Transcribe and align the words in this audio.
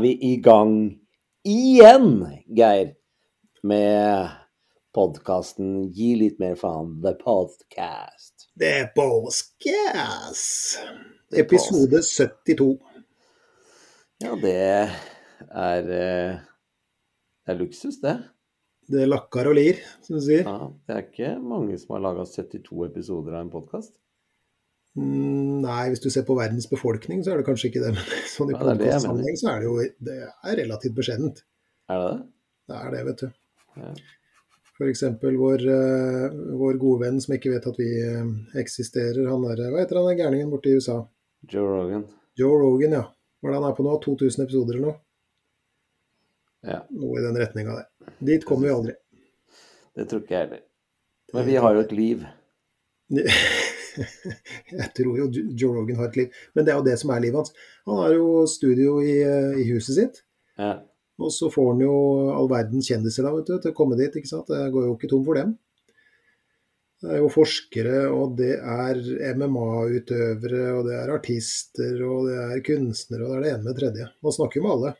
Er 0.00 0.02
vi 0.02 0.32
i 0.32 0.36
gang 0.40 0.76
igjen, 1.44 2.22
Geir, 2.56 2.94
med 3.68 4.30
podkasten 4.96 5.90
Gi 5.92 6.14
litt 6.16 6.38
mer 6.40 6.54
faen, 6.56 6.94
The 7.04 7.12
Podcast. 7.20 8.46
The 8.56 8.86
Podcast. 8.96 10.78
Episode 11.36 12.00
72. 12.00 12.70
Ja, 14.24 14.38
det 14.40 14.56
er 14.56 15.92
eh, 16.00 16.40
Det 17.44 17.52
er 17.52 17.60
luksus, 17.60 18.00
det. 18.00 18.16
Det 18.88 19.04
lakker 19.04 19.52
og 19.52 19.58
lir, 19.60 19.84
som 20.00 20.16
du 20.16 20.24
sier. 20.24 20.48
Ja, 20.48 20.70
det 20.88 20.96
er 20.96 21.04
ikke 21.10 21.34
mange 21.44 21.76
som 21.82 21.98
har 21.98 22.06
laga 22.08 22.24
72 22.24 22.88
episoder 22.88 23.36
av 23.36 23.44
en 23.44 23.52
podkast. 23.52 23.99
Mm, 24.98 25.60
Nei, 25.62 25.82
hvis 25.92 26.02
du 26.02 26.08
ser 26.10 26.24
på 26.26 26.34
verdens 26.38 26.66
befolkning, 26.70 27.20
så 27.24 27.32
er 27.34 27.40
det 27.40 27.46
kanskje 27.46 27.68
ikke 27.70 27.82
det. 27.84 27.92
Men 27.96 28.08
sånn 28.34 28.50
i 28.50 28.56
Ja, 28.56 28.62
podkastsammenheng 28.64 29.36
så 29.38 29.52
er 29.52 29.60
det 29.62 29.68
jo 29.68 29.76
det 30.10 30.16
er 30.26 30.56
relativt 30.64 30.96
beskjedent. 30.96 31.44
Er 31.90 32.00
det 32.02 32.08
det? 32.14 32.24
Det 32.70 32.80
er 32.80 32.94
det, 32.96 33.04
vet 33.10 33.22
du. 33.24 33.28
Ja. 33.82 33.92
Eksempel 34.80 35.34
vår, 35.36 35.60
eh, 35.68 36.36
vår 36.56 36.78
gode 36.80 37.02
venn 37.04 37.18
som 37.20 37.34
ikke 37.36 37.50
vet 37.52 37.66
at 37.68 37.76
vi 37.76 37.88
eh, 38.00 38.30
eksisterer, 38.62 39.26
han 39.28 39.42
er 39.50 39.60
Hva 39.66 39.82
heter 39.82 39.98
han 40.00 40.06
der 40.08 40.16
gærningen 40.22 40.48
borte 40.52 40.70
i 40.70 40.78
USA? 40.80 40.94
Joe 41.52 41.66
Rogan. 41.68 42.06
Joe 42.40 42.56
Rogan, 42.62 42.94
ja. 42.96 43.02
Hva 43.40 43.50
er 43.50 43.52
det 43.52 43.60
han 43.60 43.68
er 43.68 43.76
på 43.76 43.84
nå? 43.84 43.98
2000 44.06 44.46
episoder 44.46 44.78
eller 44.78 44.86
noe? 44.88 44.96
Ja, 46.64 46.78
Noe 46.96 47.20
i 47.20 47.24
den 47.24 47.36
retninga 47.40 47.76
der. 47.76 48.16
Dit 48.30 48.46
kommer 48.48 48.68
vi 48.68 48.72
aldri. 48.78 48.96
det 49.96 50.08
tror 50.08 50.24
ikke 50.24 50.34
jeg 50.36 50.46
heller. 50.46 50.64
Men 51.36 51.46
vi 51.46 51.60
har 51.60 51.76
jo 51.76 51.84
et 51.84 51.92
liv. 51.96 52.24
Jeg 54.80 54.88
tror 54.96 55.18
jo 55.18 55.28
Joe 55.58 55.74
Rogan 55.78 55.96
har 56.00 56.10
et 56.10 56.18
liv, 56.20 56.38
men 56.54 56.64
det 56.66 56.72
er 56.74 56.78
jo 56.80 56.86
det 56.86 56.98
som 57.00 57.10
er 57.14 57.22
livet 57.24 57.40
hans. 57.42 57.52
Han 57.88 57.98
har 58.02 58.14
jo 58.16 58.44
studio 58.50 58.98
i, 59.02 59.16
eh, 59.24 59.58
i 59.62 59.66
huset 59.72 59.96
sitt, 59.98 60.22
Ja. 60.60 60.76
og 61.20 61.32
så 61.34 61.50
får 61.52 61.72
han 61.72 61.82
jo 61.86 61.94
all 62.34 62.48
verdens 62.52 62.88
kjendiser 62.90 63.26
da, 63.26 63.34
vet 63.36 63.48
du, 63.50 63.58
til 63.58 63.72
å 63.72 63.76
komme 63.76 63.96
dit. 63.98 64.14
ikke 64.16 64.28
sant? 64.30 64.46
Det 64.48 64.70
går 64.72 64.86
jo 64.88 64.94
ikke 64.96 65.10
tom 65.12 65.24
for 65.26 65.34
dem. 65.40 65.56
Det 67.00 67.14
er 67.14 67.22
jo 67.22 67.28
forskere, 67.32 68.00
og 68.12 68.34
det 68.36 68.58
er 68.60 68.98
MMA-utøvere, 69.32 70.64
og 70.76 70.82
det 70.84 70.96
er 70.98 71.12
artister, 71.14 71.94
og 72.04 72.26
det 72.28 72.34
er 72.42 72.60
kunstnere, 72.66 73.24
og 73.24 73.30
det 73.30 73.38
er 73.38 73.44
det 73.46 73.52
ene 73.54 73.64
med 73.64 73.70
det 73.72 73.80
tredje. 73.80 74.08
Man 74.26 74.34
snakker 74.36 74.60
jo 74.60 74.64
med 74.66 74.74
alle. 74.74 74.92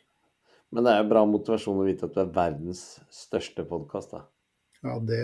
Men 0.71 0.85
det 0.87 0.91
er 0.95 1.01
jo 1.03 1.09
bra 1.11 1.21
motivasjon 1.27 1.81
å 1.83 1.85
vite 1.85 2.07
at 2.07 2.15
du 2.15 2.21
er 2.23 2.31
verdens 2.33 2.81
største 3.13 3.65
podkast, 3.69 4.15
da. 4.15 4.23
Ja, 4.81 4.95
det, 4.97 5.21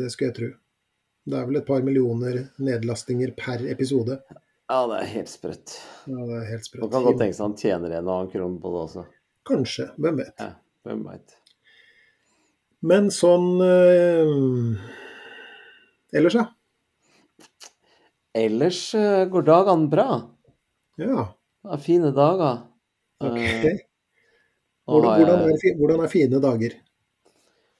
det 0.00 0.08
skulle 0.14 0.30
jeg 0.30 0.36
tro. 0.38 0.50
Det 1.26 1.36
er 1.36 1.46
vel 1.50 1.58
et 1.60 1.66
par 1.68 1.82
millioner 1.84 2.38
nedlastinger 2.58 3.34
per 3.36 3.62
episode. 3.70 4.16
Ja, 4.70 4.78
det 4.88 5.00
er 5.02 5.08
helt 5.16 5.28
sprøtt. 5.32 5.74
Ja, 6.06 6.16
det 6.16 6.36
er 6.38 6.46
helt 6.48 6.62
Man 6.62 6.68
sprøtt. 6.68 6.92
kan 6.94 7.04
godt 7.08 7.18
tenke 7.20 7.36
seg 7.36 7.44
han 7.48 7.56
tjener 7.60 7.94
en 7.98 8.06
og 8.08 8.14
annen 8.14 8.30
krone 8.32 8.60
på 8.62 8.70
det 8.72 8.80
også. 8.86 9.04
Kanskje, 9.50 9.88
hvem 10.00 10.20
vet. 10.22 10.32
Ja, 10.40 10.50
hvem 10.86 11.02
vet. 11.10 11.36
Men 12.80 13.10
sånn 13.12 13.48
øh, 13.60 14.78
Ellers, 16.16 16.34
ja. 16.38 16.46
Ellers 18.34 18.80
øh, 18.96 19.26
går 19.32 19.44
dagene 19.48 19.90
bra. 19.92 20.06
Ja, 21.00 21.26
Det 21.64 21.74
er 21.76 21.82
fine 21.84 22.12
dager. 22.16 22.62
ok. 23.20 23.36
Eh, 23.36 23.86
Hvordan, 24.90 25.20
hvordan, 25.20 25.42
er, 25.52 25.76
hvordan 25.78 26.00
er 26.02 26.10
fine 26.10 26.40
dager? 26.42 26.72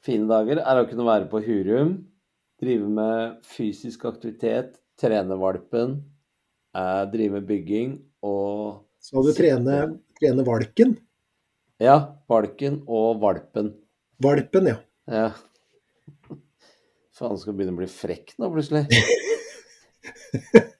Fine 0.04 0.28
dager 0.30 0.60
er 0.62 0.78
å 0.82 0.84
kunne 0.86 1.06
være 1.08 1.26
på 1.32 1.40
Hurum, 1.42 1.94
drive 2.60 2.88
med 2.92 3.40
fysisk 3.46 4.04
aktivitet, 4.08 4.76
trene 5.00 5.36
valpen, 5.40 5.96
eh, 6.76 7.04
drive 7.12 7.38
med 7.38 7.48
bygging 7.48 7.98
og 8.22 8.86
Skal 9.00 9.24
du 9.24 9.32
trene, 9.32 9.76
trene 10.20 10.44
valken? 10.44 10.98
Ja, 11.80 11.96
valken 12.28 12.82
og 12.84 13.22
valpen. 13.22 13.72
Valpen, 14.20 14.68
ja. 14.68 14.76
Ja. 15.08 15.30
Faen, 17.16 17.38
skal 17.40 17.56
begynne 17.56 17.72
å 17.72 17.80
bli 17.80 17.88
frekk 17.88 18.36
nå, 18.36 18.50
plutselig. 18.52 18.84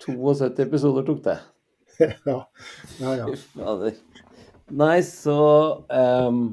72 0.00 0.64
episoder 0.64 1.04
tok 1.06 1.20
det. 1.26 1.36
ja. 2.00 2.38
Ja, 3.00 3.14
ja. 3.20 3.92
Nei, 4.70 5.00
så 5.04 5.36
ehm, 5.92 6.44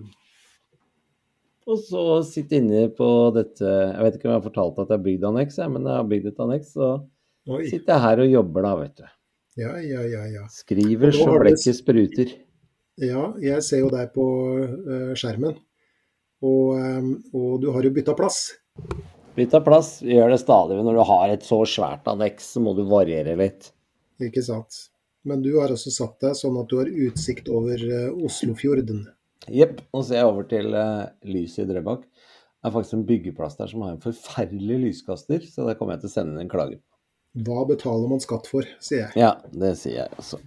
Og 1.67 1.83
så 1.83 2.03
sitte 2.23 2.61
inne 2.61 2.85
på 2.95 3.07
dette 3.35 3.67
Jeg 3.67 4.03
vet 4.05 4.15
ikke 4.15 4.29
om 4.29 4.33
jeg 4.33 4.39
har 4.39 4.45
fortalt 4.45 4.77
at 4.79 4.91
jeg 4.91 4.99
har 4.99 5.05
bygd 5.09 5.29
anneks, 5.31 5.59
men 5.73 5.87
jeg 5.87 5.99
har 5.99 6.09
bygd 6.13 6.29
et 6.31 6.43
anneks. 6.45 6.73
Så 6.77 6.89
Oi. 7.47 7.63
sitter 7.67 7.93
jeg 7.93 8.03
her 8.05 8.23
og 8.23 8.31
jobber, 8.31 8.67
da, 8.67 8.73
vet 8.81 9.01
du. 9.01 9.07
Ja, 9.57 9.73
ja, 9.81 10.03
ja, 10.05 10.23
ja. 10.29 10.43
Skriver 10.53 11.15
så 11.15 11.31
blekket 11.33 11.65
det... 11.65 11.75
spruter. 11.79 12.33
Ja, 13.01 13.23
jeg 13.41 13.63
ser 13.65 13.83
jo 13.83 13.89
deg 13.93 14.13
på 14.13 14.25
uh, 14.63 15.13
skjermen. 15.17 15.57
Og, 16.45 16.77
um, 16.77 17.11
og 17.33 17.59
du 17.63 17.71
har 17.73 17.85
jo 17.85 17.93
bytta 17.93 18.13
plass. 18.17 18.39
Bytta 19.37 19.61
plass. 19.65 19.97
Vi 20.05 20.15
gjør 20.15 20.33
det 20.33 20.39
stadig. 20.41 20.77
men 20.77 20.87
Når 20.87 20.99
du 20.99 21.03
har 21.09 21.33
et 21.33 21.45
så 21.45 21.63
svært 21.69 22.07
anneks, 22.09 22.53
så 22.53 22.63
må 22.63 22.75
du 22.77 22.83
variere 22.89 23.35
litt. 23.39 23.71
Ikke 24.23 24.45
sant? 24.45 24.85
Men 25.27 25.43
du 25.43 25.51
har 25.57 25.73
også 25.73 25.91
satt 25.93 26.21
deg 26.23 26.37
sånn 26.37 26.57
at 26.61 26.69
du 26.71 26.77
har 26.79 26.89
utsikt 27.09 27.49
over 27.53 27.81
uh, 27.81 28.25
Oslofjorden. 28.25 29.03
Jepp. 29.53 29.81
Nå 29.93 30.03
ser 30.03 30.21
jeg 30.21 30.29
over 30.31 30.47
til 30.49 30.73
uh, 30.75 31.07
lyset 31.27 31.65
i 31.65 31.69
Drøbak. 31.69 32.03
Det 32.07 32.69
er 32.69 32.73
faktisk 32.73 32.97
en 32.97 33.07
byggeplass 33.07 33.57
der 33.59 33.69
som 33.71 33.83
har 33.85 33.93
en 33.93 34.03
forferdelig 34.03 34.79
lyskaster, 34.81 35.43
så 35.45 35.67
der 35.67 35.77
kommer 35.79 35.95
jeg 35.95 36.05
til 36.05 36.11
å 36.11 36.15
sende 36.15 36.41
en 36.41 36.51
klage. 36.51 36.79
Hva 37.37 37.67
betaler 37.69 38.09
man 38.09 38.21
skatt 38.23 38.47
for, 38.49 38.65
sier 38.81 39.03
jeg. 39.03 39.11
Ja, 39.19 39.35
det 39.53 39.75
sier 39.77 39.99
jeg 39.99 40.17
også. 40.17 40.39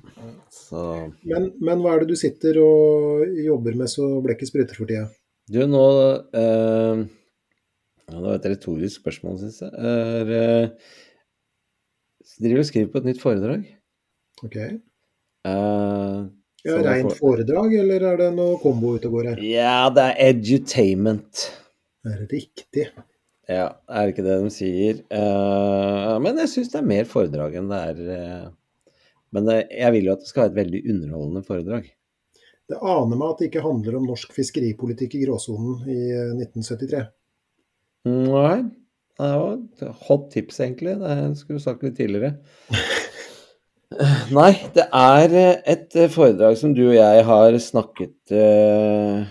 Så 0.50 0.80
Men, 1.22 1.52
men 1.62 1.84
hva 1.84 1.94
er 1.94 2.02
det 2.02 2.10
du 2.10 2.18
sitter 2.18 2.58
og 2.62 3.30
jobber 3.38 3.78
med 3.78 3.92
så 3.92 4.08
blekket 4.24 4.50
spruter 4.50 4.78
for 4.78 4.90
tida? 4.90 5.06
Du, 5.50 5.60
nå 5.70 5.84
eh, 6.40 7.04
Det 8.10 8.24
var 8.24 8.36
et 8.36 8.50
retorisk 8.52 9.04
spørsmål, 9.04 9.38
syns 9.42 9.60
jeg. 9.62 9.70
Er, 9.70 10.34
eh, 10.40 10.68
driver 12.42 12.64
og 12.64 12.68
skriver 12.72 12.90
på 12.90 13.02
et 13.02 13.08
nytt 13.10 13.22
foredrag. 13.22 13.70
Ok. 14.42 14.58
Eh, 15.46 16.18
Ja, 16.66 16.76
Rent 16.84 17.14
foredrag, 17.16 17.72
eller 17.80 18.02
er 18.04 18.18
det 18.20 18.32
noe 18.36 18.58
kombo 18.60 18.94
ute 18.96 19.08
og 19.08 19.16
går 19.16 19.30
her? 19.30 19.44
Ja, 19.44 19.88
det 19.96 20.04
er 20.10 20.18
edutainment. 20.28 21.46
Er 22.04 22.18
det 22.20 22.28
riktig? 22.34 22.90
Ja, 23.50 23.70
er 23.88 24.06
det 24.06 24.14
ikke 24.14 24.26
det 24.26 24.36
de 24.44 24.50
sier? 24.54 24.98
Uh, 25.08 26.18
men 26.22 26.38
jeg 26.42 26.52
syns 26.52 26.72
det 26.72 26.82
er 26.82 26.90
mer 26.90 27.08
foredrag 27.08 27.56
enn 27.58 27.70
det 27.72 27.80
er 27.88 28.02
uh, 28.04 28.44
Men 29.34 29.48
det, 29.48 29.56
jeg 29.72 29.96
vil 29.96 30.10
jo 30.10 30.14
at 30.14 30.22
det 30.22 30.30
skal 30.30 30.44
være 30.44 30.52
et 30.52 30.60
veldig 30.60 30.82
underholdende 30.92 31.42
foredrag. 31.48 31.88
Det 32.70 32.78
aner 32.78 33.18
meg 33.18 33.32
at 33.32 33.40
det 33.40 33.48
ikke 33.50 33.64
handler 33.64 33.96
om 33.98 34.06
norsk 34.06 34.34
fiskeripolitikk 34.36 35.16
i 35.18 35.24
gråsonen 35.24 35.80
i 35.90 35.98
eh, 36.14 36.34
1973. 36.36 37.00
Nei, 38.06 38.58
det 39.18 39.30
var 39.42 39.56
et 39.56 39.82
hot 40.06 40.28
tips, 40.34 40.60
egentlig. 40.62 40.94
Det 41.00 41.16
skulle 41.40 41.58
du 41.58 41.64
sagt 41.64 41.82
litt 41.86 41.98
tidligere. 41.98 42.36
Nei, 44.30 44.52
det 44.74 44.84
er 44.94 45.32
eh, 45.34 45.56
et 45.72 45.96
eh, 45.98 46.10
foredrag 46.12 46.54
som 46.60 46.74
du 46.76 46.84
og 46.86 46.94
jeg 46.94 47.24
har 47.26 47.56
snakket 47.58 48.34
eh, 48.38 49.24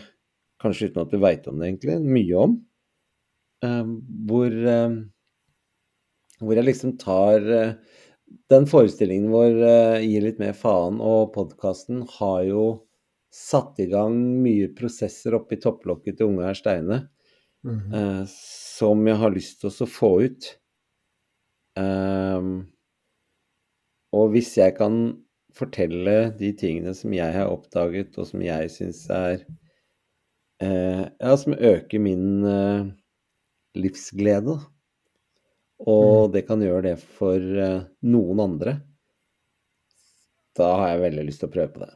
Kanskje 0.60 0.90
uten 0.90 1.06
at 1.06 1.14
du 1.14 1.20
veit 1.24 1.46
om 1.48 1.62
det, 1.62 1.70
egentlig. 1.70 1.96
Mye 2.04 2.42
om. 2.44 2.58
Eh, 3.64 3.94
hvor, 4.28 4.52
eh, 4.76 4.98
hvor 6.40 6.56
jeg 6.60 6.68
liksom 6.70 6.94
tar 7.02 7.46
eh, 7.56 7.72
Den 8.52 8.68
forestillingen 8.70 9.32
vår 9.34 9.56
gir 10.04 10.26
litt 10.26 10.40
mer 10.42 10.54
faen, 10.58 11.00
og 11.02 11.32
podkasten 11.34 12.04
har 12.20 12.44
jo 12.46 12.66
satt 13.34 13.80
i 13.82 13.88
gang 13.92 14.16
mye 14.44 14.70
prosesser 14.78 15.36
oppi 15.38 15.58
topplokket 15.62 16.20
til 16.20 16.32
Unge 16.32 16.48
Hersteine 16.50 17.04
Mhm. 17.68 17.94
eh, 17.94 18.24
som 18.32 19.02
jeg 19.08 19.18
har 19.20 19.34
lyst 19.36 19.60
til 19.62 19.72
å 19.84 19.88
få 19.92 20.12
ut. 20.30 20.46
Ehm, 21.78 22.68
og 24.16 24.32
hvis 24.34 24.56
jeg 24.58 24.76
kan 24.78 25.00
fortelle 25.56 26.32
de 26.40 26.52
tingene 26.58 26.94
som 26.98 27.14
jeg 27.14 27.34
har 27.36 27.52
oppdaget, 27.52 28.18
og 28.18 28.28
som 28.30 28.44
jeg 28.44 28.72
syns 28.74 29.04
er 29.14 29.44
eh, 30.64 31.06
Ja, 31.10 31.36
som 31.38 31.54
øker 31.54 32.02
min 32.04 32.46
eh, 32.46 32.90
livsglede, 33.78 34.60
og 35.80 36.34
det 36.34 36.46
kan 36.48 36.62
gjøre 36.62 36.90
det 36.90 36.98
for 37.00 37.40
eh, 37.40 37.82
noen 38.02 38.44
andre, 38.44 38.80
da 40.60 40.74
har 40.76 40.94
jeg 40.94 41.04
veldig 41.06 41.28
lyst 41.28 41.44
til 41.44 41.50
å 41.50 41.54
prøve 41.54 41.74
på 41.76 41.86
det. 41.86 41.94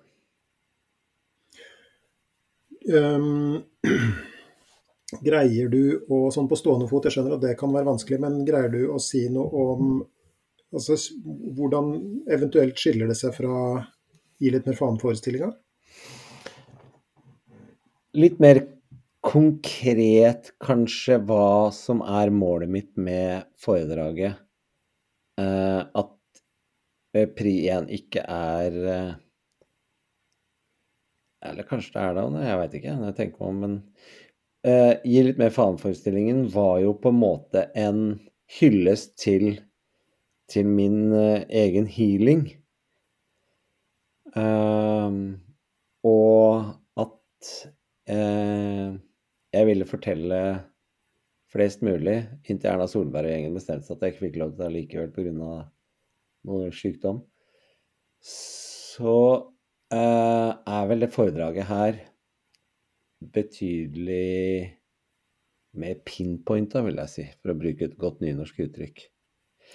Um, 2.94 3.63
greier 5.24 5.69
du 5.71 6.06
å, 6.07 6.30
sånn 6.33 6.50
på 6.51 6.57
stående 6.60 6.88
fot, 6.89 7.06
jeg 7.07 7.18
skjønner 7.18 7.38
at 7.38 7.44
det 7.44 7.56
kan 7.60 7.74
være 7.75 7.89
vanskelig, 7.92 8.19
men 8.24 8.42
greier 8.48 8.71
du 8.71 8.86
å 8.92 9.00
si 9.04 9.25
noe 9.31 9.68
om 9.74 9.94
altså, 10.74 10.98
hvordan 11.58 11.94
eventuelt 12.31 12.80
skiller 12.80 13.10
det 13.10 13.18
seg 13.20 13.36
fra 13.38 13.58
gi 14.42 14.52
litt 14.54 14.68
mer 14.68 14.78
faen-forestillinga? 14.78 15.52
Litt 18.20 18.40
mer 18.44 18.62
konkret 19.24 20.52
kanskje 20.62 21.18
hva 21.24 21.72
som 21.74 22.04
er 22.04 22.34
målet 22.34 22.70
mitt 22.70 22.92
med 23.00 23.48
foredraget. 23.62 24.36
Eh, 25.40 25.80
at 25.81 26.42
eh, 27.16 27.30
pri 27.38 27.54
1 27.74 27.88
ikke 27.90 28.22
er 28.30 28.75
eh, 28.86 29.14
Eller 31.44 31.66
kanskje 31.68 31.96
det 31.96 32.04
er 32.04 32.14
det, 32.16 32.44
jeg 32.46 32.60
veit 32.60 32.75
ikke 32.78 32.92
jeg 32.94 33.16
tenker 33.18 33.42
meg 33.42 33.50
om, 33.50 33.58
men 33.64 33.74
eh, 34.68 34.94
Gi 35.02 35.24
litt 35.25 35.42
mer 35.42 35.56
faen-forestillingen 35.56 36.46
var 36.54 36.78
jo 36.84 36.94
på 37.02 37.10
en 37.10 37.18
måte 37.24 37.66
en 37.74 38.04
hyllest 38.60 39.16
til, 39.24 39.58
til 40.51 40.68
min 40.68 41.13
eh, 41.16 41.45
egen 41.63 41.88
healing. 41.90 42.45
Uh, 44.34 45.38
og 46.10 46.72
at 46.98 47.50
uh, 48.10 48.95
jeg 49.54 49.68
ville 49.69 49.86
fortelle 49.86 50.40
flest 51.54 51.84
mulig, 51.86 52.18
inntil 52.50 52.72
Erna 52.72 52.88
Solberg 52.90 53.30
og 53.30 53.36
gjengen 53.36 53.54
bestemte 53.54 53.86
seg 53.86 54.00
at 54.00 54.07
jeg 54.07 54.16
ikke 54.16 54.25
fikk 54.25 54.40
lov 54.42 54.56
til 54.56 54.63
det 54.63 54.72
likevel 54.74 55.12
pga. 55.13 55.51
noe 56.50 56.72
sykdom, 56.74 57.22
så 58.25 59.18
uh, 59.94 60.50
er 60.50 60.89
vel 60.89 61.06
det 61.06 61.13
foredraget 61.13 61.69
her 61.69 62.01
betydelig 63.34 64.74
mer 65.78 66.01
pinpointa, 66.06 66.81
vil 66.86 67.00
jeg 67.01 67.13
si, 67.13 67.25
for 67.42 67.54
å 67.54 67.60
bruke 67.62 67.88
et 67.88 67.98
godt 68.01 68.22
nynorsk 68.25 68.66
uttrykk. 68.66 69.07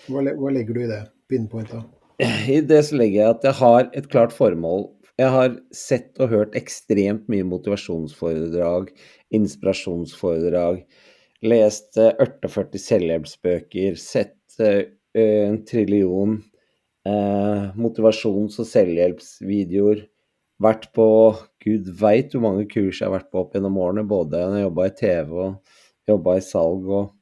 Hva, 0.07 0.23
hva 0.23 0.53
legger 0.55 0.77
du 0.77 0.85
i 0.85 0.91
det? 0.91 1.03
Pinpointa? 1.29 1.83
I 2.19 2.61
det 2.67 2.81
så 2.89 2.97
legger 2.99 3.21
jeg 3.21 3.35
at 3.37 3.45
jeg 3.47 3.57
har 3.61 3.91
et 3.99 4.09
klart 4.11 4.33
formål. 4.35 4.89
Jeg 5.19 5.35
har 5.35 5.55
sett 5.75 6.19
og 6.23 6.31
hørt 6.31 6.57
ekstremt 6.59 7.27
mye 7.31 7.47
motivasjonsforedrag, 7.47 8.93
inspirasjonsforedrag, 9.35 10.85
lest 11.47 11.99
48 11.99 12.83
selvhjelpsbøker, 12.83 13.99
sett 13.99 14.35
en 14.59 15.59
trillion 15.67 16.39
eh, 17.07 17.75
motivasjons- 17.79 18.59
og 18.63 18.71
selvhjelpsvideoer. 18.71 20.05
Vært 20.63 20.89
på 20.95 21.07
gud 21.63 21.91
veit 22.01 22.35
hvor 22.35 22.43
mange 22.49 22.67
kurs 22.71 22.99
jeg 22.99 23.07
har 23.07 23.15
vært 23.15 23.31
på 23.31 23.45
opp 23.45 23.55
gjennom 23.55 23.79
årene, 23.79 24.07
både 24.11 24.43
når 24.43 24.59
jeg 24.59 24.67
jobba 24.67 24.89
i 24.89 24.97
TV 24.99 25.37
og 25.45 25.77
jobba 26.11 26.35
i 26.39 26.43
salg 26.43 26.89
og 26.91 27.13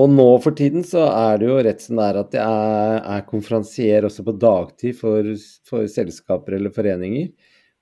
og 0.00 0.10
nå 0.10 0.26
for 0.42 0.56
tiden 0.58 0.82
så 0.86 1.04
er 1.06 1.38
det 1.38 1.46
jo 1.46 1.58
rett 1.62 1.82
som 1.82 2.00
det 2.00 2.06
er 2.08 2.16
at 2.18 2.32
jeg 2.34 2.44
er, 2.44 2.96
er 3.16 3.26
konferansier 3.28 4.06
også 4.08 4.24
på 4.26 4.34
dagtid 4.42 4.96
for, 4.98 5.28
for, 5.68 5.86
selskaper 5.90 6.56
eller 6.56 6.74
foreninger, 6.74 7.28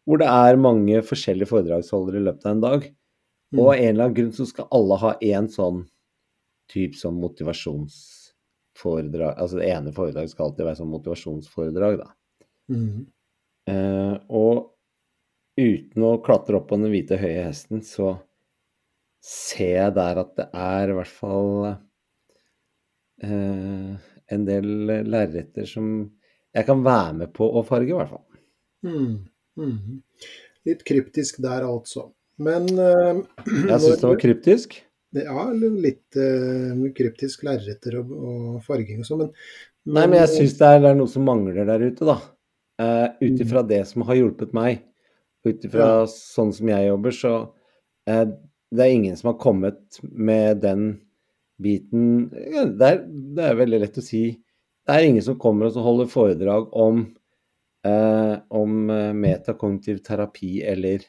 hvor 0.05 0.20
det 0.20 0.29
er 0.29 0.61
mange 0.61 1.00
forskjellige 1.09 1.49
foredragsholdere 1.49 2.20
i 2.20 2.26
løpet 2.26 2.44
av 2.44 2.53
en 2.53 2.67
dag. 2.67 2.85
Og 3.53 3.69
av 3.69 3.75
en 3.76 3.88
eller 3.88 4.05
annen 4.06 4.17
grunn 4.17 4.32
så 4.37 4.47
skal 4.49 4.69
alle 4.76 4.97
ha 5.00 5.11
én 5.25 5.49
sånn 5.53 5.82
type 6.73 6.97
som 6.97 7.14
motivasjonsforedrag 7.20 9.37
Altså 9.37 9.56
det 9.61 9.69
ene 9.69 9.93
foredraget 9.93 10.31
skal 10.32 10.47
alltid 10.49 10.67
være 10.69 10.81
sånn 10.81 10.93
motivasjonsforedrag, 10.93 11.94
da. 12.00 12.09
Mm. 12.73 13.00
Eh, 13.69 14.17
og 14.32 14.55
uten 15.61 16.03
å 16.09 16.23
klatre 16.25 16.56
opp 16.59 16.69
på 16.70 16.76
den 16.81 16.93
hvite 16.93 17.17
høye 17.20 17.44
hesten, 17.49 17.79
så 17.85 18.06
ser 19.23 19.76
jeg 19.76 19.94
der 19.97 20.17
at 20.25 20.32
det 20.38 20.47
er 20.56 20.91
i 20.91 20.97
hvert 20.97 21.12
fall 21.12 21.67
eh, 21.69 21.81
en 23.20 24.44
del 24.47 24.67
lerreter 25.06 25.67
som 25.69 25.91
jeg 26.53 26.67
kan 26.69 26.82
være 26.85 27.12
med 27.20 27.32
på 27.37 27.47
å 27.47 27.62
farge, 27.67 27.93
i 27.93 27.97
hvert 27.97 28.12
fall. 28.12 28.25
Mm. 28.87 29.12
Mm. 29.59 30.00
Litt 30.69 30.85
kryptisk 30.87 31.41
der, 31.43 31.64
altså. 31.67 32.11
Men 32.43 32.69
uh, 32.79 33.20
Jeg 33.70 33.79
syns 33.82 34.00
det 34.00 34.09
var 34.09 34.20
kryptisk. 34.20 34.79
Ja, 35.17 35.49
litt 35.53 36.17
uh, 36.17 36.85
kryptisk 36.97 37.44
lerreter 37.44 37.99
og, 38.00 38.12
og, 38.17 38.61
farging 38.64 39.03
og 39.03 39.09
sånn, 39.09 39.26
men, 39.26 39.35
men, 39.85 39.99
Nei, 39.99 40.06
men 40.06 40.19
jeg 40.23 40.31
syns 40.37 40.56
det, 40.56 40.70
det, 40.85 40.93
er 40.93 40.97
noe 40.97 41.12
som 41.12 41.26
mangler 41.29 41.69
der 41.69 41.85
ute, 41.85 42.06
da. 42.09 42.17
Uh, 42.81 43.09
Ut 43.20 43.43
ifra 43.44 43.62
det 43.67 43.82
som 43.91 44.06
har 44.09 44.19
hjulpet 44.19 44.55
meg, 44.56 44.87
ut 45.47 45.67
ifra 45.69 45.88
ja. 45.91 46.06
sånn 46.09 46.53
som 46.56 46.70
jeg 46.73 46.88
jobber, 46.88 47.14
så 47.17 47.35
uh, 48.09 48.25
det 48.73 48.85
er 48.87 48.94
ingen 48.97 49.19
som 49.19 49.35
har 49.35 49.41
kommet 49.43 50.00
med 50.00 50.62
den 50.64 50.94
biten 51.62 52.29
det, 52.31 52.88
er, 52.88 53.03
det, 53.06 53.44
er, 53.44 53.59
veldig 53.59 53.82
lett 53.85 54.00
å 54.00 54.05
si. 54.05 54.25
Det 54.82 54.94
er 54.97 55.06
ingen 55.06 55.25
som 55.25 55.38
kommer 55.41 55.70
og 55.70 55.85
holder 55.87 56.11
foredrag 56.11 56.73
om, 56.75 57.05
eh, 57.87 58.35
om 58.50 58.81
metakognitiv 59.19 60.03
terapi 60.06 60.56
eller, 60.67 61.06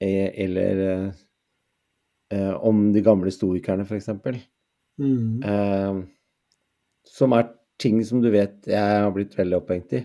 eller 0.00 0.84
eh, 2.30 2.54
om 2.54 2.88
de 2.94 3.02
gamle 3.04 3.32
stoikerne, 3.34 3.86
f.eks. 3.88 4.08
Mm. 5.00 5.42
Eh, 5.42 6.00
som 7.10 7.34
er 7.36 7.50
ting 7.80 8.00
som 8.04 8.20
du 8.22 8.30
vet 8.32 8.68
jeg 8.68 9.04
har 9.04 9.12
blitt 9.14 9.36
veldig 9.38 9.60
opphengt 9.60 9.94
i. 9.96 10.04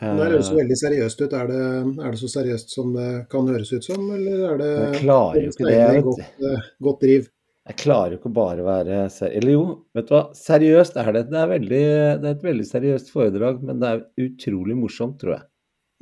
Men 0.00 0.16
det 0.16 0.30
høres 0.30 0.48
veldig 0.56 0.76
seriøst 0.80 1.18
ut. 1.20 1.34
Er 1.36 1.50
det, 1.50 1.60
er 2.00 2.06
det, 2.14 2.18
så 2.22 2.30
seriøst 2.32 2.72
som 2.72 2.94
det 2.94 3.08
kan 3.32 3.48
høres 3.50 3.72
ut 3.74 3.84
som, 3.84 4.06
eller 4.14 4.46
er 4.48 4.60
det 4.60 4.70
Jeg 4.70 5.02
klarer 5.02 5.44
jo 5.44 5.52
ikke 5.52 5.68
det. 5.68 6.02
Godt, 6.06 6.22
eh, 6.40 6.70
godt 6.86 7.04
driv? 7.04 7.28
Jeg 7.70 7.78
klarer 7.84 8.16
jo 8.16 8.18
ikke 8.18 8.32
bare 8.34 8.64
å 8.64 8.66
være 8.66 8.96
seriøs. 9.14 9.36
Eller 9.38 9.54
jo, 9.54 9.64
vet 9.94 10.08
du 10.08 10.14
hva. 10.16 10.24
Seriøst 10.34 10.96
er 10.98 11.10
det. 11.14 11.20
Det 11.30 11.38
er, 11.38 11.50
veldig, 11.52 11.82
det 12.18 12.26
er, 12.26 12.32
et 12.34 12.46
veldig 12.48 12.66
seriøst 12.66 13.12
foredrag, 13.14 13.60
men 13.62 13.78
det 13.78 13.90
er 13.90 14.00
utrolig 14.24 14.74
morsomt, 14.74 15.20
tror 15.20 15.36
jeg. 15.36 15.44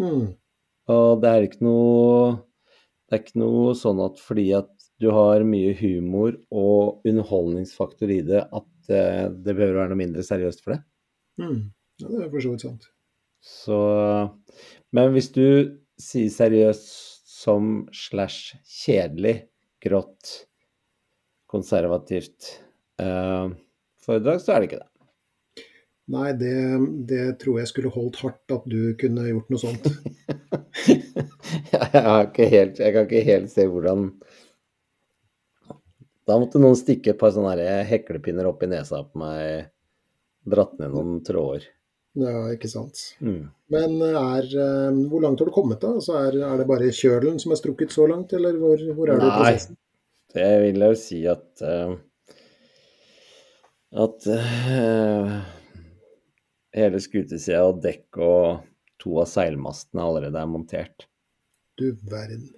Mm. 0.00 0.22
Og 0.94 1.08
det 1.20 1.32
er 1.34 1.44
ikke 1.44 1.64
noe 1.66 2.36
Det 3.08 3.16
er 3.16 3.22
ikke 3.24 3.40
noe 3.42 3.74
sånn 3.76 4.00
at 4.04 4.20
fordi 4.22 4.46
at 4.56 4.70
du 5.02 5.10
har 5.12 5.44
mye 5.46 5.74
humor 5.78 6.38
og 6.48 7.04
underholdningsfaktor 7.06 8.10
i 8.16 8.22
det, 8.26 8.40
at 8.46 8.90
eh, 8.92 9.28
det 9.28 9.52
behøver 9.52 9.82
være 9.82 9.92
noe 9.92 10.00
mindre 10.00 10.24
seriøst 10.26 10.64
for 10.64 10.74
det. 10.74 10.80
Mm. 11.42 11.60
Ja, 12.00 12.08
det 12.08 12.24
er 12.24 12.32
for 12.32 12.46
så 12.46 12.54
vidt 12.54 12.64
sant. 12.64 12.88
Så 13.44 13.78
Men 14.96 15.12
hvis 15.14 15.30
du 15.36 15.76
sier 16.00 16.32
seriøst 16.32 16.88
som 17.38 17.86
slash 17.94 18.56
kjedelig, 18.64 19.42
grått, 19.84 20.47
konservativt 21.48 22.52
eh, 23.00 23.50
foredrag, 24.04 24.40
så 24.42 24.54
er 24.54 24.60
det 24.60 24.70
ikke 24.70 24.82
det. 24.82 24.88
Nei, 26.08 26.32
det, 26.40 26.56
det, 27.08 27.24
tror 27.42 27.58
jeg 27.60 27.68
skulle 27.68 27.92
holdt 27.92 28.20
hardt 28.22 28.54
at 28.54 28.68
du 28.70 28.94
kunne 29.00 29.26
gjort 29.28 29.50
noe 29.52 29.60
sånt. 29.60 29.88
jeg, 31.72 32.46
helt, 32.52 32.78
jeg, 32.80 32.92
kan 32.94 33.04
ikke 33.04 33.24
helt 33.26 33.50
se 33.52 33.66
hvordan 33.68 34.06
Da 36.28 36.36
måtte 36.40 36.60
noen 36.62 36.78
stikke 36.78 37.12
et 37.12 37.20
par 37.20 37.34
sånne 37.34 37.56
heklepinner 37.88 38.48
opp 38.48 38.64
i 38.64 38.70
nesa 38.72 39.02
på 39.04 39.20
meg, 39.20 39.68
dratt 40.48 40.78
ned 40.80 40.96
noen 40.96 41.20
tråder. 41.24 41.68
Ja, 42.18 42.48
ikke 42.54 42.70
sant. 42.72 43.02
Mm. 43.20 43.50
Men 43.72 44.00
er, 44.08 44.48
eh, 44.48 45.02
hvor 45.10 45.22
langt 45.22 45.42
har 45.42 45.48
du 45.48 45.54
kommet 45.54 45.84
da? 45.84 45.92
Altså 46.00 46.16
er, 46.22 46.40
er, 46.40 46.56
det 46.60 46.68
bare 46.68 46.88
kjølen 46.88 47.36
som 47.40 47.52
er 47.52 47.60
strukket 47.60 47.92
så 47.94 48.08
langt, 48.10 48.32
eller 48.36 48.56
hvor, 48.60 48.80
hvor 48.96 49.12
er 49.12 49.20
du 49.20 49.28
i 49.28 49.34
prosessen? 49.34 49.76
Det 50.34 50.48
vil 50.60 50.82
jeg 50.82 50.92
jo 50.92 50.98
si 51.00 51.18
at 51.30 51.62
uh, 51.64 51.94
at 54.04 54.26
uh, 54.28 55.36
hele 56.76 57.00
skutesida 57.00 57.62
og 57.70 57.80
dekk 57.84 58.18
og 58.20 58.66
to 59.00 59.14
av 59.22 59.30
seilmastene 59.30 60.04
allerede 60.04 60.40
er 60.40 60.50
montert. 60.50 61.06
Du 61.80 61.94
verden. 62.10 62.50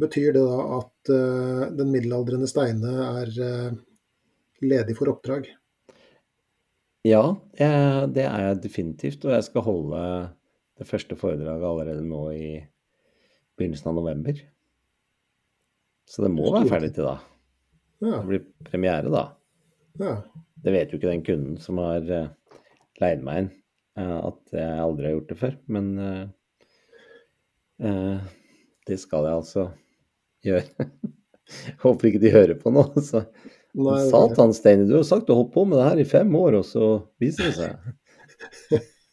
Betyr 0.00 0.30
det 0.32 0.44
da 0.46 0.60
at 0.78 1.12
uh, 1.12 1.66
den 1.76 1.92
middelaldrende 1.92 2.48
Steine 2.48 2.94
er 3.10 3.34
ledig 4.62 4.96
for 4.96 5.12
oppdrag? 5.12 5.50
Ja, 7.04 7.34
jeg, 7.58 8.08
det 8.14 8.24
er 8.24 8.46
jeg 8.46 8.62
definitivt. 8.62 9.26
Og 9.26 9.34
jeg 9.34 9.44
skal 9.50 9.66
holde 9.66 10.02
det 10.78 10.88
første 10.88 11.18
foredraget 11.18 11.66
allerede 11.66 12.06
nå 12.06 12.24
i 12.30 12.48
begynnelsen 13.58 13.90
av 13.90 13.98
november. 13.98 14.38
Så 16.08 16.22
det 16.24 16.30
må 16.34 16.52
være 16.52 16.70
ferdig 16.70 16.92
til 16.96 17.04
da. 17.08 17.16
Ja. 18.02 18.16
Det 18.18 18.28
blir 18.28 18.42
premiere 18.66 19.08
da. 19.12 19.24
Ja. 20.00 20.14
Det 20.62 20.72
vet 20.74 20.92
jo 20.92 20.96
ikke 20.98 21.10
den 21.10 21.26
kunden 21.26 21.56
som 21.62 21.74
har 21.82 22.02
uh, 22.06 22.32
leid 23.02 23.20
meg 23.26 23.34
inn, 23.42 23.50
uh, 24.00 24.18
at 24.30 24.40
jeg 24.54 24.84
aldri 24.84 25.04
har 25.08 25.14
gjort 25.16 25.30
det 25.32 25.40
før. 25.40 25.54
Men 25.74 25.86
uh, 26.02 26.24
det 28.88 28.98
skal 29.00 29.26
jeg 29.28 29.40
altså 29.40 29.62
gjøre. 30.46 30.68
Håper 31.84 32.08
ikke 32.08 32.22
de 32.22 32.34
hører 32.34 32.56
på 32.58 32.68
nå, 32.74 32.82
så 33.02 33.18
Nei, 33.72 34.02
Satan, 34.10 34.52
Steine, 34.52 34.84
du 34.84 34.98
har 34.98 35.04
sagt 35.08 35.26
du 35.26 35.32
har 35.32 35.38
holdt 35.40 35.54
på 35.54 35.62
med 35.64 35.78
det 35.80 35.86
her 35.86 36.00
i 36.02 36.08
fem 36.08 36.34
år, 36.36 36.52
og 36.58 36.64
så 36.68 36.86
viser 37.22 37.48
det 37.48 37.54
seg 37.56 37.70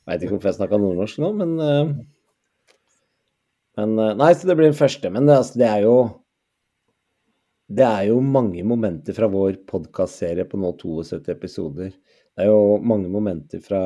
Veit 0.09 0.23
ikke 0.23 0.33
hvorfor 0.33 0.49
jeg 0.49 0.57
snakka 0.57 0.79
nordnorsk 0.81 1.17
nå, 1.21 1.29
men 1.37 1.51
eh, 1.63 1.87
Men 3.79 3.89
eh, 4.01 4.15
Nei, 4.19 4.31
så 4.35 4.43
det 4.49 4.57
blir 4.59 4.69
den 4.71 4.75
første. 4.75 5.07
Men 5.13 5.23
det, 5.29 5.35
altså, 5.37 5.55
det 5.61 5.67
er 5.69 5.81
jo 5.85 5.95
Det 7.69 7.85
er 7.85 8.07
jo 8.09 8.17
mange 8.25 8.63
momenter 8.65 9.13
fra 9.13 9.27
vår 9.29 9.59
podkastserie 9.69 10.47
på 10.49 10.57
nå 10.57 10.71
72 10.81 11.29
episoder. 11.29 11.91
Det 12.33 12.45
er 12.45 12.49
jo 12.49 12.79
mange 12.81 13.11
momenter 13.13 13.61
fra, 13.61 13.81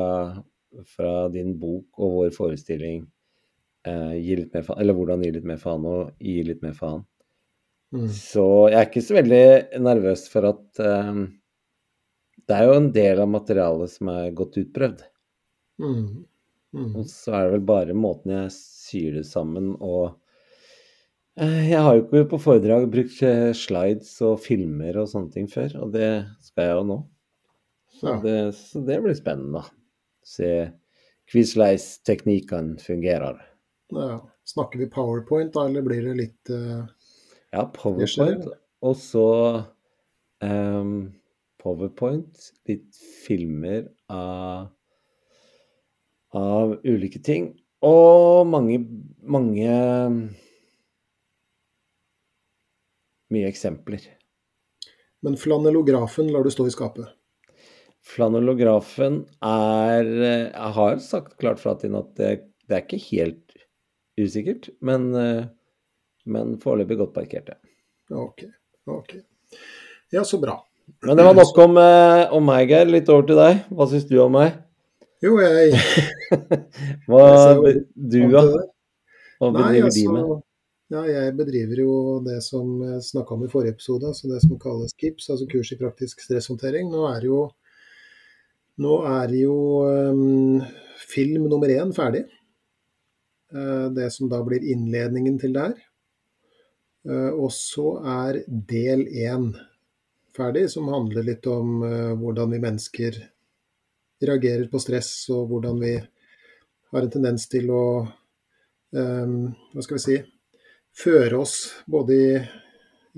fra 0.88 1.12
din 1.34 1.52
bok 1.60 2.00
og 2.00 2.14
vår 2.18 2.30
forestilling 2.32 3.02
eh, 3.84 4.14
Gi 4.24 4.38
litt 4.38 4.56
mer 4.56 4.64
faen 4.64 4.80
Eller 4.80 4.96
hvordan 4.96 5.24
gi 5.26 5.34
litt 5.34 5.48
mer 5.50 5.60
faen 5.60 5.84
og 5.90 6.14
gi 6.16 6.38
litt 6.48 6.64
mer 6.64 6.72
faen. 6.78 7.04
Mm. 7.94 8.08
Så 8.08 8.46
jeg 8.72 8.78
er 8.80 8.88
ikke 8.88 9.04
så 9.04 9.18
veldig 9.18 9.44
nervøs 9.84 10.24
for 10.32 10.48
at 10.54 10.80
eh, 10.80 11.22
Det 12.40 12.56
er 12.56 12.70
jo 12.70 12.78
en 12.80 12.90
del 12.96 13.20
av 13.20 13.32
materialet 13.36 13.92
som 13.98 14.14
er 14.14 14.32
godt 14.38 14.62
utprøvd. 14.64 15.04
Mm. 15.84 16.24
Mm. 16.72 16.92
Og 17.02 17.04
så 17.10 17.36
er 17.36 17.44
det 17.50 17.58
vel 17.58 17.68
bare 17.68 17.96
måten 17.96 18.32
jeg 18.32 18.52
syr 18.56 19.20
det 19.20 19.28
sammen 19.28 19.74
og 19.76 20.16
Jeg 21.34 21.80
har 21.82 21.96
jo 21.96 22.04
ikke 22.04 22.28
på 22.30 22.38
foredrag 22.38 22.84
brukt 22.92 23.22
eh, 23.26 23.50
slides 23.58 24.12
og 24.22 24.36
filmer 24.44 25.00
og 25.02 25.08
sånne 25.10 25.34
ting 25.34 25.48
før, 25.50 25.72
og 25.82 25.94
det 25.96 26.10
skal 26.46 26.68
jeg 26.68 26.76
jo 26.78 26.84
nå. 26.92 26.98
Så, 27.94 28.14
det, 28.22 28.36
så 28.58 28.82
det 28.86 29.00
blir 29.02 29.16
spennende. 29.18 29.64
Se 30.22 30.50
hvordan 31.32 31.82
teknikkene 32.06 32.78
fungerer. 32.82 33.40
Ja. 33.94 34.20
Snakker 34.44 34.82
vi 34.82 34.90
powerpoint 34.92 35.54
da, 35.56 35.64
eller 35.66 35.84
blir 35.86 36.04
det 36.04 36.14
litt 36.18 36.50
uh, 36.52 36.84
Ja, 37.54 37.64
powerpoint, 37.72 38.44
og 38.84 38.96
så 39.00 39.28
um, 40.44 41.14
powerpoint, 41.62 42.50
litt 42.68 42.90
filmer 43.24 43.88
av 44.12 44.68
av 46.34 46.74
ulike 46.82 47.20
ting, 47.22 47.52
og 47.86 48.48
mange, 48.50 48.80
mange 49.22 49.74
Mye 53.32 53.48
eksempler. 53.48 54.04
Men 55.24 55.38
flanellografen 55.40 56.28
lar 56.32 56.44
du 56.44 56.50
stå 56.52 56.66
i 56.68 56.74
skapet. 56.74 57.08
Flanellografen 58.04 59.22
er 59.40 60.04
eh, 60.04 60.42
Jeg 60.50 60.72
har 60.76 60.98
sagt 61.00 61.38
klart 61.40 61.62
fra 61.62 61.72
til 61.80 61.96
at 61.96 62.10
det, 62.18 62.32
det 62.68 62.76
er 62.76 62.84
ikke 62.84 63.00
helt 63.06 63.54
usikkert, 64.20 64.68
men, 64.84 65.08
eh, 65.16 65.46
men 66.28 66.58
foreløpig 66.60 67.00
godt 67.00 67.14
parkert, 67.16 67.54
ja. 67.54 67.58
Ok. 68.12 68.44
ok. 68.86 69.16
Ja, 70.12 70.24
så 70.28 70.38
bra. 70.38 70.58
Men 71.02 71.16
det 71.16 71.24
var 71.24 71.34
nok 71.34 71.58
om, 71.64 71.78
eh, 71.80 72.32
om 72.36 72.44
meg, 72.44 72.68
Geir. 72.68 72.90
Litt 72.92 73.08
over 73.08 73.24
til 73.28 73.40
deg. 73.40 73.64
Hva 73.72 73.88
syns 73.88 74.04
du 74.10 74.18
om 74.20 74.36
meg? 74.36 74.58
Jo, 75.24 75.38
jeg 75.40 75.72
Hva 77.08 77.22
da? 77.24 77.62
Hva 79.40 79.48
bedriver 79.54 79.88
de 79.88 79.88
altså, 79.88 80.12
med? 80.12 80.43
Ja, 80.94 81.00
jeg 81.10 81.32
bedriver 81.34 81.80
jo 81.82 81.92
det 82.22 82.36
som 82.46 82.76
jeg 82.84 83.00
snakka 83.02 83.34
om 83.34 83.40
i 83.42 83.50
forrige 83.50 83.74
episode, 83.74 84.06
altså 84.06 84.28
det 84.30 84.38
som 84.44 84.58
kalles 84.62 84.92
KIPS, 85.00 85.26
altså 85.32 85.46
kurs 85.50 85.72
i 85.74 85.78
praktisk 85.80 86.20
stresshåndtering. 86.22 86.86
Nå 86.92 87.08
er 87.08 87.24
jo, 87.26 87.38
nå 88.84 88.98
er 89.08 89.32
jo 89.34 89.56
um, 90.14 90.60
film 91.02 91.48
nummer 91.50 91.72
én 91.72 91.90
ferdig. 91.96 92.22
Uh, 93.50 93.90
det 93.96 94.06
som 94.14 94.30
da 94.30 94.38
blir 94.46 94.62
innledningen 94.62 95.40
til 95.42 95.56
det 95.56 95.64
her. 95.64 95.80
Uh, 97.10 97.32
og 97.32 97.50
så 97.56 97.96
er 98.12 98.38
del 98.46 99.02
én 99.08 99.48
ferdig, 100.36 100.68
som 100.76 100.92
handler 100.92 101.26
litt 101.26 101.48
om 101.50 101.80
uh, 101.82 102.12
hvordan 102.20 102.54
vi 102.54 102.60
mennesker 102.62 103.18
reagerer 104.22 104.70
på 104.70 104.82
stress, 104.84 105.10
og 105.34 105.50
hvordan 105.50 105.82
vi 105.82 105.96
har 105.98 107.02
en 107.02 107.16
tendens 107.18 107.48
til 107.50 107.74
å 107.74 107.84
um, 108.94 109.34
hva 109.74 109.82
skal 109.88 109.98
vi 109.98 110.04
si 110.06 110.20
føre 110.94 111.40
oss 111.42 111.56
både 111.90 112.16
i, 112.16 112.28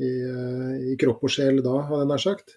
i, 0.00 0.12
eh, 0.28 0.72
i 0.92 0.96
kropp 1.00 1.26
og 1.26 1.32
sjel 1.32 1.60
da, 1.64 1.80
hadde 1.88 2.04
jeg 2.04 2.12
nær 2.12 2.22
sagt. 2.22 2.56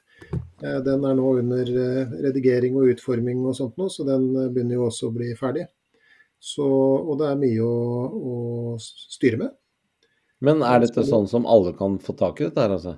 Eh, 0.63 0.79
Den 0.85 1.05
er 1.07 1.17
nå 1.17 1.33
under 1.41 1.73
eh, 1.83 2.15
redigering 2.27 2.77
og 2.79 2.93
utforming 2.93 3.43
og 3.45 3.57
sånt 3.57 3.79
nå, 3.79 3.89
så 3.91 4.07
den 4.07 4.31
begynner 4.53 4.79
jo 4.79 4.87
også 4.87 5.09
å 5.09 5.15
bli 5.15 5.33
ferdig. 5.39 5.67
Så, 6.39 6.63
og 6.63 7.17
det 7.19 7.27
er 7.27 7.39
mye 7.39 7.65
å, 7.67 7.75
å 8.15 8.35
styre 8.79 9.41
med. 9.41 9.55
Men 10.39 10.63
er 10.63 10.85
dette 10.85 11.03
sånn 11.03 11.27
som 11.27 11.47
alle 11.51 11.73
kan 11.75 11.97
få 11.99 12.15
tak 12.15 12.39
i 12.39 12.47
dette 12.47 12.63
her, 12.63 12.77
altså? 12.77 12.95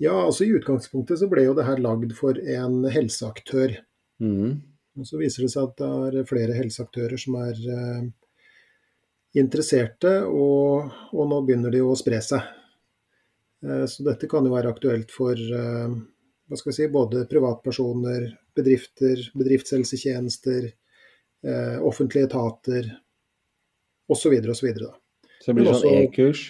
Ja, 0.00 0.14
altså 0.24 0.46
I 0.46 0.54
utgangspunktet 0.56 1.20
så 1.20 1.28
ble 1.28 1.44
jo 1.44 1.52
det 1.58 1.66
her 1.66 1.82
lagd 1.84 2.14
for 2.16 2.38
en 2.40 2.86
helseaktør. 2.88 3.74
Mm. 4.16 4.62
Og 4.96 5.04
Så 5.04 5.20
viser 5.20 5.44
det 5.44 5.50
seg 5.52 5.68
at 5.68 5.76
det 5.82 6.20
er 6.22 6.28
flere 6.28 6.56
helseaktører 6.56 7.20
som 7.20 7.36
er 7.42 7.60
interesserte, 9.38 10.20
og, 10.26 10.90
og 11.14 11.28
nå 11.30 11.42
begynner 11.46 11.74
de 11.74 11.82
å 11.84 11.96
spre 11.98 12.20
seg. 12.24 12.46
Eh, 13.66 13.84
så 13.86 14.06
dette 14.06 14.28
kan 14.30 14.46
jo 14.46 14.54
være 14.54 14.72
aktuelt 14.72 15.12
for 15.14 15.38
eh, 15.38 15.92
hva 16.50 16.58
skal 16.58 16.72
vi 16.72 16.78
si, 16.80 16.88
både 16.92 17.26
privatpersoner, 17.30 18.26
bedrifter, 18.56 19.22
bedriftshelsetjenester, 19.38 20.70
eh, 21.46 21.76
offentlige 21.86 22.30
etater 22.30 22.90
osv. 24.10 24.34
osv. 24.50 24.72
Så 24.74 24.90
så 25.40 25.52
det 25.52 25.56
blir 25.60 25.72
sånn 25.72 26.02
e-kurs? 26.02 26.44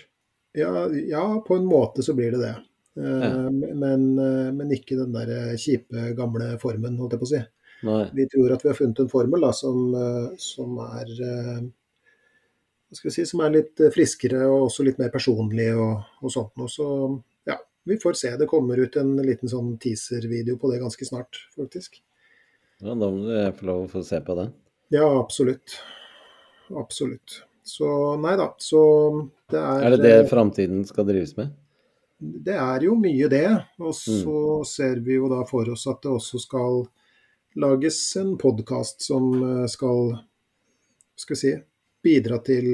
Ja, 0.57 0.89
ja, 0.89 1.25
på 1.47 1.61
en 1.61 1.69
måte 1.69 2.03
så 2.03 2.17
blir 2.17 2.35
det 2.35 2.43
det. 2.43 2.57
Ja. 3.01 3.29
men, 3.49 4.17
men 4.19 4.73
ikke 4.75 4.97
den 4.99 5.13
der 5.15 5.55
kjipe, 5.63 6.09
gamle 6.19 6.57
formen, 6.61 6.97
holdt 6.99 7.15
jeg 7.15 7.21
på 7.21 7.29
å 7.29 7.31
si. 7.31 7.43
Nei. 7.87 8.01
Vi 8.19 8.27
tror 8.33 8.57
at 8.57 8.65
vi 8.65 8.69
har 8.69 8.77
funnet 8.77 8.99
en 9.05 9.13
formel 9.13 9.47
da, 9.47 9.53
som, 9.57 9.95
som 10.43 10.75
er 10.83 11.13
eh, 11.23 11.61
hva 11.61 11.69
skal 11.69 11.69
vi 11.69 12.80
si, 12.97 13.27
som 13.27 13.43
er 13.45 13.55
litt 13.55 13.81
eh, 13.81 13.93
friskere 13.95 14.45
og 14.49 14.69
også 14.69 14.87
litt 14.87 15.01
mer 15.01 15.13
personlig 15.13 15.71
og, 15.75 16.07
og 16.23 16.33
sånt 16.33 16.57
noe. 16.61 16.71
Så 16.71 16.87
ja, 17.49 17.59
vi 17.87 17.99
får 18.01 18.19
se. 18.19 18.33
Det 18.41 18.49
kommer 18.51 18.81
ut 18.81 18.97
en 19.01 19.15
liten 19.25 19.51
sånn 19.51 19.77
teaser-video 19.83 20.59
på 20.61 20.73
det 20.73 20.81
ganske 20.83 21.09
snart, 21.09 21.45
faktisk. 21.59 22.01
Ja, 22.81 22.95
da 22.95 23.11
må 23.13 23.25
du 23.27 23.35
få 23.59 23.69
lov 23.69 23.85
å 23.85 23.93
få 23.93 24.05
se 24.07 24.21
på 24.25 24.37
den. 24.39 24.53
Ja, 24.91 25.07
absolutt. 25.21 25.79
Absolutt. 26.77 27.43
Så 27.67 27.89
nei 28.19 28.37
da. 28.41 28.51
Så 28.59 28.81
det 29.51 29.61
er 29.61 29.85
Er 29.85 29.97
det 29.97 30.03
det 30.07 30.31
framtiden 30.31 30.87
skal 30.89 31.07
drives 31.07 31.37
med? 31.37 31.53
Det 32.21 32.57
er 32.57 32.85
jo 32.85 32.97
mye 32.99 33.29
det. 33.33 33.49
Og 33.79 33.95
så 33.97 34.65
ser 34.69 35.05
vi 35.05 35.21
jo 35.21 35.29
da 35.31 35.45
for 35.49 35.69
oss 35.73 35.87
at 35.91 36.03
det 36.03 36.11
også 36.11 36.41
skal 36.43 36.83
lages 37.61 38.01
en 38.17 38.37
podkast 38.39 39.03
som 39.03 39.31
eh, 39.43 39.67
skal 39.71 40.19
skal 41.21 41.37
vi 41.37 41.41
si, 41.41 41.51
bidra 42.03 42.39
til 42.45 42.67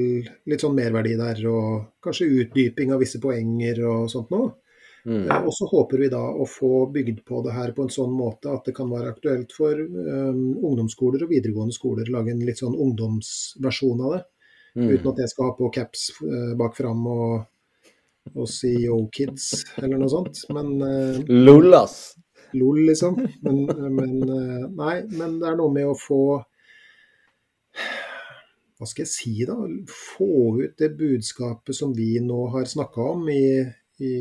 litt 0.47 0.63
sånn 0.63 0.75
merverdi 0.77 1.17
der, 1.19 1.41
og 1.51 1.99
kanskje 2.03 2.29
utdyping 2.43 2.93
av 2.95 3.01
visse 3.03 3.19
poenger 3.23 3.83
og 3.87 4.07
sånt 4.11 4.31
noe. 4.33 4.53
Mm. 5.07 5.25
Eh, 5.29 5.43
Og 5.47 5.53
så 5.55 5.67
håper 5.71 6.03
vi 6.03 6.09
da 6.11 6.19
å 6.19 6.45
få 6.47 6.87
bygd 6.91 7.21
på 7.27 7.41
det 7.45 7.53
her 7.55 7.71
på 7.75 7.85
en 7.85 7.93
sånn 7.93 8.11
måte 8.11 8.51
at 8.51 8.65
det 8.67 8.75
kan 8.75 8.89
være 8.91 9.13
aktuelt 9.13 9.53
for 9.55 9.79
um, 9.79 10.57
ungdomsskoler 10.57 11.23
og 11.23 11.31
videregående 11.31 11.75
skoler 11.75 12.09
å 12.09 12.17
lage 12.17 12.33
en 12.33 12.43
litt 12.43 12.59
sånn 12.59 12.75
ungdomsversjon 12.75 14.03
av 14.03 14.17
det. 14.17 14.23
Mm. 14.77 14.89
Uten 14.91 15.11
at 15.13 15.21
jeg 15.23 15.31
skal 15.31 15.49
ha 15.49 15.55
på 15.57 15.71
caps 15.73 16.09
uh, 16.19 16.53
bak 16.59 16.75
fram 16.77 17.07
og, 17.07 17.47
og 18.35 18.51
si 18.51 18.73
yo 18.83 18.99
kids 19.15 19.63
eller 19.79 19.95
noe 20.01 20.11
sånt. 20.11 20.43
Men 20.53 20.75
uh, 20.83 21.23
Lol, 21.31 21.71
ass! 21.79 22.17
lol, 22.55 22.83
liksom. 22.87 23.17
Men, 23.43 23.63
men 23.95 24.13
uh, 24.27 24.67
nei, 24.71 25.01
men 25.15 25.39
det 25.41 25.49
er 25.49 25.57
noe 25.59 25.71
med 25.73 25.87
å 25.87 25.97
få 25.99 26.21
Hva 28.77 28.87
skal 28.89 29.05
jeg 29.05 29.11
si, 29.11 29.33
da? 29.49 29.55
Få 29.89 30.29
ut 30.61 30.77
det 30.77 30.91
budskapet 30.99 31.75
som 31.75 31.95
vi 31.97 32.11
nå 32.21 32.43
har 32.53 32.69
snakka 32.69 33.09
om 33.15 33.25
i, 33.33 33.65
i 34.05 34.13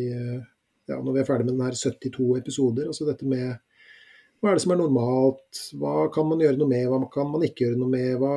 ja, 0.87 0.97
Når 0.97 1.13
vi 1.13 1.21
er 1.21 1.29
ferdig 1.29 1.49
med 1.49 1.59
denne 1.59 1.77
72 1.77 2.31
episoder. 2.39 2.89
Altså 2.89 3.09
dette 3.09 3.29
med 3.29 3.59
hva 4.41 4.53
er 4.53 4.59
det 4.59 4.63
som 4.67 4.75
er 4.75 4.81
normalt? 4.81 5.61
Hva 5.81 6.07
kan 6.13 6.29
man 6.29 6.43
gjøre 6.45 6.61
noe 6.61 6.71
med? 6.71 6.85
Hva 6.93 7.01
kan 7.13 7.31
man 7.33 7.45
ikke 7.47 7.65
gjøre 7.65 7.81
noe 7.81 7.93
med? 7.93 8.11
Hva, 8.21 8.35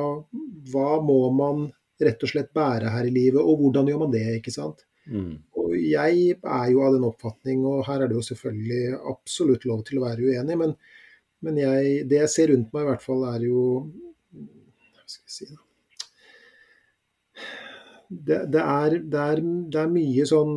hva 0.72 0.88
må 1.04 1.18
man 1.36 1.66
rett 2.00 2.24
og 2.24 2.32
slett 2.32 2.54
bære 2.56 2.92
her 2.94 3.08
i 3.08 3.12
livet, 3.12 3.40
og 3.40 3.60
hvordan 3.60 3.90
gjør 3.90 4.00
man 4.06 4.14
det? 4.14 4.24
ikke 4.38 4.54
sant? 4.54 4.86
Mm. 5.10 5.34
Og 5.60 5.74
jeg 5.76 6.36
er 6.36 6.66
jo 6.72 6.82
av 6.86 6.96
den 6.96 7.06
oppfatning, 7.08 7.64
og 7.68 7.84
her 7.88 8.02
er 8.02 8.10
det 8.10 8.16
jo 8.16 8.26
selvfølgelig 8.30 9.00
absolutt 9.12 9.66
lov 9.68 9.84
til 9.86 10.00
å 10.00 10.06
være 10.06 10.30
uenig, 10.30 10.58
men, 10.64 10.76
men 11.44 11.60
jeg, 11.60 12.04
det 12.10 12.22
jeg 12.22 12.34
ser 12.34 12.54
rundt 12.54 12.72
meg 12.74 12.86
i 12.86 12.90
hvert 12.90 13.04
fall, 13.04 13.26
er 13.34 13.48
jo 13.48 13.64
Hva 14.32 15.04
skal 15.04 15.26
jeg 15.26 15.36
si, 15.36 15.50
da? 15.52 15.60
Det, 18.10 18.40
det, 18.50 18.62
er, 18.62 18.96
det, 19.06 19.24
er, 19.32 19.42
det 19.70 19.80
er 19.80 19.92
mye 19.92 20.26
sånn 20.26 20.54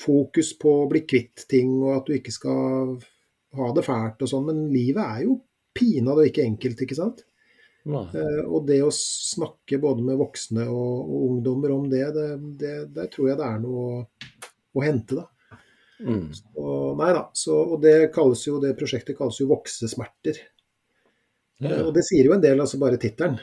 fokus 0.00 0.54
på 0.58 0.72
å 0.82 0.88
bli 0.90 1.04
kvitt 1.06 1.44
ting, 1.50 1.76
og 1.84 1.98
at 1.98 2.08
du 2.08 2.16
ikke 2.16 2.34
skal 2.34 2.94
ha 3.58 3.72
det 3.76 3.84
fælt 3.86 4.22
og 4.24 4.30
sånn, 4.30 4.46
men 4.48 4.62
livet 4.72 5.02
er 5.04 5.26
jo 5.26 5.40
pinadø 5.76 6.24
ikke 6.26 6.46
enkelt, 6.46 6.82
ikke 6.86 6.98
sant? 6.98 7.24
Eh, 7.86 8.40
og 8.44 8.66
det 8.68 8.80
å 8.84 8.90
snakke 8.92 9.78
både 9.80 10.04
med 10.04 10.18
voksne 10.20 10.66
og, 10.68 10.96
og 11.00 11.26
ungdommer 11.30 11.74
om 11.74 11.86
det, 11.90 12.04
det, 12.16 12.28
det, 12.60 12.74
der 12.96 13.12
tror 13.12 13.30
jeg 13.30 13.40
det 13.40 13.46
er 13.46 13.62
noe 13.62 13.84
å, 13.84 14.02
å 14.76 14.84
hente, 14.84 15.22
da. 15.22 15.28
Mm. 16.00 16.28
Og, 16.56 16.96
nei 16.96 17.10
da, 17.12 17.26
så, 17.36 17.56
og 17.74 17.80
det, 17.84 17.94
kalles 18.14 18.46
jo, 18.46 18.58
det 18.62 18.72
prosjektet 18.78 19.18
kalles 19.18 19.40
jo 19.40 19.50
voksesmerter. 19.50 20.38
Ja. 21.60 21.82
Og 21.84 21.92
det 21.96 22.06
sier 22.08 22.28
jo 22.28 22.36
en 22.36 22.44
del, 22.44 22.60
altså 22.62 22.80
bare 22.80 23.00
tittelen. 23.00 23.36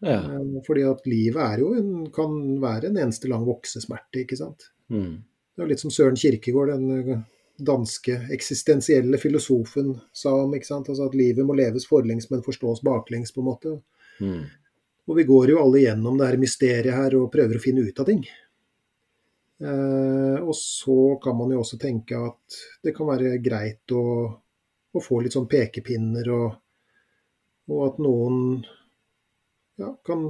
Ja. 0.00 0.18
Eh, 0.18 0.60
Fordi 0.66 0.84
at 0.88 1.06
livet 1.08 1.40
er 1.44 1.64
jo 1.64 1.74
en, 1.76 1.90
kan 2.14 2.36
være 2.62 2.90
en 2.90 3.00
eneste 3.04 3.30
lang 3.30 3.44
voksesmerte, 3.48 4.24
ikke 4.24 4.38
sant. 4.40 4.70
Mm. 4.92 5.20
Det 5.54 5.64
er 5.64 5.70
litt 5.70 5.82
som 5.82 5.92
Søren 5.92 6.18
Kirkegård, 6.18 6.72
den 6.72 7.12
eh, 7.14 7.24
danske 7.60 8.16
eksistensielle 8.32 9.20
filosofen, 9.20 9.92
sa 10.12 10.32
om 10.44 10.54
ikke 10.56 10.70
sant? 10.70 10.88
Altså 10.88 11.10
at 11.10 11.18
livet 11.18 11.46
må 11.46 11.56
leves 11.58 11.86
forlengs, 11.88 12.30
men 12.32 12.44
forstås 12.46 12.84
baklengs, 12.86 13.34
på 13.34 13.44
en 13.44 13.50
måte. 13.50 13.74
Mm. 14.20 14.46
Og 15.10 15.18
vi 15.18 15.26
går 15.28 15.52
jo 15.52 15.60
alle 15.60 15.82
gjennom 15.82 16.16
det 16.18 16.30
her 16.30 16.40
mysteriet 16.40 16.96
her 16.96 17.16
og 17.18 17.32
prøver 17.32 17.58
å 17.58 17.62
finne 17.62 17.84
ut 17.84 18.00
av 18.00 18.08
ting. 18.08 18.24
Eh, 19.60 20.36
og 20.40 20.54
så 20.56 20.98
kan 21.20 21.36
man 21.36 21.52
jo 21.52 21.60
også 21.60 21.76
tenke 21.80 22.16
at 22.16 22.60
det 22.84 22.94
kan 22.96 23.10
være 23.10 23.36
greit 23.44 23.92
å, 23.92 24.04
å 24.96 25.02
få 25.04 25.20
litt 25.20 25.36
sånn 25.36 25.50
pekepinner, 25.50 26.30
og, 26.32 26.54
og 27.68 27.82
at 27.90 28.00
noen 28.00 28.38
ja, 29.80 29.90
kan 30.06 30.28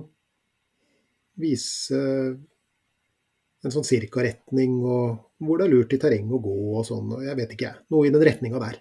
vise 1.41 1.99
en 3.61 3.73
sånn 3.75 3.85
cirka-retning, 3.85 4.79
og 4.89 5.19
hvor 5.45 5.61
det 5.61 5.67
er 5.69 5.73
lurt 5.75 5.93
i 5.97 5.99
terrenget 6.01 6.33
å 6.37 6.41
gå 6.45 6.55
og 6.81 6.85
sånn. 6.89 7.11
og 7.17 7.25
Jeg 7.27 7.37
vet 7.37 7.51
ikke, 7.57 7.67
jeg. 7.71 7.85
Noe 7.93 8.09
i 8.09 8.13
den 8.15 8.25
retninga 8.31 8.63
der. 8.63 8.79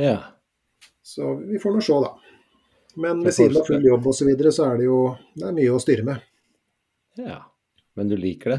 ja. 0.00 0.16
Så 1.04 1.34
vi 1.44 1.58
får 1.60 1.74
nå 1.76 1.80
se, 1.84 1.96
da. 2.00 2.14
Men 2.96 3.18
ved 3.26 3.34
siden 3.36 3.58
av 3.60 3.66
full 3.68 3.82
jobb 3.84 4.06
osv. 4.08 4.16
Så, 4.22 4.24
videre, 4.30 4.52
så 4.56 4.64
er 4.70 4.78
det 4.80 4.86
jo 4.86 5.00
det 5.36 5.44
er 5.50 5.52
mye 5.58 5.72
å 5.74 5.80
styre 5.82 6.04
med. 6.06 6.22
Ja. 7.20 7.42
Men 7.98 8.08
du 8.08 8.14
liker 8.16 8.54
det? 8.54 8.58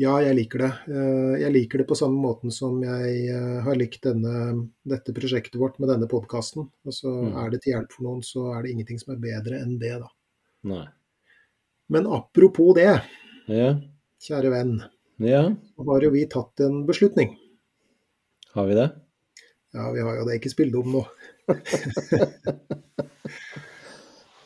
Ja, 0.00 0.14
jeg 0.24 0.38
liker 0.38 0.62
det. 0.64 0.70
Eh, 0.88 1.34
Jeg 1.42 1.52
liker 1.52 1.82
det 1.82 1.86
på 1.90 1.98
samme 2.00 2.16
måten 2.16 2.50
som 2.50 2.80
jeg 2.82 3.26
eh, 3.28 3.60
har 3.66 3.76
likt 3.76 4.00
denne, 4.08 4.64
dette 4.88 5.12
prosjektet 5.14 5.60
vårt 5.60 5.76
med 5.78 5.92
denne 5.92 6.08
podkasten. 6.08 6.70
Altså, 6.88 7.12
Mm. 7.28 7.36
Er 7.44 7.50
det 7.52 7.60
til 7.66 7.74
hjelp 7.74 7.92
for 7.92 8.08
noen, 8.08 8.22
så 8.24 8.46
er 8.56 8.62
det 8.64 8.72
ingenting 8.72 8.98
som 9.04 9.12
er 9.14 9.20
bedre 9.28 9.60
enn 9.60 9.76
det, 9.78 9.92
da. 10.00 10.08
Nei. 10.64 10.86
Men 11.92 12.06
apropos 12.06 12.74
det, 12.78 12.88
Ja. 13.48 13.74
kjære 14.24 14.50
venn, 14.50 14.74
Ja, 15.20 15.42
så 15.76 15.84
har 15.90 16.00
jo 16.02 16.10
vi 16.10 16.24
tatt 16.26 16.60
en 16.64 16.86
beslutning. 16.88 17.36
har 18.54 18.66
vi 18.66 18.74
det? 18.74 18.88
Ja, 19.74 19.90
vi 19.92 20.00
har 20.00 20.16
jo 20.16 20.24
det 20.24 20.40
ikke 20.40 20.50
spill 20.50 20.74
om 20.76 20.92
nå. 20.92 21.04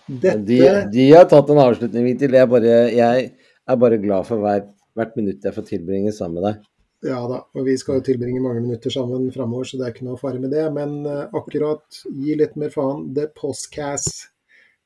De, 0.09 0.17
Dette 0.23 0.89
de 0.93 1.11
har 1.13 1.27
tatt 1.29 1.51
en 1.53 1.59
avslutning, 1.61 2.05
Vitil. 2.07 2.33
Jeg, 2.33 2.49
bare- 2.49 2.93
jeg 2.97 3.33
er 3.69 3.77
bare 3.77 3.99
glad 4.01 4.25
for 4.27 4.41
hver, 4.41 4.63
hvert 4.97 5.17
minutt 5.19 5.45
jeg 5.45 5.53
får 5.55 5.67
tilbringe 5.69 6.13
sammen 6.17 6.41
med 6.41 6.47
deg. 6.49 6.63
Ja 7.11 7.19
da, 7.31 7.43
og 7.55 7.65
vi 7.69 7.77
skal 7.79 7.99
jo 8.01 8.07
tilbringe 8.09 8.41
mange 8.43 8.63
minutter 8.65 8.91
sammen 8.91 9.29
framover, 9.31 9.65
så 9.69 9.77
det 9.79 9.87
er 9.87 9.93
ikke 9.93 10.07
noe 10.09 10.17
fare 10.19 10.41
med 10.41 10.51
det. 10.51 10.65
Men 10.75 11.05
eh, 11.07 11.29
akkurat 11.37 12.01
gi 12.11 12.35
litt 12.41 12.57
mer 12.57 12.71
faen. 12.75 13.05
The 13.15 13.29
Postcast, 13.37 14.31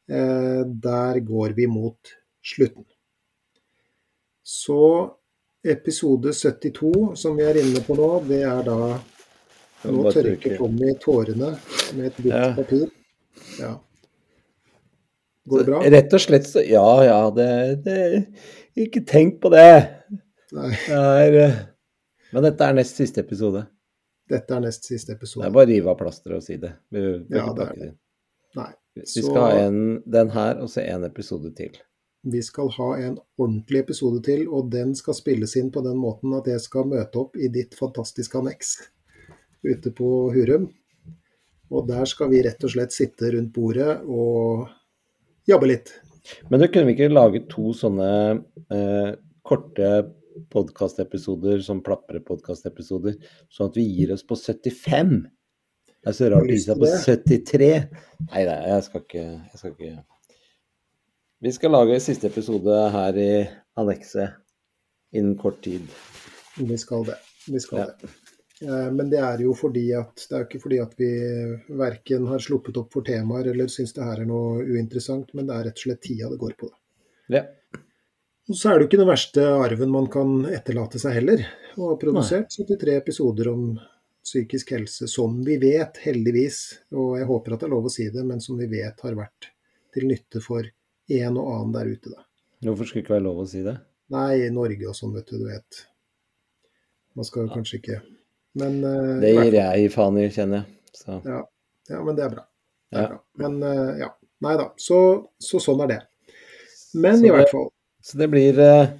der 0.09 1.21
går 1.25 1.55
vi 1.57 1.67
mot 1.71 2.11
slutten. 2.45 2.85
Så 4.43 5.11
episode 5.65 6.33
72, 6.35 7.15
som 7.17 7.37
vi 7.39 7.45
er 7.47 7.61
inne 7.63 7.81
på 7.87 7.95
nå, 7.97 8.09
det 8.29 8.41
er 8.43 8.63
da 8.67 8.79
Nå 9.85 10.11
tørker. 10.15 10.57
Tommy 10.59 10.93
tårene 11.03 11.53
med 11.97 12.05
et 12.11 12.19
hvitt 12.23 12.35
Ja. 12.35 12.53
papir. 12.55 12.85
Ja. 13.59 13.73
Går 15.49 15.59
det 15.59 15.67
bra? 15.67 15.81
Rett 15.91 16.13
og 16.15 16.21
slett 16.23 16.47
så 16.47 16.63
Ja, 16.63 16.85
ja, 17.03 17.31
det, 17.35 17.49
det 17.83 17.97
Ikke 18.79 19.01
tenk 19.07 19.41
på 19.43 19.51
det. 19.51 19.89
Nei, 20.55 20.69
Det 20.71 20.99
er 20.99 21.39
eh, 21.49 21.57
Men 22.33 22.43
dette 22.47 22.63
er 22.69 22.77
nest 22.79 22.97
siste 22.97 23.21
episode. 23.25 23.65
dette 24.31 24.55
er 24.55 24.61
nest 24.61 24.87
siste 24.87 25.13
episode. 25.17 25.43
Det 25.45 25.51
er 25.51 25.55
bare 25.57 25.67
å 25.67 25.73
rive 25.73 25.91
av 25.91 25.99
plasteret 25.99 26.37
og 26.39 26.43
si 26.47 26.57
det. 26.63 26.71
Vi, 26.91 27.01
vi, 27.01 27.37
Ja, 27.37 27.49
det 27.53 27.67
er 27.67 27.75
det. 27.81 27.91
Vi 28.95 29.23
skal 29.25 29.41
ha 29.41 29.65
en, 29.67 29.81
den 30.05 30.31
her 30.35 30.61
og 30.61 30.71
så 30.71 30.85
en 30.85 31.07
episode 31.09 31.53
til. 31.57 31.79
Vi 32.23 32.43
skal 32.45 32.69
ha 32.77 32.91
en 33.03 33.17
ordentlig 33.41 33.81
episode 33.83 34.21
til, 34.23 34.45
og 34.47 34.71
den 34.71 34.93
skal 34.95 35.17
spilles 35.19 35.57
inn 35.59 35.73
på 35.75 35.83
den 35.83 35.99
måten 35.99 36.35
at 36.39 36.47
jeg 36.47 36.63
skal 36.63 36.87
møte 36.91 37.19
opp 37.19 37.35
i 37.41 37.51
ditt 37.51 37.75
fantastiske 37.79 38.39
anneks 38.39 38.77
ute 39.67 39.91
på 39.97 40.11
Hurum. 40.35 40.69
Og 41.73 41.89
der 41.89 42.07
skal 42.07 42.31
vi 42.31 42.43
rett 42.45 42.63
og 42.63 42.75
slett 42.75 42.95
sitte 42.95 43.33
rundt 43.33 43.53
bordet 43.57 44.03
og 44.05 44.69
jabbe 45.49 45.73
litt. 45.73 45.95
Men 46.51 46.63
du 46.63 46.69
kunne 46.69 46.87
vi 46.91 46.95
ikke 46.95 47.11
lage 47.11 47.43
to 47.51 47.73
sånne 47.75 48.11
eh, 48.71 49.15
korte 49.43 49.93
podkastepisoder 50.53 51.63
som 51.65 51.83
plapre-podkastepisoder, 51.85 53.17
sånn 53.53 53.73
at 53.73 53.79
vi 53.81 53.89
gir 53.89 54.13
oss 54.15 54.23
på 54.27 54.39
75? 54.39 55.25
Det 56.03 56.11
er 56.11 56.17
så 56.19 56.29
rart 56.33 56.49
å 56.51 56.57
gi 56.57 56.65
på 56.67 56.89
73. 57.07 57.69
Nei, 58.33 58.43
da, 58.49 58.57
jeg 58.73 58.87
skal 58.89 59.05
ikke 59.05 59.23
Jeg 59.23 59.59
skal 59.61 59.75
ikke 59.77 59.93
Vi 61.47 61.53
skal 61.55 61.75
lage 61.75 62.01
siste 62.03 62.27
episode 62.31 62.79
her 62.95 63.19
i 63.19 63.31
annekset 63.79 64.39
innen 65.13 65.37
kort 65.39 65.61
tid. 65.65 65.87
Vi 66.57 66.77
skal 66.81 67.05
det. 67.09 67.19
Vi 67.51 67.61
skal 67.61 67.79
Ja. 67.83 67.87
det. 68.01 68.11
Eh, 68.63 68.91
Men 68.95 69.11
det 69.11 69.19
er 69.19 69.39
jo 69.43 69.55
fordi 69.59 69.93
at 69.99 70.15
det 70.31 70.37
er 70.39 70.45
ikke 70.47 70.61
fordi 70.63 70.79
at 70.83 70.93
vi 70.99 71.11
verken 71.77 72.27
har 72.31 72.39
sluppet 72.39 72.77
opp 72.79 72.93
for 72.93 73.03
temaer 73.03 73.51
eller 73.51 73.67
syns 73.67 73.93
det 73.93 74.05
her 74.05 74.21
er 74.23 74.27
noe 74.27 74.63
uinteressant, 74.63 75.33
men 75.35 75.47
det 75.47 75.55
er 75.57 75.65
rett 75.69 75.79
og 75.79 75.87
slett 75.87 76.01
tida 76.03 76.31
det 76.31 76.39
går 76.39 76.55
på. 76.59 76.71
det. 77.29 77.37
Ja. 77.43 77.43
Og 78.49 78.57
så 78.59 78.71
er 78.71 78.79
det 78.79 78.83
jo 78.87 78.89
ikke 78.91 79.03
den 79.05 79.11
verste 79.13 79.43
arven 79.65 79.91
man 79.91 80.07
kan 80.11 80.45
etterlate 80.47 80.99
seg 80.99 81.13
heller. 81.15 81.45
Og 81.79 81.89
har 81.91 81.97
produsert 81.97 82.51
73 82.51 82.97
episoder 82.97 83.49
om 83.53 83.79
psykisk 84.23 84.71
helse 84.77 85.09
som 85.11 85.41
vi 85.45 85.57
vet, 85.63 85.99
heldigvis, 86.05 86.59
og 86.95 87.17
jeg 87.19 87.27
håper 87.29 87.55
at 87.55 87.63
det 87.65 87.69
er 87.69 87.75
lov 87.75 87.89
å 87.89 87.93
si 87.93 88.07
det, 88.15 88.23
men 88.27 88.41
som 88.41 88.59
vi 88.61 88.69
vet 88.71 89.01
har 89.03 89.17
vært 89.19 89.51
til 89.95 90.07
nytte 90.09 90.41
for 90.45 90.67
en 91.13 91.39
og 91.41 91.49
annen 91.53 91.73
der 91.75 91.91
ute, 91.91 92.13
da. 92.15 92.23
Hvorfor 92.63 92.87
skulle 92.87 93.03
det 93.03 93.07
ikke 93.09 93.17
være 93.17 93.27
lov 93.27 93.43
å 93.43 93.49
si 93.51 93.65
det? 93.67 93.75
Nei, 94.15 94.29
i 94.47 94.53
Norge 94.55 94.89
og 94.89 94.95
sånn, 94.97 95.15
vet 95.17 95.27
du, 95.33 95.41
du 95.43 95.49
vet. 95.51 95.83
Man 97.19 97.27
skal 97.29 97.45
jo 97.47 97.53
kanskje 97.53 97.79
ikke 97.81 97.99
Men 98.57 98.79
uh, 98.85 99.19
Det 99.21 99.33
gir 99.35 99.55
jeg 99.59 99.91
faen 99.93 100.17
i, 100.21 100.27
kjenner 100.33 100.63
jeg. 100.63 100.79
Så 100.97 101.19
Ja, 101.27 101.99
men 102.05 102.17
det 102.17 102.25
er 102.25 102.35
bra. 102.37 102.45
Det 102.93 102.99
er 102.99 103.03
Ja. 103.03 103.09
bra. 103.09 103.21
Men 103.43 103.59
uh, 103.65 103.99
ja. 104.01 104.09
Nei 104.45 104.57
da. 104.61 104.67
Så, 104.77 104.99
så 105.41 105.61
sånn 105.63 105.81
er 105.85 105.91
det. 105.93 106.01
Men 106.95 107.19
Så 107.21 107.29
i 107.29 107.33
hvert 107.33 107.53
fall. 107.53 107.69
Så 108.03 108.19
det 108.21 108.29
blir 108.33 108.59
uh, 108.61 108.93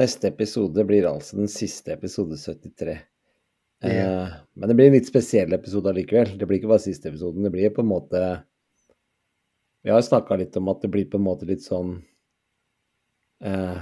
Neste 0.00 0.30
episode 0.32 0.84
blir 0.88 1.04
altså 1.08 1.36
den 1.36 1.50
siste 1.52 1.92
episode 1.92 2.36
73. 2.40 2.96
Eh, 3.82 4.28
men 4.54 4.68
det 4.68 4.74
blir 4.74 4.86
en 4.86 4.96
litt 4.96 5.08
spesiell 5.08 5.52
episode 5.52 5.90
allikevel. 5.90 6.36
Det 6.38 6.46
blir 6.46 6.60
ikke 6.60 6.70
bare 6.70 6.84
siste 6.84 7.10
episoden. 7.10 7.42
Det 7.42 7.50
blir 7.54 7.74
på 7.74 7.82
en 7.82 7.90
måte 7.90 8.22
Vi 9.82 9.90
har 9.90 10.02
snakka 10.06 10.36
litt 10.38 10.56
om 10.56 10.68
at 10.70 10.84
det 10.84 10.92
blir 10.94 11.08
på 11.10 11.18
en 11.18 11.26
måte 11.26 11.48
litt 11.48 11.64
sånn 11.64 11.96
eh, 13.42 13.80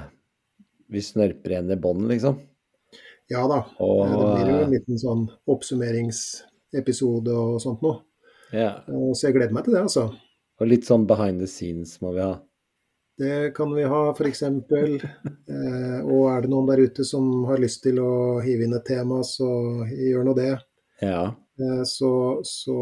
Vi 0.88 1.02
snørper 1.04 1.52
igjen 1.52 1.74
i 1.74 1.76
bånd, 1.76 2.06
liksom. 2.08 2.40
Ja 3.30 3.44
da. 3.50 3.60
Og 3.78 4.06
Det 4.08 4.30
blir 4.32 4.48
jo 4.54 4.62
en 4.64 4.72
liten 4.72 4.98
sånn 4.98 5.26
oppsummeringsepisode 5.52 7.34
og 7.36 7.60
sånt 7.62 7.84
noe. 7.84 8.00
Yeah. 8.50 8.80
Så 9.14 9.28
jeg 9.28 9.36
gleder 9.36 9.54
meg 9.54 9.68
til 9.68 9.76
det, 9.76 9.84
altså. 9.86 10.08
og 10.58 10.66
litt 10.66 10.88
sånn 10.88 11.04
behind 11.06 11.38
the 11.38 11.46
scenes 11.46 12.00
må 12.02 12.10
vi 12.16 12.24
ha. 12.24 12.40
Det 13.20 13.50
kan 13.56 13.74
vi 13.76 13.84
ha, 13.84 14.00
f.eks. 14.16 14.42
Eh, 14.42 15.98
og 16.08 16.22
er 16.32 16.44
det 16.46 16.50
noen 16.52 16.68
der 16.70 16.80
ute 16.88 17.04
som 17.04 17.26
har 17.50 17.60
lyst 17.60 17.82
til 17.84 17.98
å 18.00 18.40
hive 18.40 18.64
inn 18.64 18.76
et 18.78 18.86
tema, 18.88 19.20
så 19.26 19.48
gjør 19.92 20.24
nå 20.30 20.34
det. 20.38 20.54
Ja. 21.04 21.26
Eh, 21.60 21.82
så, 21.88 22.12
så 22.48 22.76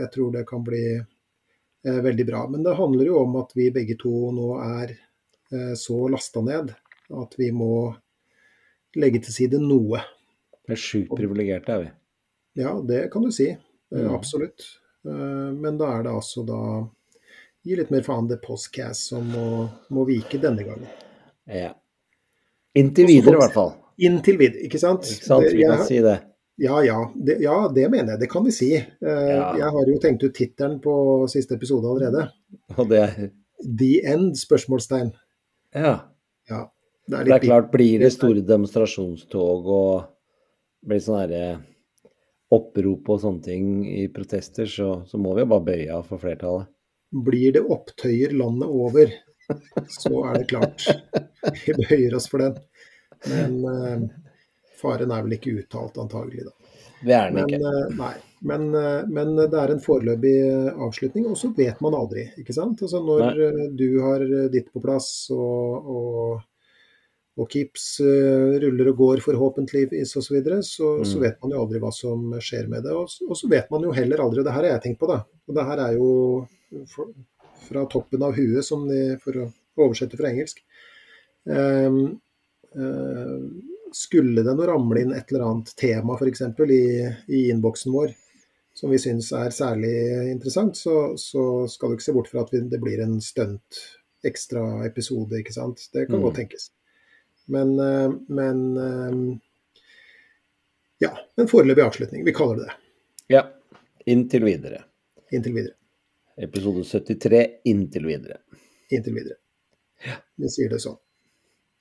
jeg 0.00 0.10
tror 0.14 0.32
det 0.34 0.42
kan 0.50 0.64
bli 0.66 0.82
eh, 0.98 2.00
veldig 2.08 2.26
bra. 2.26 2.42
Men 2.50 2.64
det 2.66 2.74
handler 2.78 3.06
jo 3.12 3.20
om 3.22 3.36
at 3.42 3.54
vi 3.54 3.68
begge 3.74 3.94
to 4.02 4.32
nå 4.34 4.48
er 4.64 4.96
eh, 4.96 5.74
så 5.78 6.00
lasta 6.10 6.42
ned 6.42 6.74
at 7.14 7.38
vi 7.38 7.52
må 7.54 7.92
legge 8.98 9.20
til 9.26 9.34
side 9.36 9.60
noe. 9.62 10.02
Vi 10.64 10.74
er 10.74 10.80
sjukt 10.80 11.14
privilegerte, 11.14 11.70
er 11.78 11.84
vi. 11.84 11.92
Ja, 12.64 12.74
det 12.86 13.06
kan 13.14 13.22
du 13.26 13.30
si. 13.34 13.50
Eh, 13.52 13.60
Mm. 13.94 14.10
Absolutt. 14.16 14.64
Eh, 15.06 15.50
Men 15.54 15.76
da 15.78 15.86
er 15.94 16.02
det 16.02 16.10
altså 16.18 16.42
da 16.48 16.56
Gi 17.64 17.76
litt 17.78 17.90
mer 17.94 18.02
faen 18.04 18.26
det 18.28 18.40
postcast 18.44 19.08
som 19.12 19.24
må, 19.32 19.46
må 19.94 20.04
vike 20.08 20.36
denne 20.42 20.66
gangen. 20.66 20.90
Ja. 21.48 21.70
Inntil 22.76 23.06
videre, 23.08 23.38
i 23.38 23.40
hvert 23.40 23.54
fall. 23.56 23.72
Inntil 24.04 24.36
videre, 24.40 24.64
ikke 24.66 24.80
sant? 24.82 25.06
Ikke 25.08 25.28
sant? 25.30 25.46
Vi 25.48 25.62
kan 25.62 25.78
jeg- 25.78 25.86
si 25.88 26.00
det. 26.04 26.18
Ja, 26.60 26.80
ja. 26.86 26.98
Det, 27.16 27.38
ja, 27.42 27.56
det 27.74 27.88
mener 27.90 28.12
jeg. 28.14 28.20
Det 28.20 28.30
kan 28.30 28.44
vi 28.44 28.52
si. 28.54 28.68
Uh, 28.76 29.08
Ja. 29.08 29.56
Jeg 29.58 29.70
har 29.74 29.86
jo 29.90 29.98
tenkt 30.02 30.22
ut 30.22 30.34
tittelen 30.34 30.76
på 30.82 30.94
siste 31.30 31.56
episode 31.56 31.88
allerede. 31.88 32.28
Og 32.78 32.88
det 32.90 33.00
er 33.00 33.30
The 33.64 33.92
End? 34.12 34.36
spørsmålstegn. 34.38 35.12
Ja. 35.74 35.94
Ja. 36.50 36.60
Det 37.08 37.18
er 37.20 37.24
Det 37.24 37.32
er 37.34 37.46
klart, 37.46 37.70
blir 37.72 37.98
det 38.00 38.12
store 38.12 38.40
demonstrasjonstog 38.46 39.66
og 39.66 40.04
blir 40.86 41.00
sånn 41.02 41.18
herre 41.20 41.64
opprop 42.54 43.08
og 43.10 43.20
sånne 43.20 43.42
ting 43.42 43.66
i 43.88 44.06
protester, 44.08 44.64
så, 44.70 45.02
så 45.08 45.18
må 45.20 45.34
vi 45.34 45.42
jo 45.42 45.50
bare 45.50 45.64
bøye 45.66 45.90
av 45.92 46.06
for 46.06 46.22
flertallet. 46.22 46.68
Blir 47.14 47.52
det 47.54 47.62
opptøyer 47.70 48.32
landet 48.34 48.68
over, 48.74 49.12
så 49.92 50.12
er 50.30 50.38
det 50.40 50.48
klart. 50.50 50.86
Vi 51.64 51.74
bøyer 51.78 52.14
oss 52.18 52.26
for 52.32 52.42
den. 52.42 52.56
Men 53.30 53.58
eh, 53.70 54.06
faren 54.80 55.12
er 55.14 55.22
vel 55.26 55.36
ikke 55.38 55.52
uttalt, 55.62 55.98
antagelig. 56.02 56.46
da. 56.48 56.54
Det 57.04 57.12
er 57.18 57.28
den 57.30 57.36
Men, 57.36 57.52
ikke. 57.52 57.68
eh, 57.68 57.92
nei, 58.00 58.14
men, 58.50 58.64
eh, 58.80 59.04
men 59.12 59.34
det 59.38 59.60
er 59.60 59.72
en 59.74 59.82
foreløpig 59.84 60.32
eh, 60.48 60.72
avslutning, 60.86 61.26
og 61.30 61.36
så 61.40 61.52
vet 61.56 61.80
man 61.84 61.94
aldri. 61.98 62.26
ikke 62.40 62.56
sant? 62.56 62.82
Altså 62.84 63.00
Når 63.04 63.22
nei. 63.28 63.68
du 63.78 63.86
har 64.02 64.24
ditt 64.52 64.72
på 64.74 64.82
plass, 64.84 65.10
og, 65.36 65.88
og, 65.94 66.42
og 67.34 67.48
Kips 67.50 67.86
uh, 68.04 68.54
ruller 68.62 68.92
og 68.92 68.98
går 69.00 69.22
forhåpentligvis 69.24 70.12
osv., 70.16 70.22
så, 70.28 70.34
videre, 70.36 70.60
så 70.62 70.90
så 71.04 71.16
Mm. 71.18 71.22
vet 71.24 71.40
man 71.42 71.50
jo 71.56 71.62
aldri 71.64 71.80
hva 71.82 71.90
som 71.92 72.28
skjer 72.38 72.68
med 72.70 72.84
det. 72.86 72.92
Og, 72.94 73.10
og 73.28 73.36
så 73.40 73.48
vet 73.50 73.70
man 73.74 73.82
jo 73.82 73.90
heller 73.96 74.22
aldri, 74.22 74.40
og 74.40 74.46
det 74.46 74.54
her 74.54 74.62
har 74.68 74.72
jeg 74.76 74.84
tenkt 74.88 75.00
på, 75.00 75.08
da. 75.10 75.16
Og 75.48 75.56
det 75.58 75.64
her 75.66 75.82
er 75.88 75.96
jo 75.98 76.10
fra 77.68 77.84
toppen 77.92 78.22
av 78.22 78.34
huet, 78.36 78.64
som 78.66 78.86
de, 78.88 79.16
for 79.22 79.38
å 79.44 79.46
oversette 79.84 80.18
fra 80.20 80.30
engelsk. 80.30 80.60
Um, 81.44 82.20
uh, 82.76 83.38
skulle 83.94 84.42
det 84.42 84.54
nå 84.56 84.66
ramle 84.66 85.02
inn 85.04 85.12
et 85.14 85.30
eller 85.30 85.44
annet 85.46 85.74
tema 85.78 86.16
f.eks. 86.18 86.40
I, 86.66 86.84
i 87.28 87.42
innboksen 87.52 87.92
vår 87.94 88.14
som 88.74 88.90
vi 88.90 88.98
syns 88.98 89.28
er 89.36 89.52
særlig 89.54 89.92
interessant, 90.32 90.74
så, 90.76 91.14
så 91.20 91.66
skal 91.70 91.92
du 91.92 91.94
ikke 91.94 92.06
se 92.08 92.14
bort 92.16 92.30
fra 92.32 92.42
at 92.42 92.50
vi, 92.50 92.58
det 92.72 92.80
blir 92.82 92.98
en 93.04 93.20
stunt 93.22 93.78
ekstra 94.26 94.64
episode, 94.88 95.36
ikke 95.38 95.54
sant. 95.54 95.84
Det 95.94 96.08
kan 96.08 96.18
Mm. 96.18 96.24
godt 96.26 96.40
tenkes. 96.40 96.70
Men, 97.54 97.74
eh, 97.78 98.10
men 98.28 98.64
eh, 98.76 99.38
Ja, 101.04 101.12
en 101.36 101.46
foreløpig 101.50 101.84
avslutning. 101.84 102.24
Vi 102.24 102.32
kaller 102.32 102.56
det 102.56 102.66
det. 102.66 102.76
Ja. 103.36 103.42
Inntil 104.06 104.44
videre. 104.44 104.82
Inntil 105.30 105.54
videre. 105.54 105.74
Episode 106.36 106.84
73 106.84 107.46
inntil 107.70 108.06
videre. 108.06 108.40
Inntil 108.90 109.14
videre. 109.14 109.38
Vi 110.36 110.50
sier 110.50 110.72
det 110.72 110.80
sånn. 110.82 110.98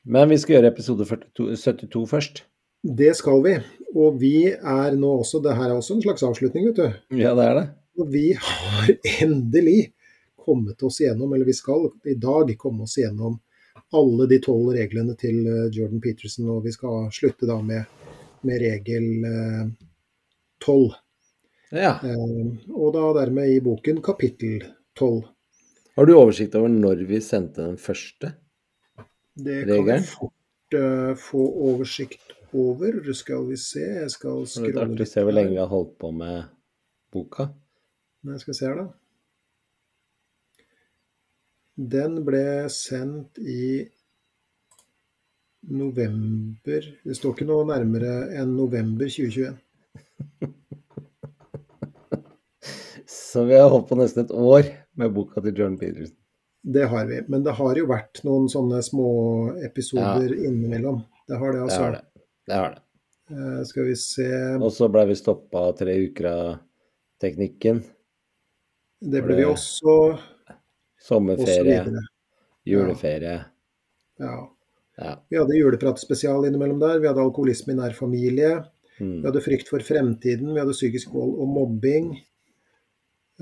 Men 0.03 0.29
vi 0.29 0.37
skal 0.41 0.57
gjøre 0.57 0.73
episode 0.73 1.07
42, 1.07 1.55
72 1.57 2.03
først. 2.11 2.43
Det 2.83 3.13
skal 3.15 3.39
vi. 3.45 3.55
Og 3.95 4.19
vi 4.19 4.35
er 4.51 4.97
nå 4.99 5.11
også 5.21 5.39
Det 5.43 5.55
her 5.55 5.69
er 5.69 5.77
også 5.77 5.95
en 5.95 6.03
slags 6.03 6.25
avslutning, 6.27 6.67
vet 6.69 6.81
du. 6.81 7.19
Ja, 7.21 7.31
det 7.37 7.45
er 7.47 7.59
det. 7.59 7.65
Og 7.99 8.09
vi 8.11 8.25
har 8.35 8.93
endelig 9.21 9.93
kommet 10.43 10.81
oss 10.83 10.99
gjennom, 10.99 11.31
eller 11.33 11.47
vi 11.47 11.55
skal 11.55 11.87
i 12.09 12.17
dag 12.19 12.51
komme 12.59 12.83
oss 12.83 12.97
gjennom 12.99 13.39
alle 13.95 14.27
de 14.27 14.39
tolv 14.43 14.73
reglene 14.75 15.15
til 15.19 15.45
eh, 15.47 15.69
Jordan 15.71 16.01
Peterson, 16.01 16.49
og 16.49 16.65
vi 16.65 16.73
skal 16.73 17.07
slutte 17.13 17.47
da 17.47 17.59
med, 17.63 17.85
med 18.43 18.61
regel 18.61 19.27
eh, 19.29 19.67
tolv. 20.65 20.97
Ja. 21.73 21.97
Eh, 22.05 22.69
og 22.69 22.93
da 22.93 23.07
dermed 23.17 23.49
i 23.49 23.61
boken 23.65 24.01
kapittel 24.05 24.61
tolv. 24.97 25.25
Har 25.97 26.05
du 26.09 26.13
oversikt 26.15 26.55
over 26.57 26.69
når 26.69 27.03
vi 27.09 27.19
sendte 27.21 27.65
den 27.65 27.79
første? 27.81 28.33
Det 29.33 29.63
kan 29.65 29.85
vi 29.87 29.97
fort 30.05 30.77
uh, 30.77 31.13
få 31.17 31.41
oversikt 31.69 32.33
over. 32.53 32.99
Skal 33.17 33.47
vi 33.49 33.57
se, 33.57 33.85
jeg 34.03 34.11
skal 34.13 34.43
Det 34.45 34.59
er 34.59 34.67
litt 34.67 34.73
scrolle 34.73 34.85
artig 34.85 35.07
å 35.07 35.11
se 35.13 35.25
hvor 35.25 35.37
lenge 35.37 35.55
vi 35.55 35.61
har 35.61 35.71
holdt 35.71 35.95
på 36.01 36.11
med 36.13 36.51
boka. 37.13 37.49
Nei, 38.23 38.37
skal 38.41 38.53
vi 38.53 38.57
se 38.57 38.69
her, 38.69 38.83
da. 38.83 38.87
Den 41.93 42.19
ble 42.25 42.45
sendt 42.69 43.39
i 43.41 43.81
november 45.73 46.85
Det 47.01 47.15
står 47.17 47.33
ikke 47.33 47.47
noe 47.49 47.65
nærmere 47.65 48.11
enn 48.37 48.51
november 48.53 49.09
2021. 49.09 49.57
Så 53.33 53.43
vi 53.49 53.55
har 53.57 53.69
holdt 53.73 53.87
på 53.89 53.97
nesten 53.97 54.25
et 54.27 54.31
år 54.35 54.67
med 54.99 55.13
boka 55.15 55.41
til 55.41 55.57
John 55.57 55.77
Peterson. 55.79 56.13
Det 56.63 56.85
har 56.91 57.07
vi. 57.09 57.21
Men 57.27 57.43
det 57.43 57.55
har 57.57 57.75
jo 57.79 57.87
vært 57.89 58.21
noen 58.27 58.45
sånne 58.51 58.79
små 58.85 59.07
episoder 59.65 60.31
innimellom. 60.37 61.01
Det 61.27 61.39
har 61.41 61.51
det, 61.55 61.57
Det 61.59 61.63
altså. 61.65 61.79
har 61.81 61.95
det. 61.97 62.03
Det 62.47 62.59
har 62.59 62.75
det. 62.75 62.81
Uh, 63.33 63.63
skal 63.65 63.87
vi 63.87 63.95
se 63.97 64.27
Og 64.59 64.69
så 64.75 64.89
ble 64.91 65.05
vi 65.09 65.15
stoppa 65.17 65.63
tre 65.79 65.95
uker 66.05 66.27
av 66.29 66.47
teknikken. 67.23 67.81
Det 69.03 69.21
ble 69.25 69.35
vi 69.39 69.45
også, 69.47 69.95
og 69.95 70.19
Sommerferie, 71.03 71.79
Også 71.83 72.03
juleferie. 72.69 73.39
Ja. 74.21 74.35
Ja. 74.99 75.15
Vi 75.27 75.39
hadde 75.39 75.57
julepratspesial 75.57 76.45
innimellom 76.47 76.79
der. 76.79 76.99
Vi 77.01 77.09
hadde 77.09 77.23
alkoholisme 77.23 77.73
i 77.73 77.79
nær 77.79 77.95
familie. 77.97 78.53
Vi 78.99 79.05
Mm. 79.05 79.23
hadde 79.25 79.41
frykt 79.41 79.67
for 79.67 79.79
fremtiden, 79.79 80.53
vi 80.53 80.59
hadde 80.61 80.75
psykisk 80.77 81.11
vold 81.11 81.33
og 81.41 81.47
mobbing. 81.49 82.11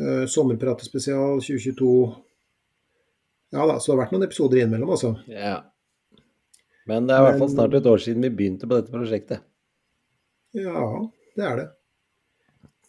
Uh, 0.02 0.26
Sommerpratespesial 0.26 1.42
2022. 1.46 1.92
Ja 3.52 3.68
da, 3.68 3.80
så 3.80 3.92
det 3.92 3.96
har 3.96 4.02
vært 4.06 4.16
noen 4.16 4.26
episoder 4.26 4.62
innimellom, 4.62 4.96
altså. 4.96 5.16
ja. 5.30 5.60
Men 6.90 7.06
det 7.08 7.14
er 7.16 7.22
i 7.22 7.26
hvert 7.28 7.42
fall 7.44 7.52
snart 7.52 7.76
et 7.78 7.88
år 7.92 8.02
siden 8.02 8.26
vi 8.26 8.32
begynte 8.34 8.68
på 8.68 8.80
dette 8.80 8.94
prosjektet. 8.94 9.44
Ja, 10.58 10.88
det 11.38 11.46
er 11.48 11.60
det. 11.60 11.68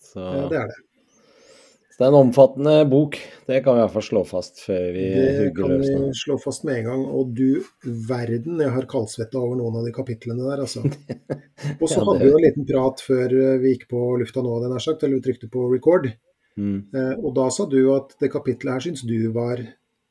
Så, 0.00 0.22
Ja, 0.22 0.48
det 0.50 0.58
er 0.62 0.70
det. 0.70 0.78
så 1.92 1.98
det 1.98 2.06
er 2.06 2.08
en 2.08 2.18
omfattende 2.18 2.74
bok. 2.88 3.18
Det 3.46 3.60
kan 3.64 3.76
vi 3.76 3.82
i 3.82 3.84
hvert 3.84 3.94
fall 3.94 4.06
slå 4.06 4.24
fast 4.26 4.64
før 4.64 4.88
vi 4.96 5.04
Det 5.12 5.52
kan 5.58 5.76
vi 5.82 5.92
slå 6.22 6.38
fast 6.40 6.64
med 6.64 6.80
en 6.80 6.88
gang. 6.88 7.04
Og 7.04 7.36
du 7.36 7.62
verden, 8.08 8.58
jeg 8.64 8.74
har 8.74 8.88
kaldsvetta 8.90 9.38
over 9.38 9.60
noen 9.60 9.78
av 9.82 9.86
de 9.86 9.94
kapitlene 9.94 10.48
der, 10.48 10.64
altså. 10.64 10.82
Og 11.80 11.86
så 11.86 12.02
hadde 12.02 12.24
vi 12.24 12.32
jo 12.32 12.40
en 12.40 12.46
liten 12.48 12.68
prat 12.68 13.02
før 13.06 13.38
vi 13.62 13.76
gikk 13.76 13.88
på 13.92 14.02
lufta 14.22 14.42
nå, 14.42 14.58
jeg 14.64 14.72
nær 14.72 14.86
sagt, 14.88 15.04
eller 15.04 15.20
vi 15.20 15.26
trykte 15.28 15.52
på 15.52 15.68
record. 15.70 16.10
Mm. 16.58 16.80
Eh, 16.94 17.14
Og 17.18 17.34
da 17.34 17.46
sa 17.50 17.66
du 17.66 17.80
at 17.94 18.16
det 18.20 18.32
kapitlet 18.32 18.72
her 18.74 18.80
syns 18.88 19.02
du 19.08 19.30
var 19.32 19.56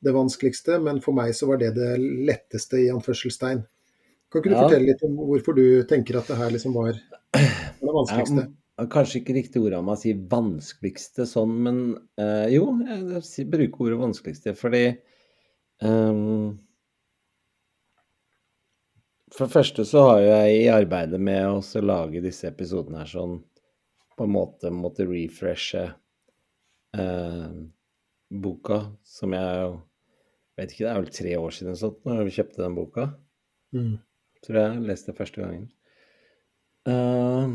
det 0.02 0.14
vanskeligste, 0.16 0.80
men 0.82 1.02
for 1.02 1.14
meg 1.14 1.36
så 1.38 1.48
var 1.52 1.60
det 1.62 1.76
det 1.76 1.92
letteste, 2.02 2.80
i 2.82 2.90
anførselstegn. 2.90 3.62
Kan 4.32 4.42
ikke 4.42 4.50
du 4.50 4.56
Ja. 4.56 4.64
fortelle 4.64 4.88
litt 4.88 5.04
om 5.04 5.16
hvorfor 5.18 5.54
du 5.56 5.84
tenker 5.84 6.18
at 6.18 6.28
det 6.28 6.38
her 6.38 6.50
liksom 6.50 6.74
var 6.74 6.94
det 6.94 7.94
vanskeligste? 7.94 8.48
Ja, 8.80 8.86
kanskje 8.90 9.20
ikke 9.22 9.36
riktig 9.36 9.62
ord 9.62 9.74
av 9.78 9.84
meg 9.86 9.98
å 9.98 10.02
si 10.02 10.14
vanskeligste 10.14 11.28
sånn, 11.30 11.54
men 11.68 11.82
øh, 12.18 12.48
jo, 12.50 12.64
jeg 12.82 13.50
bruker 13.52 13.86
ordet 13.86 14.00
vanskeligste 14.00 14.56
fordi 14.58 14.86
ehm, 15.84 16.58
For 19.32 19.48
det 19.48 19.54
første 19.54 19.86
så 19.88 20.02
har 20.10 20.20
jeg 20.26 20.56
i 20.64 20.72
arbeidet 20.74 21.20
med 21.24 21.46
å 21.48 21.82
lage 21.86 22.24
disse 22.24 22.50
episodene 22.50 23.04
her 23.04 23.12
sånn 23.12 23.38
på 24.18 24.26
en 24.28 24.34
måte 24.34 24.72
måtte 24.76 25.06
refreshe 25.08 25.86
eh, 26.98 27.50
boka, 28.32 28.80
som 29.04 29.36
jeg 29.36 29.74
vet 30.60 30.74
ikke, 30.74 30.86
det 30.86 30.92
er 30.92 31.02
vel 31.02 31.14
tre 31.16 31.36
år 31.40 31.56
siden 31.56 31.78
sånt, 31.80 32.00
når 32.08 32.26
vi 32.28 32.38
kjøpte 32.40 32.64
den 32.64 32.78
boka 32.78 33.12
Mm. 33.72 34.00
tror 34.44 34.58
jeg 34.60 34.82
leste 34.84 35.14
første 35.16 35.40
gangen. 35.40 35.70
Eh, 36.92 37.54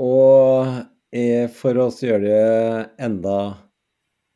og 0.00 1.50
for 1.52 1.80
å 1.82 1.88
gjøre 1.92 2.22
det 2.24 2.90
enda 3.04 3.38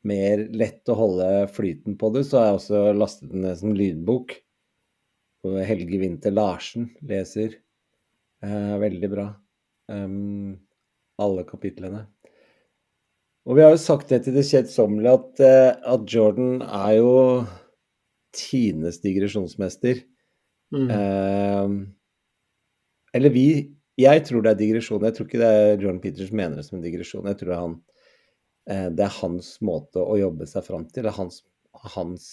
mer 0.04 0.42
lett 0.50 0.90
å 0.90 0.96
holde 0.98 1.28
flyten 1.54 1.96
på 1.96 2.10
det, 2.14 2.24
så 2.28 2.38
har 2.38 2.46
jeg 2.50 2.58
også 2.58 2.80
lastet 2.98 3.30
den 3.30 3.46
ned 3.46 3.58
som 3.60 3.74
lydbok. 3.76 4.34
Helge 5.42 5.98
Winther 5.98 6.34
Larsen 6.34 6.90
leser. 7.06 7.56
Eh, 8.42 8.74
veldig 8.82 9.10
bra. 9.10 9.28
Um, 9.90 10.58
alle 11.22 11.44
kapitlene. 11.46 12.04
Og 13.42 13.58
vi 13.58 13.64
har 13.64 13.72
jo 13.74 13.80
sagt 13.80 14.12
det 14.12 14.22
til 14.24 14.36
det 14.38 14.44
kjedsommelige 14.46 15.12
at, 15.18 15.42
eh, 15.42 15.70
at 15.94 16.02
Jordan 16.06 16.62
er 16.62 16.92
jo 17.00 17.14
tidenes 18.36 19.00
digresjonsmester. 19.02 20.04
Mm. 20.72 20.90
Eh, 20.90 21.68
eller 23.18 23.34
vi 23.34 23.46
Jeg 24.00 24.22
tror 24.24 24.40
det 24.40 24.50
er 24.54 24.56
digresjon. 24.56 25.02
Jeg 25.04 25.14
tror 25.14 25.26
ikke 25.26 25.38
det 25.42 25.48
er 25.52 25.82
Jordan 25.82 26.00
Peters 26.00 26.30
mener 26.32 26.56
det 26.56 26.64
som 26.64 26.78
en 26.78 26.84
digresjon. 26.84 27.26
Jeg 27.28 27.36
tror 27.38 27.48
det 27.50 27.54
er, 27.54 27.60
han, 27.60 27.74
eh, 28.72 28.88
det 28.88 29.04
er 29.04 29.18
hans 29.20 29.50
måte 29.60 30.00
å 30.00 30.16
jobbe 30.16 30.48
seg 30.48 30.64
fram 30.64 30.86
til. 30.88 31.04
Det 31.04 31.10
er 31.10 31.18
hans, 31.18 31.42
hans 31.92 32.24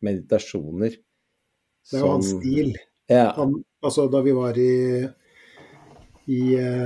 meditasjoner. 0.00 0.94
Det 0.94 1.98
er 1.98 2.04
jo 2.04 2.12
hans 2.12 2.30
stil. 2.36 2.70
Ja. 3.10 3.32
Han, 3.34 3.56
altså, 3.82 4.06
da 4.12 4.22
vi 4.22 4.36
var 4.36 4.62
i, 4.62 5.08
i 6.30 6.40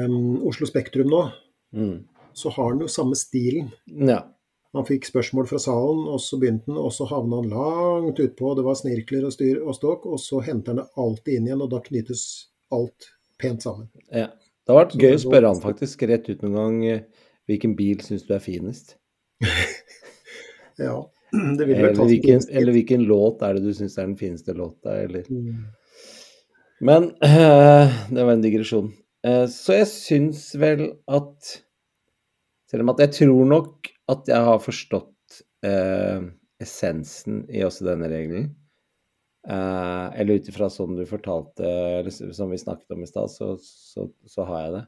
um, 0.08 0.40
Oslo 0.48 0.70
Spektrum 0.70 1.12
nå, 1.12 1.26
Mm, 1.72 2.04
så 2.34 2.52
har 2.54 2.70
han 2.70 2.84
jo 2.84 2.88
samme 2.90 3.18
stilen. 3.18 3.72
ja. 3.86 4.22
Han 4.72 4.86
fikk 4.88 5.04
spørsmål 5.04 5.44
fra 5.50 5.58
salen, 5.60 6.06
og 6.08 6.20
så 6.24 6.38
begynte 6.40 6.70
han, 6.70 6.78
og 6.80 6.94
så 6.96 7.04
havna 7.04 7.42
han 7.42 7.50
langt 7.52 8.20
utpå. 8.24 8.54
Det 8.56 8.62
var 8.64 8.78
snirkler 8.78 9.26
og 9.28 9.34
styr 9.34 9.58
og 9.60 9.74
ståk, 9.76 10.06
og 10.08 10.16
så 10.20 10.40
henter 10.46 10.72
han 10.72 10.80
det 10.80 10.86
alltid 11.02 11.34
inn 11.36 11.50
igjen, 11.50 11.60
og 11.60 11.68
da 11.74 11.80
knyttes 11.84 12.22
alt 12.72 13.10
pent 13.42 13.66
sammen. 13.66 13.90
ja. 14.08 14.30
Det 14.62 14.70
har 14.70 14.78
vært 14.78 14.92
Så 14.94 14.98
gøy 15.02 15.16
å 15.16 15.20
spørre 15.24 15.48
han 15.50 15.60
faktisk 15.60 16.02
rett 16.06 16.28
ut 16.30 16.42
noen 16.44 16.54
gang 16.54 16.74
eh, 16.86 17.00
hvilken 17.50 17.72
bil 17.74 17.98
syns 18.06 18.22
du 18.28 18.34
er 18.36 18.42
finest? 18.44 18.96
Ja, 20.80 20.94
det 21.32 21.66
vil 21.68 21.76
Eller 21.76 21.98
hvilken, 22.08 22.44
eller 22.48 22.72
hvilken 22.72 23.02
låt 23.04 23.42
er 23.44 23.58
det 23.58 23.64
du 23.66 23.74
syns 23.76 23.98
er 23.98 24.06
den 24.06 24.16
fineste 24.16 24.54
låta, 24.56 24.94
eller 25.02 25.26
Mm. 25.28 25.66
Men 26.80 27.10
eh, 27.22 27.92
det 28.14 28.24
var 28.24 28.32
en 28.32 28.42
digresjon. 28.42 28.88
Eh, 29.26 29.44
så 29.52 29.76
jeg 29.76 29.90
syns 29.90 30.46
vel 30.58 30.88
at 31.06 31.52
Selv 32.72 32.86
om 32.86 32.94
at 32.94 33.02
jeg 33.04 33.14
tror 33.20 33.48
nok 33.48 33.92
at 34.12 34.28
jeg 34.32 34.48
har 34.48 34.64
forstått 34.64 35.42
eh, 35.68 36.24
essensen 36.62 37.44
i 37.52 37.62
også 37.66 37.84
denne 37.90 38.08
regelen, 38.08 38.50
Eh, 39.48 40.20
eller 40.20 40.38
ut 40.38 40.48
ifra 40.48 40.68
sånn 40.70 40.94
du 40.94 41.02
fortalte, 41.08 41.66
eller 41.66 42.14
som 42.14 42.52
vi 42.52 42.60
snakket 42.60 42.94
om 42.94 43.02
i 43.02 43.08
stad, 43.10 43.30
så, 43.32 43.56
så, 43.58 44.06
så, 44.22 44.44
har 44.46 44.60
jeg 44.60 44.74
det. 44.76 44.82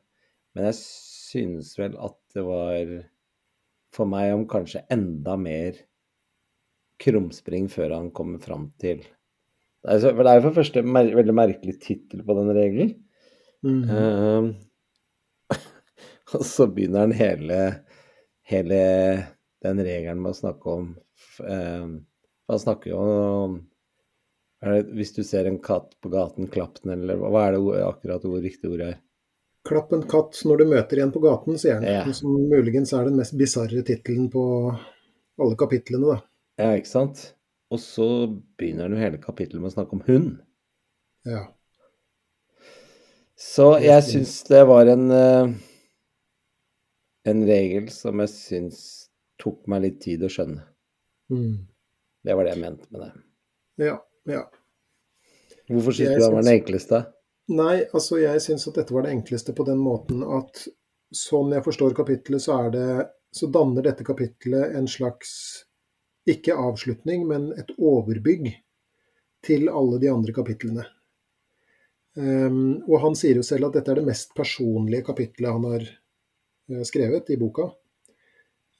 Men 0.55 0.69
jeg 0.69 0.77
synes 0.79 1.73
vel 1.81 1.97
at 1.99 2.19
det 2.37 2.45
var 2.47 2.93
for 3.95 4.11
meg 4.11 4.31
om 4.35 4.47
kanskje 4.51 4.85
enda 4.95 5.35
mer 5.39 5.81
krumspring 7.03 7.67
før 7.73 7.97
han 7.97 8.13
kommer 8.15 8.39
fram 8.43 8.69
til 8.79 9.03
Det 9.03 9.91
er, 9.91 10.05
jo 10.07 10.15
for 10.15 10.29
det 10.31 10.55
første 10.55 10.83
mer, 10.87 11.11
veldig 11.19 11.35
merkelig 11.35 11.75
tittel 11.83 12.23
på 12.25 12.39
den 12.39 12.55
regelen. 12.55 12.95
Mm. 13.67 13.83
Uh, 13.91 14.47
og 16.39 16.45
så 16.49 16.67
begynner 16.71 17.07
han 17.07 17.15
hele, 17.17 17.61
hele 18.49 18.81
den 19.65 19.85
regelen 19.85 20.23
med 20.23 20.35
å 20.35 20.41
snakke 20.41 20.75
om 20.79 20.91
eh, 21.47 21.87
Han 22.51 22.61
snakker 22.61 22.91
jo 22.91 22.99
om 22.99 23.57
det, 24.65 24.83
Hvis 24.97 25.15
du 25.17 25.23
ser 25.25 25.49
en 25.49 25.61
katt 25.65 25.95
på 26.01 26.13
gaten, 26.13 26.51
klapp 26.53 26.83
den, 26.83 26.97
eller 26.99 27.21
hva 27.21 27.49
er 27.49 27.57
det 27.57 27.83
akkurat 27.85 28.25
hvor 28.25 28.45
riktig 28.45 28.71
ordet 28.73 28.95
er? 28.95 29.01
Klapp 29.65 29.95
en 29.97 30.05
katt 30.09 30.37
når 30.45 30.61
du 30.61 30.65
møter 30.75 31.01
en 31.01 31.13
på 31.13 31.23
gaten, 31.25 31.57
sier 31.61 31.79
han. 31.79 31.87
Ja. 31.89 32.03
Som 32.13 32.37
muligens 32.51 32.93
er 32.93 33.07
den 33.09 33.17
mest 33.17 33.33
bisarre 33.41 33.81
tittelen 33.87 34.27
på 34.33 34.45
alle 35.41 35.57
kapitlene, 35.61 36.13
da. 36.13 36.19
Ja, 36.61 36.75
ikke 36.77 36.91
sant? 36.91 37.23
Og 37.73 37.81
så 37.81 38.07
begynner 38.59 38.87
han 38.87 38.97
jo 38.97 39.01
hele 39.01 39.21
kapittelet 39.23 39.63
med 39.63 39.73
å 39.73 39.75
snakke 39.75 39.97
om 39.97 40.03
hund. 40.05 40.35
Ja. 41.25 41.47
Så 43.41 43.71
jeg 43.83 44.05
syns 44.07 44.37
det 44.47 44.61
var 44.69 44.89
en 44.93 45.09
uh, 45.11 45.55
en 47.25 47.47
regel 47.49 47.89
som 47.93 48.21
jeg 48.23 48.33
syns 48.33 48.81
tok 49.41 49.65
meg 49.71 49.87
litt 49.87 50.01
tid 50.05 50.25
å 50.25 50.31
skjønne. 50.31 50.65
Mm. 51.33 51.65
Det 52.25 52.37
var 52.37 52.47
det 52.47 52.55
jeg 52.55 52.63
mente 52.63 52.89
med 52.93 53.05
det. 53.05 53.11
Ja, 53.85 53.97
ja. 54.31 54.45
Hvorfor 55.69 55.97
syns 55.97 56.15
du 56.15 56.21
det 56.21 56.31
var 56.31 56.43
den 56.43 56.55
enkleste? 56.55 57.03
Nei, 57.53 57.77
altså 57.93 58.21
jeg 58.23 58.41
syns 58.41 58.65
at 58.69 58.79
dette 58.81 58.95
var 58.95 59.05
det 59.05 59.13
enkleste 59.17 59.53
på 59.57 59.67
den 59.69 59.81
måten 59.81 60.23
at 60.25 60.65
sånn 61.15 61.53
jeg 61.53 61.65
forstår 61.65 61.97
kapittelet, 61.97 62.43
så 62.43 62.65
er 62.65 62.73
det 62.75 62.89
Så 63.35 63.49
danner 63.51 63.83
dette 63.83 64.05
kapittelet 64.07 64.77
en 64.79 64.85
slags 64.87 65.31
ikke 66.31 66.55
avslutning, 66.55 67.25
men 67.27 67.49
et 67.59 67.73
overbygg 67.75 68.45
til 69.43 69.67
alle 69.67 69.99
de 69.99 70.07
andre 70.07 70.31
kapitlene. 70.37 70.85
Um, 72.15 72.85
og 72.87 73.01
han 73.03 73.19
sier 73.19 73.41
jo 73.41 73.43
selv 73.43 73.73
at 73.73 73.81
dette 73.81 73.91
er 73.91 73.99
det 73.99 74.07
mest 74.07 74.31
personlige 74.39 75.09
kapittelet 75.09 75.51
han 75.51 75.67
har 75.67 75.89
skrevet 76.87 77.31
i 77.31 77.37
boka. 77.41 77.71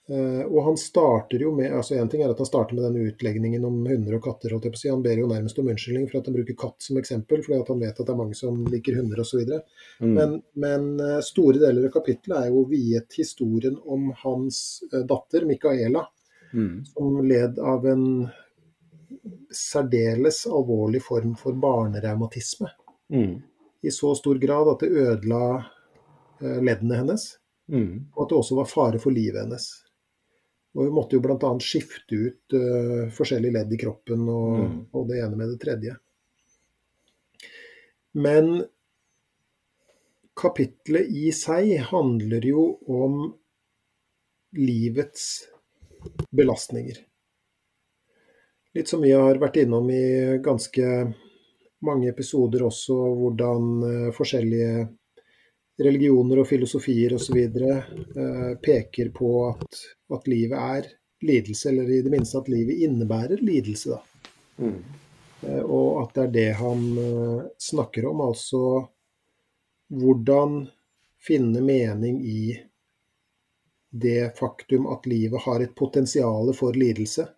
Uh, 0.05 0.43
og 0.51 0.59
han 0.67 0.75
starter 0.77 1.41
jo 1.41 1.49
med 1.57 1.73
altså 1.73 1.95
En 1.97 2.11
ting 2.13 2.21
er 2.21 2.29
at 2.29 2.41
han 2.43 2.49
starter 2.49 2.77
med 2.77 2.85
denne 2.85 3.07
utlegningen 3.09 3.63
om 3.65 3.79
hunder 3.89 4.19
og 4.19 4.27
katter. 4.27 4.53
holdt 4.53 4.67
jeg 4.69 4.75
på 4.75 4.77
å 4.77 4.83
si. 4.83 4.91
Han 4.93 5.05
ber 5.05 5.17
jo 5.17 5.29
nærmest 5.31 5.61
om 5.61 5.71
unnskyldning 5.73 6.11
for 6.11 6.19
at 6.19 6.27
han 6.29 6.35
bruker 6.37 6.57
katt 6.61 6.85
som 6.85 6.99
eksempel, 7.01 7.41
fordi 7.45 7.57
at 7.63 7.71
han 7.73 7.81
vet 7.81 7.97
at 7.97 8.03
det 8.03 8.13
er 8.13 8.19
mange 8.19 8.37
som 8.37 8.59
liker 8.69 8.99
hunder 8.99 9.23
osv. 9.23 9.55
Mm. 10.05 10.11
Men, 10.11 10.35
men 10.61 10.91
uh, 11.01 11.23
store 11.25 11.63
deler 11.63 11.89
av 11.89 11.95
kapittelet 11.95 12.37
er 12.37 12.51
jo 12.53 12.67
viet 12.69 13.17
historien 13.17 13.79
om 13.81 14.11
hans 14.21 14.59
datter 14.93 15.47
Micaela, 15.49 16.05
mm. 16.53 16.75
som 16.91 17.17
led 17.25 17.63
av 17.73 17.89
en 17.89 18.05
særdeles 19.55 20.43
alvorlig 20.51 21.01
form 21.07 21.33
for 21.41 21.57
barnerevmatisme. 21.57 22.69
Mm. 23.15 23.39
I 23.85 23.93
så 23.93 24.13
stor 24.19 24.37
grad 24.43 24.69
at 24.69 24.85
det 24.85 24.93
ødela 25.07 25.41
leddene 26.41 26.99
hennes, 26.99 27.25
mm. 27.73 28.13
og 28.15 28.23
at 28.25 28.31
det 28.31 28.39
også 28.39 28.59
var 28.59 28.71
fare 28.71 29.01
for 29.03 29.15
livet 29.15 29.43
hennes. 29.45 29.69
Og 30.75 30.89
hun 30.89 30.95
måtte 30.97 31.15
jo 31.17 31.23
bl.a. 31.23 31.51
skifte 31.63 32.19
ut 32.19 32.57
uh, 32.59 33.07
forskjellige 33.15 33.55
ledd 33.55 33.75
i 33.75 33.79
kroppen 33.79 34.27
og, 34.27 34.55
mm. 34.59 34.79
og, 34.91 35.07
det 35.11 35.21
ene 35.23 35.39
med 35.39 35.53
det 35.55 35.61
tredje. 35.63 35.95
Men 38.19 38.65
kapitlet 40.39 41.11
i 41.15 41.29
seg 41.35 41.77
handler 41.91 42.47
jo 42.47 42.67
om 42.91 43.21
livets 44.59 45.45
belastninger. 46.35 46.99
Litt 48.75 48.91
som 48.91 49.03
vi 49.03 49.13
har 49.15 49.39
vært 49.39 49.61
innom 49.63 49.87
i 49.95 50.43
ganske 50.43 50.91
mange 51.87 52.11
episoder 52.11 52.65
også, 52.67 52.97
hvordan 53.21 53.71
uh, 53.87 54.11
forskjellige 54.17 54.89
religioner 55.83 56.43
og 56.43 56.49
filosofier 56.49 57.15
osv. 57.17 57.39
Eh, 57.39 58.51
peker 58.63 59.11
på 59.15 59.31
at, 59.49 59.81
at, 60.15 60.29
livet 60.31 60.59
er 60.59 60.91
lidelse, 61.25 61.69
eller 61.71 61.91
i 61.91 62.03
det 62.05 62.13
minste 62.13 62.39
at 62.39 62.51
livet 62.53 62.85
innebærer 62.87 63.43
lidelse. 63.43 63.99
Mm. 64.57 64.79
Eh, 65.43 65.63
og 65.63 66.05
at 66.05 66.15
det 66.15 66.25
er 66.27 66.35
det 66.39 66.51
han 66.61 66.87
eh, 66.99 67.47
snakker 67.59 68.07
om, 68.13 68.23
altså 68.29 68.65
hvordan 69.95 70.65
finne 71.25 71.61
mening 71.65 72.21
i 72.27 72.55
det 73.95 74.35
faktum 74.39 74.89
at 74.91 75.07
livet 75.07 75.41
har 75.45 75.63
et 75.63 75.75
potensial 75.75 76.51
for 76.57 76.75
lidelse. 76.77 77.29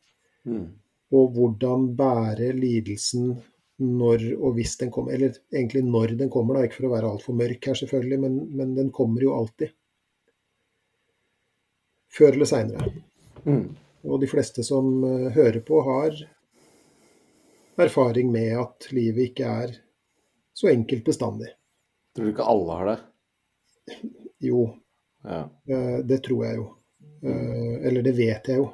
Mm. 0.48 0.70
Og 1.12 1.34
hvordan 1.36 1.90
bære 1.96 2.52
lidelsen 2.56 3.34
når 3.82 4.24
og 4.36 4.54
hvis 4.56 4.76
den 4.80 4.90
kommer. 4.90 5.12
Eller 5.12 5.36
egentlig 5.54 5.84
når 5.84 6.16
den 6.20 6.30
kommer, 6.32 6.56
da, 6.56 6.66
ikke 6.66 6.80
for 6.80 6.88
å 6.88 6.94
være 6.94 7.10
altfor 7.10 7.36
mørk 7.36 7.68
her, 7.70 7.78
selvfølgelig, 7.78 8.20
men, 8.22 8.38
men, 8.56 8.74
den 8.78 8.92
kommer 8.94 9.24
jo 9.24 9.34
alltid. 9.36 9.74
Før 12.16 12.32
eller 12.32 12.48
seinere. 12.48 12.88
Mm. 13.44 13.66
Og 14.06 14.22
de 14.22 14.30
fleste 14.30 14.64
som 14.64 14.88
uh, 15.04 15.28
hører 15.34 15.60
på, 15.66 15.82
har 15.84 16.22
erfaring 17.76 18.30
med 18.32 18.54
at 18.56 18.88
livet 18.96 19.32
ikke 19.32 19.52
er 19.64 19.76
så 20.56 20.70
enkelt 20.72 21.04
bestandig. 21.04 21.52
Tror 22.16 22.28
du 22.28 22.32
ikke 22.32 22.48
alle 22.48 22.78
har 22.78 22.90
det? 22.92 22.98
Jo, 24.46 24.62
ja. 25.26 25.44
uh, 25.44 25.98
det 26.06 26.22
tror 26.24 26.46
jeg 26.46 26.60
jo. 26.62 26.66
Uh, 27.26 27.76
eller 27.84 28.04
det 28.06 28.16
vet 28.16 28.48
jeg 28.48 28.62
jo. 28.62 28.70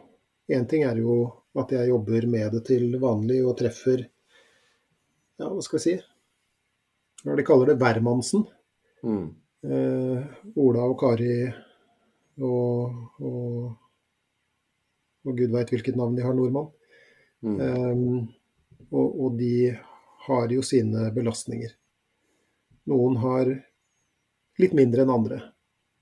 Én 0.53 0.67
ting 0.69 0.85
er 0.87 0.99
jo 1.01 1.25
at 1.59 1.73
jeg 1.75 1.91
jobber 1.91 2.27
med 2.31 2.55
det 2.55 2.63
til 2.71 2.95
vanlig 3.01 3.41
og 3.45 3.57
treffer 3.59 4.07
ja, 5.43 5.51
hva 5.51 5.63
skal 5.65 5.79
vi 5.79 5.85
si 5.85 5.95
Hva 7.23 7.37
de 7.39 7.45
kaller 7.47 7.73
det? 7.73 7.79
Hvermannsen. 7.81 8.45
Mm. 9.03 9.27
Eh, 9.63 10.23
Ola 10.59 10.87
og 10.91 10.97
Kari 10.99 11.37
og, 12.43 12.95
og, 13.23 13.75
og 15.23 15.37
gud 15.39 15.53
veit 15.55 15.71
hvilket 15.71 15.99
navn 15.99 16.17
de 16.19 16.25
har, 16.27 16.35
nordmann. 16.35 16.71
Mm. 17.47 17.61
Eh, 17.63 18.89
og, 18.91 19.07
og, 19.07 19.37
de 19.39 19.71
har 20.27 20.55
jo 20.55 20.65
sine 20.67 21.09
belastninger. 21.15 21.75
Noen 22.91 23.19
har 23.23 23.51
litt 24.63 24.75
mindre 24.75 25.07
enn 25.07 25.15
andre. 25.15 25.39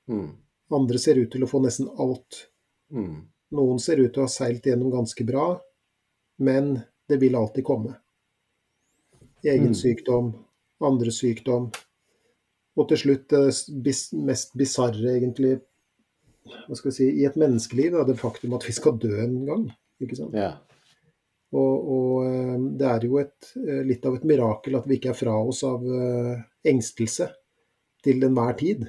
Mm. 0.08 0.30
Andre 0.76 1.00
ser 1.02 1.20
ut 1.20 1.30
til 1.32 1.44
å 1.44 1.50
få 1.50 1.60
nesten 1.64 1.90
alt. 2.00 2.46
Mm. 2.92 3.28
Noen 3.56 3.80
ser 3.82 4.00
ut 4.00 4.12
til 4.12 4.22
å 4.22 4.28
ha 4.28 4.32
seilt 4.32 4.66
gjennom 4.66 4.92
ganske 4.92 5.24
bra, 5.26 5.52
men 6.40 6.78
det 7.10 7.20
vil 7.20 7.36
alltid 7.36 7.66
komme. 7.66 7.96
Egen 9.44 9.72
mm. 9.72 9.78
sykdom, 9.78 10.32
andre 10.84 11.12
sykdom. 11.14 11.70
Og 12.78 12.88
til 12.90 13.00
slutt 13.02 13.28
det 13.32 13.94
mest 14.24 14.56
bisarre, 14.58 15.16
egentlig, 15.16 15.58
hva 16.46 16.76
skal 16.78 16.90
vi 16.90 16.96
si, 16.96 17.08
i 17.20 17.26
et 17.28 17.38
menneskeliv, 17.40 17.98
er 17.98 18.08
det 18.08 18.20
faktum 18.20 18.56
at 18.56 18.66
vi 18.68 18.74
skal 18.76 18.98
dø 19.00 19.14
en 19.20 19.40
gang. 19.48 19.64
ikke 20.00 20.18
sant? 20.18 20.36
Ja. 20.36 20.54
Og, 21.50 21.90
og, 21.94 22.12
eh, 22.28 22.56
det 22.78 22.86
er 22.86 23.06
jo 23.08 23.18
et, 23.18 23.50
eh, 23.58 23.82
litt 23.86 24.06
av 24.06 24.16
et 24.16 24.26
mirakel 24.28 24.78
at 24.78 24.86
vi 24.86 25.00
ikke 25.00 25.10
er 25.12 25.18
fra 25.18 25.34
oss 25.34 25.64
av 25.66 25.82
eh, 25.82 26.44
engstelse 26.70 27.26
til 28.04 28.22
enhver 28.26 28.54
tid. 28.60 28.86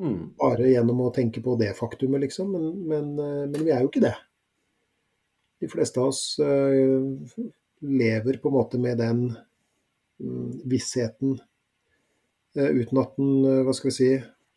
Mm. 0.00 0.32
Bare 0.40 0.70
gjennom 0.70 1.02
å 1.04 1.12
tenke 1.12 1.42
på 1.44 1.58
det 1.60 1.74
faktumet, 1.76 2.24
liksom. 2.24 2.54
Men, 2.56 2.70
men, 2.88 3.12
men, 3.52 3.60
vi 3.60 3.74
er 3.74 3.84
jo 3.84 3.90
ikke 3.90 4.06
det. 4.06 4.14
De 5.60 5.68
fleste 5.68 6.00
av 6.00 6.08
oss 6.08 6.40
lever 6.40 8.38
på 8.40 8.48
en 8.48 8.54
måte 8.54 8.80
med 8.80 8.96
den 8.96 9.26
vissheten 10.64 11.38
eh, 12.56 12.64
uten 12.64 12.98
at 12.98 13.16
den, 13.16 13.44
eh, 13.44 13.62
hva 13.64 13.74
skal 13.76 13.90
vi 13.90 13.96
si, 13.96 14.10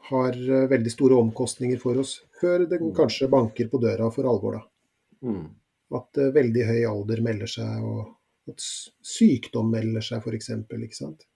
har 0.09 0.37
eh, 0.37 0.67
veldig 0.71 0.91
store 0.91 1.19
omkostninger 1.23 1.79
for 1.81 1.99
oss, 2.03 2.17
før 2.41 2.65
den 2.67 2.89
mm. 2.89 2.95
kanskje 2.97 3.31
banker 3.31 3.69
på 3.71 3.81
døra 3.83 4.09
for 4.11 4.27
alvor, 4.29 4.59
da. 4.59 5.29
Mm. 5.29 5.45
At 5.93 6.19
veldig 6.35 6.65
høy 6.67 6.81
alder 6.89 7.21
melder 7.23 7.49
seg, 7.49 7.85
og 7.85 8.51
at 8.51 8.63
sykdom 9.05 9.69
melder 9.71 10.03
seg, 10.03 10.23
f.eks. 10.25 10.49
Ikke 10.65 10.97
sant. 10.97 11.27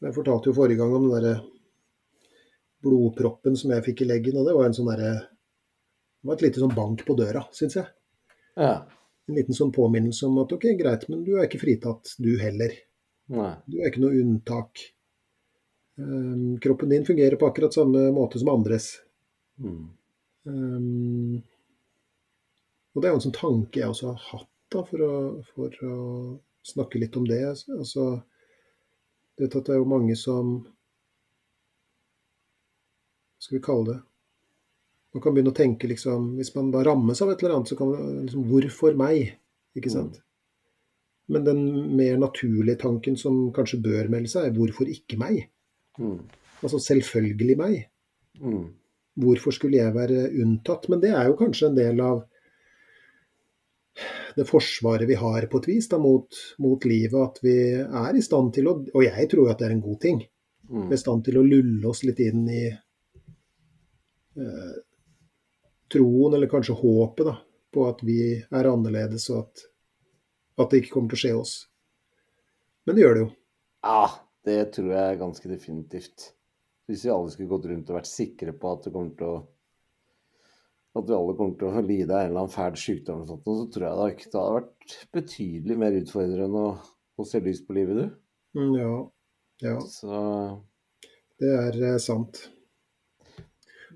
Jeg 0.00 0.16
fortalte 0.16 0.48
jo 0.48 0.56
forrige 0.56 0.80
gang 0.80 0.94
om 0.96 1.06
den 1.06 1.12
derre 1.12 1.34
blodproppen 2.80 3.58
som 3.60 3.74
jeg 3.74 3.84
fikk 3.90 4.06
i 4.06 4.08
leggen, 4.08 4.38
og 4.40 4.48
det 4.48 4.56
var 4.56 4.70
en 4.70 4.76
sånn 4.76 4.88
derre 4.88 5.12
Det 6.20 6.28
var 6.28 6.36
et 6.36 6.42
lite 6.44 6.60
sånn 6.60 6.72
bank 6.76 7.04
på 7.06 7.14
døra, 7.16 7.40
syns 7.56 7.76
jeg. 7.78 7.86
Ja. 8.60 8.72
En 9.28 9.36
liten 9.36 9.56
sånn 9.56 9.70
påminnelse 9.72 10.26
om 10.26 10.40
at 10.42 10.52
ok, 10.52 10.66
greit, 10.76 11.06
men 11.08 11.22
du 11.24 11.36
er 11.36 11.46
ikke 11.46 11.62
fritatt, 11.62 12.10
du 12.20 12.34
heller. 12.40 12.74
Nei. 13.30 13.52
Du 13.70 13.78
er 13.78 13.90
ikke 13.90 14.02
noe 14.02 14.18
unntak. 14.18 14.82
Um, 16.00 16.58
kroppen 16.62 16.90
din 16.90 17.06
fungerer 17.06 17.36
på 17.38 17.46
akkurat 17.46 17.74
samme 17.74 18.08
måte 18.14 18.40
som 18.40 18.48
andres. 18.52 18.92
Mm. 19.60 19.88
Um, 20.48 21.42
og 22.94 23.02
det 23.02 23.08
er 23.08 23.12
jo 23.12 23.20
en 23.20 23.26
sånn 23.28 23.36
tanke 23.36 23.82
jeg 23.82 23.92
også 23.92 24.12
har 24.14 24.22
hatt 24.30 24.48
da, 24.70 24.82
for 24.86 25.02
å, 25.04 25.14
for 25.54 25.82
å 25.86 25.96
snakke 26.66 27.00
litt 27.02 27.16
om 27.18 27.26
det. 27.28 27.42
Altså, 27.74 28.06
du 29.36 29.44
vet 29.44 29.56
at 29.58 29.66
det 29.68 29.74
er 29.76 29.82
jo 29.82 29.88
mange 29.90 30.16
som 30.18 30.60
Hva 33.40 33.46
skal 33.46 33.56
vi 33.56 33.64
kalle 33.64 33.86
det? 33.88 34.00
Man 35.14 35.22
kan 35.24 35.34
begynne 35.34 35.52
å 35.54 35.56
tenke 35.56 35.88
liksom 35.90 36.34
Hvis 36.38 36.52
man 36.54 36.68
da 36.74 36.82
rammes 36.86 37.22
av 37.24 37.32
et 37.32 37.40
eller 37.40 37.56
annet, 37.56 37.70
så 37.70 37.78
kan 37.78 37.88
man 37.92 38.18
liksom 38.26 38.44
Hvorfor 38.50 38.98
meg? 39.00 39.38
Ikke 39.78 39.92
sant? 39.92 40.18
Mm. 40.20 40.29
Men 41.30 41.46
den 41.46 41.62
mer 41.96 42.18
naturlige 42.18 42.80
tanken 42.82 43.16
som 43.18 43.52
kanskje 43.54 43.80
bør 43.84 44.10
melde 44.10 44.30
seg, 44.32 44.48
er 44.48 44.56
hvorfor 44.56 44.90
ikke 44.90 45.18
meg? 45.20 45.44
Mm. 46.00 46.18
Altså 46.60 46.80
selvfølgelig 46.82 47.56
meg. 47.60 47.76
Mm. 48.40 48.66
Hvorfor 49.20 49.54
skulle 49.54 49.78
jeg 49.78 49.94
være 49.94 50.26
unntatt? 50.42 50.88
Men 50.90 51.02
det 51.02 51.12
er 51.14 51.30
jo 51.30 51.38
kanskje 51.38 51.70
en 51.70 51.78
del 51.78 52.02
av 52.02 52.24
det 54.36 54.46
forsvaret 54.48 55.08
vi 55.08 55.14
har 55.18 55.46
på 55.50 55.58
et 55.60 55.68
vis 55.68 55.88
da, 55.90 55.98
mot, 56.02 56.36
mot, 56.62 56.84
livet. 56.88 57.18
At 57.20 57.40
vi 57.44 57.56
er 57.78 58.16
i 58.16 58.22
stand 58.24 58.52
til 58.56 58.70
å 58.70 58.76
Og 58.94 59.02
jeg 59.04 59.30
tror 59.30 59.50
at 59.50 59.58
det 59.60 59.70
er 59.70 59.76
en 59.76 59.86
god 59.86 60.00
ting. 60.02 60.22
Mm. 60.70 60.86
Vi 60.86 60.94
er 60.94 60.98
i 60.98 61.04
stand 61.04 61.24
til 61.26 61.40
å 61.40 61.46
lulle 61.46 61.90
oss 61.90 62.04
litt 62.06 62.20
inn 62.24 62.46
i 62.48 62.64
eh, 64.38 64.76
troen, 65.90 66.34
eller 66.34 66.50
kanskje 66.50 66.78
håpet, 66.78 67.26
da, 67.26 67.34
på 67.74 67.88
at 67.88 68.04
vi 68.06 68.20
er 68.38 68.70
annerledes, 68.70 69.26
og 69.34 69.44
at, 69.44 69.66
at 70.60 70.72
det 70.72 70.82
ikke 70.82 70.96
kommer 70.96 71.12
til 71.12 71.18
å 71.18 71.22
skje 71.24 71.36
oss. 71.38 71.54
Men 72.86 72.96
det 72.96 73.04
gjør 73.04 73.16
det 73.16 73.24
jo. 73.24 73.30
Ja, 73.86 74.02
det 74.48 74.58
tror 74.76 74.92
jeg 74.96 75.20
ganske 75.20 75.50
definitivt. 75.50 76.30
Hvis 76.90 77.06
vi 77.06 77.12
alle 77.14 77.32
skulle 77.32 77.52
gått 77.52 77.68
rundt 77.70 77.90
og 77.92 78.00
vært 78.00 78.10
sikre 78.10 78.54
på 78.56 78.74
at 78.74 78.86
det 78.86 78.94
kommer 78.94 79.16
til 79.18 79.30
å 79.30 79.40
at 80.98 81.06
vi 81.06 81.14
alle 81.14 81.36
kommer 81.38 81.54
til 81.58 81.68
å 81.70 81.82
lide 81.86 82.10
av 82.10 82.24
en 82.24 82.32
eller 82.32 82.40
annen 82.42 82.50
fæl 82.50 82.78
sykdom, 82.78 83.20
og 83.22 83.28
sånt, 83.28 83.44
så 83.46 83.66
tror 83.74 83.86
jeg 83.86 83.98
det, 83.98 84.24
det 84.32 84.40
hadde 84.40 84.56
vært 84.56 84.96
betydelig 85.14 85.76
mer 85.78 85.98
utfordrende 86.00 86.62
å, 86.66 86.72
å 87.14 87.26
se 87.30 87.40
lys 87.44 87.60
på 87.66 87.76
livet, 87.76 88.00
du. 88.00 88.58
Mm, 88.58 88.72
ja. 88.74 88.94
ja. 89.68 89.76
Så 89.86 90.24
Det 91.38 91.52
er 91.60 91.78
eh, 91.92 92.00
sant. 92.02 92.42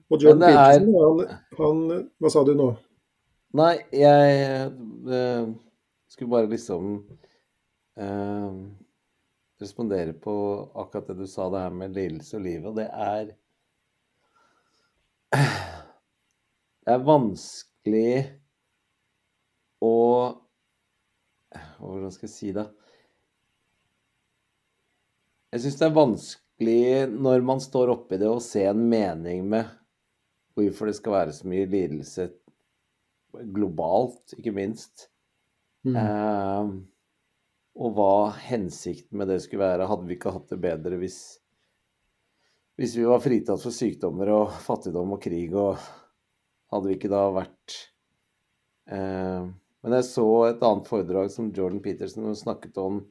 Og 0.07 0.23
John 0.23 0.39
Peterson, 0.39 0.87
er... 1.25 1.35
han, 1.59 1.59
han, 1.59 2.09
Hva 2.23 2.31
sa 2.31 2.45
du 2.47 2.55
nå? 2.59 2.71
Nei, 3.59 3.75
jeg 3.95 4.39
eh, 4.39 5.51
skulle 6.15 6.31
bare 6.31 6.51
liksom 6.51 6.93
eh, 7.99 8.53
respondere 9.61 10.13
på 10.13 10.35
akkurat 10.75 11.07
det 11.11 11.15
du 11.15 11.27
sa, 11.27 11.49
det 11.51 11.65
her 11.67 11.75
med 11.75 11.97
lidelse 11.97 12.39
og 12.39 12.45
livet. 12.47 12.69
Og 12.71 12.79
det 12.79 12.87
er 12.89 13.35
det 16.85 16.95
er 16.95 17.05
vanskelig 17.05 18.15
å 19.83 19.95
Hvordan 21.79 22.11
skal 22.11 22.27
jeg 22.27 22.35
si 22.35 22.49
det? 22.55 22.65
Jeg 25.55 25.63
syns 25.63 25.77
det 25.79 25.87
er 25.87 25.95
vanskelig 25.95 26.85
når 27.15 27.45
man 27.47 27.61
står 27.63 27.93
oppi 27.93 28.19
det, 28.19 28.27
å 28.27 28.43
se 28.43 28.65
en 28.67 28.81
mening 28.91 29.45
med 29.53 29.69
hvorfor 30.55 30.91
det 30.91 30.97
skal 30.99 31.15
være 31.15 31.35
så 31.37 31.47
mye 31.51 31.69
lidelse 31.71 32.27
globalt, 33.55 34.35
ikke 34.39 34.55
minst. 34.55 35.09
Mm. 35.85 35.97
Eh, 36.01 36.69
og 37.75 37.97
hva 37.97 38.35
hensikten 38.47 39.19
med 39.19 39.33
det 39.33 39.41
skulle 39.45 39.65
være. 39.65 39.89
Hadde 39.91 40.07
vi 40.09 40.17
ikke 40.19 40.35
hatt 40.35 40.53
det 40.53 40.61
bedre 40.63 41.01
hvis, 41.01 41.19
hvis 42.79 42.95
vi 42.99 43.07
var 43.09 43.23
fritatt 43.25 43.63
for 43.63 43.75
sykdommer 43.75 44.31
og 44.35 44.55
fattigdom 44.65 45.17
og 45.17 45.23
krig 45.23 45.55
og 45.59 45.83
hadde 46.75 46.91
vi 46.91 46.97
ikke 46.99 47.13
da 47.13 47.27
vært 47.35 47.77
eh, 48.91 49.45
Men 49.85 49.99
jeg 49.99 50.09
så 50.09 50.29
et 50.49 50.65
annet 50.65 50.89
foredrag 50.89 51.31
som 51.35 51.53
Jordan 51.55 51.83
Peterson 51.85 52.35
snakket 52.39 52.79
om, 52.81 53.03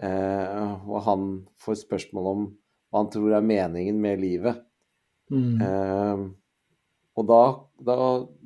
eh, 0.00 0.70
og 0.88 1.02
han 1.06 1.30
får 1.60 1.82
spørsmål 1.84 2.30
om 2.32 2.44
hva 2.90 3.04
han 3.04 3.10
tror 3.12 3.36
er 3.36 3.46
meningen 3.46 4.00
med 4.02 4.22
livet. 4.22 4.62
Mm. 5.30 5.60
Eh, 5.62 6.22
og 7.20 7.26
da, 7.28 7.42
da, 7.84 7.96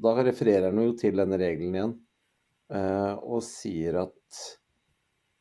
da, 0.02 0.16
refererer 0.26 0.68
han 0.72 0.82
jo 0.82 0.96
til 0.98 1.16
denne 1.20 1.38
regelen 1.40 1.78
igjen, 1.78 1.94
og 2.72 3.42
sier 3.44 3.98
at 4.00 4.38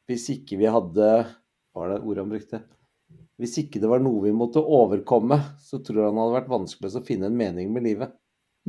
hvis 0.09 0.25
ikke 0.33 0.57
vi 0.59 0.67
hadde 0.67 1.05
Hva 1.71 1.79
var 1.79 1.93
det 1.93 2.01
ordet 2.03 2.23
han 2.23 2.33
brukte? 2.33 2.59
Hvis 3.39 3.55
ikke 3.63 3.79
det 3.81 3.89
var 3.89 4.03
noe 4.03 4.21
vi 4.25 4.33
måtte 4.35 4.61
overkomme, 4.61 5.39
så 5.63 5.79
tror 5.81 6.09
han 6.09 6.19
hadde 6.19 6.35
vært 6.35 6.51
vanskelig 6.51 6.91
å 6.99 7.05
finne 7.05 7.29
en 7.31 7.37
mening 7.37 7.71
med 7.73 7.85
livet. 7.87 8.11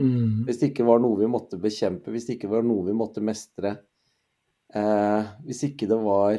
Mm. 0.01 0.47
Hvis 0.47 0.61
det 0.61 0.71
ikke 0.73 0.87
var 0.89 1.03
noe 1.03 1.21
vi 1.21 1.29
måtte 1.31 1.59
bekjempe, 1.61 2.11
hvis 2.15 2.27
det 2.29 2.39
ikke 2.39 2.51
var 2.55 2.65
noe 2.67 2.87
vi 2.89 2.95
måtte 2.97 3.23
mestre. 3.25 3.75
Eh, 4.75 5.35
hvis 5.47 5.63
ikke 5.69 5.89
det 5.91 5.99
var 6.01 6.39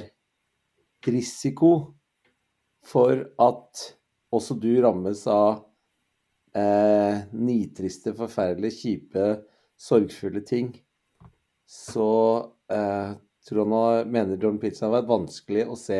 risiko 1.06 1.72
for 2.86 3.22
at 3.46 3.86
også 4.36 4.58
du 4.60 4.72
rammes 4.84 5.22
av 5.32 5.62
eh, 6.58 7.24
nitriste, 7.38 8.16
forferdelige, 8.18 8.80
kjipe, 8.82 9.30
sorgfulle 9.80 10.42
ting, 10.48 10.74
så 11.66 12.10
eh, 12.72 13.16
tror 13.50 13.66
han 13.66 14.12
mener 14.12 14.38
John 14.42 14.60
Pitson 14.62 14.90
har 14.90 15.00
vært 15.00 15.12
vanskelig 15.12 15.66
å 15.70 15.78
se 15.80 16.00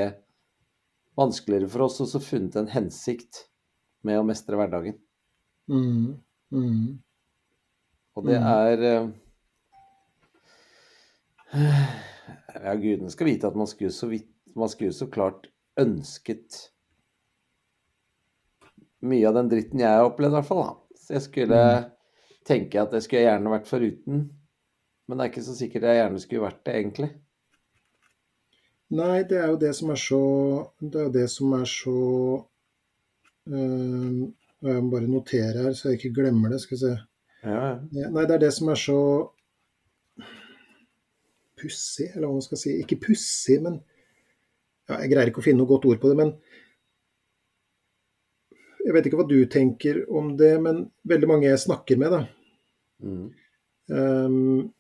Vanskeligere 1.16 1.70
for 1.72 1.86
oss 1.86 2.02
å 2.04 2.20
funnet 2.20 2.58
en 2.60 2.68
hensikt 2.68 3.46
med 4.04 4.20
å 4.20 4.26
mestre 4.28 4.58
hverdagen. 4.60 4.98
Mm. 5.72 6.20
Mm. 6.52 7.00
Og 8.20 8.28
det 8.28 8.36
mm. 8.36 8.48
er 8.52 8.84
eh, 8.90 9.08
Ja, 12.66 12.76
gudene 12.76 13.12
skal 13.14 13.30
vite 13.32 13.48
at 13.48 13.56
man 13.56 13.70
skulle 13.72 13.96
så, 13.96 14.10
vidt, 14.12 14.28
man 14.60 14.72
skulle 14.72 14.92
så 14.96 15.08
klart 15.12 15.48
ønsket 15.80 16.60
mye 19.06 19.28
av 19.30 19.38
den 19.40 19.52
dritten 19.52 19.80
jeg 19.80 20.00
har 20.02 20.08
opplevd, 20.08 20.34
i 20.34 20.38
hvert 20.40 20.50
fall. 20.50 20.64
Da. 20.66 21.00
Så 21.00 21.16
jeg 21.16 21.26
skulle 21.30 21.64
mm. 21.64 21.92
tenke 22.48 22.82
at 22.82 22.92
det 22.92 23.04
skulle 23.06 23.24
jeg 23.24 23.30
gjerne 23.30 23.56
vært 23.56 23.72
foruten. 23.72 24.26
Men 25.06 25.18
det 25.18 25.26
er 25.26 25.32
ikke 25.32 25.46
så 25.46 25.56
sikkert 25.58 25.86
jeg 25.86 26.00
gjerne 26.00 26.22
skulle 26.24 26.46
vært 26.48 26.62
det, 26.66 26.76
egentlig. 26.80 27.12
Nei, 28.96 29.24
det 29.30 29.38
er 29.42 29.48
jo 29.50 29.58
det 29.62 29.72
som 29.74 29.90
er 29.90 29.98
så 29.98 30.22
Det 30.78 31.00
er 31.00 31.08
jo 31.08 31.14
det 31.16 31.26
som 31.34 31.54
er 31.58 31.66
så 31.70 32.00
øh, 33.50 34.20
Jeg 34.66 34.84
må 34.84 34.92
bare 34.92 35.10
notere 35.10 35.64
her, 35.64 35.74
så 35.74 35.90
jeg 35.90 36.00
ikke 36.00 36.22
glemmer 36.22 36.54
det. 36.54 36.62
Skal 36.62 36.76
vi 36.76 36.82
se. 36.84 36.94
Ja. 37.46 37.76
Nei, 38.10 38.26
det 38.26 38.36
er 38.38 38.44
det 38.46 38.54
som 38.54 38.70
er 38.74 38.80
så 38.82 39.00
pussig, 41.56 42.10
eller 42.14 42.28
hva 42.28 42.38
man 42.38 42.46
skal 42.46 42.62
si. 42.62 42.78
Ikke 42.82 43.00
pussig, 43.08 43.60
men 43.64 43.80
ja, 44.90 45.00
Jeg 45.02 45.12
greier 45.14 45.32
ikke 45.32 45.42
å 45.42 45.46
finne 45.46 45.62
noe 45.62 45.70
godt 45.70 45.88
ord 45.90 46.02
på 46.02 46.12
det, 46.12 46.18
men 46.22 46.34
Jeg 48.86 48.94
vet 48.94 49.08
ikke 49.10 49.18
hva 49.18 49.30
du 49.30 49.40
tenker 49.50 50.04
om 50.14 50.36
det, 50.38 50.56
men 50.62 50.84
veldig 51.10 51.30
mange 51.30 51.50
jeg 51.50 51.62
snakker 51.64 51.98
med, 51.98 52.14
da. 52.14 52.20
Mm. 53.02 53.30
Um, 53.90 54.74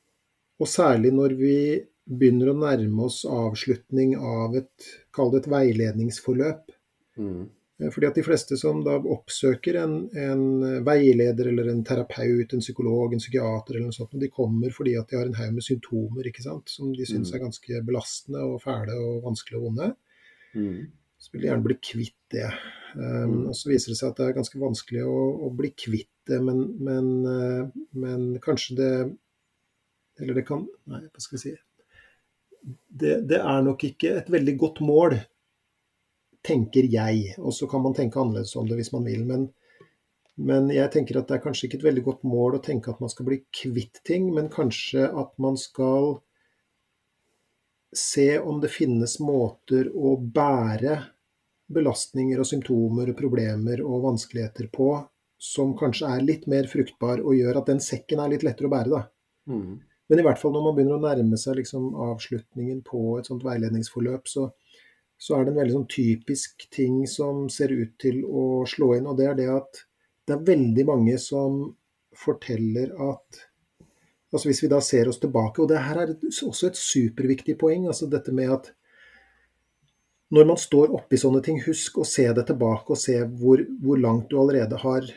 og 0.61 0.69
særlig 0.71 1.11
når 1.15 1.35
vi 1.39 1.57
begynner 2.05 2.51
å 2.51 2.57
nærme 2.59 3.07
oss 3.07 3.23
avslutning 3.25 4.13
av 4.15 4.55
et, 4.59 4.89
kall 5.15 5.31
det 5.33 5.43
et 5.43 5.51
veiledningsforløp, 5.55 6.73
mm. 7.17 7.45
Eh, 7.81 7.89
fordi 7.91 8.07
at 8.07 8.15
De 8.15 8.23
fleste 8.23 8.57
som 8.57 8.81
da 8.85 8.95
oppsøker 8.95 9.79
en, 9.81 9.95
en, 10.15 10.43
veileder 10.87 11.49
eller 11.51 11.71
en 11.71 11.83
terapeut, 11.83 12.53
en 12.53 12.63
psykolog, 12.63 13.13
en 13.13 13.23
psykiater 13.23 13.75
eller 13.75 13.89
noe 13.89 13.97
sånt, 13.97 14.15
de 14.19 14.31
kommer 14.31 14.71
fordi 14.71 14.95
at 14.99 15.11
de 15.11 15.19
har 15.19 15.29
en 15.29 15.39
haug 15.39 15.57
med 15.57 15.65
symptomer 15.65 16.29
ikke 16.29 16.45
sant? 16.45 16.71
som 16.71 16.93
de 16.95 17.07
syns 17.07 17.31
mm. 17.31 17.35
er 17.35 17.43
ganske 17.43 17.81
belastende 17.87 18.45
og 18.47 18.61
fæle 18.63 18.95
og 18.95 19.25
vanskelig 19.27 19.59
og 19.59 19.67
vonde. 19.69 19.91
Mm. 20.55 20.85
Så 21.19 21.33
vil 21.33 21.43
de 21.43 21.49
gjerne 21.49 21.65
bli 21.65 21.77
kvitt 21.81 22.19
det. 22.31 22.47
Um. 22.95 23.49
Og 23.49 23.55
Så 23.57 23.71
viser 23.71 23.91
det 23.91 23.99
seg 23.99 24.11
at 24.11 24.19
det 24.19 24.27
er 24.29 24.37
ganske 24.37 24.59
vanskelig 24.61 25.03
å, 25.09 25.19
å 25.47 25.51
bli 25.55 25.71
kvitt 25.75 26.11
det, 26.29 26.39
men, 26.41 26.61
men, 26.85 27.09
uh, 27.27 27.85
men, 27.97 28.27
kanskje 28.43 28.77
det 28.79 28.91
Eller 30.21 30.37
det 30.37 30.45
kan 30.47 30.67
Nei, 30.91 31.01
hva 31.09 31.23
skal 31.23 31.39
jeg 31.39 31.43
si 31.43 31.55
det, 32.65 33.19
det 33.29 33.39
er 33.39 33.61
nok 33.65 33.83
ikke 33.85 34.15
et 34.19 34.29
veldig 34.31 34.55
godt 34.57 34.81
mål 34.81 35.17
tenker 36.45 36.87
jeg. 36.89 37.35
Og 37.41 37.53
så 37.53 37.67
kan 37.69 37.83
man 37.83 37.95
tenke 37.97 38.19
annerledes 38.21 38.55
om 38.59 38.67
det 38.69 38.79
hvis 38.79 38.93
man 38.93 39.07
vil. 39.07 39.25
Men, 39.27 39.47
men, 40.35 40.69
jeg 40.73 40.91
tenker 40.93 41.19
at 41.19 41.29
det 41.29 41.39
er 41.39 41.45
kanskje 41.45 41.67
ikke 41.69 41.81
et 41.81 41.89
veldig 41.89 42.05
godt 42.09 42.27
mål 42.27 42.57
å 42.57 42.63
tenke 42.65 42.93
at 42.93 43.01
man 43.03 43.11
skal 43.11 43.29
bli 43.29 43.41
kvitt 43.53 44.01
ting, 44.07 44.31
men 44.35 44.51
kanskje 44.53 45.07
at 45.09 45.33
man 45.41 45.59
skal 45.61 46.19
se 47.95 48.31
om 48.41 48.59
det 48.59 48.73
finnes 48.73 49.19
måter 49.23 49.87
å 49.95 50.17
bære 50.19 50.97
belastninger 51.71 52.41
og 52.41 52.47
symptomer 52.49 53.09
og 53.09 53.17
problemer 53.17 53.81
og 53.81 54.03
vanskeligheter 54.03 54.67
på 54.73 54.89
som 55.41 55.73
kanskje 55.77 56.09
er 56.11 56.25
litt 56.25 56.45
mer 56.51 56.67
fruktbar 56.69 57.21
og 57.23 57.37
gjør 57.37 57.61
at 57.61 57.71
den 57.71 57.81
sekken 57.83 58.21
er 58.21 58.33
litt 58.33 58.43
lettere 58.45 58.69
å 58.69 58.73
bære. 58.73 58.91
da. 58.91 59.01
Mm. 59.51 59.79
Men 60.09 60.21
i 60.21 60.25
hvert 60.25 60.39
fall 60.41 60.53
når 60.53 60.67
man 60.67 60.75
begynner 60.77 60.99
å 60.99 61.05
nærme 61.05 61.39
seg 61.41 61.57
liksom 61.59 61.89
avslutningen 62.11 62.83
på 62.85 63.17
et 63.19 63.29
sånt 63.29 63.45
veiledningsforløp, 63.45 64.29
så, 64.29 64.49
så 65.17 65.37
er 65.37 65.45
det 65.45 65.53
en 65.53 65.59
veldig 65.63 65.75
sånn 65.79 65.89
typisk 65.95 66.67
ting 66.73 67.01
som 67.09 67.47
ser 67.49 67.73
ut 67.73 67.95
til 68.01 68.21
å 68.25 68.63
slå 68.69 68.93
inn. 68.99 69.09
Og 69.09 69.17
det 69.17 69.31
er 69.31 69.39
det 69.39 69.49
at 69.55 69.81
det 70.25 70.37
er 70.37 70.47
veldig 70.53 70.85
mange 70.89 71.17
som 71.21 71.65
forteller 72.15 72.93
at 73.11 73.45
altså 74.35 74.49
Hvis 74.49 74.63
vi 74.65 74.67
da 74.67 74.81
ser 74.83 75.07
oss 75.07 75.21
tilbake, 75.21 75.63
og 75.63 75.69
det 75.71 75.79
her 75.79 75.99
er 76.01 76.09
også 76.27 76.67
et 76.67 76.75
superviktig 76.75 77.53
poeng, 77.55 77.85
altså 77.87 78.09
dette 78.11 78.33
med 78.35 78.49
at 78.51 78.65
når 80.35 80.49
man 80.49 80.59
står 80.59 80.91
oppi 80.97 81.15
sånne 81.21 81.39
ting, 81.45 81.61
husk 81.63 82.01
å 82.01 82.07
se 82.09 82.25
det 82.35 82.43
tilbake 82.49 82.91
og 82.91 82.99
se 82.99 83.15
hvor, 83.39 83.63
hvor 83.79 84.01
langt 84.01 84.27
du 84.31 84.35
allerede 84.41 84.79
har 84.81 85.07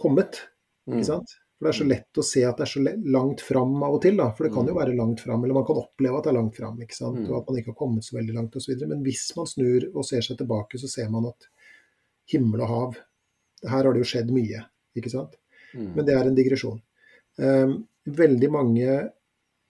kommet. 0.00 0.40
Mm. 0.88 0.94
Ikke 0.94 1.08
sant? 1.10 1.34
For 1.58 1.66
Det 1.66 1.70
er 1.74 1.78
så 1.78 1.88
lett 1.88 2.18
å 2.18 2.22
se 2.24 2.42
at 2.46 2.56
det 2.56 2.62
er 2.68 2.70
så 2.70 2.82
langt 3.10 3.40
fram 3.42 3.82
av 3.82 3.94
og 3.96 4.02
til. 4.02 4.16
da, 4.16 4.30
For 4.30 4.44
det 4.46 4.52
kan 4.54 4.66
jo 4.66 4.74
Mm. 4.74 4.78
være 4.78 4.96
langt 4.96 5.20
fram, 5.20 5.42
eller 5.44 5.54
man 5.54 5.64
kan 5.66 5.76
oppleve 5.82 6.18
at 6.18 6.24
det 6.24 6.30
er 6.30 6.38
langt 6.38 6.54
fram. 6.56 6.78
ikke 6.80 6.94
sant? 6.94 7.18
Mm. 7.18 7.30
Og 7.30 7.36
at 7.42 7.48
man 7.50 7.56
ikke 7.58 7.72
har 7.74 7.80
kommet 7.86 8.04
så 8.04 8.14
veldig 8.16 8.34
langt 8.34 8.54
osv. 8.54 8.86
Men 8.86 9.02
hvis 9.02 9.36
man 9.36 9.46
snur 9.46 9.88
og 9.94 10.04
ser 10.04 10.20
seg 10.22 10.38
tilbake, 10.38 10.78
så 10.78 10.88
ser 10.88 11.08
man 11.10 11.26
at 11.26 11.48
himmel 12.30 12.60
og 12.62 12.68
hav 12.68 12.96
Her 13.64 13.82
har 13.82 13.92
det 13.92 14.04
jo 14.06 14.10
skjedd 14.18 14.30
mye. 14.30 14.64
ikke 14.96 15.10
sant? 15.10 15.34
Mm. 15.74 15.94
Men 15.96 16.04
det 16.06 16.14
er 16.14 16.26
en 16.28 16.34
digresjon. 16.36 16.80
Um, 17.38 17.88
veldig 18.06 18.50
mange 18.52 19.10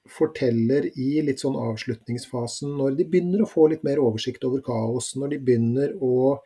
forteller 0.07 0.87
i 0.99 1.21
litt 1.25 1.41
sånn 1.43 1.57
avslutningsfasen, 1.57 2.77
når 2.79 2.97
de 2.99 3.05
begynner 3.05 3.43
å 3.45 3.49
få 3.51 3.69
litt 3.71 3.83
mer 3.85 3.97
oversikt 4.03 4.45
over 4.45 4.61
kaos, 4.65 5.15
når 5.17 5.31
de 5.35 5.39
begynner 5.39 5.95
å, 6.01 6.39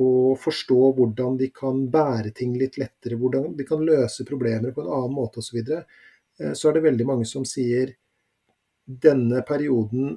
å 0.00 0.34
forstå 0.40 0.80
hvordan 0.96 1.36
de 1.40 1.50
kan 1.52 1.84
bære 1.92 2.32
ting 2.36 2.54
litt 2.60 2.78
lettere, 2.80 3.18
hvordan 3.20 3.52
de 3.58 3.66
kan 3.68 3.82
løse 3.84 4.24
problemer 4.28 4.72
på 4.72 4.84
en 4.84 4.92
annen 4.92 5.16
måte 5.16 5.42
osv., 5.42 5.50
så, 5.50 5.56
videre, 5.58 5.82
eh, 6.40 6.52
så 6.56 6.70
er 6.70 6.78
det 6.78 6.86
veldig 6.86 7.08
mange 7.08 7.28
som 7.28 7.44
sier 7.48 7.94
denne 8.82 9.42
perioden 9.46 10.16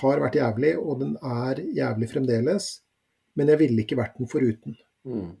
har 0.00 0.22
vært 0.22 0.38
jævlig, 0.40 0.72
og 0.80 1.02
den 1.02 1.14
er 1.22 1.62
jævlig 1.76 2.10
fremdeles, 2.10 2.70
men 3.38 3.52
jeg 3.52 3.60
ville 3.62 3.84
ikke 3.84 3.98
vært 4.00 4.18
den 4.18 4.30
foruten. 4.30 4.74
Mm. 5.06 5.36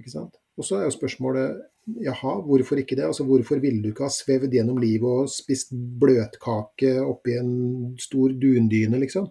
Ikke 0.00 0.10
sant? 0.10 0.40
Og 0.58 0.66
så 0.66 0.78
er 0.78 0.88
jo 0.88 0.94
spørsmålet 0.94 1.62
jaha, 2.04 2.38
hvorfor 2.46 2.80
ikke 2.80 2.96
det? 2.96 3.06
Altså 3.06 3.26
Hvorfor 3.28 3.60
ville 3.62 3.82
du 3.82 3.90
ikke 3.90 4.06
ha 4.08 4.12
svevd 4.12 4.54
gjennom 4.54 4.78
livet 4.80 5.24
og 5.24 5.30
spist 5.30 5.74
bløtkake 5.74 6.96
oppi 7.04 7.36
en 7.38 7.52
stor 8.00 8.32
dundyne, 8.32 9.00
liksom? 9.02 9.28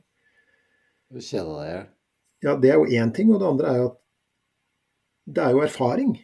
Du 1.13 1.19
kjeda 1.19 1.57
deg 1.59 1.67
i 1.67 1.73
hjel. 1.73 1.85
Ja, 2.43 2.57
det 2.59 2.73
er 2.73 2.81
jo 2.81 2.89
én 2.91 3.13
ting, 3.15 3.31
og 3.31 3.39
det 3.41 3.49
andre 3.49 3.71
er 3.71 3.81
jo 3.81 3.89
at 3.91 3.99
det 5.33 5.43
er 5.43 5.55
jo 5.55 5.63
erfaring. 5.63 6.17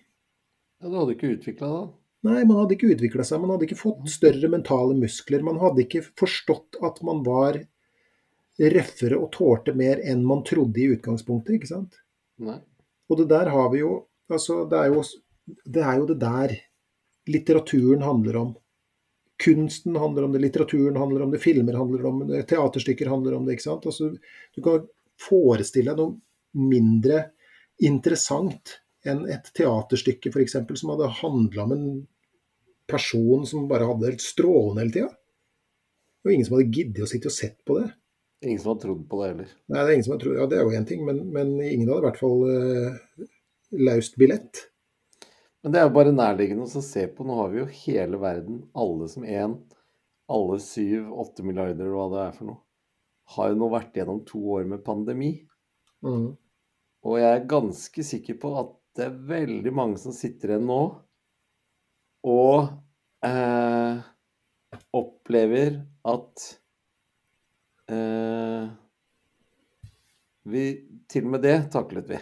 Ja, 0.80 0.90
du 0.90 0.98
hadde 1.00 1.16
ikke 1.16 1.34
utvikla 1.38 1.70
da? 1.72 1.82
Nei, 2.28 2.42
man 2.44 2.58
hadde 2.60 2.76
ikke 2.76 2.90
utvikla 2.92 3.24
seg, 3.24 3.40
man 3.40 3.54
hadde 3.54 3.70
ikke 3.70 3.80
fått 3.80 4.10
større 4.12 4.50
mentale 4.52 4.96
muskler. 5.00 5.44
Man 5.48 5.60
hadde 5.62 5.86
ikke 5.86 6.04
forstått 6.20 6.80
at 6.84 7.00
man 7.08 7.22
var 7.24 7.62
røffere 8.60 9.16
og 9.16 9.32
tålte 9.32 9.72
mer 9.78 10.02
enn 10.04 10.26
man 10.28 10.44
trodde 10.48 10.82
i 10.84 10.90
utgangspunktet, 10.98 11.56
ikke 11.56 11.70
sant? 11.70 12.02
Nei. 12.44 12.60
Og 13.08 13.22
det 13.22 13.30
der 13.32 13.52
har 13.56 13.74
vi 13.74 13.84
jo 13.86 14.06
Altså, 14.30 14.60
det 14.70 14.78
er 14.78 14.92
jo 14.94 15.00
det, 15.66 15.82
er 15.82 15.96
jo 15.98 16.04
det 16.06 16.20
der 16.22 16.52
litteraturen 17.34 18.04
handler 18.06 18.36
om. 18.38 18.52
Kunsten 19.42 19.96
handler 19.98 20.28
om 20.28 20.36
det, 20.36 20.42
litteraturen 20.44 21.00
handler 21.02 21.24
om 21.26 21.32
det, 21.34 21.40
filmer 21.42 21.74
handler 21.74 22.06
om 22.06 22.20
det, 22.30 22.44
teaterstykker 22.52 23.10
handler 23.10 23.40
om 23.40 23.48
det. 23.48 23.56
ikke 23.56 23.66
sant? 23.66 23.88
Altså, 23.90 24.12
du 24.54 24.62
kan 24.62 24.86
forestille 25.20 25.94
deg 25.94 26.00
noe 26.00 26.66
mindre 26.70 27.30
interessant 27.86 28.80
enn 29.08 29.24
et 29.32 29.52
teaterstykke 29.56 30.32
eksempel, 30.42 30.78
som 30.78 30.94
hadde 30.94 31.12
handla 31.22 31.66
om 31.66 31.76
en 31.76 31.86
person 32.90 33.46
som 33.48 33.68
bare 33.70 33.88
hadde 33.88 34.04
det 34.04 34.14
helt 34.14 34.26
strålende 34.26 34.84
hele 34.84 34.96
tida. 34.96 35.10
Og 36.26 36.34
ingen 36.34 36.48
som 36.48 36.58
hadde 36.58 36.76
giddet 36.76 37.06
å 37.06 37.10
sitte 37.10 37.30
og 37.30 37.36
sett 37.36 37.60
på 37.68 37.80
det. 37.80 37.88
Ingen 38.44 38.60
som 38.62 38.74
hadde 38.74 38.86
trodd 38.86 39.06
på 39.12 39.20
det 39.20 39.30
heller. 39.30 39.54
Nei, 39.68 39.80
det 39.80 39.86
er 39.86 39.94
ingen 39.98 40.08
som 40.08 40.16
hadde 40.16 40.26
trodd, 40.26 40.40
ja, 40.40 40.48
det 40.50 40.58
er 40.58 40.66
jo 40.66 40.80
én 40.80 40.88
ting, 40.90 41.06
men, 41.08 41.22
men 41.36 41.54
ingen 41.64 41.88
hadde 41.92 42.02
i 42.02 42.08
hvert 42.08 42.20
fall 42.20 42.44
uh, 42.48 43.26
laust 43.88 44.20
billett. 44.20 44.64
Men 45.64 45.74
det 45.74 45.82
er 45.82 45.90
jo 45.90 45.96
bare 45.98 46.16
nærliggende 46.16 46.68
å 46.68 46.84
se 46.84 47.04
på. 47.12 47.28
Nå 47.28 47.36
har 47.42 47.52
vi 47.52 47.62
jo 47.62 47.68
hele 47.82 48.20
verden, 48.22 48.62
alle 48.80 49.10
som 49.12 49.26
én, 49.28 49.58
alle 50.32 50.60
syv, 50.64 51.10
åtte 51.24 51.44
milliarder 51.44 51.92
hva 51.92 52.08
det 52.14 52.22
er 52.24 52.36
for 52.38 52.52
noe, 52.52 52.62
har 53.36 53.52
jo 53.52 53.60
nå 53.60 53.70
vært 53.72 53.98
gjennom 54.00 54.24
to 54.28 54.42
år 54.56 54.66
med 54.70 54.84
pandemi. 54.86 55.34
Mm. 56.06 56.32
Og 57.06 57.20
jeg 57.20 57.30
er 57.30 57.50
ganske 57.50 58.06
sikker 58.06 58.40
på 58.42 58.54
at 58.60 58.74
det 58.98 59.06
er 59.06 59.20
veldig 59.30 59.74
mange 59.76 60.00
som 60.02 60.16
sitter 60.16 60.56
igjen 60.56 60.68
nå 60.68 60.82
og 62.28 62.66
eh, 63.24 64.00
opplever 65.00 65.78
at 66.10 66.48
eh, 67.94 68.68
vi 70.50 70.66
Til 71.10 71.26
og 71.26 71.32
med 71.34 71.42
det 71.42 71.56
taklet 71.74 72.10
vi. 72.10 72.18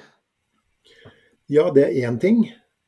Ja, 1.52 1.66
det 1.76 1.84
er 1.86 2.08
én 2.08 2.18
ting. 2.20 2.38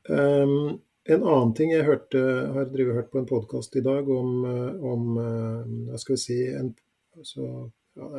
Um, 0.08 0.80
en 1.10 1.24
annen 1.24 1.52
ting 1.58 1.74
jeg 1.74 1.88
hørte, 1.88 2.22
har 2.56 2.70
drevet 2.72 2.96
hørt 2.96 3.10
på 3.12 3.20
en 3.20 3.28
podkast 3.28 3.76
i 3.76 3.84
dag 3.84 4.08
om, 4.14 4.30
eh, 4.48 4.86
om 4.94 5.18
eh, 5.20 5.72
hva 5.90 6.00
skal 6.00 6.16
vi 6.16 6.22
si, 6.22 6.38
en, 6.56 6.70
altså, 7.18 7.48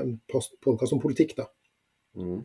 en 0.03 0.15
podkast 0.65 0.97
om 0.97 1.03
politikk. 1.03 1.37
da. 1.39 1.49
Mm. 2.17 2.43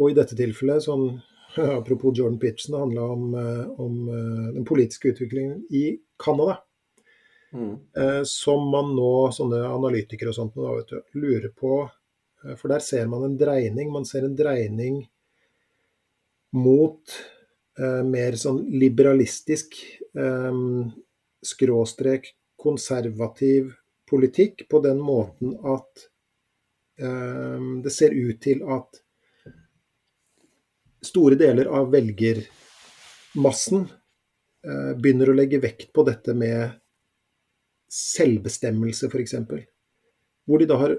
Og 0.00 0.12
i 0.12 0.16
dette 0.16 0.36
tilfellet, 0.38 0.84
sånn, 0.84 1.08
apropos 1.78 2.16
Jordan 2.16 2.38
Pitchen, 2.42 2.74
det 2.74 2.82
handla 2.84 3.08
om, 3.16 3.26
eh, 3.40 3.66
om 3.82 4.00
eh, 4.12 4.46
den 4.58 4.66
politiske 4.68 5.14
utviklingen 5.14 5.62
i 5.70 5.84
Canada. 6.22 6.60
Mm. 7.52 7.74
Eh, 7.96 8.22
som 8.28 8.68
man 8.70 8.92
nå, 8.96 9.12
sånne 9.32 9.62
analytikere 9.68 10.32
og 10.32 10.38
sånt, 10.38 10.56
da, 10.58 10.74
vet 10.76 10.92
du, 10.92 11.20
lurer 11.22 11.52
på 11.56 11.86
For 12.60 12.70
der 12.70 12.82
ser 12.84 13.08
man 13.10 13.24
en 13.26 13.38
dreining. 13.40 13.88
Man 13.90 14.04
ser 14.06 14.22
en 14.22 14.34
dreining 14.38 15.00
mot 16.54 17.14
eh, 17.80 18.02
mer 18.06 18.36
sånn 18.38 18.60
liberalistisk 18.70 19.74
eh, 20.14 20.60
skråstrek 21.42 22.28
konservativ 22.60 23.72
politikk 24.06 24.66
på 24.70 24.80
den 24.84 25.00
måten 25.02 25.56
at 25.66 26.06
det 26.96 27.90
ser 27.92 28.14
ut 28.16 28.38
til 28.40 28.62
at 28.72 29.00
store 31.04 31.38
deler 31.38 31.68
av 31.76 31.90
velgermassen 31.92 33.84
eh, 33.84 34.92
begynner 34.98 35.30
å 35.30 35.36
legge 35.36 35.60
vekt 35.62 35.92
på 35.94 36.04
dette 36.06 36.34
med 36.36 36.74
selvbestemmelse, 37.92 39.10
f.eks. 39.10 39.34
Hvor 40.46 40.62
de 40.62 40.68
da 40.68 40.78
har 40.80 40.96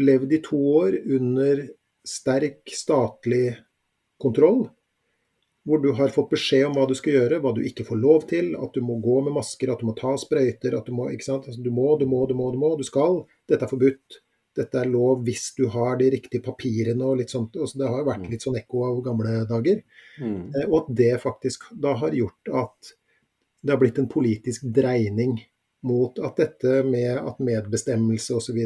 levd 0.00 0.32
i 0.32 0.42
to 0.44 0.60
år 0.80 0.96
under 1.16 1.66
sterk 2.06 2.70
statlig 2.72 3.56
kontroll. 4.20 4.68
Hvor 5.68 5.82
du 5.82 5.90
har 5.92 6.08
fått 6.08 6.30
beskjed 6.32 6.70
om 6.70 6.78
hva 6.78 6.86
du 6.88 6.94
skal 6.96 7.18
gjøre, 7.18 7.40
hva 7.44 7.52
du 7.56 7.60
ikke 7.68 7.84
får 7.84 7.98
lov 8.00 8.24
til. 8.30 8.54
At 8.56 8.72
du 8.74 8.80
må 8.84 8.96
gå 9.04 9.18
med 9.26 9.36
masker, 9.36 9.72
at 9.72 9.82
du 9.82 9.90
må 9.90 9.94
ta 9.98 10.14
sprøyter. 10.18 10.78
at 10.78 10.88
Du 10.88 10.96
må? 10.96 11.10
Altså, 11.12 11.36
du 11.60 11.70
må, 11.70 11.92
du 12.00 12.06
må, 12.08 12.24
du 12.26 12.34
må, 12.38 12.48
du 12.54 12.58
må. 12.58 12.72
Du 12.80 12.86
skal. 12.86 13.22
Dette 13.48 13.68
er 13.68 13.72
forbudt. 13.72 14.22
Dette 14.56 14.80
er 14.80 14.88
lov 14.90 15.22
hvis 15.26 15.52
du 15.56 15.66
har 15.70 15.96
de 16.00 16.08
riktige 16.10 16.42
papirene 16.42 17.06
og 17.06 17.20
litt 17.20 17.30
sånt. 17.30 17.54
Altså, 17.56 17.78
det 17.78 17.90
har 17.92 18.06
vært 18.08 18.26
litt 18.30 18.42
sånn 18.42 18.58
ekko 18.58 18.82
av 18.88 19.02
gamle 19.06 19.44
dager. 19.50 19.82
Mm. 20.18 20.40
Eh, 20.54 20.66
Og 20.68 20.76
at 20.82 20.90
det 20.96 21.12
faktisk 21.22 21.70
da 21.72 21.94
har 22.00 22.16
gjort 22.16 22.50
at 22.64 22.92
det 23.62 23.74
har 23.74 23.80
blitt 23.80 23.98
en 24.00 24.08
politisk 24.08 24.62
dreining 24.72 25.38
mot 25.82 26.18
at 26.18 26.36
dette 26.36 26.82
med 26.84 27.16
at 27.16 27.38
medbestemmelse 27.40 28.34
osv., 28.36 28.58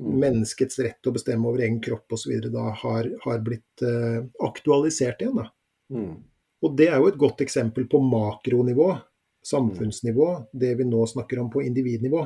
Mm. 0.00 0.18
menneskets 0.18 0.78
rett 0.82 0.98
til 1.02 1.12
å 1.12 1.14
bestemme 1.14 1.46
over 1.46 1.60
egen 1.62 1.80
kropp 1.80 2.12
osv., 2.16 2.32
da 2.50 2.70
har, 2.82 3.06
har 3.24 3.38
blitt 3.44 3.82
uh, 3.82 4.24
aktualisert 4.42 5.22
igjen. 5.22 5.36
da. 5.36 5.50
Mm. 5.92 6.16
Og 6.62 6.76
det 6.76 6.88
er 6.88 6.98
jo 6.98 7.08
et 7.10 7.18
godt 7.18 7.40
eksempel 7.44 7.86
på 7.90 8.00
makronivå, 8.02 8.88
samfunnsnivå, 9.46 10.28
det 10.52 10.74
vi 10.78 10.84
nå 10.84 11.06
snakker 11.06 11.38
om 11.42 11.50
på 11.50 11.62
individnivå. 11.62 12.24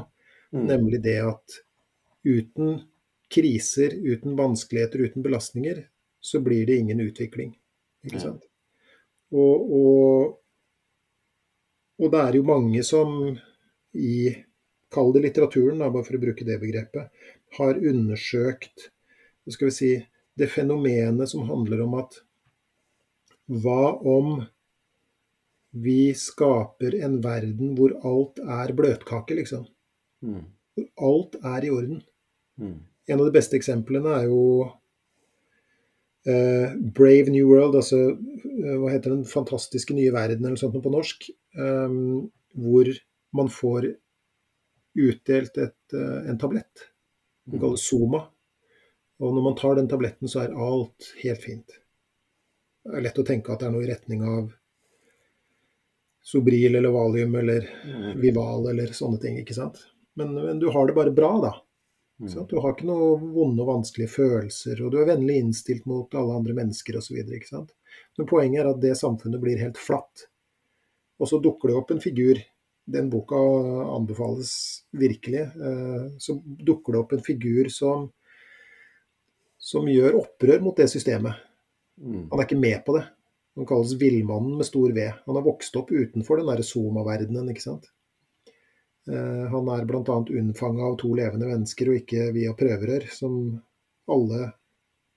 Mm. 0.53 0.67
Nemlig 0.67 1.03
det 1.03 1.19
at 1.25 1.61
uten 2.27 2.81
kriser, 3.33 3.95
uten 3.95 4.37
vanskeligheter, 4.39 5.07
uten 5.07 5.25
belastninger, 5.25 5.85
så 6.21 6.41
blir 6.43 6.67
det 6.67 6.81
ingen 6.83 7.01
utvikling. 7.03 7.55
Ikke 8.07 8.23
sant? 8.23 8.45
Og, 9.35 9.71
og, 9.79 10.35
og 12.03 12.13
det 12.13 12.23
er 12.23 12.39
jo 12.39 12.47
mange 12.47 12.83
som 12.87 13.17
i 13.97 14.19
Kall 14.93 15.11
det 15.17 15.25
litteraturen, 15.25 15.81
da, 15.83 15.89
bare 15.91 16.07
for 16.07 16.15
å 16.15 16.23
bruke 16.23 16.45
det 16.47 16.61
begrepet, 16.63 17.11
har 17.59 17.81
undersøkt 17.91 18.87
skal 19.53 19.71
vi 19.71 19.75
si, 19.75 19.91
det 20.37 20.49
fenomenet 20.53 21.31
som 21.31 21.47
handler 21.49 21.83
om 21.87 21.97
at 22.01 22.21
hva 23.47 23.95
om 24.03 24.41
vi 25.77 26.15
skaper 26.17 26.97
en 27.05 27.21
verden 27.25 27.75
hvor 27.79 27.95
alt 28.07 28.41
er 28.43 28.73
bløtkake, 28.77 29.37
liksom? 29.39 29.67
Mm. 30.25 30.45
Hvor 30.77 31.11
alt 31.11 31.37
er 31.45 31.67
i 31.67 31.73
orden. 31.73 32.03
Mm. 32.61 32.77
En 33.09 33.21
av 33.21 33.27
de 33.29 33.35
beste 33.37 33.57
eksemplene 33.59 34.13
er 34.21 34.25
jo 34.31 34.41
eh, 36.27 36.73
Brave 36.97 37.31
New 37.31 37.47
World, 37.51 37.77
altså 37.79 38.01
eh, 38.11 38.77
hva 38.81 38.91
heter 38.95 39.13
den 39.15 39.25
fantastiske 39.29 39.95
nye 39.97 40.13
verden, 40.15 40.45
eller 40.49 40.59
sånt 40.61 40.77
på 40.83 40.93
norsk. 40.95 41.29
eh, 41.57 41.99
hvor 42.57 42.89
man 43.37 43.49
får 43.53 43.91
utdelt 44.97 45.59
et, 45.61 45.93
eh, 45.93 46.31
en 46.31 46.39
tablett. 46.41 46.87
Den 47.47 47.61
kalles 47.61 47.85
Soma. 47.87 48.23
Og 49.21 49.33
når 49.37 49.45
man 49.45 49.57
tar 49.57 49.77
den 49.77 49.89
tabletten, 49.89 50.29
så 50.29 50.43
er 50.43 50.55
alt 50.57 51.11
helt 51.23 51.41
fint. 51.45 51.77
Det 52.87 52.97
er 52.97 53.05
lett 53.05 53.19
å 53.21 53.25
tenke 53.27 53.53
at 53.53 53.61
det 53.61 53.69
er 53.69 53.73
noe 53.75 53.85
i 53.85 53.91
retning 53.91 54.23
av 54.25 54.51
Sobril 56.27 56.75
eller 56.75 56.91
Valium 56.91 57.35
eller 57.39 57.69
Mm. 57.87 58.21
Vival 58.21 58.67
eller 58.71 58.87
sånne 58.93 59.21
ting, 59.23 59.37
ikke 59.39 59.55
sant. 59.55 59.79
Men, 60.17 60.35
men 60.35 60.59
du 60.59 60.69
har 60.71 60.87
det 60.87 60.95
bare 60.97 61.13
bra, 61.15 61.31
da. 61.43 61.53
Mm. 62.17 62.47
Du 62.49 62.57
har 62.65 62.73
ikke 62.73 62.89
noen 62.89 63.33
vonde 63.35 63.61
og 63.61 63.69
vanskelige 63.75 64.09
følelser, 64.15 64.81
og 64.81 64.93
du 64.93 65.01
er 65.03 65.11
vennlig 65.11 65.37
innstilt 65.43 65.85
mot 65.89 66.15
alle 66.17 66.39
andre 66.39 66.55
mennesker 66.57 66.97
osv. 66.97 67.19
Men 68.17 68.29
poenget 68.29 68.63
er 68.63 68.71
at 68.71 68.81
det 68.81 68.95
samfunnet 68.97 69.43
blir 69.43 69.61
helt 69.61 69.81
flatt. 69.81 70.29
Og 71.21 71.29
så 71.29 71.41
dukker 71.45 71.71
det 71.71 71.81
opp 71.81 71.93
en 71.95 72.03
figur 72.03 72.41
Den 72.87 73.09
boka 73.11 73.39
anbefales 73.97 74.51
virkelig. 74.95 75.41
Eh, 75.43 76.03
så 76.23 76.37
dukker 76.39 76.95
det 76.95 77.01
opp 77.01 77.15
en 77.17 77.25
figur 77.27 77.67
som, 77.75 78.05
som 79.59 79.89
gjør 79.91 80.21
opprør 80.21 80.63
mot 80.63 80.79
det 80.79 80.87
systemet. 80.93 81.35
Mm. 81.99 82.29
Han 82.31 82.39
er 82.39 82.45
ikke 82.47 82.61
med 82.61 82.85
på 82.87 82.95
det. 82.95 83.03
Han 83.59 83.67
kalles 83.67 83.97
villmannen 83.99 84.55
med 84.61 84.69
stor 84.69 84.95
V. 84.95 85.09
Han 85.27 85.35
har 85.41 85.43
vokst 85.49 85.75
opp 85.81 85.91
utenfor 85.91 86.39
den 86.39 86.47
derre 86.47 86.63
Soma-verdenen, 86.69 87.51
ikke 87.51 87.65
sant. 87.65 87.91
Eh, 89.11 89.47
han 89.53 89.69
er 89.69 89.85
bl.a. 89.87 90.17
unnfanga 90.41 90.85
av 90.85 90.97
to 91.01 91.13
levende 91.15 91.49
mennesker, 91.51 91.91
og 91.91 92.01
ikke 92.01 92.31
via 92.35 92.55
prøverør, 92.59 93.07
som 93.15 93.39
alle 94.11 94.51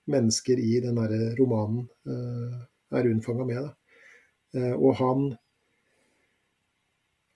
mennesker 0.09 0.61
i 0.61 0.79
den 0.83 0.99
romanen 1.37 1.83
eh, 2.09 2.55
er 2.97 3.09
unnfanga 3.09 3.45
med. 3.45 3.69
Og 4.81 4.95
han 4.97 5.27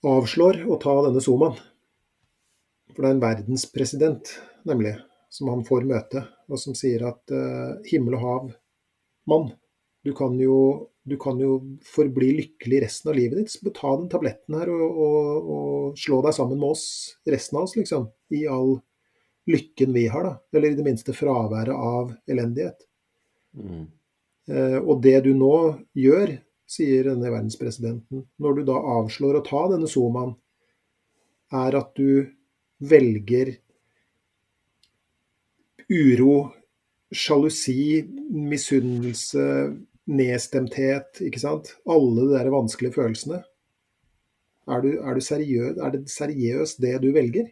avslår 0.10 0.64
å 0.66 0.80
ta 0.82 0.96
denne 1.06 1.22
Zomaen. 1.22 1.60
For 2.90 3.04
det 3.06 3.10
er 3.12 3.14
en 3.14 3.22
verdenspresident, 3.22 4.32
nemlig, 4.66 4.96
som 5.30 5.52
han 5.54 5.62
får 5.68 5.86
møte, 5.90 6.24
og 6.50 6.58
som 6.62 6.74
sier 6.78 7.06
at 7.06 7.34
himmel 7.86 8.18
og 8.18 8.24
hav, 8.26 8.50
mann, 9.30 9.46
du 10.02 10.10
kan, 10.18 10.34
jo, 10.42 10.58
du 11.04 11.18
kan 11.20 11.40
jo 11.40 11.58
forbli 11.84 12.30
lykkelig 12.38 12.80
resten 12.86 13.12
av 13.12 13.18
livet 13.18 13.42
ditt. 13.42 13.52
Så 13.52 13.74
ta 13.76 13.92
den 13.98 14.10
tabletten 14.12 14.56
her 14.56 14.72
og, 14.72 14.84
og, 14.84 15.50
og, 15.56 15.98
slå 16.00 16.22
deg 16.24 16.36
sammen 16.36 16.62
med 16.62 16.72
oss, 16.72 16.86
resten 17.28 17.60
av 17.60 17.68
oss, 17.68 17.76
liksom. 17.80 18.08
I 18.34 18.46
all 18.52 18.78
lykken 19.52 19.92
vi 19.96 20.06
har, 20.08 20.24
da. 20.24 20.38
Eller 20.56 20.72
i 20.72 20.80
det 20.80 20.86
minste 20.88 21.16
fraværet 21.16 21.76
av 21.76 22.14
elendighet. 22.32 22.88
Mm. 23.60 23.84
Eh, 24.48 24.80
og 24.80 25.04
det 25.04 25.20
du 25.28 25.34
nå 25.36 25.56
gjør, 26.00 26.38
sier 26.74 27.12
denne 27.12 27.28
verdenspresidenten, 27.28 28.24
når 28.42 28.56
du 28.56 28.64
da 28.72 28.80
avslår 28.96 29.42
å 29.42 29.46
ta 29.46 29.68
denne 29.76 29.92
somaen, 29.92 30.34
er 31.54 31.76
at 31.78 31.92
du 32.00 32.24
velger 32.84 33.58
uro, 35.92 36.38
sjalusi, 37.14 38.02
misunnelse, 38.32 39.44
nedstemthet, 40.10 41.22
ikke 41.24 41.42
sant? 41.42 41.76
Alle 41.90 42.28
de 42.28 42.34
der 42.36 42.52
vanskelige 42.52 42.96
følelsene. 42.98 43.44
Er, 44.68 44.84
du, 44.84 44.90
er, 45.00 45.16
du 45.16 45.24
seriøs, 45.24 45.78
er 45.78 45.94
det 45.96 46.04
seriøst 46.12 46.82
det 46.84 46.98
du 47.04 47.10
velger? 47.16 47.50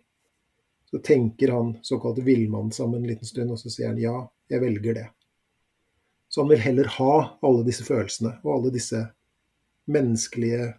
Så 0.92 1.00
tenker 1.04 1.54
han 1.56 1.74
såkalt 1.88 2.20
villmann 2.24 2.72
sammen 2.76 3.02
en 3.02 3.10
liten 3.12 3.28
stund, 3.28 3.52
og 3.52 3.60
så 3.60 3.72
sier 3.72 3.92
han 3.92 4.00
ja, 4.00 4.16
jeg 4.52 4.64
velger 4.64 4.98
det. 5.00 5.08
Så 6.32 6.44
han 6.44 6.52
vil 6.52 6.64
heller 6.64 6.88
ha 6.98 7.16
alle 7.44 7.64
disse 7.68 7.84
følelsene 7.88 8.38
og 8.44 8.54
alle 8.56 8.72
disse 8.76 9.02
menneskelige 9.92 10.70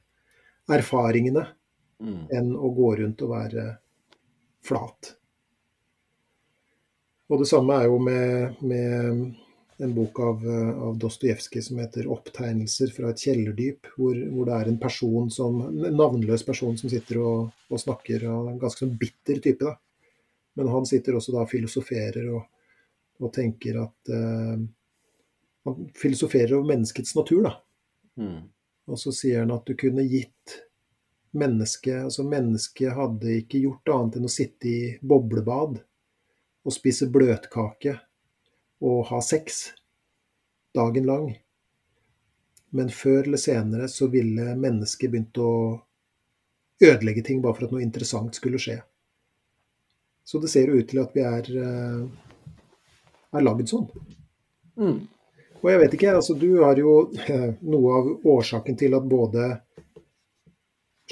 erfaringene 0.72 1.46
mm. 2.00 2.22
enn 2.32 2.52
å 2.56 2.70
gå 2.72 2.94
rundt 3.00 3.24
og 3.24 3.32
være 3.34 3.66
flat. 4.64 5.14
Og 7.32 7.40
det 7.40 7.48
samme 7.48 7.76
er 7.80 7.88
jo 7.88 7.98
med, 8.00 8.60
med 8.60 9.20
en 9.76 9.94
bok 9.94 10.20
av, 10.20 10.42
av 10.82 10.98
Dostojevskij 10.98 11.62
som 11.62 11.78
heter 11.78 12.06
'Opptegnelser 12.06 12.92
fra 12.92 13.10
et 13.10 13.22
kjellerdyp', 13.24 13.88
hvor, 13.96 14.18
hvor, 14.30 14.46
det 14.46 14.58
er 14.58 14.68
en 14.68 14.78
person 14.78 15.30
som, 15.30 15.60
en 15.62 15.96
navnløs 15.96 16.44
person 16.46 16.76
som 16.78 16.90
sitter 16.90 17.18
og, 17.22 17.50
og 17.70 17.80
snakker, 17.80 18.26
og 18.30 18.50
en 18.52 18.60
ganske 18.62 18.84
sånn 18.84 18.96
bitter 19.00 19.40
type. 19.42 19.64
da. 19.64 19.76
Men 20.54 20.68
han 20.68 20.86
sitter 20.86 21.16
også 21.16 21.32
da 21.32 21.44
og 21.46 21.50
filosoferer 21.50 22.28
og, 22.34 22.42
og 23.22 23.32
tenker 23.32 23.80
at 23.82 24.12
eh, 24.12 24.64
han 25.64 25.86
filosoferer 25.96 26.56
over 26.58 26.68
menneskets 26.68 27.16
natur, 27.16 27.48
da. 27.48 27.54
Mm. 28.20 28.42
Og 28.92 28.98
så 28.98 29.12
sier 29.14 29.44
han 29.44 29.54
at 29.54 29.66
du 29.66 29.76
kunne 29.78 30.04
gitt 30.04 30.58
mennesket 31.32 32.02
Altså, 32.04 32.26
mennesket 32.28 32.92
hadde 32.92 33.38
ikke 33.40 33.62
gjort 33.62 33.88
annet 33.94 34.18
enn 34.18 34.28
å 34.28 34.32
sitte 34.32 34.68
i 34.68 34.80
boblebad 35.00 35.78
og 36.62 36.74
spise 36.74 37.08
bløtkake 37.08 37.94
og 38.82 39.06
ha 39.12 39.20
sex 39.22 39.62
dagen 40.74 41.06
lang. 41.06 41.30
Men 42.72 42.90
før 42.90 43.26
eller 43.26 43.40
senere 43.40 43.88
så 43.88 44.08
ville 44.12 44.54
mennesket 44.58 45.12
begynt 45.12 45.38
å 45.38 45.52
ødelegge 46.82 47.22
ting 47.26 47.42
bare 47.42 47.58
for 47.58 47.68
at 47.68 47.74
noe 47.74 47.84
interessant 47.84 48.34
skulle 48.34 48.60
skje. 48.62 48.80
Så 50.24 50.40
det 50.42 50.50
ser 50.52 50.70
jo 50.70 50.78
ut 50.80 50.88
til 50.88 51.02
at 51.02 51.14
vi 51.14 51.24
er, 51.26 51.50
eh, 51.62 52.06
er 53.36 53.44
lagd 53.44 53.68
sånn. 53.70 53.88
Mm. 54.78 54.98
Og 55.62 55.68
jeg 55.70 55.80
vet 55.82 55.94
ikke, 55.94 56.14
altså 56.18 56.34
du 56.38 56.48
har 56.62 56.78
jo 56.80 56.94
eh, 57.28 57.52
noe 57.60 57.98
av 57.98 58.10
årsaken 58.34 58.78
til 58.78 58.96
at 58.98 59.06
både 59.06 59.50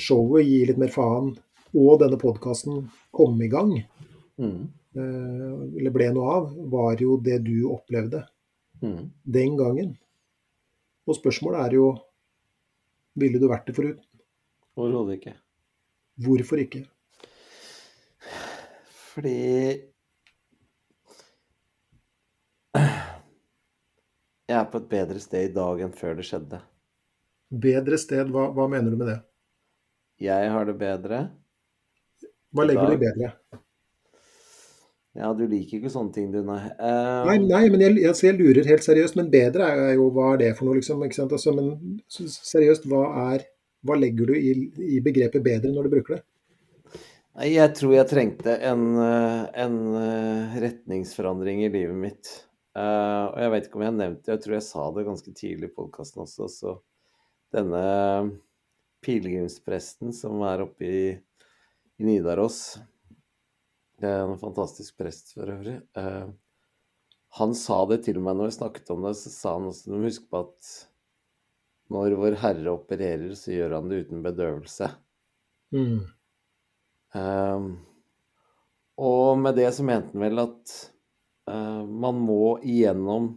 showet 0.01 0.47
gir 0.49 0.71
litt 0.71 0.81
mer 0.81 0.91
faen 0.95 1.35
og 1.77 2.01
denne 2.01 2.19
podkasten 2.19 2.87
kom 3.15 3.37
i 3.43 3.51
gang, 3.51 3.77
mm. 4.41 4.63
Eh, 4.97 5.51
eller 5.79 5.93
ble 5.95 6.09
noe 6.15 6.37
av, 6.37 6.53
var 6.73 7.03
jo 7.03 7.17
det 7.23 7.39
du 7.47 7.69
opplevde 7.71 8.25
mm. 8.83 9.03
den 9.23 9.59
gangen. 9.59 9.93
Og 11.07 11.19
spørsmålet 11.19 11.67
er 11.67 11.77
jo 11.79 11.91
ville 13.21 13.41
du 13.43 13.47
vært 13.51 13.69
det 13.69 13.77
foruten? 13.77 14.05
Overhodet 14.79 15.19
ikke. 15.19 15.37
Hvorfor 16.21 16.63
ikke? 16.63 16.85
Fordi 19.11 19.39
Jeg 24.51 24.59
er 24.59 24.67
på 24.67 24.81
et 24.81 24.87
bedre 24.91 25.21
sted 25.23 25.45
i 25.47 25.55
dag 25.55 25.81
enn 25.85 25.93
før 25.95 26.17
det 26.19 26.25
skjedde. 26.27 26.59
Bedre 27.63 27.99
sted? 28.03 28.31
Hva, 28.35 28.49
hva 28.55 28.67
mener 28.71 28.91
du 28.91 28.99
med 28.99 29.07
det? 29.13 29.19
Jeg 30.27 30.49
har 30.51 30.67
det 30.67 30.75
bedre. 30.79 31.21
Hva 32.51 32.67
legger 32.67 32.91
du 32.91 32.97
i 32.97 33.03
bedre? 33.05 33.29
Ja, 35.19 35.33
du 35.35 35.43
liker 35.51 35.81
ikke 35.81 35.91
sånne 35.91 36.15
ting, 36.15 36.29
du, 36.31 36.39
nei. 36.47 36.61
Uh... 36.79 37.27
Nei, 37.27 37.39
nei, 37.43 37.65
men 37.73 37.83
jeg, 37.83 37.97
altså, 38.07 38.29
jeg, 38.29 38.37
lurer 38.39 38.69
helt 38.69 38.85
seriøst. 38.87 39.17
Men 39.19 39.31
bedre 39.33 39.67
er 39.67 39.95
jo 39.99 40.07
hva 40.15 40.35
er 40.35 40.43
det 40.45 40.51
for 40.59 40.69
noe, 40.69 40.79
liksom? 40.79 41.03
ikke 41.03 41.19
sant? 41.19 41.35
Altså, 41.35 41.55
men 41.57 41.99
seriøst, 42.11 42.87
hva 42.91 43.07
er 43.33 43.49
Hva 43.87 43.97
legger 43.97 44.29
du 44.29 44.35
i, 44.37 44.51
i 44.93 44.99
begrepet 45.01 45.41
bedre 45.41 45.71
når 45.73 45.87
du 45.87 45.95
bruker 45.95 46.19
det? 46.19 46.23
Jeg 47.49 47.73
tror 47.79 47.95
jeg 47.95 48.09
trengte 48.11 48.57
en, 48.69 48.83
eh, 49.01 49.45
en 49.63 49.77
eh, 49.97 50.59
retningsforandring 50.61 51.63
i 51.65 51.71
livet 51.73 51.97
mitt. 51.97 52.33
Uh, 52.77 53.33
og 53.33 53.39
jeg 53.41 53.53
vet 53.55 53.65
ikke 53.67 53.79
om 53.79 53.83
jeg 53.83 53.91
har 53.91 53.97
nevnt 53.97 54.21
det, 54.21 54.35
jeg 54.35 54.43
tror 54.45 54.55
jeg 54.55 54.67
sa 54.67 54.85
det 54.95 55.07
ganske 55.09 55.33
tidlig 55.35 55.71
i 55.71 55.73
podkasten 55.75 56.23
også. 56.23 56.51
Så 56.53 56.75
denne 57.57 57.81
pilegrimspresten 59.03 60.13
som 60.15 60.45
er 60.47 60.67
oppe 60.67 60.87
i, 60.87 61.03
i 61.99 62.07
Nidaros 62.07 62.61
Det 64.01 64.09
er 64.09 64.23
en 64.25 64.39
fantastisk 64.41 64.97
prest 65.01 65.35
for 65.37 65.51
øvrig. 65.53 65.77
Uh, 65.99 66.31
han 67.39 67.53
sa 67.55 67.83
det 67.91 68.03
til 68.07 68.19
meg 68.23 68.39
når 68.39 68.51
vi 68.51 68.57
snakket 68.57 68.95
om 68.95 69.05
det, 69.07 69.15
så 69.21 69.33
sa 69.33 69.53
han 69.59 69.69
også 69.71 69.91
du 69.91 69.99
må 69.99 70.09
huske 70.09 70.31
på 70.31 70.41
at 70.47 70.71
når 71.91 72.15
Vår 72.19 72.37
Herre 72.39 72.73
opererer, 72.73 73.35
så 73.35 73.53
gjør 73.53 73.77
han 73.77 73.91
det 73.91 74.05
uten 74.05 74.23
bedøvelse. 74.23 74.87
Mm. 75.75 76.01
Um, 77.15 77.69
og 79.01 79.39
med 79.43 79.59
det 79.59 79.69
så 79.75 79.87
mente 79.87 80.15
han 80.15 80.23
vel 80.23 80.43
at 80.43 80.75
uh, 81.51 81.83
man 81.83 82.19
må 82.23 82.59
igjennom 82.63 83.33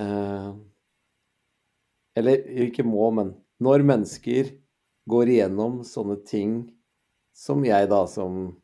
uh, 0.00 0.50
Eller 2.16 2.44
ikke 2.66 2.84
må, 2.84 3.08
men 3.12 3.32
når 3.60 3.84
mennesker 3.88 4.52
går 5.08 5.32
igjennom 5.32 5.82
sånne 5.84 6.18
ting 6.28 6.58
som 7.36 7.64
jeg, 7.64 7.88
da, 7.92 8.02
som 8.08 8.56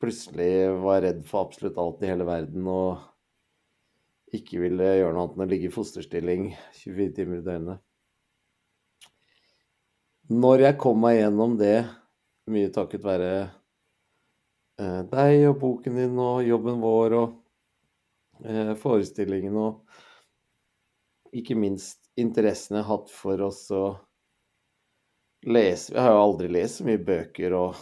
plutselig 0.00 0.50
var 0.82 1.02
redd 1.04 1.22
for 1.28 1.44
absolutt 1.44 1.78
alt 1.78 2.02
i 2.02 2.10
hele 2.10 2.26
verden 2.28 2.66
og 2.70 4.34
ikke 4.36 4.62
ville 4.62 4.86
gjøre 4.86 5.14
noe 5.14 5.24
annet 5.26 5.36
enn 5.36 5.44
å 5.44 5.50
ligge 5.50 5.68
i 5.68 5.74
fosterstilling 5.74 6.50
24 6.80 7.14
timer 7.16 7.40
i 7.40 7.46
døgnet. 7.46 7.82
Når 10.30 10.62
jeg 10.62 10.78
kom 10.78 11.00
meg 11.02 11.16
gjennom 11.18 11.56
det, 11.58 11.78
mye 12.50 12.70
takket 12.74 13.02
være 13.06 13.32
eh, 14.78 15.00
deg 15.10 15.48
og 15.48 15.56
boken 15.62 15.98
din 15.98 16.20
og 16.22 16.46
jobben 16.46 16.78
vår 16.82 17.16
og 17.18 17.36
forestillingen 18.80 19.56
og 19.60 21.34
ikke 21.36 21.56
minst 21.58 22.08
interessen 22.18 22.78
jeg 22.78 22.86
har 22.86 22.96
hatt 22.96 23.10
for 23.12 23.42
oss 23.44 23.66
å 23.74 23.84
lese 25.46 25.92
Vi 25.92 26.00
har 26.00 26.14
jo 26.14 26.22
aldri 26.22 26.48
lest 26.52 26.80
så 26.80 26.86
mye 26.88 27.00
bøker 27.04 27.54
og, 27.56 27.76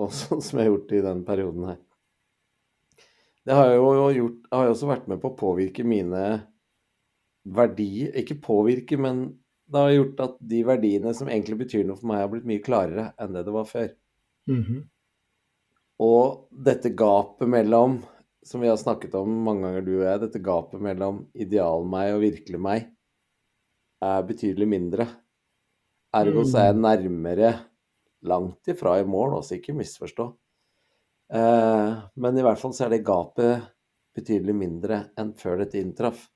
og 0.00 0.14
sånn 0.16 0.42
som 0.46 0.58
jeg 0.58 0.66
har 0.66 0.72
gjort 0.72 0.94
i 0.96 1.02
den 1.08 1.24
perioden 1.26 1.68
her. 1.72 1.82
Det 3.42 3.58
har 3.58 3.72
jo 3.74 4.08
gjort 4.14 4.50
har 4.54 4.70
også 4.70 4.88
vært 4.88 5.08
med 5.10 5.18
på 5.22 5.32
å 5.32 5.38
påvirke 5.38 5.82
mine 5.82 6.22
verdier 7.42 8.12
Ikke 8.20 8.36
påvirke, 8.38 8.94
men 8.94 9.24
det 9.66 9.80
har 9.82 9.94
gjort 9.96 10.20
at 10.22 10.36
de 10.52 10.60
verdiene 10.68 11.10
som 11.16 11.26
egentlig 11.26 11.64
betyr 11.64 11.86
noe 11.88 11.98
for 11.98 12.06
meg, 12.10 12.20
har 12.22 12.30
blitt 12.30 12.46
mye 12.46 12.62
klarere 12.62 13.08
enn 13.18 13.34
det 13.34 13.42
det 13.48 13.54
var 13.54 13.66
før. 13.66 13.88
Mm 14.46 14.62
-hmm. 14.62 14.82
Og 16.02 16.48
dette 16.50 16.90
gapet 16.90 17.48
mellom, 17.48 18.02
som 18.42 18.60
vi 18.60 18.68
har 18.68 18.76
snakket 18.76 19.14
om 19.14 19.28
mange 19.44 19.62
ganger, 19.62 19.80
du 19.80 19.92
og 19.96 20.04
jeg, 20.04 20.20
dette 20.20 20.38
gapet 20.38 20.80
mellom 20.80 21.26
ideal-meg 21.34 22.14
og 22.14 22.20
virkelig 22.20 22.60
meg 22.60 22.88
er 24.02 24.22
betydelig 24.22 24.68
mindre. 24.68 25.06
Ergo 26.14 26.44
så 26.44 26.58
er 26.58 26.64
jeg 26.64 26.82
nærmere 26.82 27.52
langt 28.28 28.68
ifra 28.70 28.98
i 29.00 29.06
mål, 29.08 29.38
også 29.40 29.58
ikke 29.58 29.74
misforstå. 29.76 30.28
Eh, 31.32 32.02
men 32.14 32.38
i 32.38 32.44
hvert 32.44 32.60
fall 32.60 32.74
så 32.76 32.86
er 32.86 32.94
det 32.94 33.06
gapet 33.06 33.66
betydelig 34.16 34.54
mindre 34.56 35.00
enn 35.18 35.32
før 35.38 35.62
dette 35.62 35.80
inntraff. 35.80 36.26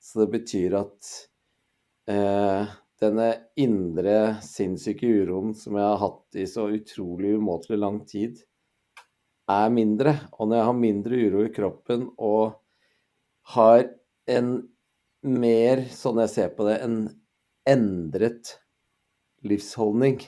Så 0.00 0.22
det 0.22 0.30
betyr 0.36 0.76
at 0.78 1.12
eh, 2.10 2.74
denne 3.02 3.28
indre 3.60 4.18
sinnssyke 4.44 5.08
uroen 5.22 5.54
som 5.58 5.78
jeg 5.78 5.86
har 5.86 6.02
hatt 6.02 6.38
i 6.38 6.46
så 6.48 6.68
utrolig 6.76 7.34
umåtelig 7.38 7.80
lang 7.80 8.02
tid, 8.08 8.42
er 9.50 9.72
mindre. 9.72 10.14
Og 10.38 10.48
når 10.48 10.60
jeg 10.60 10.68
har 10.68 10.78
mindre 10.78 11.24
uro 11.26 11.42
i 11.44 11.52
kroppen 11.52 12.06
og 12.16 12.54
har 13.54 13.88
en 14.30 14.54
mer, 15.24 15.84
sånn 15.92 16.20
jeg 16.22 16.32
ser 16.32 16.54
på 16.56 16.68
det, 16.68 16.78
en 16.84 16.98
endret 17.68 18.54
livsholdning, 19.44 20.20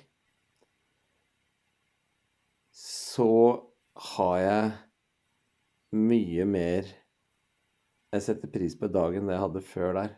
så 3.16 3.28
har 4.12 4.38
jeg 4.42 4.72
mye 5.96 6.44
mer 6.48 6.88
Jeg 8.12 8.24
setter 8.24 8.50
pris 8.52 8.76
på 8.78 8.88
dagen 8.92 9.22
enn 9.22 9.30
det 9.30 9.34
jeg 9.34 9.42
hadde 9.42 9.62
før 9.66 9.96
der. 9.96 10.12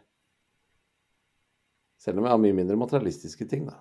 Selv 1.99 2.21
om 2.21 2.27
jeg 2.27 2.35
har 2.35 2.43
mye 2.43 2.55
mindre 2.55 2.77
materialistiske 2.79 3.47
ting, 3.51 3.65
da. 3.67 3.79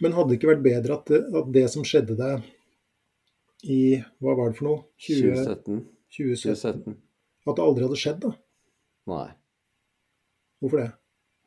Men 0.00 0.14
hadde 0.14 0.32
det 0.32 0.38
ikke 0.38 0.52
vært 0.52 0.62
bedre 0.64 0.98
at 1.00 1.10
det, 1.10 1.20
at 1.40 1.48
det 1.56 1.64
som 1.72 1.86
skjedde 1.86 2.16
deg 2.20 2.46
i 3.66 3.80
Hva 4.22 4.36
var 4.38 4.52
det 4.52 4.58
for 4.60 4.68
noe? 4.68 4.84
20, 5.02 5.34
2017. 5.34 5.80
2017. 6.14 6.94
2017. 6.94 7.00
At 7.48 7.58
det 7.58 7.64
aldri 7.64 7.86
hadde 7.86 7.98
skjedd, 8.00 8.22
da? 8.22 8.30
Nei. 9.10 9.26
Hvorfor 10.60 10.82
det? 10.82 10.88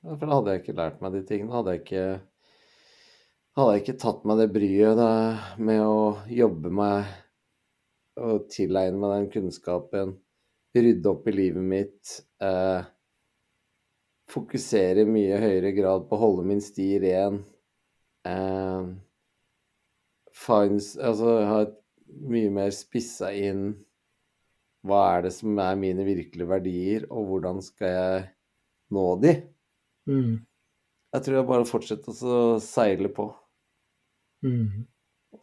Ja, 0.03 0.17
For 0.17 0.25
da 0.25 0.37
hadde 0.37 0.53
jeg 0.53 0.63
ikke 0.63 0.77
lært 0.77 1.01
meg 1.03 1.15
de 1.15 1.23
tingene. 1.29 1.55
Hadde 1.55 1.73
jeg 1.75 1.83
ikke, 1.83 2.05
hadde 3.57 3.75
jeg 3.75 3.83
ikke 3.83 3.99
tatt 4.01 4.23
meg 4.25 4.39
det 4.41 4.49
bryet 4.53 4.97
da, 4.97 5.11
med 5.61 5.83
å 5.85 5.99
jobbe 6.31 6.71
meg 6.73 7.11
og 8.23 8.47
tilegne 8.53 8.99
meg 9.01 9.13
den 9.13 9.29
kunnskapen, 9.33 10.15
rydde 10.73 11.09
opp 11.09 11.27
i 11.29 11.33
livet 11.35 11.65
mitt, 11.65 12.13
eh, 12.41 12.85
fokusere 14.33 15.05
i 15.05 15.09
mye 15.09 15.39
høyere 15.41 15.73
grad 15.77 16.07
på 16.09 16.17
å 16.17 16.21
holde 16.23 16.45
min 16.49 16.61
sti 16.61 16.87
ren, 17.03 17.43
eh, 18.25 18.89
finds, 20.33 20.95
altså 20.97 21.37
ha 21.45 21.59
mye 22.29 22.49
mer 22.53 22.73
spissa 22.73 23.31
inn 23.33 23.73
hva 24.83 25.03
er 25.15 25.27
det 25.27 25.33
som 25.37 25.59
er 25.63 25.77
mine 25.79 26.03
virkelige 26.03 26.49
verdier, 26.49 27.05
og 27.09 27.29
hvordan 27.29 27.61
skal 27.63 27.93
jeg 27.93 28.25
nå 28.93 29.05
de? 29.21 29.35
Mm. 30.09 30.33
Jeg 31.13 31.23
tror 31.23 31.37
jeg 31.37 31.47
bare 31.47 31.69
fortsetter 31.69 32.25
å 32.27 32.59
seile 32.59 33.11
på. 33.13 33.29
Mm. 34.43 34.83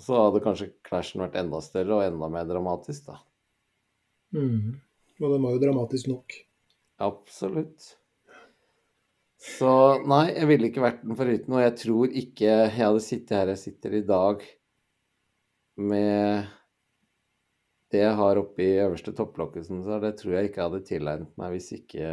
Så 0.00 0.18
hadde 0.18 0.42
kanskje 0.44 0.70
clashen 0.86 1.24
vært 1.24 1.38
enda 1.40 1.60
større 1.64 1.98
og 1.98 2.04
enda 2.06 2.28
mer 2.32 2.46
dramatisk, 2.48 3.08
da. 3.10 3.18
Mm. 4.36 4.76
Og 5.20 5.34
den 5.34 5.42
var 5.44 5.56
jo 5.56 5.62
dramatisk 5.64 6.10
nok. 6.12 6.36
Absolutt. 7.02 7.94
Så 9.40 9.72
nei, 10.08 10.26
jeg 10.34 10.48
ville 10.50 10.68
ikke 10.68 10.84
vært 10.84 11.04
den 11.04 11.16
foruten. 11.16 11.56
Og 11.56 11.64
jeg 11.64 11.76
tror 11.80 12.16
ikke 12.22 12.48
jeg 12.48 12.72
hadde 12.76 13.04
sittet 13.04 13.36
her 13.38 13.52
jeg 13.54 13.62
sitter 13.62 13.96
i 13.96 14.06
dag, 14.06 14.42
med 15.80 16.50
det 17.90 18.02
jeg 18.04 18.16
har 18.20 18.38
oppi 18.38 18.66
øverste 18.82 19.14
topplokket, 19.16 19.66
som 19.66 19.80
du 19.82 19.88
det 20.02 20.12
tror 20.18 20.36
jeg 20.36 20.50
ikke 20.50 20.60
jeg 20.60 20.68
hadde 20.68 20.86
tilegnet 20.86 21.40
meg 21.40 21.54
hvis 21.54 21.70
ikke 21.78 22.10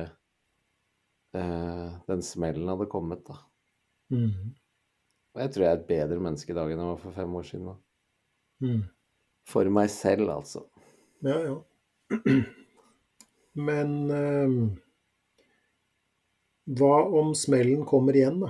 eh, 1.38 1.90
den 2.08 2.24
smellen 2.26 2.72
hadde 2.72 2.88
kommet, 2.90 3.28
da. 3.28 3.38
Mm. 4.14 4.56
Og 5.38 5.44
jeg 5.44 5.52
tror 5.54 5.64
jeg 5.64 5.70
er 5.70 5.78
et 5.78 5.90
bedre 5.92 6.18
menneske 6.18 6.50
i 6.50 6.56
dag 6.58 6.72
enn 6.74 6.80
jeg 6.82 6.90
var 6.90 7.02
for 7.04 7.14
fem 7.14 7.34
år 7.38 7.44
siden. 7.46 7.74
Mm. 8.66 8.80
For 9.46 9.70
meg 9.70 9.92
selv, 9.94 10.32
altså. 10.34 10.64
Ja, 11.22 11.38
ja. 11.46 11.58
Men 13.70 13.94
eh, 14.16 14.56
hva 16.82 16.96
om 17.22 17.36
smellen 17.38 17.86
kommer 17.86 18.18
igjen, 18.18 18.42
da? 18.42 18.50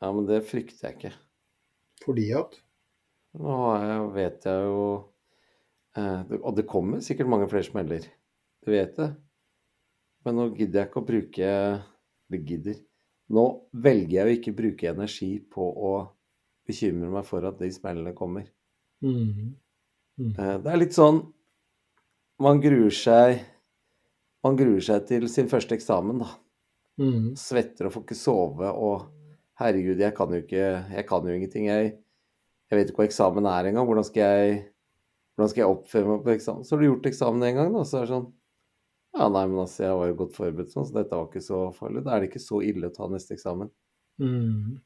Ja, 0.00 0.08
men 0.16 0.24
det 0.24 0.40
frykter 0.48 0.88
jeg 0.88 0.96
ikke. 0.96 1.12
Fordi 2.00 2.26
at 2.40 2.56
Nå 3.36 3.56
vet 4.14 4.46
jeg 4.48 4.62
jo 4.64 4.84
eh, 6.00 6.22
Og 6.40 6.54
det 6.56 6.64
kommer 6.66 7.04
sikkert 7.04 7.28
mange 7.30 7.48
flere 7.52 7.68
smeller. 7.68 8.06
Du 8.64 8.72
vet 8.72 8.96
det. 8.96 9.10
Men 10.24 10.40
nå 10.40 10.48
gidder 10.56 10.80
jeg 10.80 10.88
ikke 10.88 11.02
å 11.02 11.10
bruke 11.12 11.50
Eller 11.52 12.48
gidder. 12.48 12.80
Nå 13.30 13.44
velger 13.72 14.16
jeg 14.16 14.26
å 14.26 14.36
ikke 14.38 14.56
bruke 14.58 14.90
energi 14.90 15.32
på 15.52 15.62
å 15.62 15.92
bekymre 16.66 17.10
meg 17.12 17.26
for 17.28 17.46
at 17.46 17.60
de 17.60 17.70
smellene 17.72 18.14
kommer. 18.16 18.48
mm. 19.04 19.50
Mm. 20.20 20.32
Det 20.36 20.68
er 20.68 20.76
litt 20.76 20.92
sånn 20.92 21.22
Man 22.42 22.58
gruer 22.60 22.92
seg 22.92 23.38
Man 24.44 24.58
gruer 24.58 24.82
seg 24.84 25.06
til 25.08 25.24
sin 25.32 25.48
første 25.48 25.72
eksamen, 25.78 26.18
da. 26.20 26.34
Mm. 27.00 27.30
Svetter 27.40 27.88
og 27.88 27.94
får 27.94 28.04
ikke 28.04 28.18
sove 28.18 28.68
og 28.68 29.06
Herregud, 29.60 30.02
jeg 30.02 30.12
kan 30.16 30.34
jo 30.34 30.42
ikke 30.42 30.66
Jeg 30.96 31.06
kan 31.08 31.24
jo 31.24 31.36
ingenting. 31.36 31.70
Jeg, 31.70 31.94
jeg 32.68 32.78
vet 32.78 32.90
ikke 32.90 33.02
hva 33.02 33.08
eksamen 33.08 33.48
er 33.48 33.70
engang. 33.70 33.88
Hvordan 33.88 34.06
skal 34.08 34.22
jeg 34.26 34.60
hvordan 35.40 35.50
skal 35.54 35.62
jeg 35.62 35.72
oppføre 35.72 36.08
meg 36.10 36.22
på 36.24 36.32
eksamen? 36.34 36.64
Så 36.64 36.74
har 36.74 36.80
du 36.80 36.86
gjort 36.90 37.06
eksamen 37.08 37.44
en 37.46 37.56
gang, 37.56 37.72
da, 37.72 37.84
så 37.88 37.96
er 37.96 38.04
det 38.04 38.12
sånn 38.12 38.26
Ja, 39.16 39.26
nei, 39.26 39.42
men 39.50 39.58
altså, 39.64 39.82
jeg 39.84 39.96
var 39.98 40.10
jo 40.10 40.18
godt 40.20 40.36
forberedt 40.36 40.74
sånn, 40.74 40.86
så 40.86 41.00
dette 41.00 41.18
var 41.18 41.26
ikke 41.26 41.42
så 41.42 41.64
farlig. 41.74 42.04
Da 42.06 42.14
er 42.14 42.22
det 42.22 42.30
ikke 42.30 42.42
så 42.44 42.60
ille 42.62 42.90
å 42.90 42.94
ta 42.94 43.08
neste 43.10 43.34
eksamen. 43.34 43.70
Mm. 44.22 44.78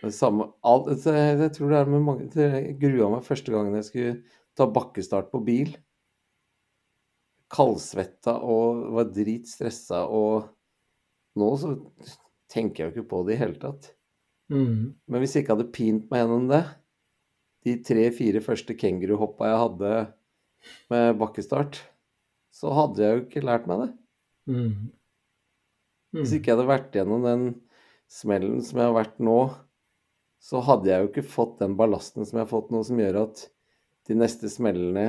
Det 0.00 0.12
samme 0.14 0.48
alt, 0.66 0.88
altså, 0.94 1.12
jeg, 1.16 1.36
jeg 1.42 1.52
tror 1.56 1.72
det 1.72 1.78
er 1.78 1.88
med 1.90 2.02
mange 2.04 2.26
Jeg 2.36 2.74
grua 2.78 3.08
meg 3.14 3.24
første 3.26 3.52
gangen 3.52 3.78
jeg 3.78 3.86
skulle 3.88 4.14
ta 4.56 4.66
bakkestart 4.70 5.28
på 5.32 5.40
bil. 5.44 5.74
Kaldsvetta 7.52 8.38
og 8.42 8.86
var 8.96 9.10
dritstressa 9.14 10.04
og 10.12 10.52
Nå 11.36 11.50
så 11.60 11.74
tenker 12.48 12.80
jeg 12.80 12.88
jo 12.88 12.94
ikke 12.94 13.10
på 13.10 13.18
det 13.28 13.34
i 13.34 13.40
hele 13.42 13.58
tatt. 13.60 13.90
Mm. 14.48 14.94
Men 14.96 15.20
hvis 15.20 15.34
jeg 15.36 15.44
ikke 15.44 15.52
hadde 15.58 15.74
pint 15.74 16.06
meg 16.08 16.22
gjennom 16.22 16.46
det, 16.48 16.62
de 17.66 17.74
tre-fire 17.84 18.40
første 18.40 18.76
kenguruhoppa 18.78 19.50
jeg 19.50 19.58
hadde 19.60 19.90
med 20.94 21.18
bakkestart, 21.20 21.82
så 22.56 22.72
hadde 22.72 23.02
jeg 23.04 23.14
jo 23.16 23.24
ikke 23.26 23.44
lært 23.44 23.66
meg 23.68 23.82
det. 23.84 23.90
Mm. 24.48 24.74
Hvis 26.16 26.32
Mm. 26.32 26.36
ikke 26.38 26.48
jeg 26.50 26.56
hadde 26.56 26.68
vært 26.70 26.94
gjennom 26.96 27.24
den 27.26 27.46
smellen 28.08 28.62
som 28.64 28.78
jeg 28.80 28.88
har 28.88 28.96
vært 28.96 29.18
nå, 29.20 29.38
så 30.40 30.62
hadde 30.64 30.88
jeg 30.88 31.02
jo 31.02 31.08
ikke 31.10 31.26
fått 31.34 31.58
den 31.60 31.74
ballasten 31.76 32.24
som 32.24 32.38
jeg 32.38 32.46
har 32.46 32.52
fått 32.52 32.70
nå, 32.72 32.82
som 32.86 33.00
gjør 33.02 33.18
at 33.24 33.42
de 34.08 34.14
neste 34.16 34.48
smellene 34.52 35.06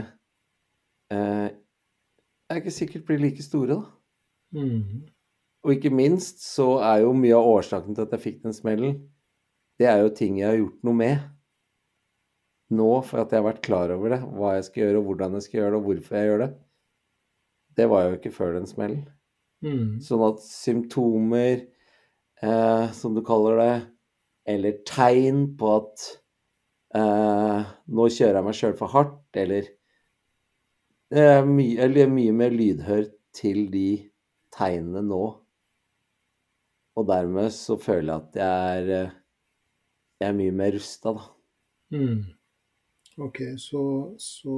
eh, 1.13 1.49
er 2.49 2.59
ikke 2.59 2.73
sikkert 2.73 3.05
blir 3.07 3.21
like 3.21 3.43
store, 3.45 3.77
da. 3.77 4.59
Mm. 4.59 5.05
Og 5.67 5.73
ikke 5.75 5.91
minst 5.93 6.41
så 6.43 6.77
er 6.81 7.03
jo 7.03 7.13
mye 7.15 7.35
av 7.37 7.47
årsaken 7.57 7.95
til 7.95 8.07
at 8.07 8.13
jeg 8.15 8.23
fikk 8.23 8.43
den 8.45 8.55
smellen, 8.55 8.99
det 9.77 9.87
er 9.91 10.01
jo 10.01 10.13
ting 10.15 10.39
jeg 10.39 10.49
har 10.49 10.57
gjort 10.59 10.83
noe 10.87 10.97
med. 10.97 11.25
Nå, 12.73 12.87
for 13.07 13.21
at 13.21 13.31
jeg 13.31 13.39
har 13.39 13.47
vært 13.47 13.63
klar 13.63 13.91
over 13.95 14.11
det, 14.15 14.21
hva 14.35 14.55
jeg 14.57 14.65
skal 14.67 14.83
gjøre, 14.83 14.99
og 14.99 15.05
hvordan 15.11 15.37
jeg 15.37 15.45
skal 15.45 15.59
gjøre 15.61 15.71
det, 15.71 15.77
og 15.79 15.85
hvorfor 15.87 16.17
jeg 16.17 16.29
gjør 16.31 16.41
det. 16.43 16.49
Det 17.77 17.85
var 17.89 18.07
jo 18.07 18.17
ikke 18.17 18.33
før 18.33 18.55
den 18.57 18.67
smellen. 18.69 19.05
Mm. 19.65 19.97
Sånn 20.03 20.23
at 20.25 20.41
symptomer, 20.45 21.63
eh, 22.41 22.85
som 22.93 23.15
du 23.17 23.23
kaller 23.25 23.61
det, 23.61 23.75
eller 24.47 24.79
tegn 24.87 25.43
på 25.59 25.71
at 25.75 26.05
eh, 26.97 27.73
nå 27.93 28.07
kjører 28.13 28.39
jeg 28.39 28.47
meg 28.47 28.57
sjøl 28.57 28.77
for 28.79 28.93
hardt, 28.93 29.19
eller 29.37 29.67
er 31.11 31.45
mye, 31.47 31.77
eller 31.79 32.01
jeg 32.01 32.07
er 32.09 32.15
mye 32.15 32.35
mer 32.35 32.55
lydhør 32.55 33.05
til 33.37 33.67
de 33.73 33.89
tegnene 34.55 35.03
nå. 35.05 35.21
Og 36.97 37.05
dermed 37.07 37.51
så 37.53 37.77
føler 37.77 38.09
jeg 38.09 38.23
at 38.23 38.41
jeg 38.41 38.81
er, 38.81 38.91
eh, 38.97 39.15
jeg 40.21 40.31
er 40.31 40.37
mye 40.41 40.57
mer 40.63 40.73
rusta, 40.77 41.13
da. 41.13 41.27
Mm. 41.93 42.25
Ok, 43.27 43.39
så, 43.61 43.81
så 44.21 44.53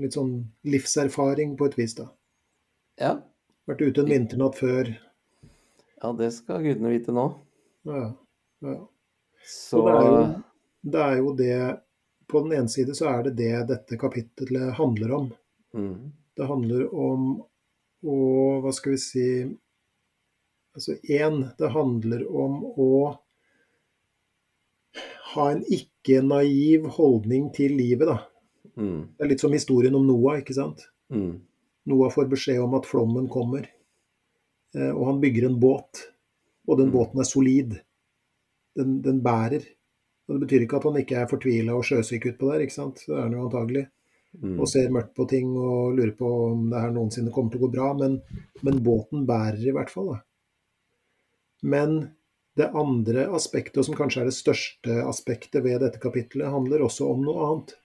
litt 0.00 0.16
sånn 0.16 0.36
livserfaring 0.68 1.54
på 1.56 1.68
et 1.70 1.76
vis, 1.78 1.96
da. 1.96 2.08
Ja, 3.00 3.14
Vært 3.64 3.80
ute 3.80 4.02
en 4.04 4.10
vinternatt 4.12 4.58
før. 4.60 4.90
ja 6.02 6.10
det 6.18 6.26
skal 6.36 6.62
gudene 6.66 6.90
vite 6.92 7.12
nå. 7.16 7.24
Ja, 7.88 8.02
ja. 8.60 8.74
Så 9.44 9.80
det 9.86 9.94
er, 9.94 10.04
jo, 10.04 10.20
det 10.92 11.00
er 11.04 11.16
jo 11.18 11.32
det 11.36 11.56
På 12.28 12.40
den 12.44 12.54
ene 12.56 12.68
side 12.72 12.94
så 12.96 13.08
er 13.10 13.26
det 13.26 13.34
det 13.36 13.66
dette 13.68 13.98
kapittelet 14.00 14.72
handler 14.78 15.12
om. 15.12 15.26
mm, 15.76 16.12
Det 16.36 16.46
handler 16.48 16.86
om 16.94 17.26
å 18.04 18.16
Hva 18.64 18.72
skal 18.72 18.94
vi 18.94 19.00
si 19.02 19.26
Altså 20.74 20.96
én, 21.04 21.42
det 21.58 21.68
handler 21.70 22.24
om 22.34 22.64
å 22.64 22.88
ha 25.34 25.44
en 25.50 25.60
ikke-naiv 25.66 26.88
holdning 26.96 27.48
til 27.54 27.76
livet, 27.78 28.08
da. 28.10 28.16
Mm. 28.76 29.04
Det 29.14 29.22
er 29.24 29.30
litt 29.30 29.42
som 29.44 29.54
historien 29.54 29.94
om 29.94 30.06
Noah, 30.06 30.40
ikke 30.40 30.54
sant. 30.56 30.82
Mm. 31.14 31.40
Noah 31.86 32.10
får 32.12 32.28
beskjed 32.32 32.60
om 32.64 32.74
at 32.78 32.86
flommen 32.88 33.28
kommer, 33.28 33.66
eh, 34.74 34.90
og 34.90 35.06
han 35.06 35.20
bygger 35.20 35.46
en 35.50 35.58
båt. 35.60 36.06
Og 36.68 36.78
den 36.78 36.88
Mm. 36.88 36.92
båten 36.94 37.20
er 37.20 37.28
solid. 37.28 37.74
Den, 38.76 39.02
den 39.02 39.20
bærer. 39.22 39.62
Og 40.28 40.38
Det 40.40 40.46
betyr 40.48 40.62
ikke 40.64 40.76
at 40.76 40.84
han 40.88 40.96
ikke 40.96 41.16
er 41.20 41.26
fortvila 41.28 41.74
og 41.76 41.84
sjøsyk 41.84 42.24
utpå 42.32 42.48
der, 42.52 42.62
ikke 42.64 42.72
sant. 42.78 43.02
Det 43.06 43.12
er 43.14 43.22
han 43.26 43.32
jo 43.36 43.44
antagelig. 43.44 43.88
Mm. 44.42 44.58
Og 44.58 44.66
ser 44.66 44.88
mørkt 44.90 45.12
på 45.14 45.28
ting 45.28 45.52
og 45.56 45.94
lurer 45.94 46.14
på 46.16 46.26
om 46.52 46.70
det 46.70 46.80
her 46.80 46.90
noensinne 46.90 47.30
kommer 47.30 47.52
til 47.52 47.60
å 47.60 47.66
gå 47.68 47.72
bra. 47.76 47.92
Men, 47.94 48.16
men 48.64 48.80
båten 48.82 49.26
bærer 49.28 49.60
i 49.68 49.74
hvert 49.76 49.90
fall, 49.92 50.08
da. 50.14 50.20
Men 51.62 52.14
det 52.56 52.70
andre 52.74 53.26
aspektet, 53.34 53.76
og 53.78 53.84
som 53.84 53.94
kanskje 53.98 54.22
er 54.22 54.30
det 54.30 54.36
største 54.36 54.96
aspektet 55.04 55.62
ved 55.62 55.80
dette 55.84 56.00
kapitlet, 56.02 56.48
handler 56.50 56.82
også 56.86 57.10
om 57.12 57.22
noe 57.26 57.46
annet. 57.50 57.76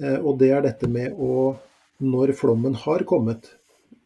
Eh, 0.00 0.18
Og 0.20 0.38
det 0.38 0.50
er 0.52 0.62
dette 0.62 0.88
med 0.88 1.12
å 1.18 1.56
Når 2.00 2.32
flommen 2.38 2.74
har 2.74 3.04
kommet, 3.04 3.54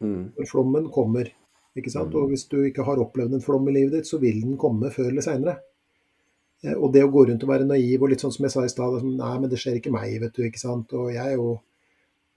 Mm. 0.03 0.32
når 0.36 0.49
flommen 0.51 0.90
kommer, 0.90 1.28
ikke 1.76 1.90
sant? 1.93 2.14
og 2.14 2.28
hvis 2.30 2.49
du 2.49 2.57
ikke 2.66 2.82
har 2.84 2.97
opplevd 2.99 3.34
en 3.34 3.40
flom 3.40 3.68
i 3.68 3.72
livet 3.72 3.93
ditt, 3.93 4.07
så 4.07 4.18
vil 4.18 4.40
den 4.40 4.57
komme 4.59 4.90
før 4.90 5.11
eller 5.11 5.22
seinere. 5.22 5.59
Og 6.76 6.93
det 6.93 7.03
å 7.05 7.11
gå 7.11 7.26
rundt 7.28 7.43
og 7.43 7.49
være 7.49 7.66
naiv 7.66 8.03
og 8.03 8.09
litt 8.11 8.20
sånn 8.20 8.32
som 8.32 8.45
jeg 8.45 8.53
sa 8.53 8.62
i 8.64 8.68
stad 8.68 9.01
sånn, 9.01 9.16
Nei, 9.16 9.38
men 9.38 9.51
det 9.51 9.59
skjer 9.59 9.78
ikke 9.80 9.93
meg, 9.93 10.20
vet 10.20 10.32
du, 10.34 10.43
ikke 10.43 10.59
sant. 10.61 10.93
Og 10.93 11.12
jeg 11.12 11.24
er 11.32 11.36
jo 11.36 11.61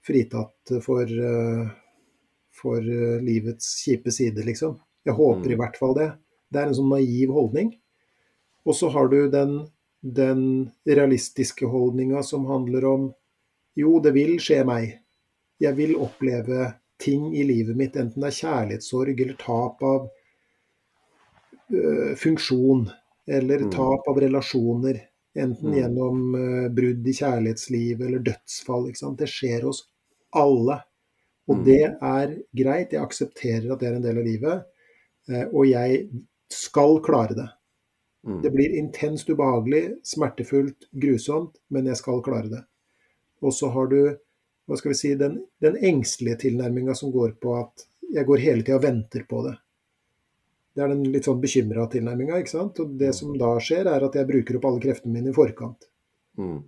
fritatt 0.06 0.72
for, 0.82 1.02
eh, 1.02 1.68
for 2.52 2.78
eh, 2.78 3.20
livets 3.22 3.84
kjipe 3.84 4.10
side, 4.12 4.44
liksom. 4.44 4.78
Jeg 5.04 5.14
håper 5.14 5.46
Mm. 5.46 5.52
i 5.52 5.56
hvert 5.56 5.76
fall 5.76 5.94
det. 5.94 6.12
Det 6.52 6.62
er 6.62 6.66
en 6.68 6.74
sånn 6.74 6.90
naiv 6.90 7.28
holdning. 7.30 7.76
Og 8.66 8.74
så 8.74 8.90
har 8.90 9.08
du 9.08 9.28
den, 9.30 9.68
den 10.02 10.72
realistiske 10.86 11.66
holdninga 11.68 12.22
som 12.24 12.46
handler 12.46 12.84
om 12.84 13.14
jo, 13.76 14.00
det 14.00 14.12
vil 14.14 14.38
skje 14.38 14.64
meg. 14.66 14.98
Jeg 15.60 15.76
vil 15.76 15.96
oppleve 15.96 16.74
ting 17.00 17.36
i 17.36 17.42
livet 17.44 17.76
mitt, 17.76 17.96
enten 17.96 18.22
det 18.22 18.28
er 18.30 18.40
kjærlighetssorg 18.40 19.20
eller 19.20 19.36
tap 19.40 19.82
av 19.82 20.08
øh, 21.72 22.14
funksjon, 22.16 22.86
eller 23.28 23.58
Mm. 23.64 23.70
tap 23.70 24.08
av 24.08 24.20
relasjoner. 24.20 25.00
Enten 25.36 25.68
Mm. 25.70 25.74
gjennom 25.78 26.34
øh, 26.34 26.68
brudd 26.74 27.06
i 27.08 27.12
kjærlighetsliv 27.12 28.00
eller 28.00 28.18
dødsfall. 28.18 28.92
Det 29.16 29.28
skjer 29.28 29.62
hos 29.62 29.82
alle. 30.32 30.80
Og 31.48 31.56
Mm. 31.58 31.64
det 31.64 31.82
er 32.02 32.36
greit. 32.56 32.92
Jeg 32.92 33.02
aksepterer 33.02 33.72
at 33.72 33.80
det 33.80 33.88
er 33.88 33.94
en 33.96 34.02
del 34.02 34.18
av 34.18 34.24
livet. 34.24 34.64
eh, 35.28 35.44
Og 35.52 35.66
jeg 35.66 36.08
skal 36.50 37.00
klare 37.02 37.34
det. 37.34 37.48
Det 38.42 38.50
blir 38.52 38.76
intenst 38.78 39.28
ubehagelig, 39.28 39.96
smertefullt, 40.04 40.86
grusomt, 40.94 41.58
men 41.70 41.86
jeg 41.86 41.96
skal 41.96 42.22
klare 42.22 42.48
det. 42.48 42.64
Og 43.42 43.52
så 43.52 43.70
har 43.70 43.86
du 43.86 44.16
hva 44.66 44.78
skal 44.78 44.92
vi 44.92 44.98
si, 44.98 45.12
den, 45.18 45.38
den 45.62 45.76
engstelige 45.78 46.42
tilnærminga 46.46 46.94
som 46.98 47.12
går 47.14 47.36
på 47.42 47.54
at 47.58 47.86
jeg 48.12 48.26
går 48.26 48.42
hele 48.42 48.64
tida 48.64 48.78
og 48.78 48.84
venter 48.86 49.26
på 49.28 49.42
det. 49.46 49.54
Det 50.76 50.84
er 50.84 50.90
den 50.92 51.06
litt 51.08 51.26
sånn 51.26 51.40
bekymra 51.40 51.86
tilnærminga. 51.90 52.42
Og 52.58 52.96
det 53.00 53.12
som 53.16 53.36
da 53.38 53.54
skjer, 53.62 53.88
er 53.88 54.04
at 54.04 54.18
jeg 54.18 54.28
bruker 54.28 54.58
opp 54.58 54.66
alle 54.68 54.82
kreftene 54.82 55.14
mine 55.14 55.32
i 55.32 55.36
forkant. 55.36 55.88
Mm. 56.36 56.58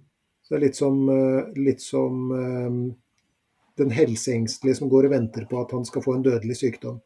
Så 0.42 0.55
det 0.55 0.59
er 0.59 0.64
litt 0.64 0.78
som, 0.78 1.03
eh, 1.12 1.51
litt 1.61 1.84
som 1.84 2.32
eh, 2.32 2.78
den 3.82 3.92
helseengstelige 3.92 4.78
som 4.80 4.88
går 4.88 5.11
og 5.11 5.12
venter 5.12 5.44
på 5.51 5.61
at 5.61 5.74
han 5.76 5.84
skal 5.84 6.03
få 6.07 6.16
en 6.16 6.24
dødelig 6.24 6.57
sykdom. 6.62 7.03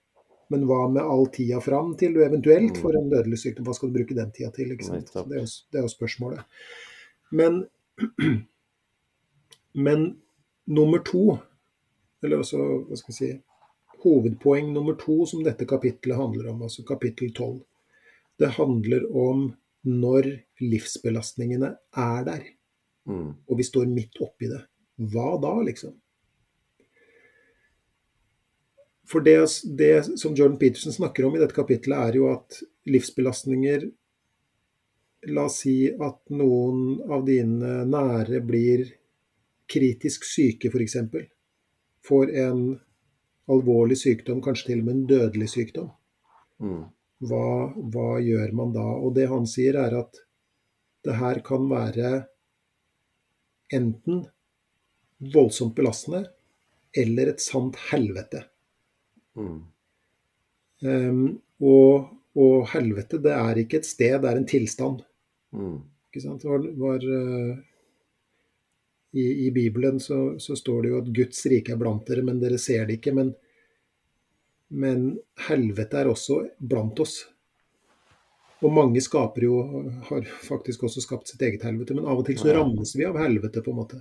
Men 0.52 0.68
hva 0.68 0.84
med 0.92 1.02
all 1.02 1.26
tida 1.32 1.58
fram 1.64 1.94
til 1.98 2.14
du 2.14 2.22
eventuelt 2.22 2.78
får 2.78 2.98
en 2.98 3.10
dødelig 3.10 3.40
sykdom? 3.40 3.66
Hva 3.66 3.74
skal 3.76 3.90
du 3.90 3.98
bruke 3.98 4.16
den 4.16 4.30
tida 4.36 4.52
til? 4.54 4.72
ikke 4.74 4.86
sant? 4.86 5.10
Det 5.12 5.24
er, 5.24 5.40
jo, 5.40 5.50
det 5.72 5.80
er 5.80 5.86
jo 5.86 5.92
spørsmålet. 5.92 6.62
Men, 7.32 7.62
men 9.88 10.06
nummer 10.70 11.02
to, 11.06 11.38
eller 12.22 12.42
også 12.42 12.60
hva 12.88 12.98
skal 12.98 13.12
vi 13.12 13.18
si, 13.18 13.32
hovedpoeng 14.02 14.72
nummer 14.74 14.96
to 14.98 15.22
som 15.26 15.42
dette 15.46 15.66
kapittelet 15.68 16.18
handler 16.18 16.50
om, 16.52 16.62
altså 16.66 16.84
kapittel 16.86 17.32
12, 17.34 17.60
det 18.38 18.54
handler 18.58 19.06
om 19.10 19.48
når 19.82 20.28
livsbelastningene 20.62 21.74
er 21.98 22.26
der 22.26 22.50
Mm. 23.08 23.34
og 23.48 23.58
vi 23.58 23.64
står 23.66 23.88
midt 23.90 24.20
oppi 24.22 24.46
det. 24.46 24.60
Hva 25.10 25.34
da, 25.42 25.56
liksom? 25.66 25.96
For 29.08 29.24
det, 29.24 29.40
det 29.76 30.18
som 30.20 30.36
Jordan 30.38 30.58
Peterson 30.60 30.94
snakker 30.94 31.26
om 31.26 31.34
i 31.36 31.40
dette 31.42 31.56
kapittelet, 31.56 31.98
er 31.98 32.20
jo 32.20 32.30
at 32.32 32.62
livsbelastninger 32.86 33.90
La 35.30 35.44
oss 35.46 35.60
si 35.62 35.86
at 35.86 36.32
noen 36.34 36.96
av 37.14 37.20
dine 37.22 37.84
nære 37.86 38.40
blir 38.42 38.88
kritisk 39.72 40.26
syke, 40.28 40.70
f.eks. 40.70 40.98
Får 42.06 42.32
en 42.44 42.64
alvorlig 43.52 43.98
sykdom, 44.00 44.42
kanskje 44.44 44.72
til 44.72 44.82
og 44.82 44.88
med 44.88 44.96
en 44.96 45.06
dødelig 45.10 45.48
sykdom. 45.54 45.88
Mm. 46.62 46.84
Hva, 47.28 47.46
hva 47.94 48.10
gjør 48.22 48.54
man 48.58 48.74
da? 48.74 48.84
Og 48.98 49.14
det 49.16 49.28
han 49.30 49.46
sier, 49.50 49.78
er 49.78 49.96
at 50.02 50.22
det 51.06 51.18
her 51.18 51.42
kan 51.46 51.66
være 51.70 52.12
enten 53.72 54.24
voldsomt 55.32 55.74
belastende 55.76 56.26
eller 56.98 57.32
et 57.32 57.42
sant 57.42 57.78
helvete. 57.90 58.44
Mm. 59.38 59.60
Um, 60.82 61.22
og, 61.62 62.10
og 62.36 62.68
helvete, 62.74 63.20
det 63.22 63.32
er 63.32 63.62
ikke 63.62 63.80
et 63.80 63.88
sted, 63.88 64.18
det 64.22 64.30
er 64.30 64.40
en 64.40 64.48
tilstand. 64.50 65.02
Mm. 65.56 65.78
Ikke 66.10 66.24
sant? 66.24 66.42
Det 66.42 66.50
var, 66.50 66.66
var 66.76 67.06
eh, 67.06 67.62
i, 69.12 69.46
I 69.46 69.50
Bibelen 69.50 70.00
så, 70.00 70.38
så 70.40 70.56
står 70.56 70.82
det 70.82 70.92
jo 70.92 71.00
at 71.02 71.10
Guds 71.16 71.46
rike 71.52 71.74
er 71.74 71.80
blant 71.80 72.06
dere, 72.08 72.24
men 72.24 72.40
dere 72.40 72.58
ser 72.60 72.86
det 72.88 72.98
ikke. 72.98 73.12
Men, 73.16 73.34
men 74.72 75.10
helvete 75.48 76.00
er 76.00 76.10
også 76.12 76.38
blant 76.58 77.02
oss. 77.04 77.18
Og 78.62 78.72
mange 78.72 79.02
skaper 79.02 79.44
jo, 79.44 79.58
har 80.08 80.26
faktisk 80.46 80.86
også 80.86 81.02
skapt 81.02 81.32
sitt 81.32 81.42
eget 81.42 81.64
helvete, 81.66 81.96
men 81.98 82.06
av 82.06 82.22
og 82.22 82.28
til 82.28 82.38
så 82.40 82.54
rammes 82.54 82.94
vi 82.96 83.04
av 83.08 83.18
helvete, 83.20 83.60
på 83.64 83.74
en 83.74 83.80
måte. 83.82 84.00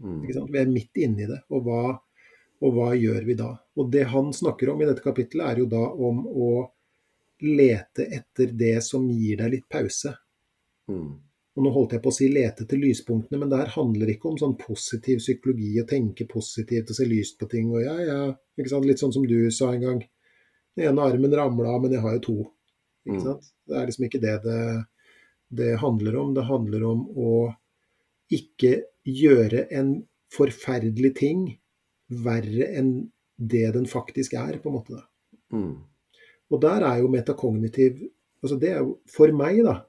Mm. 0.00 0.20
Vi 0.24 0.60
er 0.60 0.70
midt 0.70 1.02
inni 1.02 1.26
det. 1.28 1.42
Og 1.50 1.66
hva, 1.66 1.82
og 2.62 2.78
hva 2.78 2.92
gjør 2.96 3.26
vi 3.26 3.36
da? 3.36 3.50
Og 3.76 3.90
det 3.92 4.06
han 4.12 4.32
snakker 4.32 4.72
om 4.72 4.80
i 4.80 4.88
dette 4.88 5.04
kapittelet, 5.04 5.50
er 5.50 5.62
jo 5.64 5.68
da 5.68 5.82
om 5.90 6.22
å 6.30 6.50
lete 7.44 8.06
etter 8.06 8.54
det 8.56 8.78
som 8.86 9.10
gir 9.10 9.42
deg 9.42 9.52
litt 9.58 9.68
pause. 9.68 10.14
Mm. 10.88 11.25
Og 11.56 11.64
nå 11.64 11.70
holdt 11.72 11.94
jeg 11.96 12.02
på 12.04 12.10
å 12.12 12.14
si 12.14 12.26
lete 12.28 12.66
etter 12.66 12.76
lyspunktene, 12.76 13.38
men 13.40 13.48
det 13.48 13.58
her 13.62 13.70
handler 13.78 14.10
ikke 14.12 14.28
om 14.28 14.36
sånn 14.40 14.58
positiv 14.60 15.22
psykologi, 15.22 15.70
å 15.80 15.86
tenke 15.88 16.26
positivt 16.28 16.90
og 16.92 16.98
se 16.98 17.06
lyst 17.08 17.38
på 17.40 17.48
ting 17.48 17.70
og 17.72 17.80
ja, 17.80 17.94
ja. 18.04 18.18
Ikke 18.58 18.72
sant? 18.74 18.84
Litt 18.88 19.00
sånn 19.00 19.14
som 19.14 19.24
du 19.28 19.38
sa 19.54 19.70
en 19.72 19.80
gang. 19.86 20.02
Den 20.76 20.90
ene 20.90 21.06
armen 21.08 21.32
ramla 21.32 21.72
av, 21.72 21.80
men 21.82 21.94
jeg 21.96 22.04
har 22.04 22.18
jo 22.18 22.24
to. 22.26 22.36
Ikke 23.06 23.16
Mm. 23.16 23.24
sant? 23.24 23.48
Det 23.66 23.76
er 23.76 23.86
liksom 23.88 24.04
ikke 24.04 24.20
det, 24.20 24.34
det 24.44 24.60
det 25.56 25.76
handler 25.78 26.16
om. 26.16 26.34
Det 26.34 26.44
handler 26.44 26.82
om 26.84 27.04
å 27.16 27.54
ikke 28.34 28.82
gjøre 29.06 29.66
en 29.70 29.92
forferdelig 30.34 31.12
ting 31.20 31.44
verre 32.10 32.66
enn 32.74 33.10
det 33.38 33.72
den 33.76 33.86
faktisk 33.86 34.34
er, 34.34 34.58
på 34.58 34.70
en 34.70 34.74
måte. 34.78 35.02
Mm. 35.54 35.76
Og 36.50 36.60
der 36.60 36.82
er 36.82 37.00
jo 37.00 37.08
metakognitiv 37.12 38.02
altså 38.42 38.58
Det 38.60 38.68
er 38.70 38.82
jo 38.84 38.98
for 39.10 39.32
meg, 39.32 39.62
da. 39.64 39.80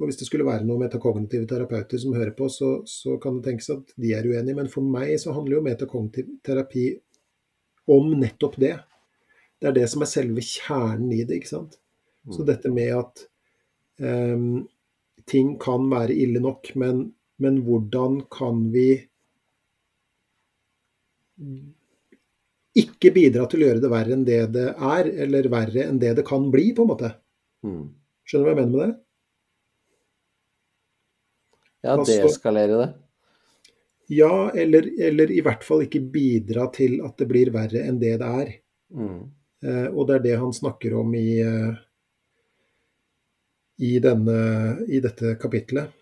Og 0.00 0.08
hvis 0.08 0.18
det 0.18 0.26
skulle 0.26 0.46
være 0.46 0.66
noen 0.66 0.82
metakognitive 0.82 1.46
terapeuter 1.46 2.00
som 2.02 2.16
hører 2.16 2.32
på, 2.34 2.48
så, 2.50 2.80
så 2.88 3.14
kan 3.22 3.38
det 3.38 3.46
tenkes 3.46 3.70
at 3.70 3.92
de 4.00 4.10
er 4.16 4.26
uenige. 4.26 4.56
Men 4.58 4.70
for 4.72 4.82
meg 4.82 5.12
så 5.22 5.34
handler 5.36 5.60
jo 5.60 5.66
metakognitiv 5.68 6.32
terapi 6.46 6.88
om 7.94 8.10
nettopp 8.18 8.58
det. 8.58 8.74
Det 9.60 9.70
er 9.70 9.76
det 9.76 9.86
som 9.92 10.02
er 10.02 10.10
selve 10.10 10.42
kjernen 10.42 11.12
i 11.14 11.22
det. 11.22 11.38
ikke 11.40 11.52
sant? 11.52 11.78
Så 12.30 12.40
Mm. 12.42 12.46
dette 12.48 12.70
med 12.72 12.90
at 12.96 13.22
um, 14.00 14.68
ting 15.28 15.58
kan 15.60 15.90
være 15.90 16.16
ille 16.16 16.40
nok, 16.40 16.70
men, 16.80 17.12
men 17.38 17.58
hvordan 17.66 18.22
kan 18.32 18.72
vi 18.72 18.88
ikke 22.74 23.12
bidra 23.14 23.46
til 23.50 23.62
å 23.62 23.68
gjøre 23.68 23.82
det 23.84 23.90
verre 23.92 24.16
enn 24.16 24.24
det 24.26 24.40
det 24.54 24.66
er, 24.72 25.10
eller 25.26 25.50
verre 25.52 25.86
enn 25.86 26.00
det 26.02 26.14
det 26.18 26.26
kan 26.26 26.50
bli, 26.50 26.72
på 26.74 26.84
en 26.84 26.90
måte. 26.90 27.12
Mm. 27.66 27.84
Skjønner 28.24 28.44
du 28.44 28.48
hva 28.48 28.54
jeg 28.54 28.60
mener 28.62 28.74
med 28.74 28.82
det? 28.84 29.03
Ja, 31.84 31.96
deeskalere 32.00 32.78
det. 32.80 32.90
Ja, 34.06 34.50
eller, 34.50 34.88
eller 35.00 35.30
i 35.32 35.40
hvert 35.44 35.64
fall 35.64 35.84
ikke 35.86 36.02
bidra 36.12 36.66
til 36.72 36.98
at 37.04 37.16
det 37.20 37.28
blir 37.28 37.50
verre 37.54 37.84
enn 37.88 38.00
det 38.00 38.16
det 38.20 38.30
er. 38.42 38.52
Mm. 38.94 39.20
Eh, 39.64 39.86
og 39.88 40.08
det 40.08 40.18
er 40.18 40.24
det 40.26 40.38
han 40.42 40.52
snakker 40.52 40.96
om 41.00 41.14
i, 41.16 41.40
eh, 41.40 41.76
i, 43.80 43.94
denne, 44.04 44.38
i 44.88 45.00
dette 45.04 45.36
kapitlet. 45.40 45.92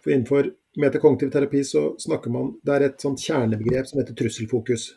For 0.00 0.10
innenfor 0.10 0.50
metakognitiv 0.82 1.30
terapi 1.30 1.60
så 1.68 1.92
snakker 2.00 2.32
man 2.32 2.54
Det 2.64 2.74
er 2.74 2.86
et 2.86 3.02
sånt 3.02 3.20
kjernebegrep 3.20 3.86
som 3.86 4.00
heter 4.00 4.16
trusselfokus. 4.18 4.88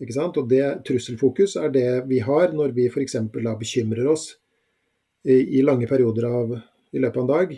Ikke 0.00 0.16
sant? 0.16 0.38
Og 0.40 0.48
det 0.48 0.64
trusselfokus 0.88 1.58
er 1.60 1.74
det 1.74 1.88
vi 2.08 2.22
har 2.24 2.54
når 2.56 2.72
vi 2.76 2.88
f.eks. 2.88 3.18
bekymrer 3.32 4.08
oss 4.08 4.30
i, 5.24 5.58
i 5.58 5.62
lange 5.62 5.86
perioder 5.86 6.26
av, 6.30 6.56
i 6.92 7.02
løpet 7.02 7.20
av 7.20 7.22
en 7.22 7.34
dag, 7.34 7.52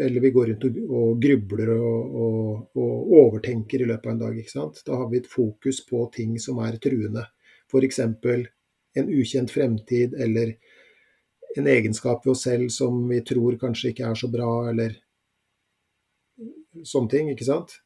eller 0.00 0.20
vi 0.20 0.30
går 0.30 0.46
rundt 0.46 0.64
og, 0.64 1.20
grubler 1.20 1.72
og, 1.74 2.14
og, 2.16 2.78
og, 2.78 3.12
overtenker 3.20 3.82
i 3.82 3.88
løpet 3.90 4.08
av 4.08 4.14
en 4.14 4.22
dag. 4.22 4.38
ikke 4.38 4.54
sant? 4.54 4.80
Da 4.86 4.96
har 4.96 5.10
vi 5.10 5.20
et 5.20 5.28
fokus 5.28 5.82
på 5.86 6.06
ting 6.14 6.38
som 6.40 6.62
er 6.64 6.78
truende. 6.82 7.26
F.eks. 7.68 8.00
en 8.00 9.12
ukjent 9.12 9.52
fremtid 9.52 10.14
eller 10.14 10.56
en 11.56 11.68
egenskap 11.68 12.24
ved 12.24 12.32
oss 12.32 12.46
selv 12.48 12.72
som 12.72 13.04
vi 13.08 13.20
tror 13.24 13.58
kanskje 13.60 13.92
ikke 13.92 14.08
er 14.08 14.16
så 14.16 14.28
bra, 14.32 14.50
eller 14.70 14.96
sånne 16.88 17.12
ting, 17.12 17.30
ikke 17.32 17.48
sant. 17.48 17.76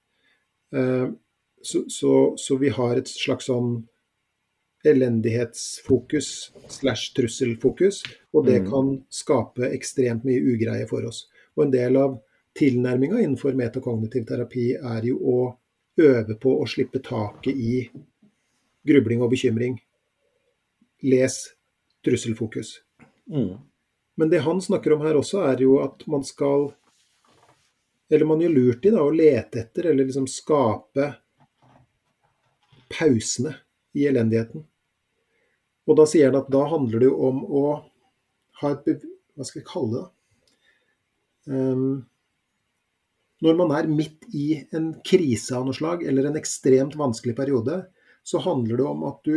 Eh, 0.74 1.08
så, 1.62 1.82
så, 1.90 2.12
så 2.38 2.58
vi 2.60 2.70
har 2.70 2.98
et 2.98 3.10
slags 3.10 3.48
sånn 3.50 3.80
elendighetsfokus 4.86 6.28
slash 6.70 7.10
trusselfokus, 7.16 8.04
og 8.30 8.46
det 8.46 8.60
mm. 8.62 8.68
kan 8.70 8.92
skape 9.10 9.72
ekstremt 9.74 10.26
mye 10.28 10.44
ugreie 10.54 10.86
for 10.86 11.06
oss. 11.08 11.24
Og 11.56 11.66
en 11.66 11.72
del 11.72 11.96
av 12.00 12.18
tilnærminga 12.56 13.20
innenfor 13.20 13.56
metakognitiv 13.56 14.26
terapi 14.28 14.70
er 14.76 15.08
jo 15.08 15.18
å 15.20 15.38
øve 15.96 16.36
på 16.40 16.52
å 16.60 16.66
slippe 16.68 17.00
taket 17.04 17.56
i 17.56 17.78
grubling 18.86 19.22
og 19.24 19.32
bekymring. 19.32 19.78
Les 21.02 21.36
trusselfokus. 22.04 22.80
Mm. 23.32 23.56
Men 24.16 24.32
det 24.32 24.38
han 24.46 24.60
snakker 24.62 24.94
om 24.94 25.04
her 25.04 25.18
også, 25.18 25.42
er 25.44 25.60
jo 25.60 25.80
at 25.84 26.06
man 26.08 26.24
skal 26.24 26.72
Eller 28.08 28.22
man 28.24 28.38
gjør 28.38 28.52
lurt 28.54 28.84
i 28.86 28.90
da, 28.94 29.00
å 29.02 29.10
lete 29.10 29.64
etter, 29.64 29.88
eller 29.90 30.06
liksom 30.06 30.28
skape 30.30 31.08
pausene 32.86 33.50
i 33.98 34.04
elendigheten. 34.06 34.62
Og 35.90 35.98
da 35.98 36.04
sier 36.06 36.30
han 36.30 36.38
at 36.38 36.50
da 36.54 36.60
handler 36.70 37.02
det 37.02 37.08
jo 37.08 37.16
om 37.26 37.40
å 37.42 37.64
ha 38.60 38.70
et 38.76 39.02
Hva 39.34 39.44
skal 39.44 39.60
vi 39.60 39.66
kalle 39.68 39.96
det? 39.96 40.04
Når 41.46 42.04
man 43.58 43.70
er 43.76 43.86
midt 43.90 44.24
i 44.34 44.66
en 44.74 44.94
krise 45.06 45.56
av 45.56 45.66
noe 45.66 45.74
slag, 45.76 46.02
eller 46.06 46.24
en 46.26 46.40
ekstremt 46.40 46.94
vanskelig 46.98 47.36
periode, 47.38 47.74
så 48.26 48.36
handler 48.42 48.76
det 48.80 48.88
om 48.88 49.04
at 49.06 49.28
du 49.28 49.36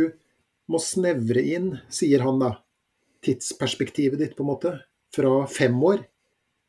må 0.70 0.78
snevre 0.82 1.42
inn, 1.42 1.78
sier 1.92 2.20
han 2.24 2.40
da, 2.42 2.50
tidsperspektivet 3.24 4.20
ditt, 4.22 4.36
på 4.36 4.46
en 4.46 4.50
måte, 4.50 4.74
fra 5.14 5.46
fem 5.50 5.76
år 5.84 6.04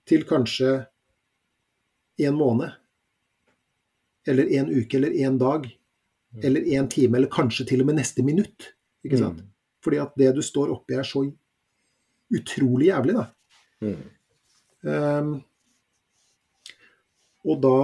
til 0.10 0.26
kanskje 0.28 0.72
en 2.22 2.38
måned. 2.38 2.72
Eller 4.28 4.50
en 4.60 4.70
uke, 4.70 4.98
eller 4.98 5.16
en 5.26 5.38
dag. 5.42 5.68
Eller 6.44 6.68
en 6.78 6.90
time, 6.90 7.18
eller 7.18 7.32
kanskje 7.32 7.66
til 7.72 7.84
og 7.84 7.90
med 7.90 8.00
neste 8.00 8.24
minutt. 8.26 8.72
Ikke 9.06 9.20
sant? 9.20 9.42
Mm. 9.42 9.50
Fordi 9.82 10.02
at 10.04 10.18
det 10.20 10.32
du 10.38 10.42
står 10.46 10.74
oppi, 10.76 10.96
er 10.96 11.08
så 11.08 11.24
utrolig 12.32 12.92
jævlig, 12.92 13.16
da. 13.18 13.26
Mm. 13.82 14.02
Um, 14.82 15.36
og 17.46 17.60
da 17.62 17.82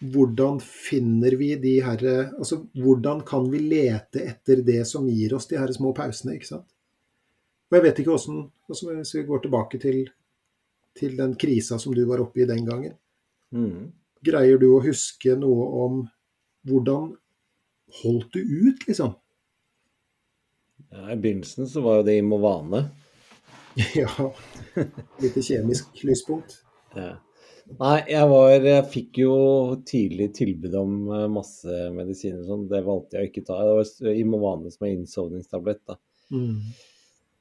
Hvordan 0.00 0.56
finner 0.64 1.34
vi 1.36 1.50
de 1.60 1.74
herre 1.84 2.30
Altså, 2.38 2.62
hvordan 2.72 3.20
kan 3.28 3.50
vi 3.52 3.60
lete 3.60 4.22
etter 4.24 4.62
det 4.64 4.86
som 4.88 5.08
gir 5.12 5.34
oss 5.36 5.50
de 5.50 5.58
her 5.60 5.72
små 5.76 5.92
pausene, 5.96 6.38
ikke 6.38 6.48
sant? 6.48 6.68
Og 7.68 7.76
jeg 7.76 7.84
vet 7.84 8.00
ikke 8.00 8.14
åssen 8.16 8.42
altså 8.70 8.94
Hvis 8.94 9.14
vi 9.18 9.26
går 9.28 9.44
tilbake 9.44 9.80
til, 9.82 10.02
til, 10.96 11.16
den 11.18 11.36
krisa 11.36 11.78
som 11.78 11.94
du 11.94 12.00
var 12.08 12.22
oppe 12.24 12.42
i 12.42 12.48
den 12.48 12.64
gangen. 12.64 12.96
Mm. 13.52 13.90
Greier 14.24 14.60
du 14.60 14.70
å 14.72 14.84
huske 14.84 15.36
noe 15.36 15.68
om 15.84 16.00
hvordan 16.68 17.12
holdt 18.00 18.36
du 18.36 18.40
ut, 18.40 18.86
liksom? 18.86 19.14
Ja, 20.90 21.12
I 21.12 21.16
begynnelsen 21.16 21.68
så 21.70 21.82
var 21.84 22.00
jo 22.00 22.06
det 22.08 22.18
Imovane. 22.20 22.84
ja. 24.00 24.30
Lite 25.22 25.42
kjemisk 25.42 26.04
lyspunkt. 26.06 26.60
Ja. 26.96 27.16
Nei, 27.78 27.98
jeg 28.10 28.26
var 28.32 28.48
Jeg 28.50 28.86
fikk 28.90 29.18
jo 29.22 29.34
tidlig 29.86 30.30
tilbud 30.34 30.74
om 30.74 30.94
eh, 31.14 31.26
masse 31.30 31.82
medisiner 31.94 32.42
og 32.42 32.48
sånn. 32.48 32.64
Det 32.70 32.80
valgte 32.86 33.18
jeg 33.18 33.28
å 33.28 33.30
ikke 33.30 33.44
ta. 33.46 33.58
Det 33.66 33.76
var 33.78 34.16
Imovane 34.18 34.72
som 34.74 34.86
er 34.86 34.96
innsovningstablett, 34.96 35.84
da. 35.86 35.98
Mm. 36.34 36.72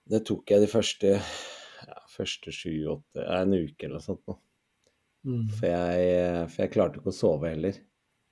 Det 0.10 0.22
tok 0.26 0.54
jeg 0.54 0.64
de 0.64 0.70
første 0.70 1.16
ja, 1.16 1.98
første 2.10 2.54
sju-åtte 2.54 3.22
En 3.22 3.54
uke 3.54 3.86
eller 3.86 4.00
noe 4.00 4.06
sånt 4.06 4.24
nå. 4.30 4.38
Mm. 5.28 5.44
For, 5.52 5.68
jeg, 5.68 6.48
for 6.50 6.64
jeg 6.64 6.74
klarte 6.74 7.02
ikke 7.02 7.14
å 7.14 7.20
sove 7.20 7.52
heller. 7.52 7.82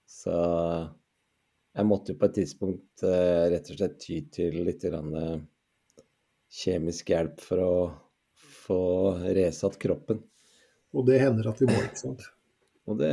Så 0.07 0.33
jeg 1.77 1.85
måtte 1.85 2.13
jo 2.13 2.19
på 2.21 2.29
et 2.29 2.37
tidspunkt 2.39 3.03
uh, 3.05 3.45
rett 3.51 3.69
og 3.69 3.79
slett 3.79 3.97
ty 4.01 4.21
til 4.33 4.55
litt 4.65 4.85
grann, 4.87 5.11
uh, 5.13 5.35
kjemisk 6.53 7.11
hjelp 7.11 7.41
for 7.43 7.63
å 7.63 7.73
få 8.65 8.81
resatt 9.35 9.77
kroppen. 9.81 10.21
Og 10.95 11.05
det 11.07 11.19
hender 11.21 11.49
at 11.51 11.61
vi 11.61 11.69
må, 11.69 11.77
ikke 11.85 11.99
sant? 11.99 12.23
Og 12.87 12.99
det, 13.01 13.11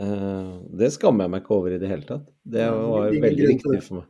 uh, 0.00 0.54
det 0.80 0.92
skammer 0.94 1.26
jeg 1.26 1.34
meg 1.34 1.44
ikke 1.44 1.58
over 1.58 1.74
i 1.76 1.80
det 1.82 1.90
hele 1.90 2.08
tatt. 2.08 2.30
Det 2.42 2.64
var 2.64 3.10
ja, 3.10 3.20
veldig 3.26 3.50
viktig 3.52 3.82
for 3.84 4.00
meg. 4.00 4.08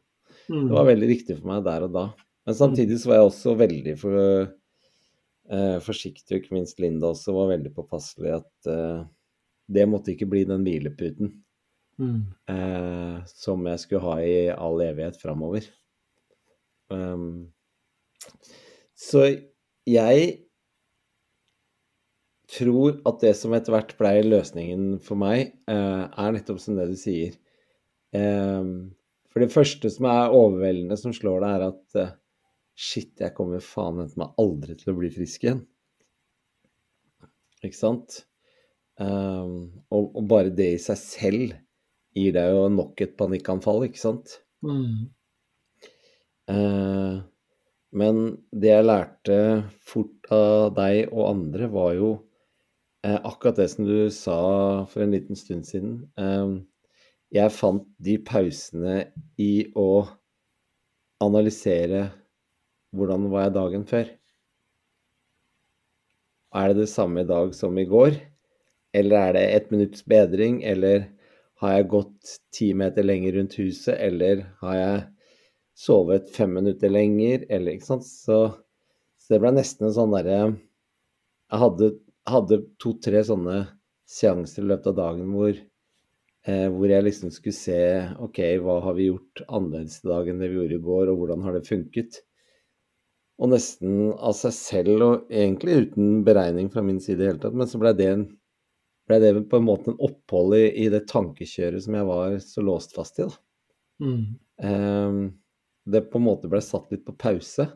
Mm. 0.49 0.63
Det 0.63 0.77
var 0.79 0.89
veldig 0.89 1.11
viktig 1.11 1.37
for 1.41 1.51
meg 1.51 1.67
der 1.67 1.89
og 1.89 1.97
da. 1.97 2.07
Men 2.49 2.57
samtidig 2.57 3.01
så 3.03 3.11
var 3.11 3.19
jeg 3.19 3.29
også 3.29 3.53
veldig 3.61 3.95
for, 4.01 4.21
forsiktig, 5.85 6.31
og 6.31 6.39
ikke 6.39 6.55
minst 6.57 6.79
Linda 6.81 7.11
også 7.11 7.35
var 7.37 7.51
veldig 7.51 7.73
påpasselig 7.77 8.31
at 8.39 8.71
det 9.69 9.85
måtte 9.91 10.15
ikke 10.15 10.31
bli 10.31 10.47
den 10.49 10.65
hvileputen 10.65 11.35
Mm. 11.99 12.23
Eh, 12.47 13.25
som 13.27 13.67
jeg 13.67 13.81
skulle 13.83 14.05
ha 14.07 14.17
i 14.23 14.35
all 14.55 14.81
evighet 14.85 15.19
framover. 15.19 15.67
Um, 16.89 17.51
så 18.99 19.25
jeg 19.89 20.29
tror 22.49 23.01
at 23.09 23.21
det 23.23 23.35
som 23.37 23.55
etter 23.57 23.75
hvert 23.75 23.93
ble 23.99 24.13
løsningen 24.25 24.87
for 25.05 25.21
meg, 25.21 25.53
eh, 25.69 26.05
er 26.09 26.33
nettopp 26.35 26.61
som 26.63 26.79
det 26.79 26.89
du 26.91 26.97
sier. 26.99 27.37
Eh, 28.17 28.71
for 29.29 29.45
det 29.45 29.53
første 29.53 29.91
som 29.93 30.09
er 30.09 30.35
overveldende, 30.35 30.97
som 31.01 31.15
slår 31.15 31.45
deg, 31.45 31.51
er 31.57 31.67
at 31.69 32.01
eh, 32.01 32.15
shit, 32.79 33.13
jeg 33.21 33.35
kommer 33.37 33.65
faen 33.65 34.01
meg 34.01 34.41
aldri 34.41 34.79
til 34.79 34.95
å 34.95 34.99
bli 35.01 35.13
frisk 35.13 35.45
igjen. 35.45 35.63
Ikke 37.67 37.77
sant? 37.77 38.23
Um, 38.99 39.85
og, 39.95 40.09
og, 40.17 40.23
bare 40.31 40.51
det 40.55 40.73
i 40.75 40.79
seg 40.83 40.99
selv 40.99 41.53
gir 42.19 42.33
deg 42.35 42.51
jo 42.51 42.65
nok 42.75 42.99
et 43.05 43.15
panikkanfall, 43.19 43.85
ikke 43.87 44.01
sant? 44.01 44.41
Mm. 44.67 45.11
Men 47.97 48.37
det 48.53 48.73
jeg 48.73 48.85
lærte 48.85 49.39
fort 49.81 50.29
av 50.35 50.75
deg 50.77 51.09
og 51.09 51.31
andre, 51.31 51.69
var 51.73 51.95
jo 51.97 52.11
eh, 53.07 53.17
akkurat 53.17 53.61
det 53.63 53.69
som 53.73 53.89
du 53.89 54.11
sa 54.13 54.41
for 54.91 55.05
en 55.05 55.15
liten 55.17 55.39
stund 55.39 55.65
siden. 55.69 56.03
Eh, 56.21 56.59
jeg 57.39 57.55
fant 57.57 57.85
de 58.01 58.17
pausene 58.25 59.03
i 59.41 59.69
å 59.77 60.07
analysere 61.25 62.07
hvordan 62.97 63.29
var 63.33 63.47
jeg 63.47 63.57
dagen 63.57 63.85
før. 63.89 64.09
Er 66.57 66.71
det 66.71 66.85
det 66.85 66.91
samme 66.93 67.25
i 67.25 67.29
dag 67.29 67.53
som 67.57 67.77
i 67.77 67.85
går? 67.89 68.17
Eller 68.97 69.29
er 69.29 69.37
det 69.37 69.45
ett 69.53 69.73
minutts 69.73 70.05
bedring? 70.09 70.63
Eller 70.65 71.11
har 71.61 71.75
jeg 71.75 71.91
gått 71.93 72.37
ti 72.55 72.71
meter 72.77 73.05
lenger 73.05 73.37
rundt 73.37 73.59
huset, 73.61 73.97
eller 73.99 74.47
har 74.63 74.77
jeg 74.79 75.01
sovet 75.79 76.31
fem 76.35 76.53
minutter 76.59 76.91
lenger, 76.91 77.47
eller 77.49 77.77
ikke 77.77 77.91
sant. 77.93 78.07
Så, 78.07 78.39
så 79.19 79.35
det 79.35 79.43
ble 79.45 79.55
nesten 79.57 79.89
en 79.89 79.97
sånn 79.97 80.15
derre 80.17 80.39
Jeg 80.43 81.61
hadde, 81.63 81.91
hadde 82.29 82.63
to-tre 82.83 83.23
sånne 83.25 83.59
seanser 84.09 84.65
i 84.65 84.71
løpet 84.71 84.91
av 84.91 84.97
dagen 84.99 85.35
hvor, 85.35 85.53
eh, 86.49 86.67
hvor 86.73 86.91
jeg 86.91 87.05
liksom 87.07 87.33
skulle 87.33 87.57
se 87.57 87.81
OK, 88.25 88.41
hva 88.65 88.79
har 88.87 88.97
vi 88.97 89.11
gjort 89.11 89.45
annerledes 89.47 90.01
i 90.03 90.11
dag 90.11 90.31
enn 90.31 90.43
det 90.43 90.51
vi 90.51 90.59
gjorde 90.61 90.79
i 90.81 90.87
går, 90.89 91.13
og 91.13 91.23
hvordan 91.23 91.45
har 91.47 91.57
det 91.57 91.69
funket? 91.69 92.21
Og 93.39 93.53
nesten 93.53 94.13
av 94.17 94.35
seg 94.35 94.55
selv, 94.57 95.05
og 95.05 95.31
egentlig 95.31 95.85
uten 95.85 96.23
beregning 96.27 96.73
fra 96.73 96.83
min 96.83 96.99
side 97.01 97.21
i 97.21 97.23
det 97.23 97.31
hele 97.31 97.43
tatt, 97.45 97.57
men 97.57 97.71
så 97.71 97.81
ble 97.81 97.95
det 97.97 98.13
ble 99.09 99.19
det 99.23 99.35
på 99.49 99.57
en 99.57 99.65
måte 99.65 99.93
en 99.93 100.01
opphold 100.05 100.57
i, 100.59 100.65
i 100.85 100.89
det 100.93 101.07
tankekjøret 101.09 101.81
som 101.85 101.95
jeg 101.97 102.09
var 102.09 102.35
så 102.45 102.65
låst 102.65 102.97
fast 102.97 103.23
i. 103.23 103.29
da. 103.29 103.39
Mm. 104.05 104.25
Um, 104.69 105.21
det 105.89 106.05
på 106.13 106.21
en 106.21 106.27
måte 106.27 106.51
ble 106.51 106.61
satt 106.65 106.91
litt 106.93 107.05
på 107.07 107.15
pause. 107.19 107.69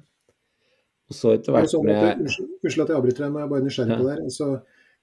Og 1.10 1.16
så 1.16 1.34
etter 1.36 1.54
hvert 1.54 1.70
sånn 1.72 1.90
jeg... 1.90 2.18
Unnskyld 2.24 2.84
at 2.84 2.92
jeg 2.92 2.98
avbryter 2.98 3.24
deg, 3.26 3.32
men 3.32 3.42
jeg 3.42 3.48
er 3.48 3.52
bare 3.52 3.66
nysgjerrig 3.66 3.94
ja. 3.94 3.98
på 4.00 4.06
det 4.06 4.14
her. 4.14 4.26
Altså, 4.28 4.50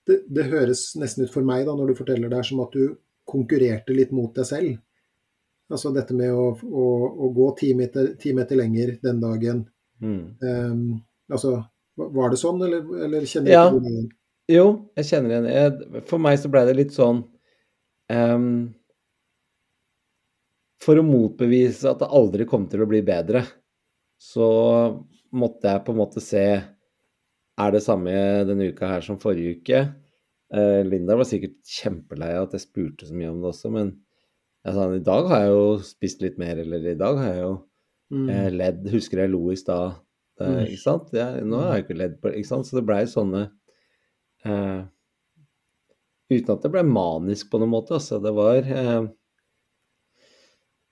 det, 0.09 0.19
det, 0.37 0.45
høres 0.53 0.83
nesten 0.99 1.25
ut 1.25 1.33
for 1.33 1.45
meg, 1.45 1.65
da, 1.67 1.75
når 1.77 1.91
du 1.91 1.97
forteller 1.99 2.31
det 2.31 2.39
her, 2.39 2.47
som 2.49 2.61
at 2.63 2.77
du 2.77 2.95
konkurrerte 3.29 3.95
litt 3.95 4.13
mot 4.15 4.31
deg 4.35 4.47
selv. 4.49 4.77
Altså 5.69 5.91
dette 5.93 6.15
med 6.17 6.33
å, 6.33 6.47
å, 6.65 6.85
å 7.27 7.29
gå 7.35 7.49
ti 7.59 7.73
meter, 7.77 8.15
ti 8.21 8.33
meter, 8.33 8.57
lenger 8.57 8.95
den 9.03 9.19
dagen. 9.21 9.59
Mm. 10.01 10.21
Um, 10.41 10.85
altså, 11.29 11.59
var 11.99 12.33
det 12.33 12.39
sånn, 12.41 12.63
eller, 12.65 12.87
eller 13.05 13.27
kjenner 13.29 13.51
du 13.51 13.53
ja. 13.53 13.67
ikke 13.69 13.83
det? 13.85 14.07
Jo, 14.49 14.65
jeg 14.97 15.05
kjenner 15.11 15.35
igjen 15.35 16.05
For 16.09 16.21
meg 16.21 16.39
så 16.41 16.49
ble 16.49 16.63
det 16.65 16.73
litt 16.79 16.93
sånn 16.95 17.19
um, 18.09 18.47
For 20.79 20.99
å 20.99 21.03
motbevise 21.03 21.89
at 21.91 21.99
det 22.03 22.07
aldri 22.15 22.45
kom 22.47 22.67
til 22.71 22.83
å 22.85 22.87
bli 22.89 23.01
bedre, 23.05 23.43
så 24.19 24.45
måtte 25.35 25.67
jeg 25.73 25.83
på 25.85 25.93
en 25.93 25.99
måte 25.99 26.21
se 26.23 26.43
er 27.59 27.73
det 27.75 27.81
samme 27.83 28.13
denne 28.47 28.69
uka 28.71 28.87
her 28.87 29.03
som 29.03 29.19
forrige 29.19 29.57
uke. 29.59 29.81
Eh, 30.55 30.79
Linda 30.87 31.17
var 31.19 31.27
sikkert 31.27 31.57
kjempelei 31.67 32.31
av 32.37 32.47
at 32.47 32.55
jeg 32.55 32.63
spurte 32.63 33.05
så 33.09 33.13
mye 33.15 33.29
om 33.33 33.41
det 33.43 33.51
også, 33.51 33.71
men 33.75 33.91
jeg 34.65 34.75
sa 34.75 34.85
i 34.95 35.01
dag 35.03 35.27
har 35.31 35.43
jeg 35.45 35.51
jo 35.53 35.65
spist 35.87 36.23
litt 36.23 36.39
mer, 36.41 36.57
eller 36.63 36.87
i 36.93 36.95
dag 36.99 37.19
har 37.23 37.33
jeg 37.33 37.43
jo 37.45 37.57
Mm. 38.09 38.25
eh, 38.33 38.47
ledd. 38.49 38.87
Husker 38.89 39.19
jeg 39.21 39.29
lo 39.29 39.51
i 39.53 39.55
stad, 39.55 39.99
eh, 40.41 40.63
ikke 40.71 40.81
sant? 40.81 41.11
Jeg, 41.13 41.43
nå 41.45 41.59
har 41.61 41.75
jeg 41.75 41.83
ikke 41.83 41.97
ledd 41.99 42.15
på 42.23 42.31
ikke 42.33 42.47
sant? 42.49 42.65
Så 42.65 42.79
det 42.79 42.85
blei 42.87 43.03
sånne 43.05 43.51
eh, 44.45 44.79
Uten 46.31 46.55
at 46.55 46.63
det 46.65 46.71
ble 46.73 46.81
manisk 46.89 47.51
på 47.51 47.59
noen 47.61 47.69
måte, 47.75 47.93
altså. 47.99 48.17
Det 48.21 48.31
var 48.33 48.57
eh, 48.65 49.05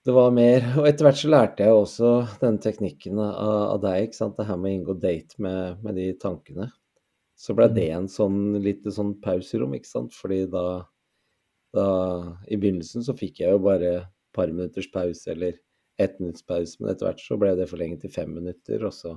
det 0.07 0.13
var 0.15 0.31
mer 0.31 0.63
Og 0.79 0.85
etter 0.87 1.03
hvert 1.03 1.19
så 1.19 1.29
lærte 1.31 1.65
jeg 1.65 1.75
også 1.75 2.09
den 2.39 2.57
teknikken 2.63 3.19
av, 3.19 3.73
av 3.75 3.79
deg, 3.83 4.07
ikke 4.07 4.19
sant. 4.21 4.37
Det 4.37 4.47
her 4.47 4.59
med 4.61 4.71
å 4.71 4.75
inngå 4.77 4.97
date 5.03 5.41
med, 5.43 5.81
med 5.83 5.99
de 5.99 6.05
tankene. 6.21 6.69
Så 7.37 7.53
ble 7.57 7.67
det 7.75 7.89
en 7.93 8.07
sånn 8.09 8.55
lite 8.63 8.93
sånn 8.95 9.17
pauserom, 9.21 9.75
ikke 9.75 9.89
sant. 9.89 10.15
Fordi 10.15 10.45
da, 10.53 10.63
da 11.75 11.87
I 12.47 12.55
begynnelsen 12.55 13.03
så 13.03 13.17
fikk 13.19 13.43
jeg 13.43 13.51
jo 13.51 13.59
bare 13.67 13.91
et 13.97 14.07
par 14.37 14.53
minutters 14.53 14.87
pause 14.93 15.33
eller 15.33 15.59
ett 15.99 16.19
minutts 16.21 16.45
pause, 16.45 16.77
men 16.79 16.93
etter 16.93 17.09
hvert 17.09 17.21
så 17.25 17.37
ble 17.41 17.51
det 17.57 17.67
forlenget 17.67 18.03
til 18.05 18.13
fem 18.13 18.31
minutter, 18.37 18.83
og 18.85 18.93
så 18.93 19.15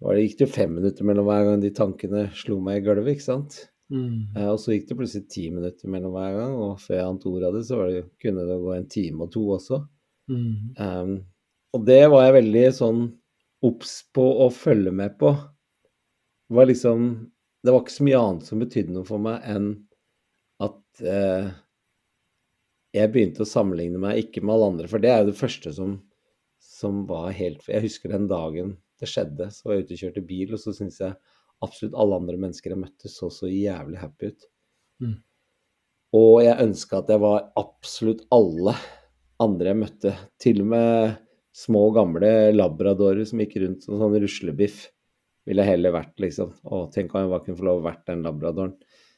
var 0.00 0.16
det, 0.16 0.26
gikk 0.26 0.38
det 0.38 0.46
jo 0.46 0.54
fem 0.54 0.72
minutter 0.78 1.06
mellom 1.08 1.28
hver 1.28 1.44
gang 1.44 1.60
de 1.62 1.72
tankene 1.76 2.26
slo 2.36 2.58
meg 2.64 2.80
i 2.80 2.86
gulvet, 2.88 3.14
ikke 3.14 3.26
sant. 3.28 3.58
Mm. 3.92 4.34
Eh, 4.34 4.48
og 4.50 4.58
så 4.60 4.74
gikk 4.74 4.88
det 4.88 4.98
plutselig 4.98 5.28
ti 5.30 5.46
minutter 5.54 5.90
mellom 5.92 6.14
hver 6.16 6.38
gang, 6.40 6.56
og 6.58 6.80
før 6.82 6.98
jeg 6.98 7.06
ante 7.10 7.30
ordet 7.30 7.50
av 7.50 7.58
det, 7.58 7.64
så 7.68 7.80
var 7.80 7.92
det, 7.92 8.04
kunne 8.22 8.46
det 8.48 8.58
gå 8.64 8.72
en 8.74 8.88
time 8.96 9.26
og 9.26 9.32
to 9.34 9.44
også. 9.56 9.80
Mm. 10.32 10.54
Um, 10.80 11.12
og 11.76 11.84
det 11.86 12.00
var 12.10 12.26
jeg 12.26 12.36
veldig 12.40 12.64
sånn 12.74 13.04
obs 13.66 13.92
på 14.14 14.24
å 14.44 14.48
følge 14.52 14.92
med 14.94 15.14
på. 15.20 15.32
Det 16.46 16.58
var 16.58 16.68
liksom 16.70 17.06
Det 17.66 17.72
var 17.74 17.82
ikke 17.82 17.96
så 17.96 18.04
mye 18.06 18.18
annet 18.22 18.46
som 18.46 18.60
betydde 18.62 18.94
noe 18.94 19.06
for 19.08 19.18
meg 19.18 19.46
enn 19.50 19.64
at 20.62 21.00
eh, 21.02 21.48
jeg 22.94 23.10
begynte 23.10 23.42
å 23.42 23.48
sammenligne 23.48 23.98
meg 23.98 24.20
ikke 24.20 24.44
med 24.44 24.54
alle 24.54 24.68
andre, 24.70 24.90
for 24.92 25.02
det 25.02 25.10
er 25.10 25.24
jo 25.24 25.32
det 25.32 25.40
første 25.40 25.72
som, 25.74 25.96
som 26.62 27.00
var 27.08 27.34
helt 27.34 27.66
Jeg 27.66 27.82
husker 27.88 28.12
den 28.12 28.28
dagen 28.30 28.76
det 29.02 29.10
skjedde, 29.10 29.50
så 29.50 29.66
var 29.66 29.76
jeg 29.76 29.82
ute 29.82 29.96
og 29.96 30.02
kjørte 30.04 30.24
bil, 30.28 30.54
og 30.54 30.62
så 30.62 30.76
syntes 30.76 31.00
jeg 31.02 31.18
absolutt 31.64 31.96
alle 31.96 32.18
andre 32.20 32.40
mennesker 32.40 32.72
jeg 32.72 32.80
møtte, 32.80 33.10
så 33.12 33.30
så 33.32 33.50
jævlig 33.50 34.00
happy 34.00 34.32
ut. 34.32 34.48
Mm. 35.02 35.14
Og 36.16 36.34
jeg 36.44 36.62
ønska 36.66 37.00
at 37.00 37.12
jeg 37.12 37.22
var 37.22 37.48
absolutt 37.60 38.26
alle 38.34 38.74
andre 39.42 39.72
jeg 39.72 39.80
møtte. 39.82 40.12
Til 40.42 40.62
og 40.64 40.70
med 40.72 41.16
små, 41.56 41.86
gamle 41.96 42.32
labradorer 42.54 43.24
som 43.28 43.40
gikk 43.42 43.58
rundt 43.62 43.86
som 43.86 43.98
sånn 44.00 44.18
ruslebiff, 44.22 44.86
ville 45.46 45.62
jeg 45.62 45.76
heller 45.76 45.94
vært, 45.94 46.14
liksom. 46.20 46.52
Å, 46.66 46.86
tenk 46.92 47.14
om 47.14 47.22
jeg 47.22 47.32
bare 47.32 47.44
kunne 47.46 47.60
få 47.60 47.68
lov 47.68 47.80
å 47.80 47.86
vært 47.86 48.06
den 48.10 48.24
labradoren. 48.26 48.74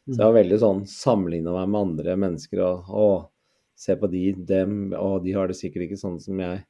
Så 0.09 0.16
jeg 0.16 0.24
har 0.24 0.36
veldig 0.39 0.59
sånn 0.61 0.84
sammenligna 0.89 1.53
meg 1.53 1.72
med 1.72 1.80
andre 1.82 2.14
mennesker 2.16 2.62
og 2.64 2.86
å, 2.89 3.09
se 3.78 3.95
på 3.95 4.09
de, 4.11 4.22
dem, 4.49 4.78
og 4.99 5.20
de 5.22 5.34
har 5.36 5.51
det 5.51 5.55
sikkert 5.59 5.86
ikke 5.86 6.01
sånn 6.01 6.16
som 6.22 6.41
jeg. 6.43 6.62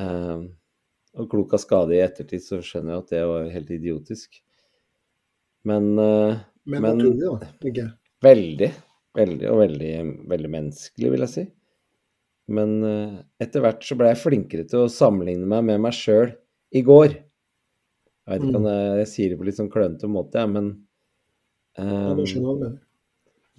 Um, 0.00 0.50
og 1.16 1.30
klok 1.32 1.54
av 1.56 1.62
skade 1.62 1.96
i 1.96 2.02
ettertid 2.04 2.42
så 2.44 2.60
skjønner 2.64 2.94
jeg 2.94 3.04
at 3.04 3.14
det 3.14 3.22
var 3.30 3.48
helt 3.54 3.70
idiotisk. 3.74 4.40
Men 5.68 5.90
eh, 5.98 6.38
Men, 6.64 6.82
Men- 6.82 6.98
naturlig. 6.98 7.88
Veldig. 8.22 8.70
Veldig, 9.16 9.46
og 9.50 9.58
veldig, 9.58 9.94
veldig 10.30 10.50
menneskelig, 10.52 11.10
vil 11.10 11.24
jeg 11.24 11.32
si. 11.32 11.44
Men 12.50 12.76
eh, 12.86 13.16
etter 13.42 13.62
hvert 13.64 13.82
så 13.86 13.96
ble 13.98 14.12
jeg 14.12 14.20
flinkere 14.22 14.66
til 14.70 14.84
å 14.84 14.92
sammenligne 14.92 15.48
meg 15.50 15.64
med 15.66 15.82
meg 15.86 15.96
sjøl 15.96 16.30
i 16.74 16.82
går. 16.86 17.16
Jeg 17.16 18.30
vet 18.36 18.46
ikke 18.46 18.60
om 18.60 18.68
jeg, 18.70 18.92
jeg 19.00 19.10
sier 19.10 19.32
det 19.32 19.38
på 19.40 19.46
litt 19.48 19.58
sånn 19.58 19.70
klønete 19.72 20.10
måte, 20.10 20.38
jeg, 20.38 20.52
men 20.54 20.70
Ja, 21.78 22.12
det 22.14 22.26
skjønner 22.30 22.36
jeg 22.36 22.46
hva 22.46 22.54
du 22.54 22.64
mener. 22.66 22.78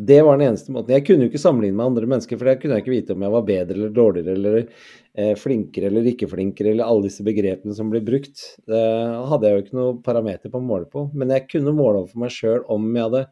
Det 0.08 0.22
var 0.26 0.38
den 0.38 0.48
eneste 0.48 0.74
måten. 0.74 0.96
Jeg 0.96 1.06
kunne 1.06 1.26
jo 1.26 1.30
ikke 1.30 1.42
sammenligne 1.42 1.78
med 1.78 1.92
andre 1.92 2.08
mennesker, 2.10 2.40
for 2.40 2.50
jeg 2.50 2.62
kunne 2.62 2.80
ikke 2.82 2.94
vite 2.94 3.14
om 3.14 3.22
jeg 3.22 3.34
var 3.36 3.44
bedre 3.46 3.76
eller 3.78 3.92
dårligere 3.94 4.34
eller 4.38 4.58
eh, 4.64 5.36
flinkere 5.38 5.92
eller 5.92 6.10
ikke 6.10 6.30
flinkere, 6.32 6.72
eller 6.74 6.90
alle 6.90 7.06
disse 7.06 7.26
begrepene 7.28 7.76
som 7.78 7.92
blir 7.92 8.02
brukt. 8.08 8.42
Det 8.66 8.82
hadde 9.30 9.48
jeg 9.48 9.58
jo 9.58 9.66
ikke 9.66 9.78
noe 9.78 10.00
parameter 10.06 10.54
på 10.54 10.58
å 10.58 10.66
måle 10.66 10.90
på. 10.90 11.06
Men 11.14 11.36
jeg 11.36 11.46
kunne 11.52 11.76
måle 11.78 12.02
overfor 12.02 12.24
meg 12.24 12.34
sjøl 12.34 12.66
om 12.74 12.90
jeg 12.90 13.08
hadde 13.12 13.24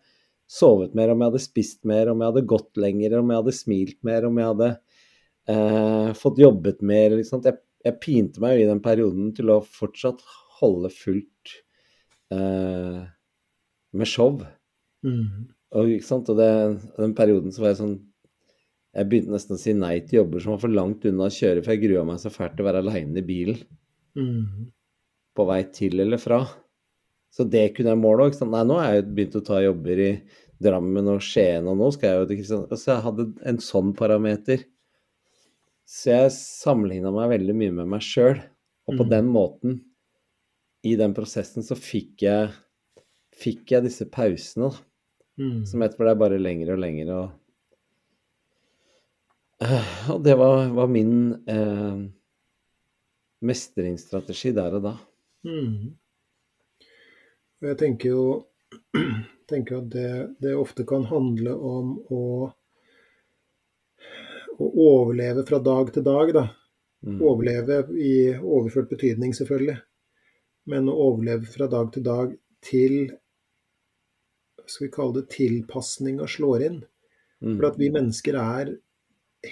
sovet 0.59 0.95
mer, 0.97 1.13
om 1.13 1.23
jeg 1.23 1.31
hadde 1.31 1.43
spist 1.47 1.81
mer, 1.89 2.11
om 2.11 2.21
jeg 2.21 2.33
hadde 2.33 2.47
gått 2.53 2.81
lenger, 2.85 3.17
om 3.17 3.33
jeg 3.33 3.43
hadde 3.43 3.57
smilt 3.63 3.99
mer, 4.05 4.29
om 4.29 4.39
jeg 4.41 4.53
hadde 4.53 4.71
eh, 5.55 6.09
fått 6.21 6.41
jobbet 6.45 6.85
mer. 6.85 7.17
Liksom. 7.17 7.45
Jeg, 7.49 7.63
jeg 7.85 8.01
pinte 8.05 8.45
meg 8.45 8.61
i 8.61 8.69
den 8.69 8.81
perioden 8.85 9.33
til 9.37 9.55
å 9.55 9.61
fortsatt 9.65 10.21
holde 10.59 10.93
fullt 10.93 11.61
eh, 12.35 13.05
med 13.89 14.09
show. 14.09 14.43
Mm. 15.05 15.49
Og, 15.77 15.89
ikke 15.93 16.05
sant? 16.07 16.29
og 16.33 16.37
det, 16.39 16.49
den 16.97 17.11
perioden 17.17 17.51
så 17.53 17.61
var 17.61 17.73
jeg 17.73 17.77
sånn 17.83 17.97
Jeg 18.97 19.05
begynte 19.11 19.35
nesten 19.35 19.53
å 19.53 19.59
si 19.61 19.73
nei 19.77 19.99
til 20.01 20.23
jobber 20.23 20.41
som 20.41 20.55
var 20.55 20.63
for 20.63 20.73
langt 20.73 21.03
unna 21.05 21.27
å 21.27 21.33
kjøre, 21.33 21.61
for 21.61 21.75
jeg 21.75 21.83
grua 21.83 22.01
meg 22.09 22.17
så 22.23 22.31
fælt 22.33 22.55
til 22.57 22.65
å 22.65 22.69
være 22.71 22.81
aleine 22.85 23.21
i 23.21 23.25
bilen 23.27 23.59
Mm. 24.17 24.71
på 25.37 25.45
vei 25.45 25.59
til 25.71 25.99
eller 26.01 26.17
fra. 26.17 26.39
Så 27.31 27.45
det 27.47 27.75
kunne 27.75 27.93
jeg 27.93 28.01
måle 28.01 28.25
òg. 28.25 28.33
Nei, 28.49 28.63
nå 28.65 28.79
har 28.81 28.95
jeg 28.97 29.05
begynt 29.13 29.35
å 29.37 29.43
ta 29.45 29.59
jobber 29.61 30.01
i 30.01 30.09
Drammen 30.59 31.07
og 31.13 31.21
Skien, 31.21 31.67
og 31.69 31.77
nå 31.77 31.91
skal 31.93 32.09
jeg 32.09 32.17
jo 32.17 32.25
til 32.31 32.39
Kristiansand. 32.39 32.81
Så 32.81 32.89
jeg 32.95 33.03
hadde 33.05 33.27
en 33.47 33.59
sånn 33.63 33.93
parameter. 33.95 34.65
Så 35.87 36.09
jeg 36.11 36.33
sammenligna 36.35 37.13
meg 37.13 37.29
veldig 37.37 37.55
mye 37.61 37.75
med 37.77 37.87
meg 37.93 38.01
sjøl. 38.01 38.41
Og 38.89 38.97
på 38.97 39.05
Mm. 39.05 39.09
den 39.13 39.27
måten, 39.31 39.79
i 40.83 40.95
den 40.95 41.13
prosessen, 41.13 41.61
så 41.63 41.77
fikk 41.77 42.25
jeg, 42.25 42.49
fikk 43.37 43.67
jeg 43.77 43.83
disse 43.83 44.09
pausene, 44.09 44.71
da. 44.71 44.77
Mm. 45.39 45.65
Som 45.65 45.81
etter 45.85 46.03
hvert 46.03 46.19
bare 46.19 46.39
lengre 46.41 46.75
og 46.75 46.81
lengre. 46.83 47.19
Og, 47.23 47.29
og 50.13 50.23
det 50.25 50.35
var, 50.39 50.67
var 50.75 50.91
min 50.91 51.15
eh, 51.47 51.99
mestringsstrategi 53.47 54.51
der 54.57 54.77
og 54.79 54.85
da. 54.89 54.93
Mm. 55.47 55.95
Jeg 57.63 57.79
tenker 57.79 58.15
jo 58.15 58.23
tenker 59.49 59.79
at 59.79 59.89
det, 59.91 60.11
det 60.43 60.55
ofte 60.55 60.85
kan 60.87 61.07
handle 61.09 61.55
om 61.55 61.95
å, 62.13 62.23
å 64.59 64.69
overleve 64.85 65.45
fra 65.47 65.59
dag 65.63 65.93
til 65.95 66.05
dag, 66.05 66.33
da. 66.35 66.45
Mm. 66.99 67.21
Overleve 67.23 67.79
i 67.95 68.13
overført 68.35 68.91
betydning, 68.91 69.33
selvfølgelig. 69.35 69.77
Men 70.69 70.91
å 70.91 70.97
overleve 71.07 71.47
fra 71.49 71.69
dag 71.71 71.93
til 71.95 72.03
dag 72.05 72.35
til 72.65 72.97
skal 74.69 74.87
vi 74.87 74.91
kalle 74.93 75.17
det 75.19 75.29
tilpasninga 75.33 76.27
slår 76.29 76.65
inn. 76.67 76.79
Mm. 77.43 77.55
For 77.57 77.69
at 77.69 77.77
vi 77.79 77.89
mennesker 77.95 78.37
er 78.41 78.71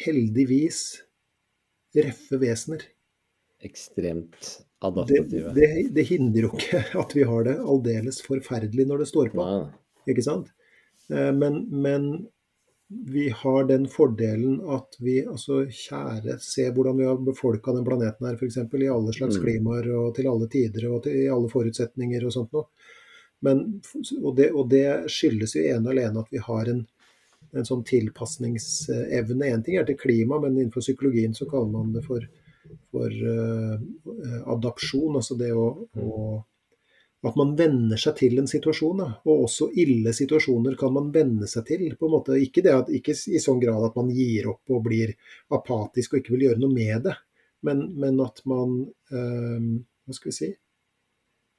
heldigvis 0.03 0.81
reffe 1.97 2.39
vesener. 2.41 2.83
Ekstremt 3.65 4.37
Det, 4.37 4.63
adaptative. 4.85 5.53
det, 5.55 5.69
det 5.95 6.03
hindrer 6.11 6.45
jo 6.49 6.53
ikke 6.59 6.83
at 7.01 7.15
vi 7.17 7.23
har 7.25 7.47
det 7.47 7.55
aldeles 7.63 8.19
forferdelig 8.25 8.85
når 8.89 9.03
det 9.03 9.07
står 9.11 9.31
på. 9.33 9.43
Nei, 9.43 9.61
nei. 9.65 10.11
Ikke 10.13 10.25
sant? 10.25 10.51
Eh, 11.09 11.31
Men, 11.33 11.63
men 11.71 12.09
vi 12.87 13.25
har 13.35 13.65
den 13.67 13.87
fordelen 13.91 14.61
at 14.71 14.95
vi 15.03 15.17
altså 15.27 15.65
Kjære, 15.67 16.37
se 16.39 16.69
hvordan 16.71 17.01
vi 17.01 17.07
har 17.09 17.17
befolka 17.19 17.73
den 17.75 17.83
planeten 17.87 18.27
her, 18.29 18.37
f.eks. 18.39 18.61
I 18.61 18.87
alle 18.93 19.15
slags 19.17 19.39
Mm. 19.39 19.43
klimaer 19.43 19.89
og 19.97 20.13
til 20.15 20.29
alle 20.31 20.47
tider 20.53 20.85
og 20.91 21.01
til, 21.03 21.17
i 21.25 21.27
alle 21.33 21.49
forutsetninger 21.51 22.23
og 22.29 22.31
sånt 22.37 22.53
noe. 22.55 22.69
Men, 23.45 23.63
og, 24.23 24.31
det, 24.37 24.51
og 24.53 24.69
det 24.71 25.11
skyldes 25.13 25.55
jo 25.57 25.65
ene 25.69 25.85
og 25.85 25.93
alene 25.93 26.23
at 26.23 26.33
vi 26.33 26.41
har 26.41 26.71
en, 26.71 26.83
en 27.53 27.67
sånn 27.67 27.85
tilpasningsevne. 27.87 29.51
Én 29.51 29.63
ting 29.65 29.77
er 29.77 29.87
til 29.87 29.99
klima, 29.99 30.39
men 30.41 30.57
innenfor 30.57 30.85
psykologien 30.85 31.37
så 31.37 31.49
kaller 31.49 31.69
man 31.75 31.93
det 31.93 32.03
for, 32.07 32.25
for 32.91 33.13
uh, 33.13 33.77
adapsjon. 34.55 35.19
Altså 35.21 35.37
det 35.39 35.53
å, 35.53 35.69
å 36.01 36.17
at 37.27 37.37
man 37.37 37.55
venner 37.57 37.99
seg 37.99 38.15
til 38.19 38.37
en 38.41 38.49
situasjon. 38.49 39.01
Da. 39.01 39.07
Og 39.29 39.47
også 39.47 39.69
ille 39.81 40.13
situasjoner 40.15 40.77
kan 40.79 40.93
man 40.95 41.09
venne 41.13 41.49
seg 41.49 41.65
til. 41.69 41.87
på 41.97 42.09
en 42.09 42.15
måte. 42.17 42.37
Ikke, 42.41 42.65
at, 42.73 42.91
ikke 42.93 43.15
i 43.33 43.41
sånn 43.43 43.61
grad 43.61 43.89
at 43.89 43.97
man 43.97 44.11
gir 44.13 44.49
opp 44.53 44.73
og 44.73 44.85
blir 44.89 45.13
apatisk 45.53 46.13
og 46.13 46.21
ikke 46.21 46.35
vil 46.35 46.49
gjøre 46.49 46.63
noe 46.63 46.73
med 46.73 47.09
det, 47.09 47.17
men, 47.65 47.87
men 47.97 48.21
at 48.23 48.41
man 48.49 48.79
uh, 49.13 49.75
Hva 50.07 50.15
skal 50.15 50.29
vi 50.31 50.35
si 50.35 50.55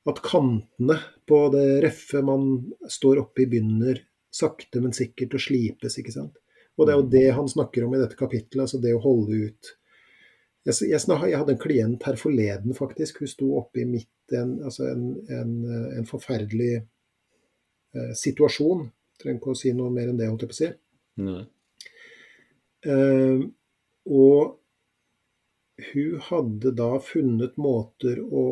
At 0.09 0.23
kantene 0.25 0.97
på 1.29 1.41
det 1.53 1.67
reffet 1.85 2.25
man 2.25 2.51
står 2.89 3.21
oppi, 3.27 3.47
begynner 3.51 4.01
sakte, 4.35 4.81
men 4.81 4.95
sikkert 4.97 5.37
å 5.37 5.41
slipes. 5.43 5.99
ikke 6.01 6.15
sant? 6.15 6.39
Og 6.79 6.87
det 6.87 6.95
er 6.95 7.01
jo 7.01 7.11
det 7.13 7.27
han 7.35 7.51
snakker 7.51 7.85
om 7.85 7.97
i 7.97 8.01
dette 8.01 8.19
kapittelet, 8.19 8.65
altså 8.67 8.81
det 8.83 8.95
å 8.95 9.03
holde 9.03 9.49
ut. 9.49 9.73
Jeg, 10.69 10.91
jeg, 10.93 11.01
jeg 11.01 11.41
hadde 11.41 11.55
en 11.55 11.61
klient 11.61 12.07
her 12.07 12.19
forleden, 12.21 12.77
faktisk. 12.77 13.23
Hun 13.23 13.33
sto 13.33 13.51
oppe 13.59 13.83
i 13.83 13.89
midt 13.89 14.35
i 14.35 14.39
en, 14.39 14.59
altså 14.69 14.87
en, 14.91 15.09
en, 15.33 15.53
en 15.99 16.09
forferdelig 16.09 16.75
eh, 16.79 18.15
situasjon. 18.19 18.87
Trenger 19.19 19.41
ikke 19.41 19.55
å 19.55 19.59
si 19.59 19.73
noe 19.75 19.91
mer 19.93 20.13
enn 20.13 20.21
det, 20.21 20.29
holdt 20.31 20.45
jeg 20.45 20.53
på 20.53 20.57
å 20.57 20.61
si. 20.61 20.71
Nei. 21.27 21.43
Eh, 22.87 23.41
og 24.09 24.59
hun 25.89 26.23
hadde 26.29 26.75
da 26.79 26.93
funnet 27.03 27.59
måter 27.59 28.21
å 28.23 28.45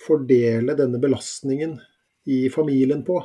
fordele 0.00 0.76
denne 0.78 1.00
belastningen 1.02 1.76
i 2.30 2.48
familien 2.50 3.04
på. 3.04 3.20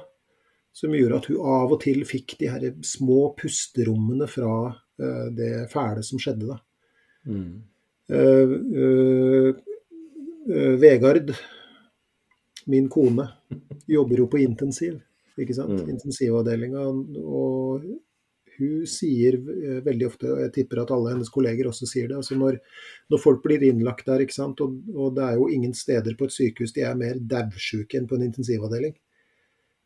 Som 0.75 0.95
gjorde 0.95 1.21
at 1.21 1.29
hun 1.31 1.39
av 1.39 1.71
og 1.71 1.79
til 1.85 2.01
fikk 2.07 2.35
de 2.41 2.49
her 2.51 2.65
små 2.83 3.29
pusterommene 3.39 4.27
fra 4.27 4.55
uh, 4.73 5.27
det 5.31 5.69
fæle 5.71 6.03
som 6.03 6.19
skjedde. 6.19 6.49
da. 6.51 6.57
Mm. 7.31 7.53
Uh, 8.11 8.55
uh, 8.81 10.73
Vegard, 10.81 11.31
min 12.69 12.89
kone, 12.91 13.29
jobber 13.87 14.19
jo 14.19 14.27
på 14.29 14.41
intensiv. 14.43 14.99
ikke 15.39 15.55
sant? 15.55 15.79
Mm. 15.79 15.95
Intensivavdelinga. 15.95 16.83
Og 17.23 17.87
hun 18.59 18.85
sier 18.89 19.37
eh, 19.37 19.79
veldig 19.85 20.07
ofte, 20.07 20.29
og 20.31 20.41
jeg 20.43 20.53
tipper 20.55 20.81
at 20.83 20.93
alle 20.95 21.13
hennes 21.13 21.31
kolleger 21.33 21.69
også 21.69 21.87
sier 21.89 22.09
det, 22.09 22.19
altså 22.19 22.37
når, 22.39 22.59
når 23.11 23.21
folk 23.21 23.43
blir 23.43 23.63
innlagt 23.67 24.07
der, 24.09 24.23
ikke 24.25 24.37
sant? 24.37 24.61
Og, 24.63 24.77
og, 24.95 25.13
det 25.17 25.25
er 25.27 25.39
jo 25.39 25.49
ingen 25.51 25.75
steder 25.77 26.17
på 26.17 26.27
et 26.27 26.35
sykehus 26.35 26.75
de 26.75 26.85
er 26.87 26.99
mer 26.99 27.19
daudsjuke 27.19 27.99
enn 27.99 28.09
på 28.09 28.19
en 28.19 28.27
intensivavdeling. 28.27 28.95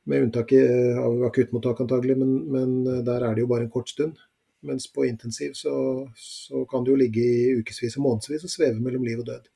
Med 0.10 0.26
unntak 0.26 0.56
eh, 0.58 0.98
av 0.98 1.24
akuttmottak 1.30 1.84
antagelig, 1.86 2.18
men, 2.22 2.36
men, 2.50 2.76
eh, 2.88 3.04
der 3.06 3.26
er 3.28 3.38
det 3.38 3.46
jo 3.46 3.52
bare 3.52 3.68
en 3.68 3.74
kort 3.74 3.92
stund. 3.92 4.18
Mens 4.66 4.90
på 4.92 5.06
intensiv 5.08 5.54
så, 5.56 5.72
så 6.20 6.66
kan 6.68 6.84
du 6.84 6.92
jo 6.92 7.00
ligge 7.00 7.24
i 7.24 7.54
ukevis 7.62 7.96
og 7.96 8.04
månedsvis 8.04 8.44
og 8.44 8.52
sveve 8.52 8.82
mellom 8.84 9.06
liv 9.08 9.22
og 9.22 9.30
død. 9.30 9.48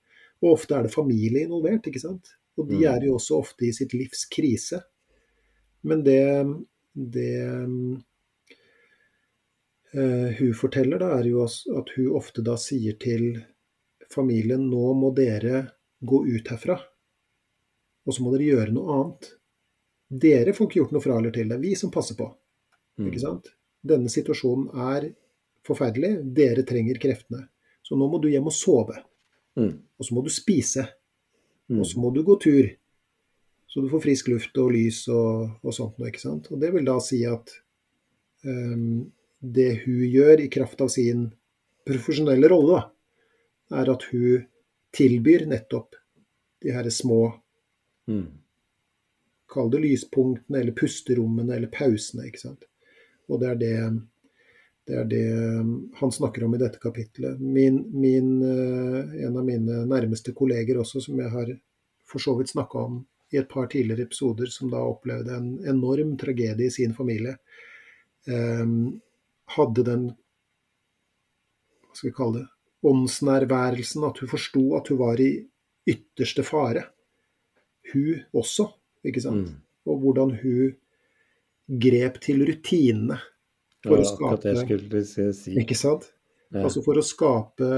Og 0.43 0.53
ofte 0.53 0.77
er 0.77 0.85
det 0.85 0.93
familie 0.93 1.43
involvert, 1.43 1.89
ikke 1.89 2.01
sant. 2.03 2.35
Og 2.59 2.69
de 2.69 2.79
mm. 2.79 2.87
er 2.91 3.07
jo 3.07 3.17
også 3.17 3.39
ofte 3.41 3.67
i 3.67 3.73
sitt 3.75 3.95
livs 3.97 4.23
krise. 4.31 4.79
Men 5.83 6.03
det, 6.05 6.21
det 6.93 7.35
hun 9.93 10.53
forteller, 10.57 10.97
da, 10.97 11.11
er 11.19 11.27
jo 11.29 11.43
at 11.45 11.91
hun 11.93 12.15
ofte 12.17 12.41
da 12.41 12.55
sier 12.57 12.95
til 12.97 13.35
familien 14.13 14.65
nå 14.69 14.93
må 14.97 15.11
dere 15.15 15.67
gå 16.01 16.23
ut 16.25 16.49
herfra. 16.49 16.79
Og 18.03 18.15
så 18.15 18.23
må 18.23 18.33
dere 18.33 18.49
gjøre 18.49 18.75
noe 18.75 18.97
annet. 18.97 19.29
Dere 20.23 20.53
får 20.53 20.67
ikke 20.67 20.81
gjort 20.81 20.95
noe 20.95 21.03
fra 21.03 21.17
eller 21.17 21.33
til. 21.33 21.49
Det 21.49 21.57
er 21.57 21.63
vi 21.63 21.73
som 21.79 21.91
passer 21.93 22.17
på. 22.19 22.27
Mm. 22.99 23.07
Ikke 23.09 23.23
sant? 23.23 23.49
Denne 23.83 24.11
situasjonen 24.11 24.69
er 24.93 25.07
forferdelig. 25.65 26.17
Dere 26.35 26.65
trenger 26.67 26.99
kreftene. 27.01 27.45
Så 27.83 27.97
nå 27.99 28.07
må 28.11 28.19
du 28.21 28.29
hjem 28.31 28.49
og 28.51 28.55
sove. 28.55 28.99
Mm. 29.59 29.73
Og 29.97 30.07
så 30.07 30.15
må 30.15 30.23
du 30.25 30.31
spise. 30.33 30.85
Mm. 31.71 31.79
Og 31.79 31.87
så 31.87 32.03
må 32.03 32.11
du 32.13 32.21
gå 32.27 32.37
tur. 32.43 32.69
Så 33.71 33.81
du 33.81 33.89
får 33.89 34.03
frisk 34.03 34.29
luft 34.29 34.57
og 34.61 34.69
lys 34.75 35.05
og, 35.09 35.57
og 35.63 35.73
sånt 35.73 35.97
noe. 35.97 36.11
ikke 36.11 36.21
sant? 36.21 36.51
Og 36.53 36.61
det 36.61 36.69
vil 36.75 36.85
da 36.85 36.99
si 37.01 37.23
at 37.25 37.55
um, 38.45 39.07
det 39.43 39.83
hun 39.83 40.03
gjør 40.07 40.41
i 40.41 40.49
kraft 40.51 40.81
av 40.81 40.87
sin 40.93 41.27
profesjonelle 41.83 42.47
rolle, 42.47 42.79
da, 42.79 43.81
er 43.81 43.91
at 43.91 44.05
hun 44.11 44.45
tilbyr 44.95 45.45
nettopp 45.51 45.97
de 46.63 46.71
her 46.71 46.89
små 46.93 47.25
mm. 48.07 48.25
Kall 49.53 49.69
det 49.69 49.83
lyspunktene 49.83 50.63
eller 50.63 50.73
pusterommene 50.73 51.53
eller 51.53 51.69
pausene. 51.69 52.23
ikke 52.25 52.39
sant? 52.41 52.63
Og 53.29 53.37
det 53.43 53.49
er 53.51 53.59
det, 53.59 53.73
det 54.89 54.95
er 54.97 55.09
det 55.11 55.25
um, 55.59 55.73
han 55.99 56.13
snakker 56.15 56.47
om 56.47 56.55
i 56.55 56.61
dette 56.61 56.81
kapitlet. 56.81 57.37
Min, 57.37 57.83
min, 57.93 58.31
uh, 58.41 59.13
en 59.13 59.37
av 59.37 59.45
mine 59.45 59.83
nærmeste 59.91 60.33
kolleger 60.33 60.79
også, 60.81 61.03
som 61.05 61.21
jeg 61.21 61.29
har 61.35 61.51
for 62.09 62.23
så 62.23 62.33
vidt 62.39 62.49
snakka 62.49 62.81
om 62.87 62.97
i 63.29 63.37
et 63.43 63.49
par 63.51 63.69
tidligere 63.69 64.07
episoder, 64.07 64.49
som 64.49 64.71
da 64.73 64.81
opplevde 64.81 65.37
en 65.37 65.53
enorm 65.69 66.15
tragedie 66.17 66.71
i 66.71 66.73
sin 66.73 66.97
familie. 66.97 67.35
Um, 68.25 68.95
hadde 69.55 69.85
den 69.87 70.05
hva 71.93 71.97
skal 71.99 72.09
vi 72.09 72.15
kalle 72.17 72.39
det, 72.39 72.47
åndsnærværelsen, 72.89 74.05
at 74.07 74.19
hun 74.23 74.29
forsto 74.31 74.63
at 74.79 74.89
hun 74.89 74.99
var 74.99 75.19
i 75.21 75.31
ytterste 75.89 76.43
fare. 76.47 76.87
Hun 77.93 78.23
også, 78.33 78.65
ikke 79.05 79.21
sant. 79.21 79.51
Mm. 79.51 79.59
Og 79.91 79.99
hvordan 80.01 80.33
hun 80.41 80.73
grep 81.83 82.17
til 82.23 82.41
rutinene 82.47 83.19
for 83.83 83.99
ja, 83.99 84.03
å 84.03 84.09
skape 84.09 85.03
si. 85.05 85.53
Ikke 85.59 85.77
sant? 85.77 86.09
Ja. 86.53 86.63
Altså 86.63 86.83
for 86.85 86.97
å 86.99 87.05
skape 87.05 87.69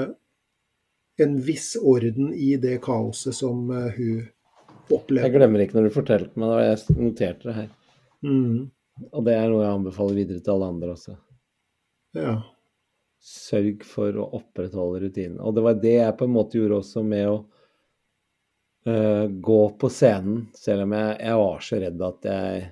en 1.22 1.36
viss 1.44 1.74
orden 1.80 2.34
i 2.34 2.56
det 2.62 2.78
kaoset 2.84 3.36
som 3.36 3.70
uh, 3.72 3.92
hun 3.96 4.26
opplevde. 4.92 5.28
Jeg 5.28 5.36
glemmer 5.36 5.64
ikke 5.64 5.80
når 5.80 5.90
du 5.90 5.96
fortalte 5.96 6.40
meg 6.40 6.52
det, 6.52 6.66
jeg 6.66 6.98
noterte 7.00 7.50
det 7.50 7.60
her. 7.60 7.70
Mm. 8.26 8.58
Og 9.12 9.28
det 9.28 9.36
er 9.36 9.48
noe 9.52 9.64
jeg 9.64 9.78
anbefaler 9.80 10.20
videre 10.22 10.44
til 10.44 10.56
alle 10.56 10.72
andre 10.72 10.96
også. 10.96 11.16
Ja. 12.16 12.36
Sørg 13.26 13.84
for 13.88 14.16
å 14.22 14.30
opprettholde 14.38 15.04
rutinen. 15.06 15.40
Og 15.42 15.56
det 15.58 15.64
var 15.66 15.78
det 15.82 15.96
jeg 15.98 16.18
på 16.20 16.28
en 16.28 16.36
måte 16.36 16.60
gjorde 16.60 16.80
også 16.82 17.04
med 17.06 17.28
å 17.32 17.38
uh, 18.90 19.26
gå 19.50 19.62
på 19.82 19.92
scenen, 19.92 20.46
selv 20.58 20.86
om 20.86 20.96
jeg, 20.98 21.14
jeg, 21.26 21.40
var 21.42 21.64
så 21.68 21.80
redd 21.82 22.04
at 22.06 22.28
jeg 22.30 22.66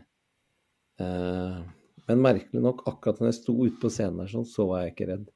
uh, 1.02 1.62
Men 2.04 2.26
merkelig 2.26 2.62
nok, 2.62 2.84
akkurat 2.92 3.22
når 3.22 3.32
jeg 3.32 3.40
sto 3.40 3.56
ute 3.64 3.80
på 3.82 3.92
scenen 3.94 4.22
der 4.22 4.34
sånn, 4.34 4.48
så 4.50 4.68
var 4.70 4.84
jeg 4.84 4.94
ikke 4.94 5.10
redd. 5.14 5.28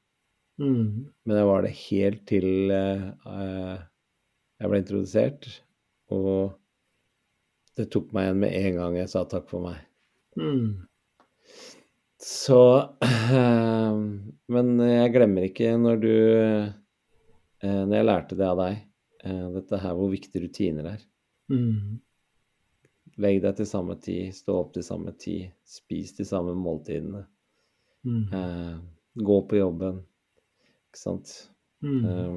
Mm. 0.58 1.08
Men 1.24 1.38
jeg 1.38 1.48
var 1.48 1.64
det 1.64 1.76
helt 1.78 2.24
til 2.28 2.74
uh, 2.74 3.78
jeg 4.58 4.70
ble 4.70 4.82
introdusert. 4.82 5.48
Og 6.14 6.54
det 7.78 7.88
tok 7.92 8.12
meg 8.14 8.28
igjen 8.28 8.42
med 8.42 8.54
en 8.58 8.78
gang 8.80 8.98
jeg 8.98 9.10
sa 9.12 9.24
takk 9.28 9.46
for 9.50 9.64
meg. 9.68 9.80
Mm. 10.38 10.88
Så 12.18 12.60
Men 14.54 14.80
jeg 14.82 15.14
glemmer 15.14 15.46
ikke 15.46 15.70
når 15.78 16.00
du 16.02 16.10
eh, 16.10 16.68
Når 17.62 17.94
jeg 17.94 18.08
lærte 18.08 18.38
det 18.38 18.48
av 18.48 18.58
deg, 18.58 18.82
eh, 19.22 19.46
dette 19.54 19.80
her 19.82 19.96
hvor 19.98 20.10
viktige 20.12 20.42
rutiner 20.46 20.92
er. 20.96 21.02
Mm. 21.52 21.98
Legg 23.18 23.40
deg 23.42 23.56
til 23.58 23.66
samme 23.66 23.96
tid, 24.02 24.34
stå 24.34 24.56
opp 24.60 24.74
til 24.74 24.84
samme 24.86 25.14
tid, 25.18 25.48
spis 25.66 26.14
de 26.18 26.26
samme 26.28 26.54
måltidene. 26.58 27.24
Mm. 28.06 28.26
Eh, 28.34 28.76
gå 29.26 29.38
på 29.50 29.58
jobben, 29.58 30.02
ikke 30.88 31.00
sant. 31.00 31.34
Mm. 31.82 32.04
Eh, 32.04 32.36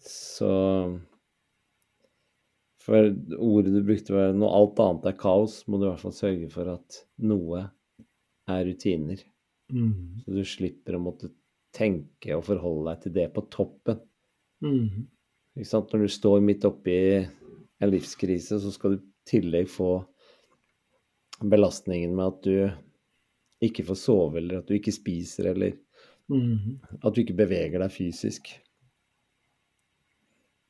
så 0.00 0.52
For 2.80 3.10
ordet 3.36 3.74
du 3.74 3.82
brukte 3.84 4.14
var 4.16 4.32
når 4.32 4.56
alt 4.56 4.80
annet 4.80 5.10
er 5.12 5.20
kaos, 5.20 5.60
må 5.68 5.76
du 5.76 5.84
i 5.84 5.90
hvert 5.90 6.04
fall 6.06 6.16
sørge 6.16 6.48
for 6.52 6.72
at 6.72 7.02
noe 7.20 7.66
er 8.50 8.66
rutiner. 8.68 9.22
Mm. 9.72 10.22
Så 10.24 10.34
du 10.34 10.42
slipper 10.46 10.96
å 10.96 11.02
måtte 11.02 11.30
tenke 11.74 12.34
og 12.36 12.46
forholde 12.48 12.90
deg 12.90 13.04
til 13.04 13.16
det 13.16 13.26
på 13.34 13.46
toppen. 13.52 14.00
Mm. 14.64 15.06
Ikke 15.56 15.70
sant? 15.70 15.92
Når 15.92 16.06
du 16.06 16.14
står 16.14 16.42
midt 16.44 16.66
oppi 16.68 16.98
en 17.20 17.90
livskrise, 17.90 18.60
så 18.60 18.72
skal 18.74 18.96
du 18.96 19.00
i 19.00 19.30
tillegg 19.30 19.70
få 19.70 19.92
belastningen 21.40 22.16
med 22.16 22.26
at 22.26 22.40
du 22.44 23.64
ikke 23.64 23.84
får 23.88 23.98
sove, 24.00 24.40
eller 24.40 24.60
at 24.60 24.68
du 24.68 24.76
ikke 24.76 24.94
spiser, 24.94 25.52
eller 25.52 25.76
mm. 26.32 27.00
at 27.00 27.14
du 27.14 27.22
ikke 27.22 27.38
beveger 27.38 27.80
deg 27.82 27.92
fysisk. 27.94 28.50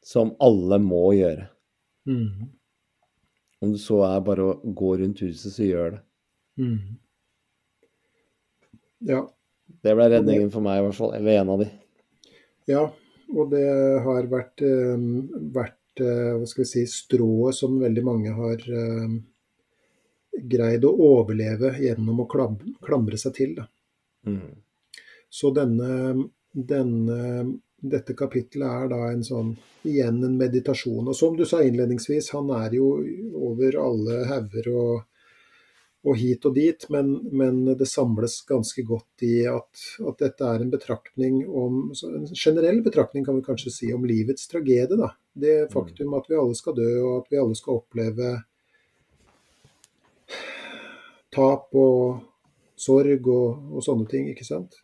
Som 0.06 0.34
alle 0.42 0.80
må 0.82 1.10
gjøre. 1.16 1.48
Mm. 2.08 2.50
Om 3.60 3.74
det 3.74 3.82
så 3.82 4.00
er 4.06 4.22
bare 4.24 4.46
å 4.46 4.74
gå 4.76 4.94
rundt 5.02 5.22
huset, 5.24 5.52
så 5.54 5.66
gjør 5.66 5.96
det. 5.96 6.02
Mm. 6.60 6.98
Ja. 9.08 9.24
Det 9.80 9.94
ble 9.96 10.08
redningen 10.12 10.50
for 10.52 10.64
meg, 10.64 10.80
i 10.80 10.86
hvert 10.86 10.98
fall. 10.98 11.14
Eller 11.16 11.40
en 11.40 11.52
av 11.54 11.62
de. 11.62 11.68
Ja, 12.68 12.84
og 13.30 13.52
det 13.52 13.66
har 14.04 14.28
vært, 14.30 14.62
eh, 14.66 15.04
vært 15.54 16.02
eh, 16.02 16.32
hva 16.36 16.48
skal 16.48 16.64
vi 16.64 16.70
si, 16.72 16.84
strået 16.90 17.56
som 17.56 17.78
veldig 17.80 18.04
mange 18.06 18.34
har 18.36 18.64
eh, 18.66 19.14
greid 20.50 20.84
å 20.86 20.92
overleve 21.10 21.74
gjennom 21.80 22.22
å 22.24 22.28
klamre 22.30 23.18
seg 23.20 23.34
til. 23.38 23.56
Mm. 24.26 24.60
Så 25.30 25.52
denne, 25.54 26.28
denne, 26.52 27.18
dette 27.80 28.16
kapitlet 28.18 28.66
er 28.66 28.90
da 28.92 29.02
en 29.10 29.24
sånn, 29.26 29.54
igjen 29.86 30.22
en 30.26 30.36
meditasjon. 30.38 31.08
Og 31.08 31.16
som 31.16 31.36
du 31.38 31.46
sa 31.48 31.62
innledningsvis, 31.64 32.32
han 32.34 32.50
er 32.56 32.74
jo 32.76 32.92
over 33.50 33.78
alle 33.80 34.24
hauger 34.30 34.70
og 34.74 35.06
og 36.00 36.16
hit 36.16 36.46
og 36.48 36.54
dit, 36.56 36.84
men, 36.88 37.10
men, 37.28 37.58
det 37.76 37.88
samles 37.88 38.38
ganske 38.48 38.82
godt 38.88 39.24
i 39.26 39.42
at, 39.50 39.82
at, 40.00 40.16
dette 40.22 40.46
er 40.48 40.62
en 40.64 40.72
betraktning 40.72 41.42
om 41.44 41.90
En 41.92 42.24
generell 42.32 42.80
betraktning 42.84 43.26
kan 43.26 43.36
vi 43.36 43.44
kanskje 43.44 43.72
si 43.74 43.90
om 43.92 44.06
livets 44.08 44.48
tragedie. 44.48 44.96
Da. 44.96 45.12
Det 45.32 45.66
mm. 45.66 45.72
faktum 45.74 46.16
at 46.16 46.30
vi 46.30 46.38
alle 46.40 46.56
skal 46.56 46.78
dø, 46.78 46.88
og 47.04 47.18
at 47.18 47.34
vi 47.34 47.40
alle 47.42 47.58
skal 47.58 47.82
oppleve 47.82 48.32
tap 51.30 51.76
og 51.78 52.24
sorg 52.80 53.28
og, 53.28 53.74
og 53.76 53.84
sånne 53.84 54.08
ting, 54.08 54.32
ikke 54.32 54.48
sant. 54.48 54.80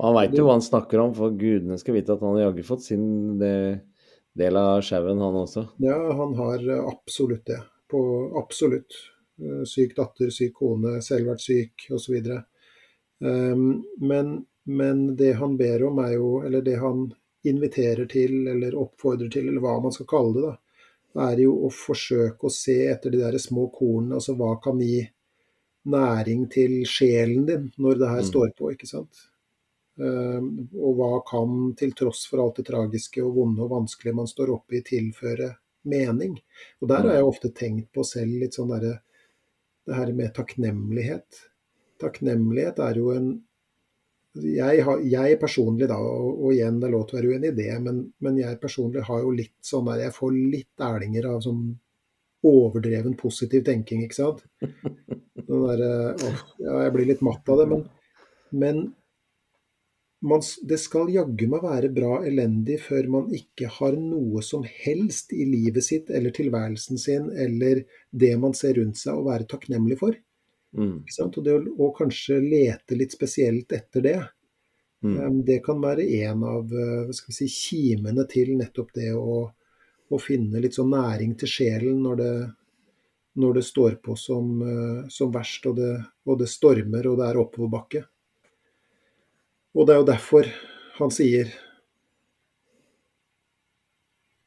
Han 0.00 0.14
veit 0.16 0.38
jo 0.38 0.46
hva 0.46 0.54
han 0.54 0.64
snakker 0.64 1.02
om, 1.02 1.12
for 1.18 1.34
gudene 1.34 1.76
skal 1.82 1.98
vite 1.98 2.14
at 2.14 2.22
han 2.22 2.38
har 2.38 2.46
jaggu 2.46 2.62
fått 2.64 2.86
sin 2.86 3.42
del 3.42 4.56
av 4.56 4.84
sjauen, 4.86 5.18
han 5.18 5.42
også. 5.42 5.66
Ja, 5.82 5.98
han 6.14 6.38
har 6.38 6.62
absolutt 6.86 7.42
det. 7.50 7.58
På, 7.90 8.00
absolutt. 8.38 8.94
Eh, 9.40 9.64
syk 9.64 9.96
datter, 9.96 10.30
syk 10.30 10.54
kone, 10.60 10.98
selv 11.02 11.30
vært 11.32 11.44
syk 11.44 11.86
osv. 11.96 12.16
Um, 13.20 13.84
men, 14.00 14.34
men 14.64 15.16
det 15.16 15.34
han 15.40 15.56
ber 15.60 15.84
om, 15.84 15.98
er 16.00 16.14
jo 16.14 16.28
Eller 16.44 16.62
det 16.64 16.78
han 16.80 17.10
inviterer 17.44 18.08
til 18.08 18.48
eller 18.48 18.76
oppfordrer 18.76 19.30
til, 19.32 19.48
eller 19.48 19.60
hva 19.64 19.78
man 19.80 19.92
skal 19.92 20.08
kalle 20.08 20.34
det, 20.36 20.50
da, 21.14 21.26
er 21.30 21.42
jo 21.44 21.54
å 21.66 21.70
forsøke 21.72 22.46
å 22.48 22.52
se 22.52 22.76
etter 22.88 23.12
de 23.12 23.22
der 23.22 23.38
små 23.40 23.68
kornene. 23.72 24.18
Altså 24.20 24.36
hva 24.36 24.54
kan 24.62 24.80
gi 24.80 25.00
næring 25.90 26.46
til 26.52 26.82
sjelen 26.88 27.46
din 27.48 27.70
når 27.80 27.98
det 27.98 28.08
her 28.12 28.22
Mm. 28.22 28.28
står 28.28 28.52
på, 28.58 28.72
ikke 28.74 28.88
sant. 28.88 29.24
Eh, 30.00 30.40
og 30.80 30.96
hva 31.00 31.12
kan, 31.28 31.74
til 31.76 31.92
tross 31.96 32.26
for 32.28 32.44
alt 32.44 32.60
det 32.60 32.68
tragiske 32.68 33.24
og 33.24 33.34
vonde 33.40 33.64
og 33.64 33.72
vanskelige 33.72 34.16
man 34.16 34.28
står 34.28 34.52
oppe 34.52 34.76
i, 34.76 34.84
tilføre 34.84 35.54
mening? 35.88 36.36
Og 36.80 36.88
der 36.88 37.08
har 37.08 37.14
jeg 37.14 37.24
ofte 37.32 37.52
tenkt 37.56 37.92
på 37.92 38.04
selv 38.04 38.36
litt 38.36 38.54
sånn 38.54 38.72
derre 38.76 39.00
Det 39.86 39.96
her 39.96 40.12
med 40.16 40.34
takknemlighet. 40.36 41.44
Takknemlighet 42.00 42.80
er 42.84 43.00
jo 43.00 43.14
en 43.14 43.30
jeg, 44.38 44.82
har, 44.86 45.00
jeg 45.02 45.38
personlig, 45.42 45.88
da, 45.90 45.96
og, 45.98 46.36
og 46.38 46.52
igjen 46.54 46.76
det 46.78 46.86
er 46.86 46.92
lov 46.94 47.06
til 47.08 47.16
å 47.16 47.18
være 47.18 47.30
uenig 47.32 47.48
i 47.50 47.56
det, 47.56 47.70
men, 47.82 47.96
men 48.22 48.36
jeg 48.38 48.60
personlig 48.62 49.02
har 49.08 49.24
jo 49.24 49.32
litt 49.34 49.56
sånn 49.66 49.88
der 49.90 50.04
Jeg 50.04 50.14
får 50.14 50.36
litt 50.36 50.84
erlinger 50.86 51.26
av 51.32 51.40
sånn 51.42 51.64
overdreven 52.46 53.16
positiv 53.20 53.64
tenking, 53.66 54.04
ikke 54.06 54.16
sant. 54.20 54.44
Den 54.60 55.64
der, 55.66 55.82
å, 56.14 56.30
ja, 56.62 56.76
jeg 56.86 56.94
blir 56.94 57.10
litt 57.10 57.24
matt 57.26 57.50
av 57.50 57.58
det, 57.60 57.66
men, 57.72 57.82
men 58.62 58.84
man, 60.20 60.42
det 60.68 60.78
skal 60.82 61.12
jaggu 61.12 61.46
meg 61.50 61.62
være 61.64 61.90
bra 61.96 62.18
elendig 62.28 62.80
før 62.84 63.08
man 63.16 63.30
ikke 63.36 63.70
har 63.78 63.96
noe 63.98 64.42
som 64.44 64.64
helst 64.64 65.32
i 65.32 65.46
livet 65.48 65.86
sitt 65.86 66.10
eller 66.12 66.34
tilværelsen 66.36 67.00
sin 67.00 67.30
eller 67.32 67.84
det 68.10 68.34
man 68.40 68.56
ser 68.56 68.76
rundt 68.80 69.00
seg 69.00 69.16
å 69.16 69.26
være 69.28 69.48
takknemlig 69.50 70.00
for. 70.02 70.18
Mm. 70.76 71.00
Og 71.06 71.40
det 71.44 71.56
å, 71.56 71.62
å 71.86 71.94
kanskje 71.96 72.38
lete 72.44 72.98
litt 72.98 73.16
spesielt 73.16 73.72
etter 73.74 74.06
det, 74.06 74.18
Mm. 75.04 75.16
eh, 75.16 75.44
det 75.44 75.58
kan 75.64 75.80
være 75.80 76.04
en 76.26 76.42
av 76.44 76.72
eh, 76.76 77.12
si, 77.32 77.48
kimene 77.48 78.26
til 78.28 78.52
nettopp 78.58 78.92
det 78.94 79.12
å, 79.16 79.42
å 80.10 80.18
finne 80.20 80.60
litt 80.60 80.76
sånn 80.76 80.92
næring 80.92 81.36
til 81.40 81.48
sjelen 81.48 82.02
når 82.04 82.20
det, 82.20 82.34
når 83.40 83.54
det 83.60 83.64
står 83.64 83.96
på 84.04 84.16
som, 84.20 84.50
eh, 84.60 85.08
som 85.08 85.32
verst, 85.32 85.66
og 85.70 85.78
det, 85.80 85.92
og 86.26 86.40
det 86.42 86.50
stormer 86.52 87.08
og 87.08 87.20
det 87.20 87.30
er 87.30 87.40
oppoverbakke. 87.40 88.04
Og 89.74 89.86
det 89.86 89.94
er 89.94 90.00
jo 90.00 90.08
derfor 90.08 90.48
han 90.98 91.12
sier 91.14 91.50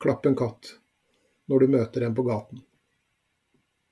klapp 0.03 0.25
en 0.27 0.35
katt 0.35 0.73
når 1.47 1.59
du 1.63 1.67
møter 1.77 2.03
en 2.07 2.15
på 2.15 2.25
gaten. 2.27 2.59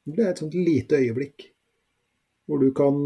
Det 0.04 0.24
er 0.26 0.32
et 0.34 0.42
sånt 0.42 0.56
lite 0.58 1.00
øyeblikk 1.00 1.46
hvor 2.50 2.60
du 2.60 2.72
kan 2.76 2.98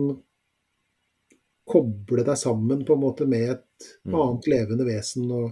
koble 1.70 2.24
deg 2.26 2.38
sammen 2.38 2.84
på 2.86 2.96
en 2.96 3.04
måte 3.04 3.28
med 3.30 3.50
et 3.58 3.62
Mm. 4.06 4.14
annet 4.16 4.46
levende 4.48 4.86
vesen 4.88 5.26
og, 5.36 5.50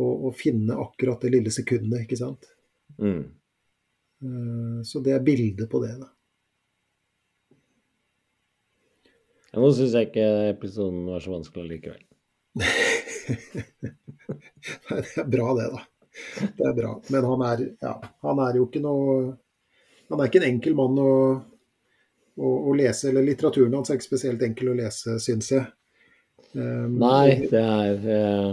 og, 0.00 0.12
og 0.28 0.36
finne 0.38 0.72
akkurat 0.80 1.20
det 1.20 1.30
lille 1.34 1.50
sekundet, 1.52 2.06
ikke 2.06 2.16
sant. 2.16 2.46
Mm. 2.96 3.24
Eh, 4.24 4.78
Så 4.82 5.02
det 5.04 5.12
er 5.12 5.20
bildet 5.26 5.68
på 5.70 5.82
det, 5.84 5.90
da. 6.00 6.08
Ja, 9.52 9.60
nå 9.62 9.68
syns 9.72 9.94
jeg 9.96 10.10
ikke 10.10 10.26
episoden 10.52 11.06
var 11.08 11.22
så 11.24 11.32
vanskelig 11.32 11.68
likevel. 11.72 12.02
Nei, 14.88 14.98
det 15.04 15.22
er 15.22 15.28
bra, 15.30 15.46
det, 15.58 15.68
da. 15.72 15.80
Det 16.58 16.66
er 16.66 16.74
bra. 16.76 16.92
Men 17.14 17.28
han 17.30 17.44
er, 17.46 17.62
ja, 17.84 17.94
han 18.26 18.42
er 18.44 18.58
jo 18.58 18.66
ikke 18.66 18.82
noe 18.82 19.12
Han 20.08 20.20
er 20.20 20.30
ikke 20.30 20.40
en 20.40 20.48
enkel 20.48 20.74
mann 20.76 20.96
å, 21.00 21.12
å, 22.40 22.48
å 22.70 22.74
lese. 22.76 23.10
Eller 23.10 23.26
litteraturen 23.26 23.76
hans 23.76 23.90
er 23.92 23.98
ikke 23.98 24.08
spesielt 24.08 24.42
enkel 24.46 24.72
å 24.72 24.76
lese, 24.78 25.18
syns 25.22 25.52
jeg. 25.52 25.66
Um, 26.54 26.96
Nei, 27.02 27.48
det 27.50 27.60
er 27.60 28.06
eh, 28.08 28.52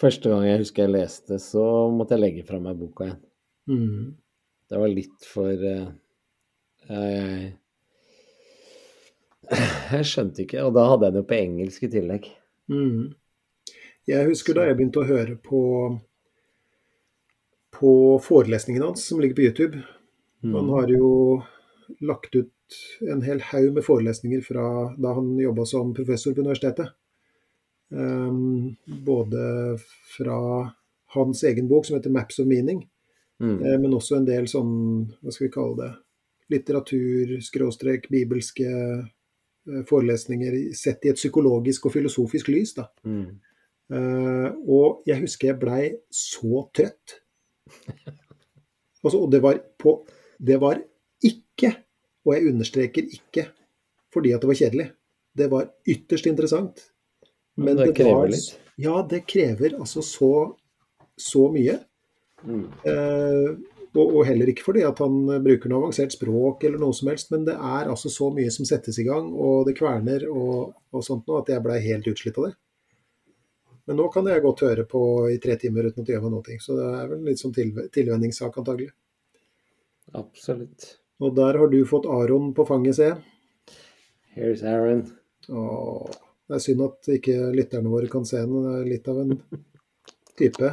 Første 0.00 0.32
gang 0.32 0.42
jeg 0.48 0.62
husker 0.64 0.86
jeg 0.86 0.94
leste, 0.96 1.36
så 1.38 1.62
måtte 1.94 2.16
jeg 2.16 2.24
legge 2.24 2.42
fra 2.48 2.58
meg 2.62 2.78
boka 2.80 3.06
igjen. 3.06 3.20
Mm, 3.70 4.06
Det 4.72 4.80
var 4.82 4.90
litt 4.90 5.26
for 5.28 5.52
eh, 5.70 5.90
jeg, 6.88 7.52
jeg 9.94 10.06
skjønte 10.06 10.44
ikke, 10.44 10.62
og 10.66 10.74
da 10.76 10.86
hadde 10.92 11.08
jeg 11.08 11.14
det 11.16 11.22
jo 11.22 11.28
på 11.30 11.40
engelsk 11.40 11.82
i 11.88 11.92
tillegg. 11.96 12.30
mm. 12.72 13.00
Jeg 14.08 14.26
husker 14.26 14.56
da 14.56 14.64
jeg 14.66 14.74
begynte 14.78 15.02
å 15.02 15.06
høre 15.06 15.36
på 15.38 15.60
på 17.76 17.92
forelesningen 18.24 18.82
hans 18.82 19.04
som 19.06 19.20
ligger 19.20 19.36
på 19.36 19.44
YouTube. 19.46 19.82
Mm. 20.42 20.54
Han 20.56 20.70
har 20.74 20.90
jo 20.90 21.10
lagt 22.00 22.34
ut 22.34 22.78
en 23.06 23.22
hel 23.22 23.40
haug 23.52 23.72
med 23.76 23.84
forelesninger 23.86 24.42
fra 24.44 24.64
da 25.00 25.14
han 25.16 25.30
jobba 25.38 25.64
som 25.68 25.94
professor 25.94 26.34
på 26.34 26.42
universitetet. 26.42 26.90
Um, 27.90 28.76
både 28.86 29.78
fra 30.16 30.40
hans 31.14 31.44
egen 31.44 31.68
bok 31.68 31.86
som 31.86 31.96
heter 31.96 32.10
'Maps 32.10 32.38
of 32.38 32.46
Meaning', 32.46 32.86
Mm. 33.40 33.62
eh, 33.64 33.78
men 33.80 33.94
også 33.94 34.16
en 34.16 34.24
del 34.24 34.44
sånn, 34.44 35.06
hva 35.22 35.32
skal 35.32 35.46
vi 35.46 35.52
kalle 35.52 35.76
det, 35.76 35.94
litteratur, 36.50 37.40
skråstrek, 37.40 38.08
bibelske 38.10 38.68
forelesninger 39.88 40.56
sett 40.76 41.04
i 41.04 41.12
et 41.12 41.18
psykologisk 41.18 41.86
og 41.86 41.94
filosofisk 41.94 42.48
lys. 42.52 42.74
da. 42.78 42.86
Mm. 43.04 43.40
Uh, 43.90 44.48
og 44.70 45.02
jeg 45.08 45.18
husker 45.24 45.50
jeg 45.50 45.60
blei 45.60 45.82
så 46.14 46.64
trøtt. 46.76 47.20
Altså, 49.00 49.16
og 49.16 49.30
det 49.32 49.38
var 49.42 49.56
på 49.80 49.94
Det 50.40 50.58
var 50.60 50.78
ikke, 51.24 51.70
og 52.24 52.34
jeg 52.34 52.48
understreker 52.52 53.06
ikke, 53.12 53.46
fordi 54.12 54.32
at 54.32 54.40
det 54.40 54.48
var 54.48 54.58
kjedelig. 54.58 54.86
Det 55.36 55.48
var 55.52 55.66
ytterst 55.88 56.26
interessant. 56.26 56.80
Men 57.56 57.76
det 57.76 57.94
krever 57.96 58.16
var, 58.16 58.30
litt. 58.32 58.54
Ja, 58.80 59.02
det 59.10 59.26
krever 59.28 59.76
altså 59.76 60.00
så, 60.04 60.30
så 61.16 61.50
mye. 61.52 61.76
Mm. 62.44 62.64
Eh, 62.88 63.50
og, 63.96 64.04
og 64.04 64.24
heller 64.28 64.50
ikke 64.52 64.66
fordi 64.68 64.84
at 64.86 65.00
han 65.02 65.18
bruker 65.42 65.70
noe 65.70 65.84
avansert 65.84 66.14
språk 66.14 66.64
eller 66.66 66.78
noe 66.82 66.94
som 66.96 67.10
helst, 67.10 67.30
men 67.34 67.46
det 67.48 67.56
er 67.56 67.90
altså 67.90 68.12
så 68.12 68.30
mye 68.34 68.52
som 68.54 68.68
settes 68.68 69.00
i 69.02 69.06
gang, 69.08 69.32
og 69.34 69.66
det 69.68 69.76
kverner 69.78 70.26
og, 70.30 70.74
og 70.94 71.06
sånt 71.06 71.26
nå, 71.26 71.40
at 71.40 71.50
jeg 71.50 71.64
blei 71.64 71.80
helt 71.84 72.06
utslitt 72.10 72.38
av 72.38 72.50
det. 72.50 72.54
Men 73.90 73.98
nå 73.98 74.06
kan 74.14 74.28
jeg 74.30 74.44
godt 74.44 74.62
høre 74.68 74.86
på 74.86 75.02
i 75.32 75.40
tre 75.42 75.56
timer 75.58 75.88
uten 75.88 76.04
at 76.04 76.06
det 76.06 76.14
gjør 76.14 76.26
meg 76.28 76.34
noe, 76.36 76.56
så 76.62 76.78
det 76.78 76.88
er 77.00 77.10
vel 77.10 77.24
litt 77.26 77.42
sånn 77.42 77.54
til, 77.56 77.72
tilvenningssak 77.90 78.58
antagelig. 78.62 78.92
Absolutt. 80.14 80.86
Og 81.20 81.34
der 81.36 81.58
har 81.58 81.70
du 81.72 81.80
fått 81.88 82.06
Aron 82.06 82.52
på 82.54 82.66
fanget, 82.68 82.96
ser 82.96 83.10
jeg. 83.10 83.76
Here's 84.36 84.62
Aaron. 84.62 85.02
Åh, 85.50 86.06
det 86.46 86.56
er 86.56 86.62
synd 86.62 86.84
at 86.86 87.10
ikke 87.16 87.34
lytterne 87.56 87.90
våre 87.90 88.08
kan 88.10 88.24
se 88.28 88.38
den. 88.38 88.62
Det 88.62 88.76
er 88.78 88.88
litt 88.92 89.10
av 89.10 89.18
en 89.24 89.34
type. 90.38 90.70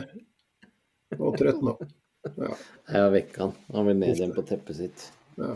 Og 1.18 1.38
trøtt 1.39 1.65
nå. 1.65 1.73
Ja, 2.38 2.54
Jeg 2.98 3.14
vekka 3.14 3.44
han. 3.45 3.56
Han 3.76 3.90
vil 3.90 3.98
ned 4.02 4.14
igjen 4.16 4.36
på 4.36 4.44
teppet 4.48 4.80
sitt. 4.80 5.08
ja. 5.38 5.56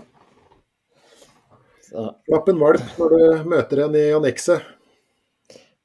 En 1.91 2.59
valp 2.61 2.93
når 2.95 3.11
du 3.11 3.49
møter 3.51 3.81
en 3.83 3.95
i 3.99 4.05
annekset. 4.15 4.63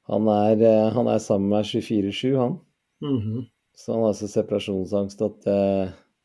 han 0.07 0.27
er, 0.31 0.61
eh, 0.63 0.89
han 0.95 1.09
er 1.11 1.19
sammen 1.19 1.49
med 1.51 1.57
meg 1.57 1.65
24-7, 1.67 2.37
han. 2.39 2.59
Mhm. 3.03 3.41
Så 3.77 3.93
han 3.93 4.05
har 4.07 4.13
så 4.17 4.27
separasjonsangst 4.31 5.19
at 5.21 5.41
det 5.43 5.57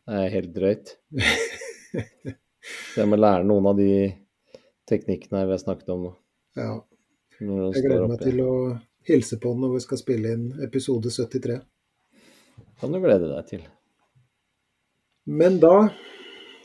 er 0.09 0.30
helt 0.32 0.55
drøyt. 0.55 0.94
Så 1.12 3.01
jeg 3.02 3.09
må 3.10 3.18
lære 3.18 3.44
noen 3.44 3.66
av 3.68 3.76
de 3.76 3.90
teknikkene 4.89 5.43
her 5.43 5.51
vi 5.51 5.56
har 5.59 5.60
snakket 5.60 5.93
om 5.93 6.06
nå. 6.06 6.14
Ja. 6.56 6.78
Jeg 7.43 7.82
gleder 7.82 8.09
meg 8.09 8.22
til 8.22 8.40
å 8.47 8.55
hilse 9.09 9.36
på 9.43 9.52
den 9.52 9.64
når 9.66 9.74
vi 9.76 9.84
skal 9.84 10.01
spille 10.01 10.32
inn 10.36 10.48
episode 10.64 11.10
73. 11.10 11.59
Kan 12.80 12.94
du 12.94 13.01
glede 13.02 13.28
deg 13.34 13.48
til. 13.51 13.66
Men 15.27 15.59
da, 15.62 15.89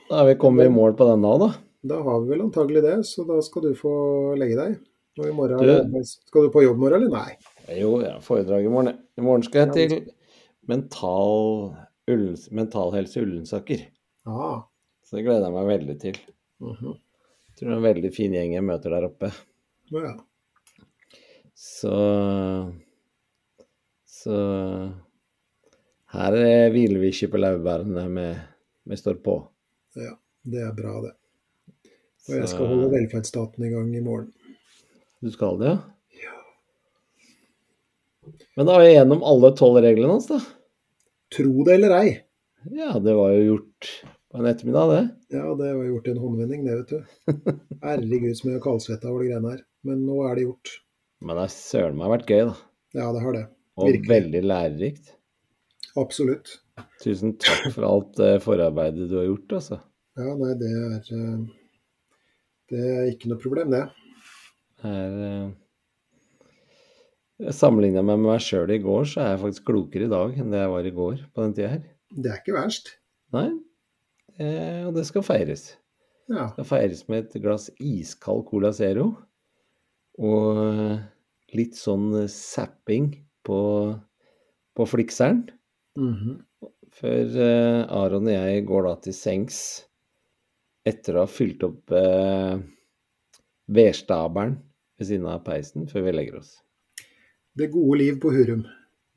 Da 0.09 0.21
er 0.23 0.29
vi 0.31 0.35
kommet 0.41 0.65
i 0.65 0.73
mål 0.73 0.95
på 0.97 1.05
den 1.09 1.21
da, 1.25 1.33
da. 1.37 1.49
da 1.91 1.97
har 2.03 2.21
vi 2.23 2.29
vel 2.33 2.41
antagelig 2.47 2.81
det, 2.85 2.95
så 3.05 3.25
da 3.27 3.39
skal 3.45 3.61
du 3.67 3.73
få 3.77 3.91
legge 4.39 4.55
deg. 4.57 4.77
Og 5.19 5.25
i 5.27 5.33
morgen, 5.33 5.57
Du- 5.59 6.03
Skal 6.03 6.43
du 6.45 6.49
på 6.53 6.63
jobb 6.63 6.77
i 6.77 6.79
morgen, 6.79 7.03
eller? 7.03 7.09
Nei. 7.09 7.37
Jo, 7.79 7.99
jeg 8.01 8.11
har 8.13 8.21
foredrag 8.21 8.65
i 8.65 8.69
morgen. 8.69 8.97
I 9.17 9.21
morgen 9.21 9.43
skal 9.43 9.65
jeg 9.67 9.73
til 9.89 10.11
mental, 10.67 11.75
Ullens, 12.07 12.51
Mental 12.51 12.91
Helse 12.93 13.21
Ullensaker. 13.21 13.85
Ah. 14.25 14.61
Så 15.03 15.17
det 15.17 15.25
gleder 15.25 15.47
jeg 15.49 15.53
meg 15.53 15.67
veldig 15.79 15.99
til. 15.99 16.17
mhm. 16.61 16.95
Jeg 17.49 17.55
tror 17.59 17.69
det 17.69 17.73
er 17.73 17.77
en 17.77 17.95
veldig 17.95 18.13
fin 18.13 18.31
gjeng 18.33 18.53
jeg 18.53 18.63
møter 18.63 18.89
der 18.93 19.07
oppe. 19.09 19.31
Ja. 19.91 20.13
Så 21.55 22.73
Så 24.05 24.93
her 26.17 26.71
hviler 26.73 27.01
vi 27.03 27.11
ikke 27.13 27.31
på 27.33 27.41
laurbærene, 27.41 28.07
vi, 28.15 28.27
vi 28.91 28.99
står 28.99 29.21
på. 29.25 29.41
ja. 29.99 30.15
Det 30.47 30.61
er 30.63 30.71
bra, 30.71 30.93
det. 31.03 31.09
Og 32.29 32.35
jeg 32.37 32.47
skal 32.47 32.69
holde 32.69 32.87
velferdsstaten 32.93 33.65
i 33.67 33.71
gang 33.73 33.89
i 33.95 34.03
morgen. 34.03 34.29
Du 35.19 35.27
skal 35.33 35.57
det, 35.59 35.73
ja? 35.73 36.21
ja. 36.23 36.35
Men 38.55 38.69
da 38.69 38.77
er 38.77 38.85
vi 38.85 38.93
gjennom 38.93 39.25
alle 39.27 39.51
tolv 39.59 39.81
reglene 39.83 40.13
hans, 40.13 40.29
da. 40.31 40.39
Tro 41.35 41.65
det 41.67 41.75
eller 41.75 41.97
ei. 41.97 42.13
Ja, 42.77 42.93
det 43.03 43.15
var 43.17 43.33
jo 43.35 43.43
gjort 43.49 43.91
på 44.31 44.39
en 44.39 44.47
ettermiddag, 44.53 44.93
det. 44.93 45.03
Ja, 45.35 45.51
det 45.59 45.73
var 45.81 45.89
gjort 45.89 46.07
i 46.07 46.13
en 46.13 46.23
håndvending, 46.23 46.63
det, 46.67 46.79
vet 46.79 46.95
du. 46.95 47.51
Herregud, 47.83 48.31
som 48.39 48.49
jeg 48.53 48.57
har 48.57 48.65
kaldsvetta 48.69 49.11
over 49.11 49.25
de 49.25 49.33
greiene 49.33 49.53
her. 49.57 49.61
Men 49.87 50.07
nå 50.07 50.21
er 50.29 50.39
det 50.39 50.47
gjort. 50.47 50.73
Men 51.19 51.33
det 51.35 51.43
har 51.49 51.55
søren 51.57 51.99
meg 51.99 52.13
vært 52.15 52.31
gøy, 52.31 52.45
da. 52.53 52.57
Ja, 53.01 53.11
det 53.11 53.23
har 53.25 53.35
det. 53.35 53.45
Og 53.83 54.09
veldig 54.15 54.47
lærerikt. 54.47 55.16
Absolutt. 55.97 56.59
Tusen 57.01 57.37
takk 57.41 57.71
for 57.73 57.85
alt 57.87 58.19
eh, 58.21 58.37
forarbeidet 58.43 59.07
du 59.09 59.15
har 59.17 59.25
gjort, 59.29 59.55
altså. 59.59 59.79
Ja, 60.17 60.33
nei, 60.37 60.53
det 60.57 60.69
er 60.73 61.13
eh, 61.13 61.39
Det 62.71 62.83
er 62.83 63.07
ikke 63.11 63.31
noe 63.31 63.41
problem, 63.41 63.73
det. 63.73 63.83
Her, 64.83 65.17
er 65.27 65.47
eh, 65.47 65.49
Sammenligna 67.53 68.01
med 68.05 68.23
meg 68.23 68.41
sjøl 68.41 68.71
i 68.73 68.79
går, 68.81 69.03
så 69.09 69.21
er 69.21 69.27
jeg 69.35 69.43
faktisk 69.43 69.67
klokere 69.69 70.07
i 70.07 70.13
dag 70.13 70.37
enn 70.41 70.53
det 70.53 70.63
jeg 70.63 70.73
var 70.73 70.89
i 70.89 70.93
går 70.95 71.19
på 71.33 71.43
den 71.43 71.53
tida 71.57 71.73
her. 71.75 71.83
Det 72.09 72.31
er 72.31 72.39
ikke 72.41 72.55
verst. 72.55 72.95
Nei, 73.35 73.49
eh, 74.39 74.81
og 74.87 74.95
det 74.97 75.05
skal 75.09 75.25
feires. 75.25 75.67
Ja. 76.27 76.47
Det 76.47 76.53
skal 76.55 76.69
feires 76.71 77.03
med 77.11 77.27
et 77.27 77.37
glass 77.43 77.69
iskald 77.77 78.47
Cola 78.49 78.73
Zero 78.75 79.11
og 80.17 80.57
litt 81.53 81.77
sånn 81.77 82.09
zapping 82.31 83.11
på, 83.45 83.59
på 84.73 84.89
flikseren. 84.89 85.45
Mhm. 85.97 86.37
Før 86.97 87.35
eh, 87.43 87.81
Aron 87.93 88.29
og 88.29 88.33
jeg 88.33 88.63
går 88.69 88.87
da 88.87 88.93
til 89.03 89.15
sengs 89.17 89.59
etter 90.87 91.17
å 91.17 91.25
ha 91.25 91.29
fylt 91.29 91.65
opp 91.67 91.93
eh, 91.93 92.55
vedstabelen 93.67 94.55
ved 94.97 95.09
siden 95.09 95.27
av 95.29 95.43
peisen 95.45 95.87
før 95.91 96.07
vi 96.07 96.15
legger 96.15 96.39
oss. 96.39 96.53
Det 97.57 97.69
gode 97.73 97.99
liv 97.99 98.19
på 98.21 98.31
Hurum. 98.33 98.63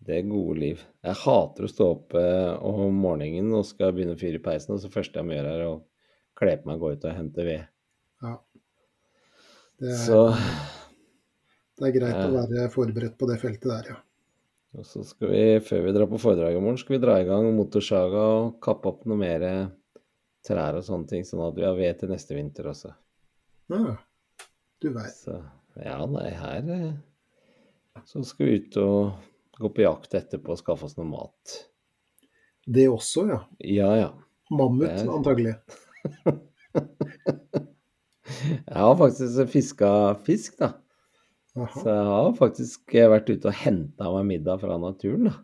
Det 0.00 0.22
gode 0.28 0.56
liv. 0.58 0.82
Jeg 1.04 1.20
hater 1.22 1.66
å 1.66 1.70
stå 1.70 1.88
opp 1.94 2.16
eh, 2.18 2.52
om 2.66 3.00
morgenen 3.04 3.52
og 3.56 3.66
skal 3.68 3.92
begynne 3.94 4.16
å 4.16 4.20
fyre 4.20 4.40
i 4.40 4.44
peisen, 4.44 4.74
og 4.74 4.82
så 4.82 4.92
første 4.92 5.20
jeg 5.20 5.28
må 5.28 5.36
gjøre, 5.36 5.56
er 5.56 5.66
å 5.68 5.74
kle 6.40 6.56
på 6.56 6.70
meg 6.70 6.80
og 6.80 6.86
gå 6.86 6.92
ut 6.96 7.08
og 7.08 7.18
hente 7.18 7.46
ved. 7.46 7.66
Ja. 8.24 8.36
Det 9.80 9.92
er, 9.92 10.00
Så 10.06 10.22
det 11.80 11.88
er 11.88 11.96
greit 11.96 12.22
å 12.24 12.32
være 12.34 12.70
forberedt 12.72 13.20
på 13.20 13.28
det 13.28 13.38
feltet 13.40 13.68
der, 13.68 13.92
ja. 13.94 14.00
Og 14.78 14.84
så 14.86 15.02
skal 15.02 15.32
vi, 15.32 15.42
før 15.66 15.80
vi 15.88 15.92
drar 15.96 16.06
på 16.10 16.18
foredrag 16.22 16.54
i 16.54 16.60
morgen, 16.62 16.78
skal 16.78 16.94
vi 16.96 17.00
dra 17.02 17.16
i 17.18 17.26
gang 17.26 17.48
motorsaga 17.56 18.20
og 18.36 18.52
kappe 18.62 18.86
opp 18.92 19.00
noe 19.10 19.18
mer 19.18 19.42
trær 20.46 20.78
og 20.78 20.84
sånne 20.86 21.10
ting, 21.10 21.24
sånn 21.26 21.42
at 21.48 21.56
vi 21.58 21.64
har 21.66 21.74
ved 21.78 21.98
til 22.00 22.12
neste 22.12 22.36
vinter 22.38 22.70
også. 22.70 22.92
ja. 23.74 23.96
Du 24.80 24.88
veit. 24.94 25.18
Ja, 25.84 25.98
nei, 26.08 26.30
her 26.32 26.70
eh, 26.72 26.94
så 28.08 28.22
skal 28.24 28.46
vi 28.48 28.54
ut 28.62 28.78
og 28.80 29.58
gå 29.60 29.68
på 29.76 29.82
jakt 29.84 30.14
etterpå 30.16 30.54
og 30.54 30.60
skaffe 30.62 30.86
oss 30.88 30.96
noe 30.96 31.04
mat. 31.10 31.58
Det 32.64 32.86
også, 32.88 33.26
ja. 33.28 33.40
Ja, 33.60 33.90
ja. 33.98 34.08
Mammut, 34.54 34.88
er- 34.88 35.12
antagelig. 35.12 35.52
Jeg 38.70 38.76
har 38.78 38.96
faktisk 38.96 39.50
fiska 39.52 39.90
fisk, 40.24 40.56
da. 40.62 40.72
Aha. 41.58 41.70
Så 41.74 41.86
jeg 41.88 42.10
har 42.10 42.34
faktisk 42.38 42.92
vært 43.10 43.30
ute 43.30 43.50
og 43.50 43.56
henta 43.58 44.10
meg 44.14 44.28
middag 44.28 44.60
fra 44.62 44.76
naturen, 44.78 45.30
da. 45.30 45.38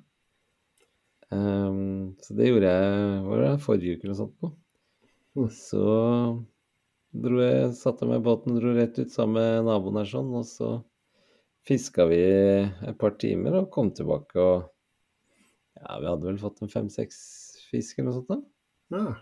Um, 1.35 2.15
så 2.23 2.37
det 2.39 2.53
gjorde 2.53 2.71
jeg 2.71 3.23
var 3.27 3.41
det 3.43 3.55
forrige 3.65 3.97
uke 3.97 4.07
eller 4.07 4.13
noe 4.15 4.21
sånt. 4.21 4.37
Nå. 4.45 4.53
Mm. 5.37 5.49
Så 5.53 5.87
dro 7.27 7.41
jeg, 7.43 7.73
satte 7.77 8.05
jeg 8.05 8.13
meg 8.13 8.23
i 8.23 8.27
båten 8.29 8.59
dro 8.61 8.75
rett 8.77 9.01
ut 9.01 9.13
sammen 9.13 9.41
med 9.41 9.67
naboen 9.67 9.99
her 10.01 10.11
sånn, 10.11 10.31
og 10.39 10.47
så 10.47 10.71
fiska 11.67 12.07
vi 12.07 12.23
et 12.23 12.99
par 13.01 13.17
timer 13.19 13.59
og 13.63 13.71
kom 13.75 13.93
tilbake 13.95 14.41
og 14.41 14.73
Ja, 15.77 15.99
vi 16.01 16.09
hadde 16.09 16.25
vel 16.25 16.39
fått 16.41 16.63
en 16.65 16.71
fem-seks 16.73 17.17
fisk 17.69 17.99
eller 17.99 18.09
noe 18.09 18.17
sånt, 18.17 18.31
da. 18.31 18.97
Ja. 18.97 19.17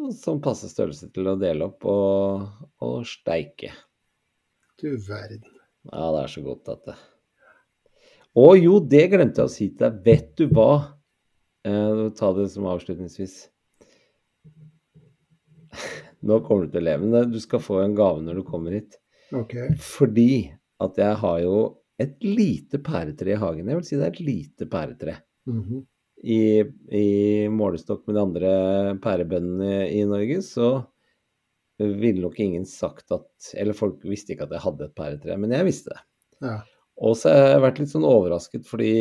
Og 0.00 0.14
Sånn 0.16 0.40
passe 0.40 0.70
størrelse 0.70 1.10
til 1.12 1.28
å 1.28 1.36
dele 1.36 1.66
opp 1.68 1.84
og, 1.90 2.46
og 2.80 3.02
steike. 3.04 3.74
Du 4.80 4.94
verden. 5.04 5.59
Ja, 5.88 6.10
det 6.12 6.24
er 6.24 6.32
så 6.34 6.42
godt 6.44 6.68
at 6.68 6.90
det 6.90 6.96
Å 8.40 8.48
jo, 8.58 8.76
det 8.84 9.06
glemte 9.10 9.40
jeg 9.42 9.48
å 9.48 9.52
si 9.52 9.66
til 9.72 9.80
deg. 9.82 9.96
Vet 10.06 10.28
du 10.38 10.44
hva? 10.54 10.72
Eh, 11.66 12.02
ta 12.14 12.28
det 12.36 12.46
som 12.52 12.68
avslutningsvis. 12.70 13.40
Nå 16.28 16.38
kommer 16.46 16.66
du 16.68 16.76
til 16.76 16.82
å 16.82 16.86
leve 16.86 17.02
med 17.06 17.16
det. 17.16 17.24
du 17.34 17.40
skal 17.42 17.62
få 17.64 17.80
en 17.82 17.96
gave 17.98 18.22
når 18.22 18.38
du 18.38 18.44
kommer 18.46 18.76
hit. 18.76 19.00
Ok. 19.34 19.56
Fordi 19.82 20.52
at 20.80 21.00
jeg 21.00 21.18
har 21.24 21.40
jo 21.42 21.56
et 22.00 22.14
lite 22.24 22.80
pæretre 22.82 23.34
i 23.34 23.40
hagen. 23.40 23.68
Jeg 23.68 23.80
vil 23.80 23.88
si 23.88 23.98
det 23.98 24.06
er 24.06 24.14
et 24.14 24.22
lite 24.24 24.68
pæretre. 24.70 25.18
Mhm. 25.50 25.82
I, 26.20 26.40
I 26.92 27.48
målestokk 27.48 28.02
med 28.06 28.16
de 28.18 28.22
andre 28.22 28.50
pærebøndene 29.00 29.86
i 29.88 30.02
Norge, 30.04 30.42
så 30.44 30.66
ville 31.88 32.22
nok 32.24 32.38
ingen 32.42 32.66
sagt 32.68 33.12
at 33.14 33.50
Eller 33.56 33.76
folk 33.76 34.02
visste 34.04 34.34
ikke 34.34 34.48
at 34.48 34.54
jeg 34.56 34.64
hadde 34.64 34.86
et 34.86 34.96
pæretre, 34.96 35.36
men 35.40 35.54
jeg 35.54 35.66
visste 35.68 35.94
det. 35.94 36.02
Ja. 36.44 36.56
Og 37.00 37.16
så 37.16 37.32
har 37.32 37.54
jeg 37.54 37.64
vært 37.64 37.80
litt 37.80 37.92
sånn 37.92 38.08
overrasket 38.08 38.66
fordi 38.68 38.94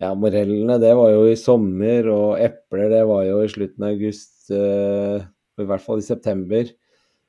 ja, 0.00 0.14
morellene 0.16 0.78
det 0.80 0.94
var 0.96 1.10
jo 1.12 1.26
i 1.28 1.36
sommer, 1.36 2.06
og 2.08 2.38
epler 2.40 2.88
det 2.88 3.02
var 3.08 3.26
jo 3.26 3.42
i 3.44 3.50
slutten 3.52 3.84
av 3.84 3.92
august, 3.92 4.48
eh, 4.48 5.26
i 5.60 5.66
hvert 5.68 5.84
fall 5.84 6.00
i 6.00 6.06
september. 6.06 6.70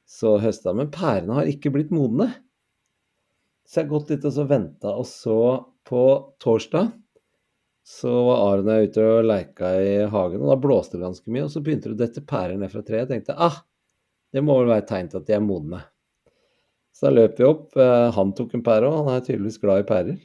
Så 0.07 0.38
høsta. 0.39 0.72
Men 0.76 0.91
pærene 0.91 1.35
har 1.35 1.52
ikke 1.52 1.72
blitt 1.76 1.91
modne. 1.91 2.30
Så 3.68 3.81
jeg 3.81 3.88
har 3.88 3.91
gått 3.91 4.14
litt 4.14 4.27
og 4.27 4.35
så 4.35 4.48
venta, 4.48 4.95
og 4.95 5.07
så 5.07 5.38
på 5.88 6.03
torsdag 6.43 6.93
så 7.88 8.11
var 8.27 8.41
Aron 8.45 8.69
og 8.69 8.77
jeg 8.77 8.91
ute 8.91 9.06
og 9.10 9.26
leika 9.26 9.69
i 9.81 9.93
hagen, 10.11 10.43
og 10.43 10.52
da 10.52 10.57
blåste 10.64 10.98
det 10.98 11.06
ganske 11.06 11.34
mye. 11.34 11.45
Og 11.48 11.53
så 11.53 11.64
begynte 11.65 11.89
det 11.89 11.98
å 11.98 12.02
dette 12.03 12.23
pærer 12.27 12.60
ned 12.60 12.72
fra 12.72 12.84
treet. 12.85 13.07
Jeg 13.07 13.10
tenkte 13.10 13.35
ah, 13.35 13.57
det 14.31 14.43
må 14.45 14.57
vel 14.59 14.69
være 14.71 14.85
et 14.85 14.89
tegn 14.91 15.09
til 15.11 15.21
at 15.21 15.27
de 15.27 15.35
er 15.37 15.43
modne. 15.43 15.81
Så 16.95 17.07
da 17.07 17.13
løp 17.15 17.39
vi 17.39 17.47
opp. 17.47 17.77
eh, 17.79 18.09
Han 18.15 18.33
tok 18.37 18.53
en 18.55 18.63
pære 18.65 18.89
òg, 18.89 18.99
han 19.07 19.15
er 19.15 19.25
tydeligvis 19.25 19.59
glad 19.61 19.83
i 19.83 19.87
pærer. 19.89 20.19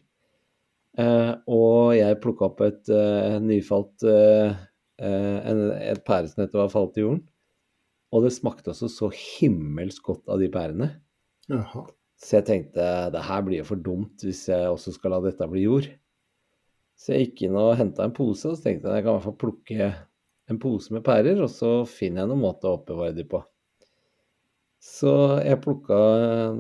Eh, 0.97 1.33
og 1.53 1.95
jeg 1.97 2.21
plukka 2.23 2.49
opp 2.49 2.63
et 2.65 2.89
eh, 2.93 3.37
nyfalt 3.45 4.07
en, 4.97 5.59
et 5.77 6.01
pære 6.09 6.31
som 6.31 6.41
nettopp 6.41 6.63
var 6.63 6.73
falt 6.73 6.97
i 6.97 7.03
jorden. 7.05 7.25
Og 8.15 8.23
det 8.25 8.33
smakte 8.33 8.73
også 8.73 8.89
så 8.89 9.11
himmelsk 9.13 10.07
godt 10.09 10.31
av 10.33 10.41
de 10.41 10.49
pærene. 10.53 10.89
Jaha. 11.53 11.85
Så 12.17 12.39
jeg 12.39 12.47
tenkte 12.49 12.85
det 13.13 13.25
her 13.29 13.43
blir 13.45 13.61
jo 13.61 13.67
for 13.69 13.83
dumt 13.85 14.23
hvis 14.25 14.47
jeg 14.49 14.71
også 14.73 14.95
skal 14.95 15.13
la 15.13 15.19
dette 15.27 15.49
bli 15.53 15.67
jord. 15.67 15.91
Så 16.97 17.13
jeg 17.13 17.27
gikk 17.27 17.43
inn 17.45 17.59
og 17.61 17.75
henta 17.77 18.07
en 18.07 18.15
pose, 18.17 18.49
og 18.49 18.57
så 18.57 18.65
tenkte 18.71 18.89
jeg 18.89 19.03
jeg 19.03 19.05
kan 19.05 19.11
i 19.11 19.19
hvert 19.19 19.27
fall 19.27 19.41
plukke 19.43 19.91
en 20.49 20.61
pose 20.63 20.95
med 20.95 21.05
pærer, 21.05 21.43
og 21.45 21.51
så 21.53 21.73
finner 21.85 22.23
jeg 22.23 22.31
noen 22.31 22.45
måte 22.47 22.71
å 22.71 22.79
oppbevare 22.79 23.13
de 23.19 23.27
på. 23.29 23.43
Så 24.87 25.13
jeg 25.43 25.61
plukka 25.65 25.97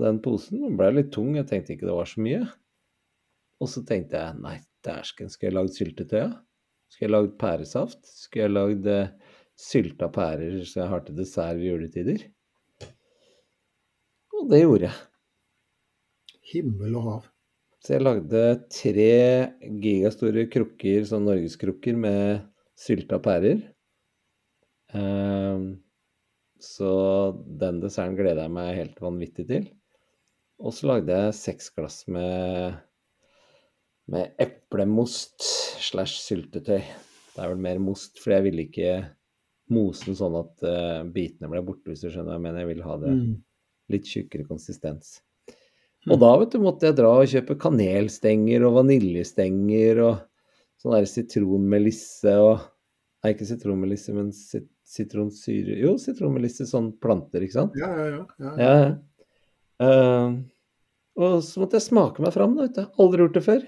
den 0.00 0.18
posen, 0.24 0.64
den 0.64 0.78
ble 0.78 0.90
litt 0.96 1.12
tung, 1.14 1.36
jeg 1.38 1.46
tenkte 1.48 1.76
ikke 1.76 1.86
det 1.88 1.96
var 1.96 2.08
så 2.10 2.22
mye. 2.24 2.42
Og 3.62 3.70
så 3.72 3.82
tenkte 3.86 4.18
jeg 4.18 4.40
nei, 4.42 4.56
dæsken, 4.84 5.30
skal 5.32 5.48
jeg 5.48 5.56
lage 5.56 5.74
syltetøy, 5.76 6.26
Skal 6.92 7.06
jeg 7.06 7.12
lage 7.12 7.32
pæresaft? 7.38 8.02
Skal 8.06 8.44
jeg 8.44 8.52
lage 8.52 8.92
eh, 8.92 9.14
sylta 9.58 10.06
pærer 10.12 10.60
så 10.62 10.82
jeg 10.82 10.90
har 10.92 11.00
til 11.06 11.16
dessert 11.18 11.58
ved 11.58 11.70
juletider? 11.72 12.26
Og 14.36 14.50
det 14.50 14.60
gjorde 14.60 14.86
jeg. 14.86 15.00
Himmel 16.52 16.98
og 17.00 17.08
hav. 17.08 17.24
Så 17.82 17.96
jeg 17.96 18.04
lagde 18.04 18.42
tre 18.70 19.10
gigastore 19.82 20.46
krukker, 20.50 21.04
sånn 21.08 21.26
norgeskrukker, 21.26 21.98
med 21.98 22.44
sylta 22.78 23.18
pærer. 23.22 23.64
Ehm, 24.94 25.66
så 26.66 26.90
den 27.60 27.80
desserten 27.82 28.16
gleder 28.18 28.44
jeg 28.46 28.54
meg 28.56 28.76
helt 28.78 29.00
vanvittig 29.02 29.46
til. 29.48 29.66
Og 30.62 30.72
så 30.74 30.88
lagde 30.88 31.12
jeg 31.16 31.36
seks 31.36 31.68
glass 31.76 32.02
med, 32.10 32.76
med 34.12 34.32
eplemost 34.42 35.44
slash 35.84 36.18
syltetøy. 36.24 36.80
Det 37.36 37.42
er 37.44 37.52
vel 37.52 37.60
mer 37.60 37.80
most, 37.82 38.16
for 38.22 38.32
jeg 38.32 38.46
ville 38.46 38.64
ikke 38.64 38.94
mose 39.74 40.06
den 40.08 40.16
sånn 40.16 40.36
at 40.38 40.62
uh, 40.64 41.02
bitene 41.12 41.50
ble 41.52 41.60
borte, 41.66 41.90
hvis 41.90 42.04
du 42.04 42.08
skjønner 42.08 42.30
hva 42.32 42.38
jeg 42.38 42.44
mener. 42.46 42.62
Jeg 42.64 42.70
vil 42.74 42.86
ha 42.86 42.96
det 43.02 43.12
Mm. 43.16 43.34
litt 43.92 44.08
tjukkere 44.10 44.46
konsistens. 44.48 45.20
Og 46.06 46.18
da 46.22 46.30
vet 46.38 46.54
du, 46.54 46.60
måtte 46.62 46.86
jeg 46.88 46.96
dra 46.98 47.10
og 47.20 47.28
kjøpe 47.30 47.56
kanelstenger 47.58 48.64
og 48.66 48.76
vaniljestenger 48.80 50.00
og 50.06 50.16
sånn 50.80 50.94
der 50.96 51.06
sitronmelisse 51.10 52.34
og 52.42 52.64
Nei, 53.24 53.32
ikke 53.32 53.46
sitronmelisse, 53.48 54.12
men 54.14 54.28
sit 54.36 54.68
sitronsyre 54.86 55.80
Jo, 55.80 55.96
sitronmelisse, 56.00 56.66
sånn 56.68 56.92
planter, 57.02 57.44
ikke 57.44 57.58
sant? 57.58 57.78
Ja, 57.80 57.90
ja, 57.90 58.06
ja. 58.12 58.26
ja. 58.38 58.52
Ja. 58.62 58.76
Eh, 59.86 60.36
og 61.16 61.40
så 61.44 61.62
måtte 61.62 61.78
jeg 61.78 61.86
smake 61.88 62.22
meg 62.22 62.34
fram, 62.34 62.54
da, 62.56 62.66
vet 62.66 62.76
du. 62.76 63.00
Aldri 63.02 63.24
gjort 63.24 63.38
det 63.38 63.44
før. 63.46 63.66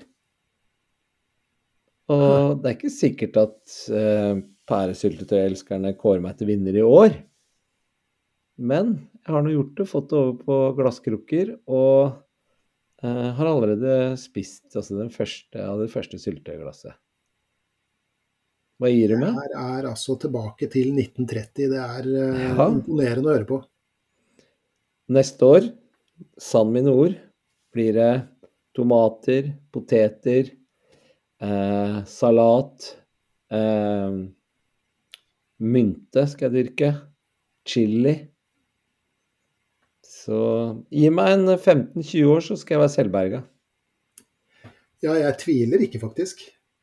Og 2.13 2.61
det 2.61 2.71
er 2.71 2.77
ikke 2.77 2.93
sikkert 2.93 3.37
at 3.41 3.75
uh, 3.93 4.41
pæresyltetøyelskerne 4.69 5.95
kårer 6.01 6.23
meg 6.25 6.39
til 6.39 6.49
vinner 6.49 6.77
i 6.77 6.85
år. 6.85 7.17
Men 8.59 8.95
jeg 9.21 9.35
har 9.35 9.45
nå 9.45 9.53
gjort 9.53 9.75
det, 9.81 9.89
fått 9.89 10.09
det 10.11 10.19
over 10.19 10.39
på 10.41 10.57
glasskrukker, 10.79 11.53
og 11.69 12.17
uh, 13.05 13.29
har 13.39 13.51
allerede 13.51 14.17
spist 14.21 14.73
altså 14.77 14.99
den 15.01 15.13
første 15.15 15.65
av 15.65 15.85
det 15.85 15.91
første 15.93 16.21
syltetøyglasset. 16.21 16.97
Hva 18.79 18.91
gir 18.93 19.11
du 19.11 19.17
med? 19.19 19.35
Her 19.35 19.55
er 19.59 19.89
altså 19.91 20.15
tilbake 20.23 20.69
til 20.71 20.93
1930. 20.95 21.69
Det 21.73 21.81
er 21.83 22.07
eh, 22.07 22.45
Ja. 22.55 22.69
imponerende 22.71 23.27
å 23.27 23.35
høre 23.35 23.49
på. 23.49 23.59
Neste 25.11 25.49
år, 25.49 25.67
sann 26.39 26.71
mine 26.73 26.93
ord, 26.93 27.17
blir 27.75 27.93
det 27.97 28.13
tomater, 28.77 29.55
poteter, 29.73 30.53
eh, 31.43 32.01
salat, 32.05 32.95
Eh, 33.51 34.17
mynte 35.65 36.25
skal 36.29 36.51
jeg 36.53 36.67
dyrke. 36.77 36.91
Chili. 37.65 38.13
Så 40.05 40.41
gi 40.93 41.09
meg 41.09 41.31
en 41.33 41.47
15-20 41.57 42.29
år, 42.29 42.45
så 42.45 42.59
skal 42.61 42.75
jeg 42.77 42.83
være 42.83 42.93
selvberga. 42.93 43.41
Ja, 45.01 45.15
jeg 45.17 45.39
tviler 45.41 45.81
ikke, 45.87 46.01
faktisk. 46.03 46.43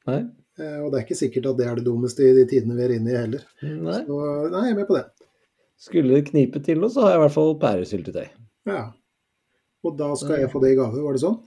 Nei? 0.10 0.24
Eh, 0.60 0.78
Og 0.82 0.92
det 0.92 1.00
er 1.00 1.06
ikke 1.06 1.20
sikkert 1.20 1.50
at 1.52 1.58
det 1.60 1.68
er 1.68 1.80
det 1.80 1.86
dummeste 1.88 2.24
i 2.24 2.36
de 2.38 2.46
tidene 2.50 2.78
vi 2.78 2.86
er 2.86 2.94
inne 2.96 3.12
i 3.12 3.18
heller. 3.18 3.48
Nei. 3.62 4.02
Så 4.08 4.20
nei, 4.54 4.62
jeg 4.68 4.76
er 4.76 4.80
med 4.80 4.90
på 4.90 4.98
det. 4.98 5.06
Skulle 5.86 6.16
det 6.16 6.30
knipe 6.30 6.62
til 6.64 6.80
noe, 6.80 6.92
så 6.92 7.04
har 7.04 7.16
jeg 7.16 7.20
i 7.20 7.24
hvert 7.26 7.36
fall 7.36 7.58
pæresyltetøy. 7.60 8.30
Ja. 8.72 8.84
Og 9.86 9.98
da 10.00 10.14
skal 10.18 10.40
jeg 10.42 10.52
få 10.54 10.62
det 10.64 10.72
i 10.74 10.78
gave, 10.80 11.02
var 11.04 11.18
det 11.18 11.24
sånn? 11.26 11.42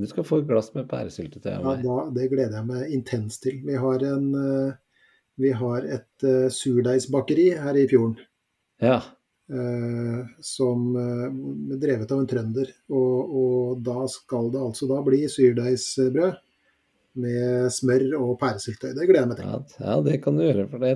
Du 0.00 0.06
skal 0.10 0.26
få 0.26 0.40
et 0.40 0.48
glass 0.48 0.72
med 0.74 0.88
pæresyltetøy 0.90 1.52
av 1.52 1.66
Ja, 1.68 1.74
da, 1.84 1.98
det 2.16 2.30
gleder 2.32 2.56
jeg 2.58 2.66
meg 2.70 2.94
intenst 2.96 3.44
til. 3.44 3.60
Vi 3.66 3.76
har, 3.78 4.06
en, 4.08 4.24
eh, 4.40 5.04
vi 5.38 5.52
har 5.54 5.84
et 5.84 6.26
uh, 6.26 6.48
surdeigsbakeri 6.50 7.50
her 7.60 7.78
i 7.78 7.84
fjorden. 7.90 8.16
Ja. 8.82 9.02
Uh, 9.52 10.24
som 10.42 10.96
er 10.96 11.76
drevet 11.82 12.10
av 12.10 12.24
en 12.24 12.30
trønder. 12.32 12.72
Og, 12.88 13.36
og 13.44 13.84
da 13.86 14.08
skal 14.10 14.48
det 14.54 14.64
altså 14.64 14.88
da 14.90 15.04
bli 15.04 15.22
surdeigsbrød 15.30 16.40
med 17.20 17.70
smør 17.72 18.08
og 18.18 18.34
pæresyltetøy. 18.40 18.94
Det 18.96 19.06
gleder 19.06 19.22
jeg 19.22 19.30
meg 19.30 19.38
til. 19.38 19.50
Ja, 19.50 19.86
ja, 19.86 19.96
det 20.06 20.18
kan 20.24 20.38
du 20.38 20.44
gjøre. 20.44 20.66
For 20.72 20.82
det, 20.82 20.94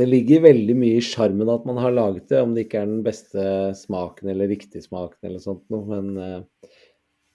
det 0.00 0.08
ligger 0.08 0.44
veldig 0.48 0.76
mye 0.78 0.98
i 0.98 1.04
sjarmen 1.04 1.52
at 1.52 1.66
man 1.68 1.80
har 1.82 1.96
laget 1.96 2.28
det, 2.32 2.42
om 2.44 2.54
det 2.54 2.66
ikke 2.66 2.82
er 2.82 2.90
den 2.90 3.04
beste 3.06 3.46
smaken 3.78 4.32
eller 4.32 4.50
riktig 4.52 4.84
smaken 4.84 5.30
eller 5.30 5.42
sånt 5.42 5.64
noe. 5.72 5.84
Men, 5.90 6.44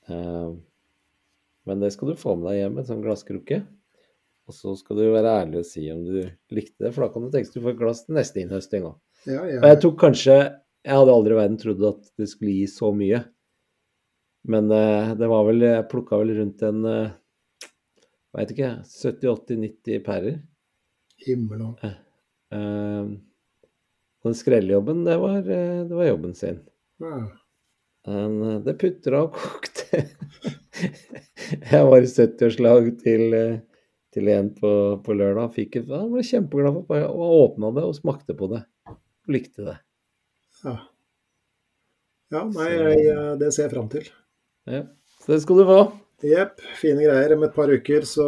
uh, 0.10 0.54
men 1.66 1.82
det 1.82 1.92
skal 1.96 2.14
du 2.14 2.20
få 2.20 2.38
med 2.38 2.52
deg 2.52 2.62
hjem, 2.62 2.78
en 2.80 2.90
sånn 2.92 3.04
glasskrukke. 3.06 3.64
Og 4.46 4.54
så 4.54 4.76
skal 4.78 5.00
du 5.00 5.08
være 5.10 5.38
ærlig 5.42 5.64
og 5.64 5.68
si 5.68 5.88
om 5.90 6.04
du 6.06 6.20
likte 6.54 6.86
det, 6.86 6.92
for 6.94 7.06
da 7.06 7.14
kan 7.14 7.26
du 7.26 7.32
tenke 7.34 7.50
deg 7.50 7.58
du 7.58 7.66
får 7.66 7.74
et 7.74 7.80
glass 7.82 8.04
til 8.06 8.18
neste 8.20 8.44
innhøsting 8.44 8.86
òg. 8.92 9.00
Ja, 9.26 9.42
Og 9.42 9.50
jeg 9.50 9.62
jeg, 9.64 9.80
tok 9.82 9.96
kanskje 9.98 10.36
Jeg 10.86 11.00
hadde 11.00 11.14
aldri 11.16 11.34
i 11.34 11.38
verden 11.40 11.58
trodd 11.58 11.80
at 11.90 12.12
det 12.22 12.28
skulle 12.30 12.54
gi 12.60 12.68
så 12.70 12.92
mye. 12.94 13.24
Men 14.48 14.72
eh, 14.72 15.14
det 15.18 15.30
var 15.32 15.46
vel 15.48 15.64
Jeg 15.66 15.88
plukka 15.90 16.20
vel 16.22 16.36
rundt 16.38 16.62
en 16.68 16.84
uh, 16.86 17.14
Veit 18.36 18.52
ikke, 18.52 18.72
70-80-90 18.92 20.04
pærer. 20.06 20.42
himmel 21.26 21.62
og 21.70 21.86
Eh, 22.54 23.08
den 24.24 24.36
skrellejobben, 24.38 25.04
det 25.04 25.16
var, 25.18 25.38
eh, 25.40 25.82
det 25.90 25.96
var 25.96 26.06
jobben 26.06 26.36
sin. 26.36 26.60
ja. 27.02 27.28
Men 28.06 28.42
eh, 28.44 28.60
det 28.62 28.78
putra 28.78 29.24
og 29.26 29.34
kokte. 29.34 30.04
jeg 31.72 31.88
var 31.90 31.98
i 31.98 32.10
70-årslag 32.12 32.92
til, 33.02 33.34
eh, 33.34 33.56
til 34.14 34.30
en 34.30 34.52
på, 34.54 34.72
på 35.06 35.16
lørdag. 35.18 35.56
Fikk 35.56 35.80
han 35.90 36.12
ble 36.14 36.24
kjempeglad 36.24 36.84
for. 36.86 37.08
Og 37.10 37.38
åpna 37.42 37.72
det 37.80 37.88
og 37.88 37.98
smakte 37.98 38.38
på 38.38 38.52
det. 38.54 38.62
Og 38.94 39.34
likte 39.38 39.66
det. 39.66 39.80
ja. 40.64 40.78
Ja, 42.34 42.42
nei, 42.50 42.72
jeg, 42.74 43.02
eh, 43.14 43.34
det 43.42 43.52
ser 43.54 43.68
jeg 43.68 43.76
fram 43.76 43.90
til. 43.90 44.08
Ja. 44.66 44.84
Så 45.22 45.32
det 45.34 45.42
skal 45.44 45.62
du 45.62 45.66
få. 45.70 45.80
Jepp, 46.26 46.62
fine 46.80 47.04
greier. 47.06 47.36
Om 47.36 47.44
et 47.48 47.56
par 47.56 47.70
uker 47.70 48.06
så 48.08 48.26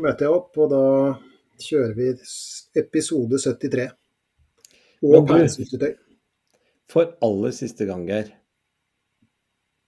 møter 0.00 0.26
jeg 0.26 0.34
opp, 0.36 0.56
og 0.60 0.70
da 0.72 0.82
kjører 1.64 1.94
vi 1.96 2.08
episode 2.80 3.38
73. 3.40 3.86
Men 5.04 5.18
Og 5.20 5.28
pæresyltetøy. 5.28 5.92
For 6.90 7.14
aller 7.24 7.54
siste 7.56 7.86
gang, 7.88 8.04
Geir. 8.08 8.32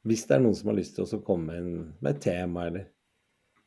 Hvis 0.06 0.22
det 0.28 0.36
er 0.36 0.44
noen 0.44 0.54
som 0.56 0.70
har 0.70 0.78
lyst 0.78 0.94
til 0.96 1.04
å 1.08 1.22
komme 1.26 1.56
med 1.60 2.10
et 2.12 2.22
tema, 2.22 2.68
eller 2.70 2.86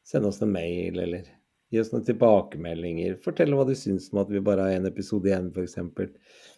sende 0.07 0.31
oss 0.31 0.39
en 0.41 0.53
mail, 0.53 0.97
eller 1.03 1.27
gi 1.69 1.81
oss 1.81 1.91
noen 1.93 2.05
tilbakemeldinger, 2.07 3.17
fortelle 3.21 3.57
hva 3.59 3.65
de 3.67 3.75
syns 3.77 4.07
om 4.13 4.21
at 4.23 4.31
vi 4.33 4.41
bare 4.45 4.65
har 4.65 4.77
én 4.79 4.87
episode 4.89 5.29
igjen, 5.29 5.51
f.eks., 5.53 5.77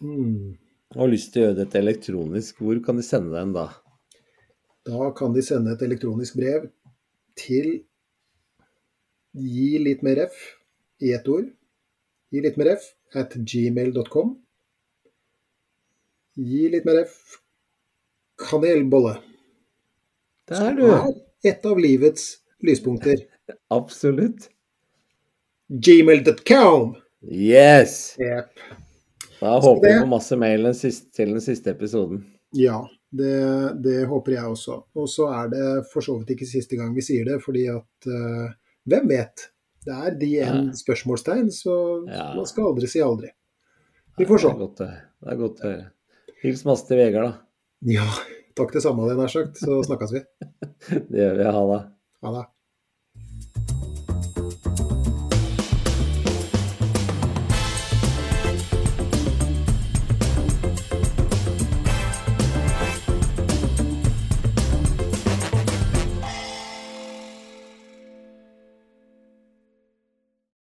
Mm. 0.02 0.54
og 0.94 1.00
har 1.02 1.10
lyst 1.12 1.32
til 1.32 1.42
å 1.42 1.46
gjøre 1.48 1.58
dette 1.64 1.78
elektronisk, 1.82 2.62
hvor 2.62 2.78
kan 2.84 2.96
de 2.96 3.02
sende 3.06 3.34
den 3.36 3.52
da? 3.56 3.66
Da 4.86 5.10
kan 5.16 5.34
de 5.34 5.42
sende 5.46 5.74
et 5.76 5.82
elektronisk 5.86 6.36
brev 6.38 6.66
til 7.38 7.68
gi 9.32 9.78
litt 9.82 10.02
mer 10.02 10.24
f 10.26 10.38
i 11.02 11.12
ett 11.14 11.28
ord. 11.30 11.46
Gi 12.32 12.42
litt 12.42 12.58
mer 12.60 12.74
f 12.74 12.88
at 13.18 13.36
gmail.com. 13.36 14.32
Gi 16.42 16.62
litt 16.72 16.88
mer 16.88 17.04
f 17.04 17.38
kanelbolle. 18.42 19.18
Det 20.48 20.58
er 20.58 20.74
du. 20.78 20.86
Er 20.90 21.52
et 21.52 21.68
av 21.68 21.78
livets 21.78 22.26
lyspunkter. 22.66 23.22
Absolutt. 23.78 24.48
Gmail.com. 25.68 26.96
Yes! 27.22 28.16
Yep. 28.18 28.50
Da 29.38 29.54
håper 29.62 29.86
vi 29.86 29.94
på 30.00 30.10
masse 30.10 30.36
mail 30.38 30.66
til 30.74 31.32
den 31.36 31.40
siste 31.42 31.70
episoden. 31.70 32.24
Ja, 32.54 32.82
det, 33.12 33.82
det 33.84 33.98
håper 34.08 34.32
jeg 34.38 34.44
også. 34.54 34.78
Og 34.96 35.08
så 35.12 35.28
er 35.36 35.50
det 35.52 35.66
for 35.92 36.00
så 36.04 36.14
vidt 36.18 36.30
ikke 36.36 36.48
siste 36.48 36.78
gang 36.80 36.94
vi 36.96 37.04
sier 37.04 37.24
det, 37.28 37.38
fordi 37.44 37.66
at 37.72 38.08
uh, 38.08 38.50
hvem 38.88 39.08
vet? 39.12 39.48
Det 39.84 39.94
er 39.94 40.14
de 40.18 40.30
en 40.40 40.60
Ja. 40.70 40.74
spørsmålstegn, 40.78 41.48
så 41.52 41.74
Ja. 42.08 42.32
man 42.36 42.46
skal 42.46 42.70
aldri 42.70 42.86
si 42.88 43.00
aldri. 43.02 43.28
Vi 44.18 44.24
får 44.28 44.38
se. 44.44 44.52
Det 44.78 44.88
er 45.32 45.36
godt 45.40 45.60
å 45.62 45.68
høre. 45.70 45.90
Hils 46.42 46.64
masse 46.64 46.86
til 46.88 46.98
Vegard, 46.98 47.24
da. 47.30 47.32
Ja, 47.92 48.04
takk 48.58 48.72
det 48.72 48.82
samme, 48.84 49.02
hadde 49.02 49.14
jeg 49.16 49.22
nær 49.22 49.32
sagt. 49.32 49.58
Så 49.62 49.80
snakkes 49.86 50.12
vi. 50.14 50.22
Det 51.10 51.18
gjør 51.18 51.36
vi. 51.38 51.44
Ha 51.56 51.62
det. 51.72 51.80
Ha 52.22 52.32
det. 52.36 52.44